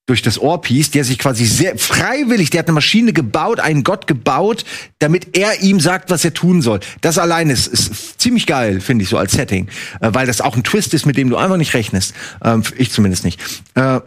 durch 0.09 0.21
das 0.23 0.39
Ohrpiece, 0.39 0.89
der 0.89 1.03
sich 1.03 1.19
quasi 1.19 1.45
sehr 1.45 1.77
freiwillig, 1.77 2.49
der 2.49 2.59
hat 2.59 2.67
eine 2.67 2.73
Maschine 2.73 3.13
gebaut, 3.13 3.59
einen 3.59 3.83
Gott 3.83 4.07
gebaut, 4.07 4.65
damit 4.97 5.37
er 5.37 5.61
ihm 5.61 5.79
sagt, 5.79 6.09
was 6.09 6.25
er 6.25 6.33
tun 6.33 6.63
soll. 6.63 6.79
Das 7.01 7.19
allein 7.19 7.51
ist, 7.51 7.67
ist 7.67 8.19
ziemlich 8.19 8.47
geil, 8.47 8.81
finde 8.81 9.03
ich 9.03 9.09
so 9.09 9.19
als 9.19 9.33
Setting, 9.33 9.67
äh, 10.01 10.09
weil 10.11 10.25
das 10.25 10.41
auch 10.41 10.55
ein 10.55 10.63
Twist 10.63 10.95
ist, 10.95 11.05
mit 11.05 11.15
dem 11.15 11.29
du 11.29 11.37
einfach 11.37 11.57
nicht 11.57 11.75
rechnest. 11.75 12.15
Ähm, 12.43 12.63
ich 12.75 12.91
zumindest 12.91 13.23
nicht. 13.23 13.39
Äh, 13.75 13.99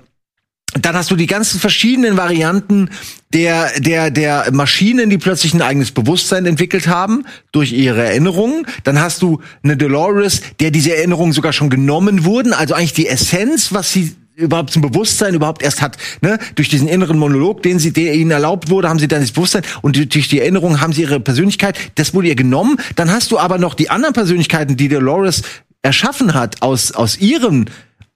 dann 0.80 0.94
hast 0.94 1.10
du 1.10 1.16
die 1.16 1.26
ganzen 1.26 1.60
verschiedenen 1.60 2.16
Varianten 2.16 2.88
der, 3.34 3.78
der, 3.78 4.10
der 4.10 4.50
Maschinen, 4.52 5.10
die 5.10 5.18
plötzlich 5.18 5.54
ein 5.54 5.62
eigenes 5.62 5.90
Bewusstsein 5.90 6.46
entwickelt 6.46 6.86
haben 6.86 7.24
durch 7.50 7.72
ihre 7.72 8.02
Erinnerungen. 8.02 8.66
Dann 8.84 8.98
hast 8.98 9.22
du 9.22 9.40
eine 9.62 9.76
Dolores, 9.76 10.40
der 10.60 10.70
diese 10.70 10.96
Erinnerungen 10.96 11.32
sogar 11.32 11.52
schon 11.52 11.70
genommen 11.70 12.24
wurden. 12.24 12.52
Also 12.52 12.74
eigentlich 12.74 12.94
die 12.94 13.06
Essenz, 13.06 13.72
was 13.72 13.92
sie 13.92 14.14
überhaupt 14.34 14.70
zum 14.70 14.80
Bewusstsein 14.80 15.34
überhaupt 15.34 15.62
erst 15.62 15.82
hat, 15.82 15.98
ne? 16.22 16.38
Durch 16.54 16.70
diesen 16.70 16.88
inneren 16.88 17.18
Monolog, 17.18 17.62
den 17.62 17.78
sie, 17.78 17.92
der 17.92 18.14
ihnen 18.14 18.30
erlaubt 18.30 18.70
wurde, 18.70 18.88
haben 18.88 18.98
sie 18.98 19.08
dann 19.08 19.20
das 19.20 19.32
Bewusstsein 19.32 19.62
und 19.82 19.96
durch 20.14 20.28
die 20.28 20.40
Erinnerung 20.40 20.80
haben 20.80 20.94
sie 20.94 21.02
ihre 21.02 21.20
Persönlichkeit. 21.20 21.78
Das 21.96 22.14
wurde 22.14 22.28
ihr 22.28 22.34
genommen. 22.34 22.78
Dann 22.96 23.12
hast 23.12 23.30
du 23.30 23.38
aber 23.38 23.58
noch 23.58 23.74
die 23.74 23.90
anderen 23.90 24.14
Persönlichkeiten, 24.14 24.76
die 24.78 24.88
Dolores 24.88 25.42
erschaffen 25.82 26.32
hat 26.32 26.62
aus, 26.62 26.92
aus 26.92 27.18
ihrem 27.18 27.66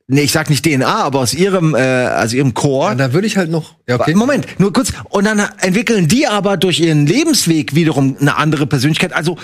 Nee, 0.08 0.22
ich 0.22 0.30
sag 0.30 0.48
nicht 0.50 0.64
DNA, 0.64 0.86
aber 0.86 1.18
aus 1.18 1.34
ihrem, 1.34 1.74
äh, 1.74 1.78
also 1.78 2.36
ihrem 2.36 2.54
Core. 2.54 2.90
Ja, 2.90 2.94
da 2.94 3.12
würde 3.12 3.26
ich 3.26 3.36
halt 3.36 3.50
noch. 3.50 3.74
Ja, 3.88 3.98
okay. 3.98 4.14
Moment, 4.14 4.46
nur 4.60 4.72
kurz. 4.72 4.92
Und 5.08 5.24
dann 5.24 5.40
entwickeln 5.58 6.06
die 6.06 6.28
aber 6.28 6.56
durch 6.56 6.78
ihren 6.78 7.06
Lebensweg 7.06 7.74
wiederum 7.74 8.16
eine 8.20 8.36
andere 8.36 8.68
Persönlichkeit. 8.68 9.12
Also 9.12 9.36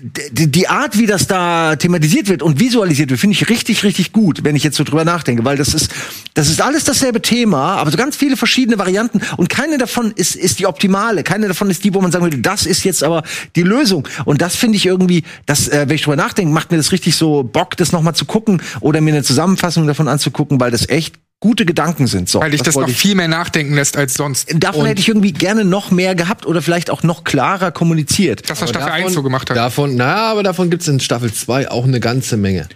die 0.00 0.68
Art, 0.68 0.98
wie 0.98 1.06
das 1.06 1.26
da 1.26 1.76
thematisiert 1.76 2.28
wird 2.28 2.42
und 2.42 2.58
visualisiert 2.58 3.10
wird, 3.10 3.20
finde 3.20 3.34
ich 3.34 3.48
richtig, 3.50 3.84
richtig 3.84 4.12
gut, 4.12 4.42
wenn 4.42 4.56
ich 4.56 4.64
jetzt 4.64 4.76
so 4.76 4.84
drüber 4.84 5.04
nachdenke, 5.04 5.44
weil 5.44 5.56
das 5.56 5.74
ist, 5.74 5.90
das 6.32 6.48
ist 6.48 6.62
alles 6.62 6.84
dasselbe 6.84 7.20
Thema, 7.20 7.76
aber 7.76 7.90
so 7.90 7.98
ganz 7.98 8.16
viele 8.16 8.38
verschiedene 8.38 8.78
Varianten 8.78 9.20
und 9.36 9.50
keine 9.50 9.76
davon 9.76 10.12
ist, 10.12 10.34
ist 10.34 10.58
die 10.58 10.66
optimale, 10.66 11.22
keine 11.22 11.48
davon 11.48 11.68
ist 11.68 11.84
die, 11.84 11.92
wo 11.92 12.00
man 12.00 12.10
sagen 12.10 12.24
würde, 12.24 12.38
das 12.38 12.64
ist 12.64 12.84
jetzt 12.84 13.04
aber 13.04 13.22
die 13.54 13.62
Lösung. 13.62 14.08
Und 14.24 14.40
das 14.40 14.56
finde 14.56 14.76
ich 14.76 14.86
irgendwie, 14.86 15.24
das, 15.44 15.68
äh, 15.68 15.84
wenn 15.88 15.96
ich 15.96 16.02
drüber 16.02 16.16
nachdenke, 16.16 16.52
macht 16.52 16.70
mir 16.70 16.78
das 16.78 16.92
richtig 16.92 17.16
so 17.16 17.42
Bock, 17.42 17.76
das 17.76 17.92
nochmal 17.92 18.14
zu 18.14 18.24
gucken 18.24 18.62
oder 18.80 19.00
mir 19.02 19.12
eine 19.12 19.22
Zusammenfassung 19.22 19.86
davon 19.86 20.08
anzugucken, 20.08 20.58
weil 20.58 20.70
das 20.70 20.88
echt 20.88 21.16
gute 21.42 21.66
Gedanken 21.66 22.06
sind. 22.06 22.28
So, 22.30 22.40
Weil 22.40 22.52
dich 22.52 22.62
das 22.62 22.68
noch 22.76 22.82
wollte 22.82 22.92
ich- 22.92 22.96
viel 22.98 23.16
mehr 23.16 23.26
nachdenken 23.28 23.74
lässt 23.74 23.96
als 23.96 24.14
sonst. 24.14 24.48
Davon 24.54 24.82
Und- 24.82 24.86
hätte 24.86 25.00
ich 25.00 25.08
irgendwie 25.08 25.32
gerne 25.32 25.64
noch 25.64 25.90
mehr 25.90 26.14
gehabt 26.14 26.46
oder 26.46 26.62
vielleicht 26.62 26.88
auch 26.88 27.02
noch 27.02 27.24
klarer 27.24 27.72
kommuniziert. 27.72 28.48
Das, 28.48 28.62
was 28.62 28.70
Staffel 28.70 28.90
1 28.92 29.12
so 29.12 29.22
gemacht 29.24 29.50
hat. 29.50 29.56
Davon, 29.56 29.96
naja, 29.96 30.30
aber 30.30 30.42
davon 30.44 30.70
gibt 30.70 30.82
es 30.82 30.88
in 30.88 31.00
Staffel 31.00 31.32
2 31.32 31.68
auch 31.70 31.84
eine 31.84 31.98
ganze 32.00 32.36
Menge. 32.36 32.68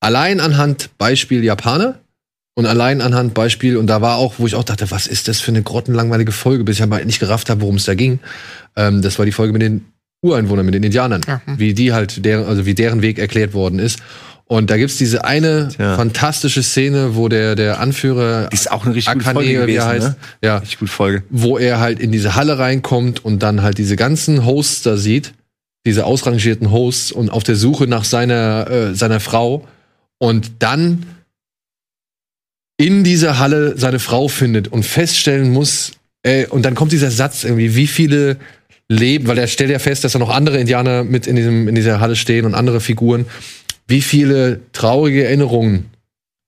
Allein 0.00 0.38
anhand 0.40 0.90
Beispiel 0.96 1.42
Japaner 1.42 1.98
und 2.56 2.66
allein 2.66 3.00
anhand 3.00 3.34
Beispiel, 3.34 3.76
und 3.76 3.88
da 3.88 4.00
war 4.00 4.16
auch, 4.16 4.34
wo 4.38 4.46
ich 4.46 4.54
auch 4.54 4.62
dachte, 4.64 4.90
was 4.92 5.06
ist 5.08 5.26
das 5.26 5.40
für 5.40 5.50
eine 5.50 5.62
grottenlangweilige 5.64 6.30
Folge, 6.30 6.62
bis 6.62 6.76
ich 6.76 6.82
aber 6.84 7.04
nicht 7.04 7.18
gerafft 7.18 7.50
habe, 7.50 7.62
worum 7.62 7.76
es 7.76 7.84
da 7.84 7.94
ging. 7.94 8.20
Ähm, 8.76 9.02
das 9.02 9.18
war 9.18 9.26
die 9.26 9.32
Folge 9.32 9.52
mit 9.52 9.62
den 9.62 9.86
Ureinwohnern, 10.22 10.64
mit 10.64 10.74
den 10.74 10.84
Indianern. 10.84 11.20
Ja, 11.26 11.40
hm. 11.44 11.58
Wie 11.58 11.74
die 11.74 11.92
halt, 11.92 12.24
deren, 12.24 12.46
also 12.46 12.64
wie 12.64 12.74
deren 12.74 13.02
Weg 13.02 13.18
erklärt 13.18 13.54
worden 13.54 13.78
ist. 13.80 13.98
Und 14.54 14.70
da 14.70 14.76
gibt's 14.76 14.98
diese 14.98 15.24
eine 15.24 15.68
Tja. 15.74 15.96
fantastische 15.96 16.62
Szene, 16.62 17.16
wo 17.16 17.28
der, 17.28 17.56
der 17.56 17.80
Anführer 17.80 18.46
Die 18.52 18.54
ist 18.54 18.70
auch 18.70 18.84
eine 18.86 18.94
richtig 18.94 19.12
gute 19.14 19.24
Akane, 19.24 19.34
Folge 19.34 19.50
wie 19.50 19.54
er 19.54 19.66
gewesen, 19.66 19.84
heißt, 19.88 20.06
ne? 20.06 20.16
ja, 20.44 20.58
Richtig 20.58 20.78
gute 20.78 20.92
Folge. 20.92 21.24
wo 21.28 21.58
er 21.58 21.80
halt 21.80 21.98
in 21.98 22.12
diese 22.12 22.36
Halle 22.36 22.56
reinkommt 22.56 23.24
und 23.24 23.42
dann 23.42 23.62
halt 23.62 23.78
diese 23.78 23.96
ganzen 23.96 24.44
Hosts 24.46 24.82
da 24.82 24.96
sieht, 24.96 25.34
diese 25.84 26.06
ausrangierten 26.06 26.70
Hosts 26.70 27.10
und 27.10 27.30
auf 27.30 27.42
der 27.42 27.56
Suche 27.56 27.88
nach 27.88 28.04
seiner, 28.04 28.70
äh, 28.70 28.94
seiner 28.94 29.18
Frau 29.18 29.66
und 30.18 30.52
dann 30.60 31.02
in 32.76 33.02
dieser 33.02 33.40
Halle 33.40 33.76
seine 33.76 33.98
Frau 33.98 34.28
findet 34.28 34.68
und 34.68 34.84
feststellen 34.84 35.52
muss, 35.52 35.92
äh, 36.22 36.46
und 36.46 36.64
dann 36.64 36.76
kommt 36.76 36.92
dieser 36.92 37.10
Satz 37.10 37.42
irgendwie, 37.42 37.74
wie 37.74 37.88
viele 37.88 38.36
Leben, 38.88 39.26
weil 39.26 39.38
er 39.38 39.48
stellt 39.48 39.70
ja 39.70 39.80
fest, 39.80 40.04
dass 40.04 40.12
da 40.12 40.20
noch 40.20 40.30
andere 40.30 40.58
Indianer 40.58 41.02
mit 41.02 41.26
in, 41.26 41.34
diesem, 41.34 41.66
in 41.66 41.74
dieser 41.74 41.98
Halle 41.98 42.14
stehen 42.14 42.44
und 42.44 42.54
andere 42.54 42.80
Figuren, 42.80 43.26
wie 43.86 44.02
viele 44.02 44.60
traurige 44.72 45.24
Erinnerungen 45.24 45.90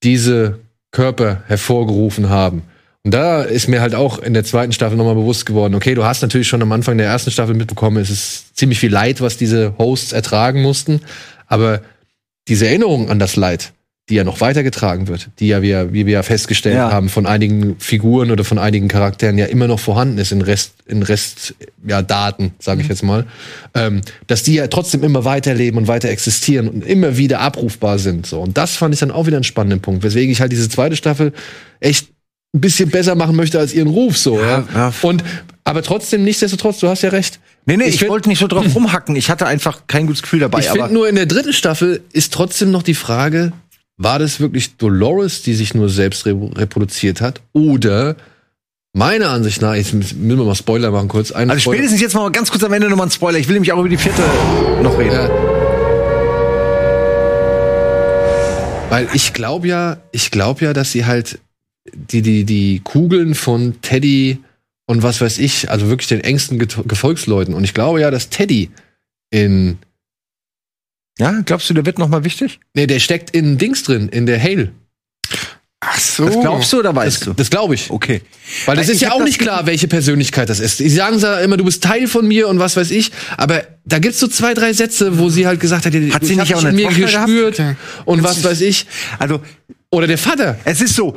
diese 0.02 0.60
Körper 0.90 1.42
hervorgerufen 1.46 2.28
haben. 2.28 2.62
Und 3.04 3.12
da 3.12 3.42
ist 3.42 3.68
mir 3.68 3.80
halt 3.80 3.94
auch 3.94 4.18
in 4.18 4.34
der 4.34 4.44
zweiten 4.44 4.72
Staffel 4.72 4.96
nochmal 4.96 5.14
bewusst 5.14 5.46
geworden, 5.46 5.74
okay, 5.74 5.94
du 5.94 6.04
hast 6.04 6.22
natürlich 6.22 6.48
schon 6.48 6.62
am 6.62 6.72
Anfang 6.72 6.98
der 6.98 7.06
ersten 7.06 7.30
Staffel 7.30 7.54
mitbekommen, 7.54 7.98
es 7.98 8.10
ist 8.10 8.56
ziemlich 8.56 8.80
viel 8.80 8.90
Leid, 8.90 9.20
was 9.20 9.36
diese 9.36 9.78
Hosts 9.78 10.12
ertragen 10.12 10.62
mussten, 10.62 11.00
aber 11.46 11.82
diese 12.48 12.66
Erinnerung 12.66 13.08
an 13.08 13.18
das 13.18 13.36
Leid, 13.36 13.72
die 14.08 14.14
ja 14.14 14.22
noch 14.22 14.40
weitergetragen 14.40 15.08
wird, 15.08 15.30
die 15.40 15.48
ja, 15.48 15.62
wir, 15.62 15.92
wie 15.92 16.06
wir 16.06 16.12
ja 16.12 16.22
festgestellt 16.22 16.76
Ja. 16.76 16.92
haben, 16.92 17.08
von 17.08 17.26
einigen 17.26 17.74
Figuren 17.80 18.30
oder 18.30 18.44
von 18.44 18.56
einigen 18.58 18.86
Charakteren 18.86 19.36
ja 19.36 19.46
immer 19.46 19.66
noch 19.66 19.80
vorhanden 19.80 20.18
ist 20.18 20.30
in 20.30 20.42
Rest, 20.42 20.74
in 20.86 21.02
Rest, 21.02 21.54
ja, 21.84 22.02
Daten, 22.02 22.54
sage 22.60 22.82
ich 22.82 22.88
jetzt 22.88 23.02
mal, 23.02 23.26
ähm, 23.74 24.02
dass 24.28 24.44
die 24.44 24.54
ja 24.54 24.68
trotzdem 24.68 25.02
immer 25.02 25.24
weiterleben 25.24 25.76
und 25.78 25.88
weiter 25.88 26.08
existieren 26.08 26.68
und 26.68 26.84
immer 26.86 27.16
wieder 27.16 27.40
abrufbar 27.40 27.98
sind. 27.98 28.26
So. 28.26 28.40
Und 28.40 28.56
das 28.56 28.76
fand 28.76 28.94
ich 28.94 29.00
dann 29.00 29.10
auch 29.10 29.26
wieder 29.26 29.38
einen 29.38 29.44
spannenden 29.44 29.80
Punkt, 29.80 30.04
weswegen 30.04 30.30
ich 30.30 30.40
halt 30.40 30.52
diese 30.52 30.68
zweite 30.68 30.94
Staffel 30.94 31.32
echt 31.80 32.08
ein 32.54 32.60
bisschen 32.60 32.90
besser 32.90 33.16
machen 33.16 33.34
möchte 33.34 33.58
als 33.58 33.74
ihren 33.74 33.88
Ruf 33.88 34.16
so. 34.16 34.40
Ja, 34.40 34.64
ja. 34.72 34.92
Und 35.02 35.24
aber 35.64 35.82
trotzdem, 35.82 36.22
nichtsdestotrotz, 36.22 36.78
du 36.78 36.86
hast 36.86 37.02
ja 37.02 37.08
recht. 37.10 37.40
Nee, 37.64 37.76
nee, 37.76 37.86
ich, 37.86 37.98
find- 37.98 38.08
wollte 38.12 38.28
nicht 38.28 38.38
so 38.38 38.46
drauf 38.46 38.72
rumhacken. 38.72 39.16
Ich 39.16 39.30
hatte 39.30 39.46
einfach 39.46 39.88
kein 39.88 40.06
gutes 40.06 40.22
Gefühl 40.22 40.38
dabei. 40.38 40.60
Ich 40.60 40.68
finde 40.68 40.94
nur 40.94 41.08
in 41.08 41.16
der 41.16 41.26
dritten 41.26 41.52
Staffel 41.52 42.02
ist 42.12 42.32
trotzdem 42.32 42.70
noch 42.70 42.84
die 42.84 42.94
Frage, 42.94 43.52
war 43.98 44.18
das 44.18 44.40
wirklich 44.40 44.76
Dolores, 44.76 45.42
die 45.42 45.54
sich 45.54 45.74
nur 45.74 45.88
selbst 45.88 46.26
re 46.26 46.34
reproduziert 46.54 47.20
hat? 47.20 47.40
Oder 47.52 48.16
meiner 48.92 49.30
Ansicht 49.30 49.62
nach, 49.62 49.74
jetzt 49.74 49.92
müssen 49.94 50.26
wir 50.38 50.44
mal 50.44 50.54
Spoiler 50.54 50.90
machen 50.90 51.08
kurz. 51.08 51.32
Einen 51.32 51.50
also 51.50 51.60
Spoiler. 51.60 51.78
spätestens 51.78 52.00
jetzt 52.02 52.14
mal 52.14 52.30
ganz 52.30 52.50
kurz 52.50 52.64
am 52.64 52.72
Ende 52.72 52.88
nochmal 52.88 53.06
ein 53.06 53.10
Spoiler. 53.10 53.38
Ich 53.38 53.48
will 53.48 53.54
nämlich 53.54 53.72
auch 53.72 53.78
über 53.80 53.88
die 53.88 53.96
vierte 53.96 54.22
noch 54.82 54.98
reden. 54.98 55.12
Ja. 55.12 55.30
Weil 58.88 59.08
ich 59.14 59.32
glaube 59.32 59.66
ja, 59.68 59.98
ich 60.12 60.30
glaube 60.30 60.64
ja, 60.64 60.72
dass 60.72 60.92
sie 60.92 61.04
halt 61.06 61.38
die, 61.92 62.22
die, 62.22 62.44
die 62.44 62.80
Kugeln 62.84 63.34
von 63.34 63.80
Teddy 63.82 64.38
und 64.86 65.02
was 65.02 65.20
weiß 65.20 65.38
ich, 65.38 65.70
also 65.70 65.88
wirklich 65.88 66.08
den 66.08 66.20
engsten 66.20 66.58
Get- 66.58 66.86
Gefolgsleuten. 66.86 67.54
Und 67.54 67.64
ich 67.64 67.74
glaube 67.74 68.00
ja, 68.00 68.10
dass 68.10 68.28
Teddy 68.30 68.70
in, 69.30 69.78
Ja, 71.18 71.40
glaubst 71.44 71.68
du, 71.70 71.74
der 71.74 71.86
wird 71.86 71.98
nochmal 71.98 72.24
wichtig? 72.24 72.60
nee, 72.74 72.86
der 72.86 72.98
steckt 73.00 73.30
in 73.30 73.58
Dings 73.58 73.82
drin, 73.82 74.08
in 74.08 74.26
der 74.26 74.42
Hale. 74.42 74.72
Ach 75.80 76.00
so. 76.00 76.24
Das 76.24 76.40
glaubst 76.40 76.72
du 76.72 76.78
oder 76.80 76.94
weißt 76.96 77.18
Das, 77.20 77.24
du? 77.26 77.32
das 77.34 77.50
glaube 77.50 77.74
ich. 77.74 77.90
Okay. 77.90 78.22
Weil 78.64 78.76
das 78.76 78.86
Weil 78.88 78.94
ist 78.94 79.00
ja 79.02 79.12
auch 79.12 79.22
nicht 79.22 79.38
klar, 79.38 79.66
welche 79.66 79.88
Persönlichkeit 79.88 80.48
das 80.48 80.58
ist. 80.58 80.78
Sie 80.78 80.88
sagen 80.88 81.18
ja 81.18 81.38
immer, 81.40 81.56
du 81.58 81.64
bist 81.64 81.82
Teil 81.84 82.08
von 82.08 82.26
mir 82.26 82.48
und 82.48 82.58
was 82.58 82.76
weiß 82.76 82.90
ich. 82.90 83.12
Aber 83.36 83.62
da 83.84 83.98
gibt's 83.98 84.18
so 84.18 84.26
zwei, 84.26 84.54
drei 84.54 84.72
Sätze, 84.72 85.18
wo 85.18 85.28
sie 85.28 85.46
halt 85.46 85.60
gesagt 85.60 85.84
hat, 85.86 85.92
Hat 85.94 86.24
sie 86.24 86.32
ich 86.32 86.38
nicht 86.38 86.54
auch 86.54 86.64
in 86.64 86.74
mir 86.74 86.88
gehabt? 86.88 87.26
gespürt 87.26 87.54
Okay. 87.60 87.76
und 88.06 88.22
was 88.22 88.42
weiß 88.42 88.62
ich. 88.62 88.86
Also, 89.18 89.40
Oder 89.90 90.06
der 90.06 90.18
Vater. 90.18 90.58
es 90.64 90.80
ist 90.80 90.96
so, 90.96 91.16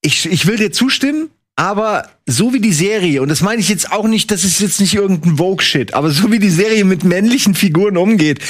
ich, 0.00 0.26
ich 0.30 0.46
will 0.46 0.56
dir 0.56 0.72
zustimmen, 0.72 1.28
aber 1.54 2.08
so 2.26 2.52
wie 2.52 2.60
die 2.60 2.72
Serie, 2.72 3.22
und 3.22 3.28
das 3.28 3.42
meine 3.42 3.60
ich 3.60 3.68
jetzt 3.68 3.92
auch 3.92 4.08
nicht, 4.08 4.30
das 4.30 4.44
ist 4.44 4.60
jetzt 4.60 4.80
nicht 4.80 4.94
irgendein 4.94 5.36
Vogue-Shit, 5.36 5.94
aber 5.94 6.10
so 6.10 6.32
wie 6.32 6.38
die 6.40 6.50
Serie 6.50 6.84
mit 6.84 7.04
männlichen 7.04 7.54
Figuren 7.54 7.96
umgeht, 7.96 8.40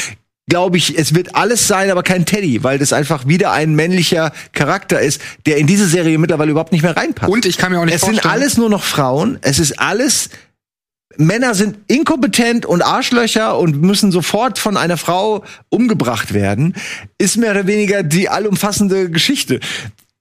glaube 0.48 0.76
ich, 0.76 0.98
es 0.98 1.14
wird 1.14 1.34
alles 1.34 1.66
sein, 1.66 1.90
aber 1.90 2.02
kein 2.02 2.26
Teddy, 2.26 2.62
weil 2.62 2.78
das 2.78 2.92
einfach 2.92 3.26
wieder 3.26 3.52
ein 3.52 3.74
männlicher 3.74 4.32
Charakter 4.52 5.00
ist, 5.00 5.20
der 5.46 5.56
in 5.56 5.66
diese 5.66 5.86
Serie 5.86 6.18
mittlerweile 6.18 6.50
überhaupt 6.50 6.72
nicht 6.72 6.82
mehr 6.82 6.96
reinpasst. 6.96 7.32
Und 7.32 7.46
ich 7.46 7.56
kann 7.56 7.72
mir 7.72 7.80
auch 7.80 7.84
nicht 7.84 7.94
es 7.94 8.02
sind 8.02 8.14
vorstellen. 8.14 8.34
alles 8.34 8.58
nur 8.58 8.68
noch 8.68 8.84
Frauen, 8.84 9.38
es 9.42 9.58
ist 9.58 9.78
alles 9.80 10.30
Männer 11.16 11.54
sind 11.54 11.78
inkompetent 11.86 12.66
und 12.66 12.82
Arschlöcher 12.82 13.58
und 13.58 13.80
müssen 13.80 14.10
sofort 14.10 14.58
von 14.58 14.76
einer 14.76 14.96
Frau 14.96 15.44
umgebracht 15.68 16.34
werden, 16.34 16.74
ist 17.18 17.36
mehr 17.36 17.52
oder 17.52 17.66
weniger 17.66 18.02
die 18.02 18.28
allumfassende 18.28 19.10
Geschichte. 19.10 19.60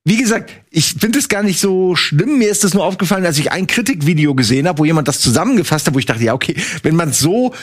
Wie 0.06 0.18
gesagt, 0.18 0.52
ich 0.76 0.96
finde 1.00 1.20
es 1.20 1.30
gar 1.30 1.44
nicht 1.44 1.60
so 1.60 1.96
schlimm. 1.96 2.40
Mir 2.40 2.50
ist 2.50 2.64
es 2.64 2.74
nur 2.74 2.84
aufgefallen, 2.84 3.24
als 3.26 3.38
ich 3.38 3.52
ein 3.52 3.68
Kritikvideo 3.68 4.34
gesehen 4.34 4.68
habe, 4.68 4.80
wo 4.80 4.86
jemand 4.86 5.08
das 5.08 5.20
zusammengefasst 5.20 5.86
hat, 5.86 5.94
wo 5.94 6.00
ich 6.00 6.08
dachte, 6.08 6.24
ja, 6.24 6.34
okay, 6.34 6.56
wenn 6.82 6.96
man 6.96 7.14
so 7.14 7.54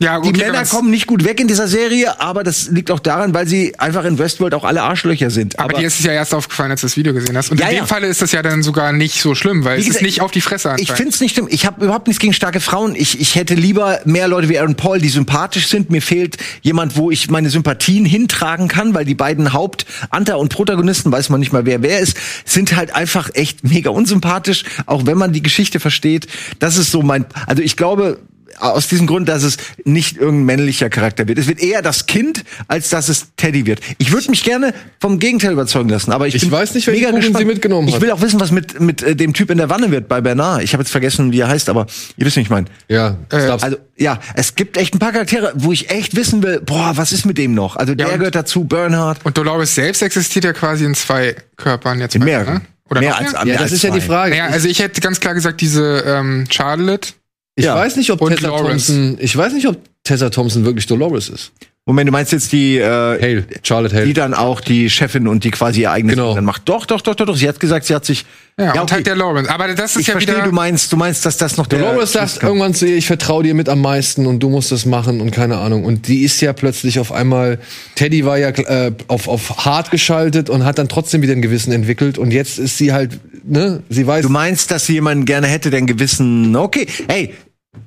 ja, 0.00 0.18
die 0.20 0.28
okay, 0.30 0.40
wenn 0.40 0.52
Männer 0.52 0.64
kommen 0.64 0.90
nicht 0.90 1.06
gut 1.06 1.24
weg 1.24 1.40
in 1.40 1.46
dieser 1.48 1.68
Serie, 1.68 2.20
aber 2.20 2.42
das 2.42 2.70
liegt 2.70 2.90
auch 2.90 3.00
daran, 3.00 3.34
weil 3.34 3.46
sie 3.46 3.78
einfach 3.78 4.04
in 4.04 4.18
Westworld 4.18 4.54
auch 4.54 4.64
alle 4.64 4.82
Arschlöcher 4.82 5.28
sind. 5.28 5.58
Aber, 5.58 5.78
dir 5.78 5.86
ist 5.86 5.98
es 5.98 6.06
ja 6.06 6.12
erst 6.12 6.32
aufgefallen, 6.32 6.70
als 6.70 6.80
du 6.80 6.86
das 6.86 6.96
Video 6.96 7.12
gesehen 7.12 7.36
hast. 7.36 7.50
Und 7.50 7.60
Ja, 7.60 7.66
in 7.66 7.72
dem 7.74 7.78
ja. 7.80 7.86
Falle 7.86 8.06
ist 8.06 8.22
das 8.22 8.32
ja 8.32 8.40
dann 8.40 8.62
sogar 8.62 8.92
nicht 8.92 9.20
so 9.20 9.34
schlimm, 9.34 9.64
weil 9.64 9.76
Wie 9.76 9.80
es 9.80 9.88
ist 9.88 9.92
gesagt, 9.94 10.06
nicht 10.06 10.20
auf 10.22 10.30
die 10.30 10.40
Fresse 10.40 10.68
Ich 10.68 10.88
anscheinend. 10.90 10.96
finde 10.96 11.14
es 11.14 11.20
nicht 11.20 11.34
schlimm. 11.34 11.48
Ich 11.50 11.66
habe 11.66 11.84
überhaupt 11.84 12.06
nichts 12.06 12.18
gegen 12.18 12.32
starke 12.32 12.60
Frauen. 12.60 12.94
Ich, 12.96 13.20
ich 13.20 13.34
hätte 13.34 13.54
lieber 13.54 14.00
mehr 14.06 14.26
Leute 14.26 14.48
wie 14.48 14.58
Aaron 14.58 14.74
Paul, 14.74 15.00
die 15.00 15.10
sympathisch 15.10 15.68
sind. 15.68 15.90
Mir 15.90 16.00
fehlt 16.00 16.38
jemand, 16.62 16.96
wo 16.96 17.10
ich 17.10 17.28
meine 17.28 17.50
Sympathien 17.50 18.06
hintragen 18.06 18.68
kann, 18.68 18.94
weil 18.94 19.04
die 19.04 19.16
beiden 19.16 19.52
Haupt-Anta- 19.52 20.34
und 20.34 20.48
Protagonisten, 20.48 21.12
weiß 21.12 21.28
man 21.28 21.40
nicht 21.40 21.52
mal 21.52 21.66
wer 21.66 21.82
wer 21.82 21.98
ist, 22.00 22.16
sind 22.44 22.76
halt 22.76 22.94
einfach 22.94 23.30
echt 23.34 23.64
mega 23.64 23.90
unsympathisch, 23.90 24.64
auch 24.86 25.06
wenn 25.06 25.18
man 25.18 25.32
die 25.32 25.42
Geschichte 25.42 25.80
versteht. 25.80 26.26
Das 26.58 26.76
ist 26.76 26.90
so 26.90 27.02
mein, 27.02 27.26
also 27.46 27.62
ich 27.62 27.76
glaube, 27.76 28.18
aus 28.60 28.88
diesem 28.88 29.06
Grund, 29.06 29.28
dass 29.28 29.42
es 29.42 29.56
nicht 29.84 30.16
irgendein 30.16 30.44
männlicher 30.58 30.90
Charakter 30.90 31.26
wird. 31.28 31.38
Es 31.38 31.46
wird 31.48 31.60
eher 31.60 31.82
das 31.82 32.06
Kind, 32.06 32.44
als 32.66 32.90
dass 32.90 33.08
es 33.08 33.28
Teddy 33.36 33.66
wird. 33.66 33.80
Ich 33.98 34.12
würde 34.12 34.30
mich 34.30 34.44
gerne 34.44 34.74
vom 35.00 35.18
Gegenteil 35.18 35.52
überzeugen 35.52 35.88
lassen, 35.88 36.12
aber 36.12 36.26
ich, 36.26 36.34
Ich 36.34 36.42
bin 36.42 36.50
weiß 36.52 36.74
nicht, 36.74 36.86
welche 36.86 37.00
mega 37.00 37.10
Kugeln 37.10 37.22
gespannt. 37.32 37.38
sie 37.38 37.44
mitgenommen 37.52 37.88
Ich 37.88 37.94
hat. 37.94 38.00
will 38.02 38.10
auch 38.10 38.20
wissen, 38.20 38.40
was 38.40 38.50
mit, 38.50 38.80
mit 38.80 39.02
äh, 39.02 39.14
dem 39.16 39.32
Typ 39.34 39.50
in 39.50 39.58
der 39.58 39.68
Wanne 39.70 39.90
wird 39.90 40.08
bei 40.08 40.20
Bernard. 40.20 40.62
Ich 40.62 40.72
habe 40.72 40.82
jetzt 40.82 40.90
vergessen, 40.90 41.32
wie 41.32 41.40
er 41.40 41.48
heißt, 41.48 41.68
aber 41.68 41.86
ihr 42.16 42.26
wisst, 42.26 42.36
wie 42.36 42.40
ich 42.40 42.50
meine. 42.50 42.66
Ja, 42.88 43.16
Äh. 43.32 43.36
Also, 43.36 43.76
ja, 43.96 44.20
es 44.34 44.54
gibt 44.54 44.76
echt 44.76 44.94
ein 44.94 44.98
paar 44.98 45.12
Charaktere, 45.12 45.52
wo 45.56 45.72
ich 45.72 45.90
echt 45.90 46.14
wissen 46.16 46.42
will, 46.42 46.60
boah, 46.60 46.92
was 46.96 47.12
ist 47.12 47.26
mit 47.26 47.38
dem 47.38 47.54
noch? 47.54 47.76
Also, 47.76 47.94
der 47.94 48.12
und- 48.12 48.18
gehört 48.18 48.34
dazu, 48.34 48.64
Bernhard. 48.64 49.18
Und 49.24 49.36
Dolores 49.36 49.74
selbst 49.74 50.02
existiert 50.02 50.44
ja 50.44 50.52
quasi 50.52 50.84
in 50.84 50.94
zwei 50.94 51.34
Körpern 51.56 51.98
jetzt. 52.00 52.14
In 52.14 52.24
mehreren. 52.24 52.54
Ne? 52.54 52.60
Oder 52.90 53.00
Mehr 53.00 53.18
als- 53.18 53.32
mehr? 53.44 53.54
ja, 53.54 53.58
das 53.60 53.72
ist 53.72 53.82
ja 53.82 53.90
die 53.90 53.98
zwei. 54.00 54.06
Frage. 54.06 54.30
Naja, 54.36 54.46
also 54.46 54.66
ich 54.68 54.78
hätte 54.78 55.00
ganz 55.00 55.20
klar 55.20 55.34
gesagt, 55.34 55.60
diese 55.60 56.04
ähm, 56.06 56.44
Charlotte. 56.50 57.10
Ich 57.58 57.64
ja. 57.64 57.74
weiß 57.74 57.96
nicht, 57.96 58.10
ob 58.12 58.20
Und 58.20 58.36
Tessa 58.36 58.48
Lawrence. 58.48 58.92
Thompson, 58.92 59.18
ich 59.20 59.36
weiß 59.36 59.52
nicht, 59.52 59.66
ob 59.66 59.78
Tessa 60.04 60.30
Thompson 60.30 60.64
wirklich 60.64 60.86
Dolores 60.86 61.28
ist. 61.28 61.52
Moment, 61.88 62.06
du 62.06 62.12
meinst 62.12 62.32
jetzt 62.32 62.52
die, 62.52 62.76
äh, 62.76 62.84
Hale, 62.84 63.46
Charlotte 63.62 63.96
Hale. 63.96 64.04
die 64.04 64.12
dann 64.12 64.34
auch 64.34 64.60
die 64.60 64.90
Chefin 64.90 65.26
und 65.26 65.42
die 65.42 65.50
quasi 65.50 65.80
ihr 65.80 65.90
eigenes 65.90 66.16
Genau. 66.16 66.34
Dann 66.34 66.44
macht. 66.44 66.68
Doch, 66.68 66.84
doch, 66.84 67.00
doch, 67.00 67.14
doch, 67.14 67.24
doch. 67.24 67.34
Sie 67.34 67.48
hat 67.48 67.58
gesagt, 67.58 67.86
sie 67.86 67.94
hat 67.94 68.04
sich. 68.04 68.26
Ja, 68.58 68.72
und 68.72 68.80
okay. 68.80 68.94
halt 68.96 69.06
der 69.06 69.16
Lawrence. 69.16 69.50
Aber 69.50 69.68
das 69.68 69.92
ist 69.92 70.02
ich 70.02 70.06
ja 70.08 70.12
verstehe, 70.12 70.34
wieder. 70.36 70.44
du 70.44 70.52
meinst, 70.52 70.92
du 70.92 70.96
meinst, 70.98 71.24
dass 71.24 71.38
das 71.38 71.56
noch 71.56 71.66
der 71.66 71.78
Dolores 71.78 72.12
sagt 72.12 72.42
irgendwann 72.42 72.74
zu 72.74 72.86
ihr, 72.86 72.96
ich 72.96 73.06
vertraue 73.06 73.42
dir 73.42 73.54
mit 73.54 73.70
am 73.70 73.80
meisten 73.80 74.26
und 74.26 74.40
du 74.40 74.50
musst 74.50 74.70
das 74.70 74.84
machen 74.84 75.20
und 75.22 75.30
keine 75.30 75.56
Ahnung. 75.56 75.84
Und 75.84 76.08
die 76.08 76.24
ist 76.24 76.40
ja 76.42 76.52
plötzlich 76.52 77.00
auf 77.00 77.10
einmal, 77.10 77.58
Teddy 77.94 78.24
war 78.26 78.36
ja 78.36 78.50
äh, 78.50 78.92
auf, 79.06 79.26
auf 79.26 79.64
hart 79.64 79.90
geschaltet 79.90 80.50
und 80.50 80.64
hat 80.66 80.78
dann 80.78 80.88
trotzdem 80.88 81.22
wieder 81.22 81.32
ein 81.32 81.42
Gewissen 81.42 81.72
entwickelt 81.72 82.18
und 82.18 82.32
jetzt 82.32 82.58
ist 82.58 82.76
sie 82.76 82.92
halt, 82.92 83.18
ne, 83.44 83.82
sie 83.88 84.06
weiß, 84.06 84.26
Du 84.26 84.28
meinst, 84.28 84.70
dass 84.70 84.84
sie 84.84 84.92
jemanden 84.94 85.24
gerne 85.24 85.46
hätte, 85.46 85.70
der 85.70 85.78
einen 85.78 85.86
gewissen. 85.86 86.54
Okay, 86.54 86.86
hey. 87.08 87.32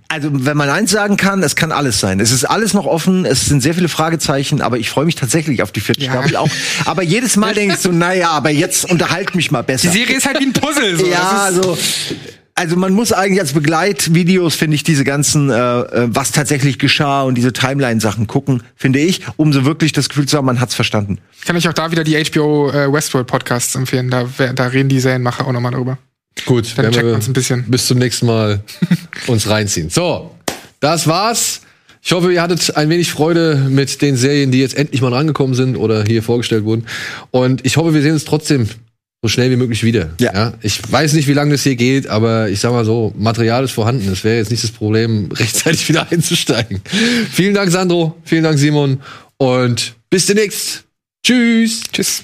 Also, 0.07 0.29
wenn 0.31 0.57
man 0.57 0.69
eins 0.69 0.91
sagen 0.91 1.17
kann, 1.17 1.41
es 1.43 1.55
kann 1.55 1.71
alles 1.71 1.99
sein. 1.99 2.19
Es 2.19 2.31
ist 2.31 2.45
alles 2.45 2.73
noch 2.73 2.85
offen, 2.85 3.25
es 3.25 3.45
sind 3.45 3.61
sehr 3.61 3.73
viele 3.73 3.89
Fragezeichen, 3.89 4.61
aber 4.61 4.77
ich 4.77 4.89
freue 4.89 5.05
mich 5.05 5.15
tatsächlich 5.15 5.61
auf 5.63 5.71
die 5.71 5.81
vierte 5.81 6.01
Ja. 6.01 6.11
Staffel 6.11 6.35
auch. 6.35 6.49
Aber 6.85 7.03
jedes 7.03 7.35
Mal 7.37 7.53
denke 7.53 7.75
ich 7.75 7.79
so, 7.81 7.91
naja, 7.91 8.29
aber 8.31 8.49
jetzt 8.49 8.89
unterhalt 8.89 9.35
mich 9.35 9.51
mal 9.51 9.61
die 9.61 9.67
besser. 9.73 9.91
Serie 9.91 10.17
ist 10.17 10.25
halt 10.25 10.39
wie 10.39 10.45
ein 10.45 10.53
Puzzle. 10.53 10.97
So. 10.97 11.05
ja, 11.05 11.47
ist, 11.49 12.15
also, 12.53 12.75
man 12.75 12.93
muss 12.93 13.11
eigentlich 13.13 13.39
als 13.39 13.53
Begleitvideos, 13.53 14.55
finde 14.55 14.75
ich, 14.75 14.83
diese 14.83 15.03
ganzen, 15.03 15.49
äh, 15.49 15.53
äh, 15.55 16.07
was 16.09 16.31
tatsächlich 16.31 16.79
geschah 16.79 17.23
und 17.23 17.35
diese 17.35 17.53
Timeline-Sachen 17.53 18.27
gucken, 18.27 18.63
finde 18.75 18.99
ich, 18.99 19.21
um 19.37 19.53
so 19.53 19.65
wirklich 19.65 19.93
das 19.93 20.09
Gefühl 20.09 20.27
zu 20.27 20.37
haben, 20.37 20.45
man 20.45 20.59
hat's 20.59 20.75
verstanden. 20.75 21.19
Ich 21.39 21.45
kann 21.45 21.55
euch 21.55 21.67
auch 21.67 21.73
da 21.73 21.91
wieder 21.91 22.03
die 22.03 22.21
HBO 22.23 22.69
äh, 22.69 22.91
Westworld 22.91 23.27
Podcasts 23.27 23.73
empfehlen. 23.75 24.09
Da, 24.11 24.25
da 24.53 24.67
reden 24.67 24.89
die 24.89 24.99
Serienmacher 24.99 25.47
auch 25.47 25.51
nochmal 25.53 25.71
drüber. 25.71 25.97
Gut, 26.45 26.67
Dann 26.75 26.83
werden 26.85 26.93
checkt 26.93 27.05
wir 27.05 27.13
man's 27.13 27.27
ein 27.27 27.33
bisschen. 27.33 27.65
bis 27.67 27.87
zum 27.87 27.97
nächsten 27.99 28.25
Mal 28.25 28.61
uns 29.27 29.49
reinziehen. 29.49 29.89
So, 29.89 30.35
das 30.79 31.07
war's. 31.07 31.61
Ich 32.03 32.11
hoffe, 32.13 32.33
ihr 32.33 32.41
hattet 32.41 32.75
ein 32.77 32.89
wenig 32.89 33.11
Freude 33.11 33.67
mit 33.69 34.01
den 34.01 34.15
Serien, 34.17 34.51
die 34.51 34.59
jetzt 34.59 34.75
endlich 34.75 35.01
mal 35.01 35.13
rangekommen 35.13 35.53
sind 35.55 35.75
oder 35.77 36.03
hier 36.03 36.23
vorgestellt 36.23 36.63
wurden. 36.63 36.85
Und 37.29 37.63
ich 37.65 37.77
hoffe, 37.77 37.93
wir 37.93 38.01
sehen 38.01 38.13
uns 38.13 38.25
trotzdem 38.25 38.67
so 39.21 39.27
schnell 39.27 39.51
wie 39.51 39.55
möglich 39.55 39.83
wieder. 39.83 40.09
Ja. 40.19 40.53
Ich 40.63 40.81
weiß 40.91 41.13
nicht, 41.13 41.27
wie 41.27 41.33
lange 41.33 41.51
das 41.51 41.61
hier 41.61 41.75
geht, 41.75 42.07
aber 42.07 42.49
ich 42.49 42.59
sag 42.59 42.71
mal 42.71 42.85
so, 42.85 43.13
Material 43.15 43.63
ist 43.63 43.71
vorhanden. 43.71 44.11
Es 44.11 44.23
wäre 44.23 44.37
jetzt 44.37 44.49
nicht 44.49 44.63
das 44.63 44.71
Problem, 44.71 45.31
rechtzeitig 45.35 45.87
wieder 45.89 46.11
einzusteigen. 46.11 46.81
Vielen 47.31 47.53
Dank, 47.53 47.69
Sandro. 47.71 48.17
Vielen 48.25 48.43
Dank, 48.43 48.57
Simon. 48.57 48.99
Und 49.37 49.93
bis 50.09 50.25
demnächst. 50.25 50.85
Tschüss. 51.23 51.83
Tschüss. 51.93 52.23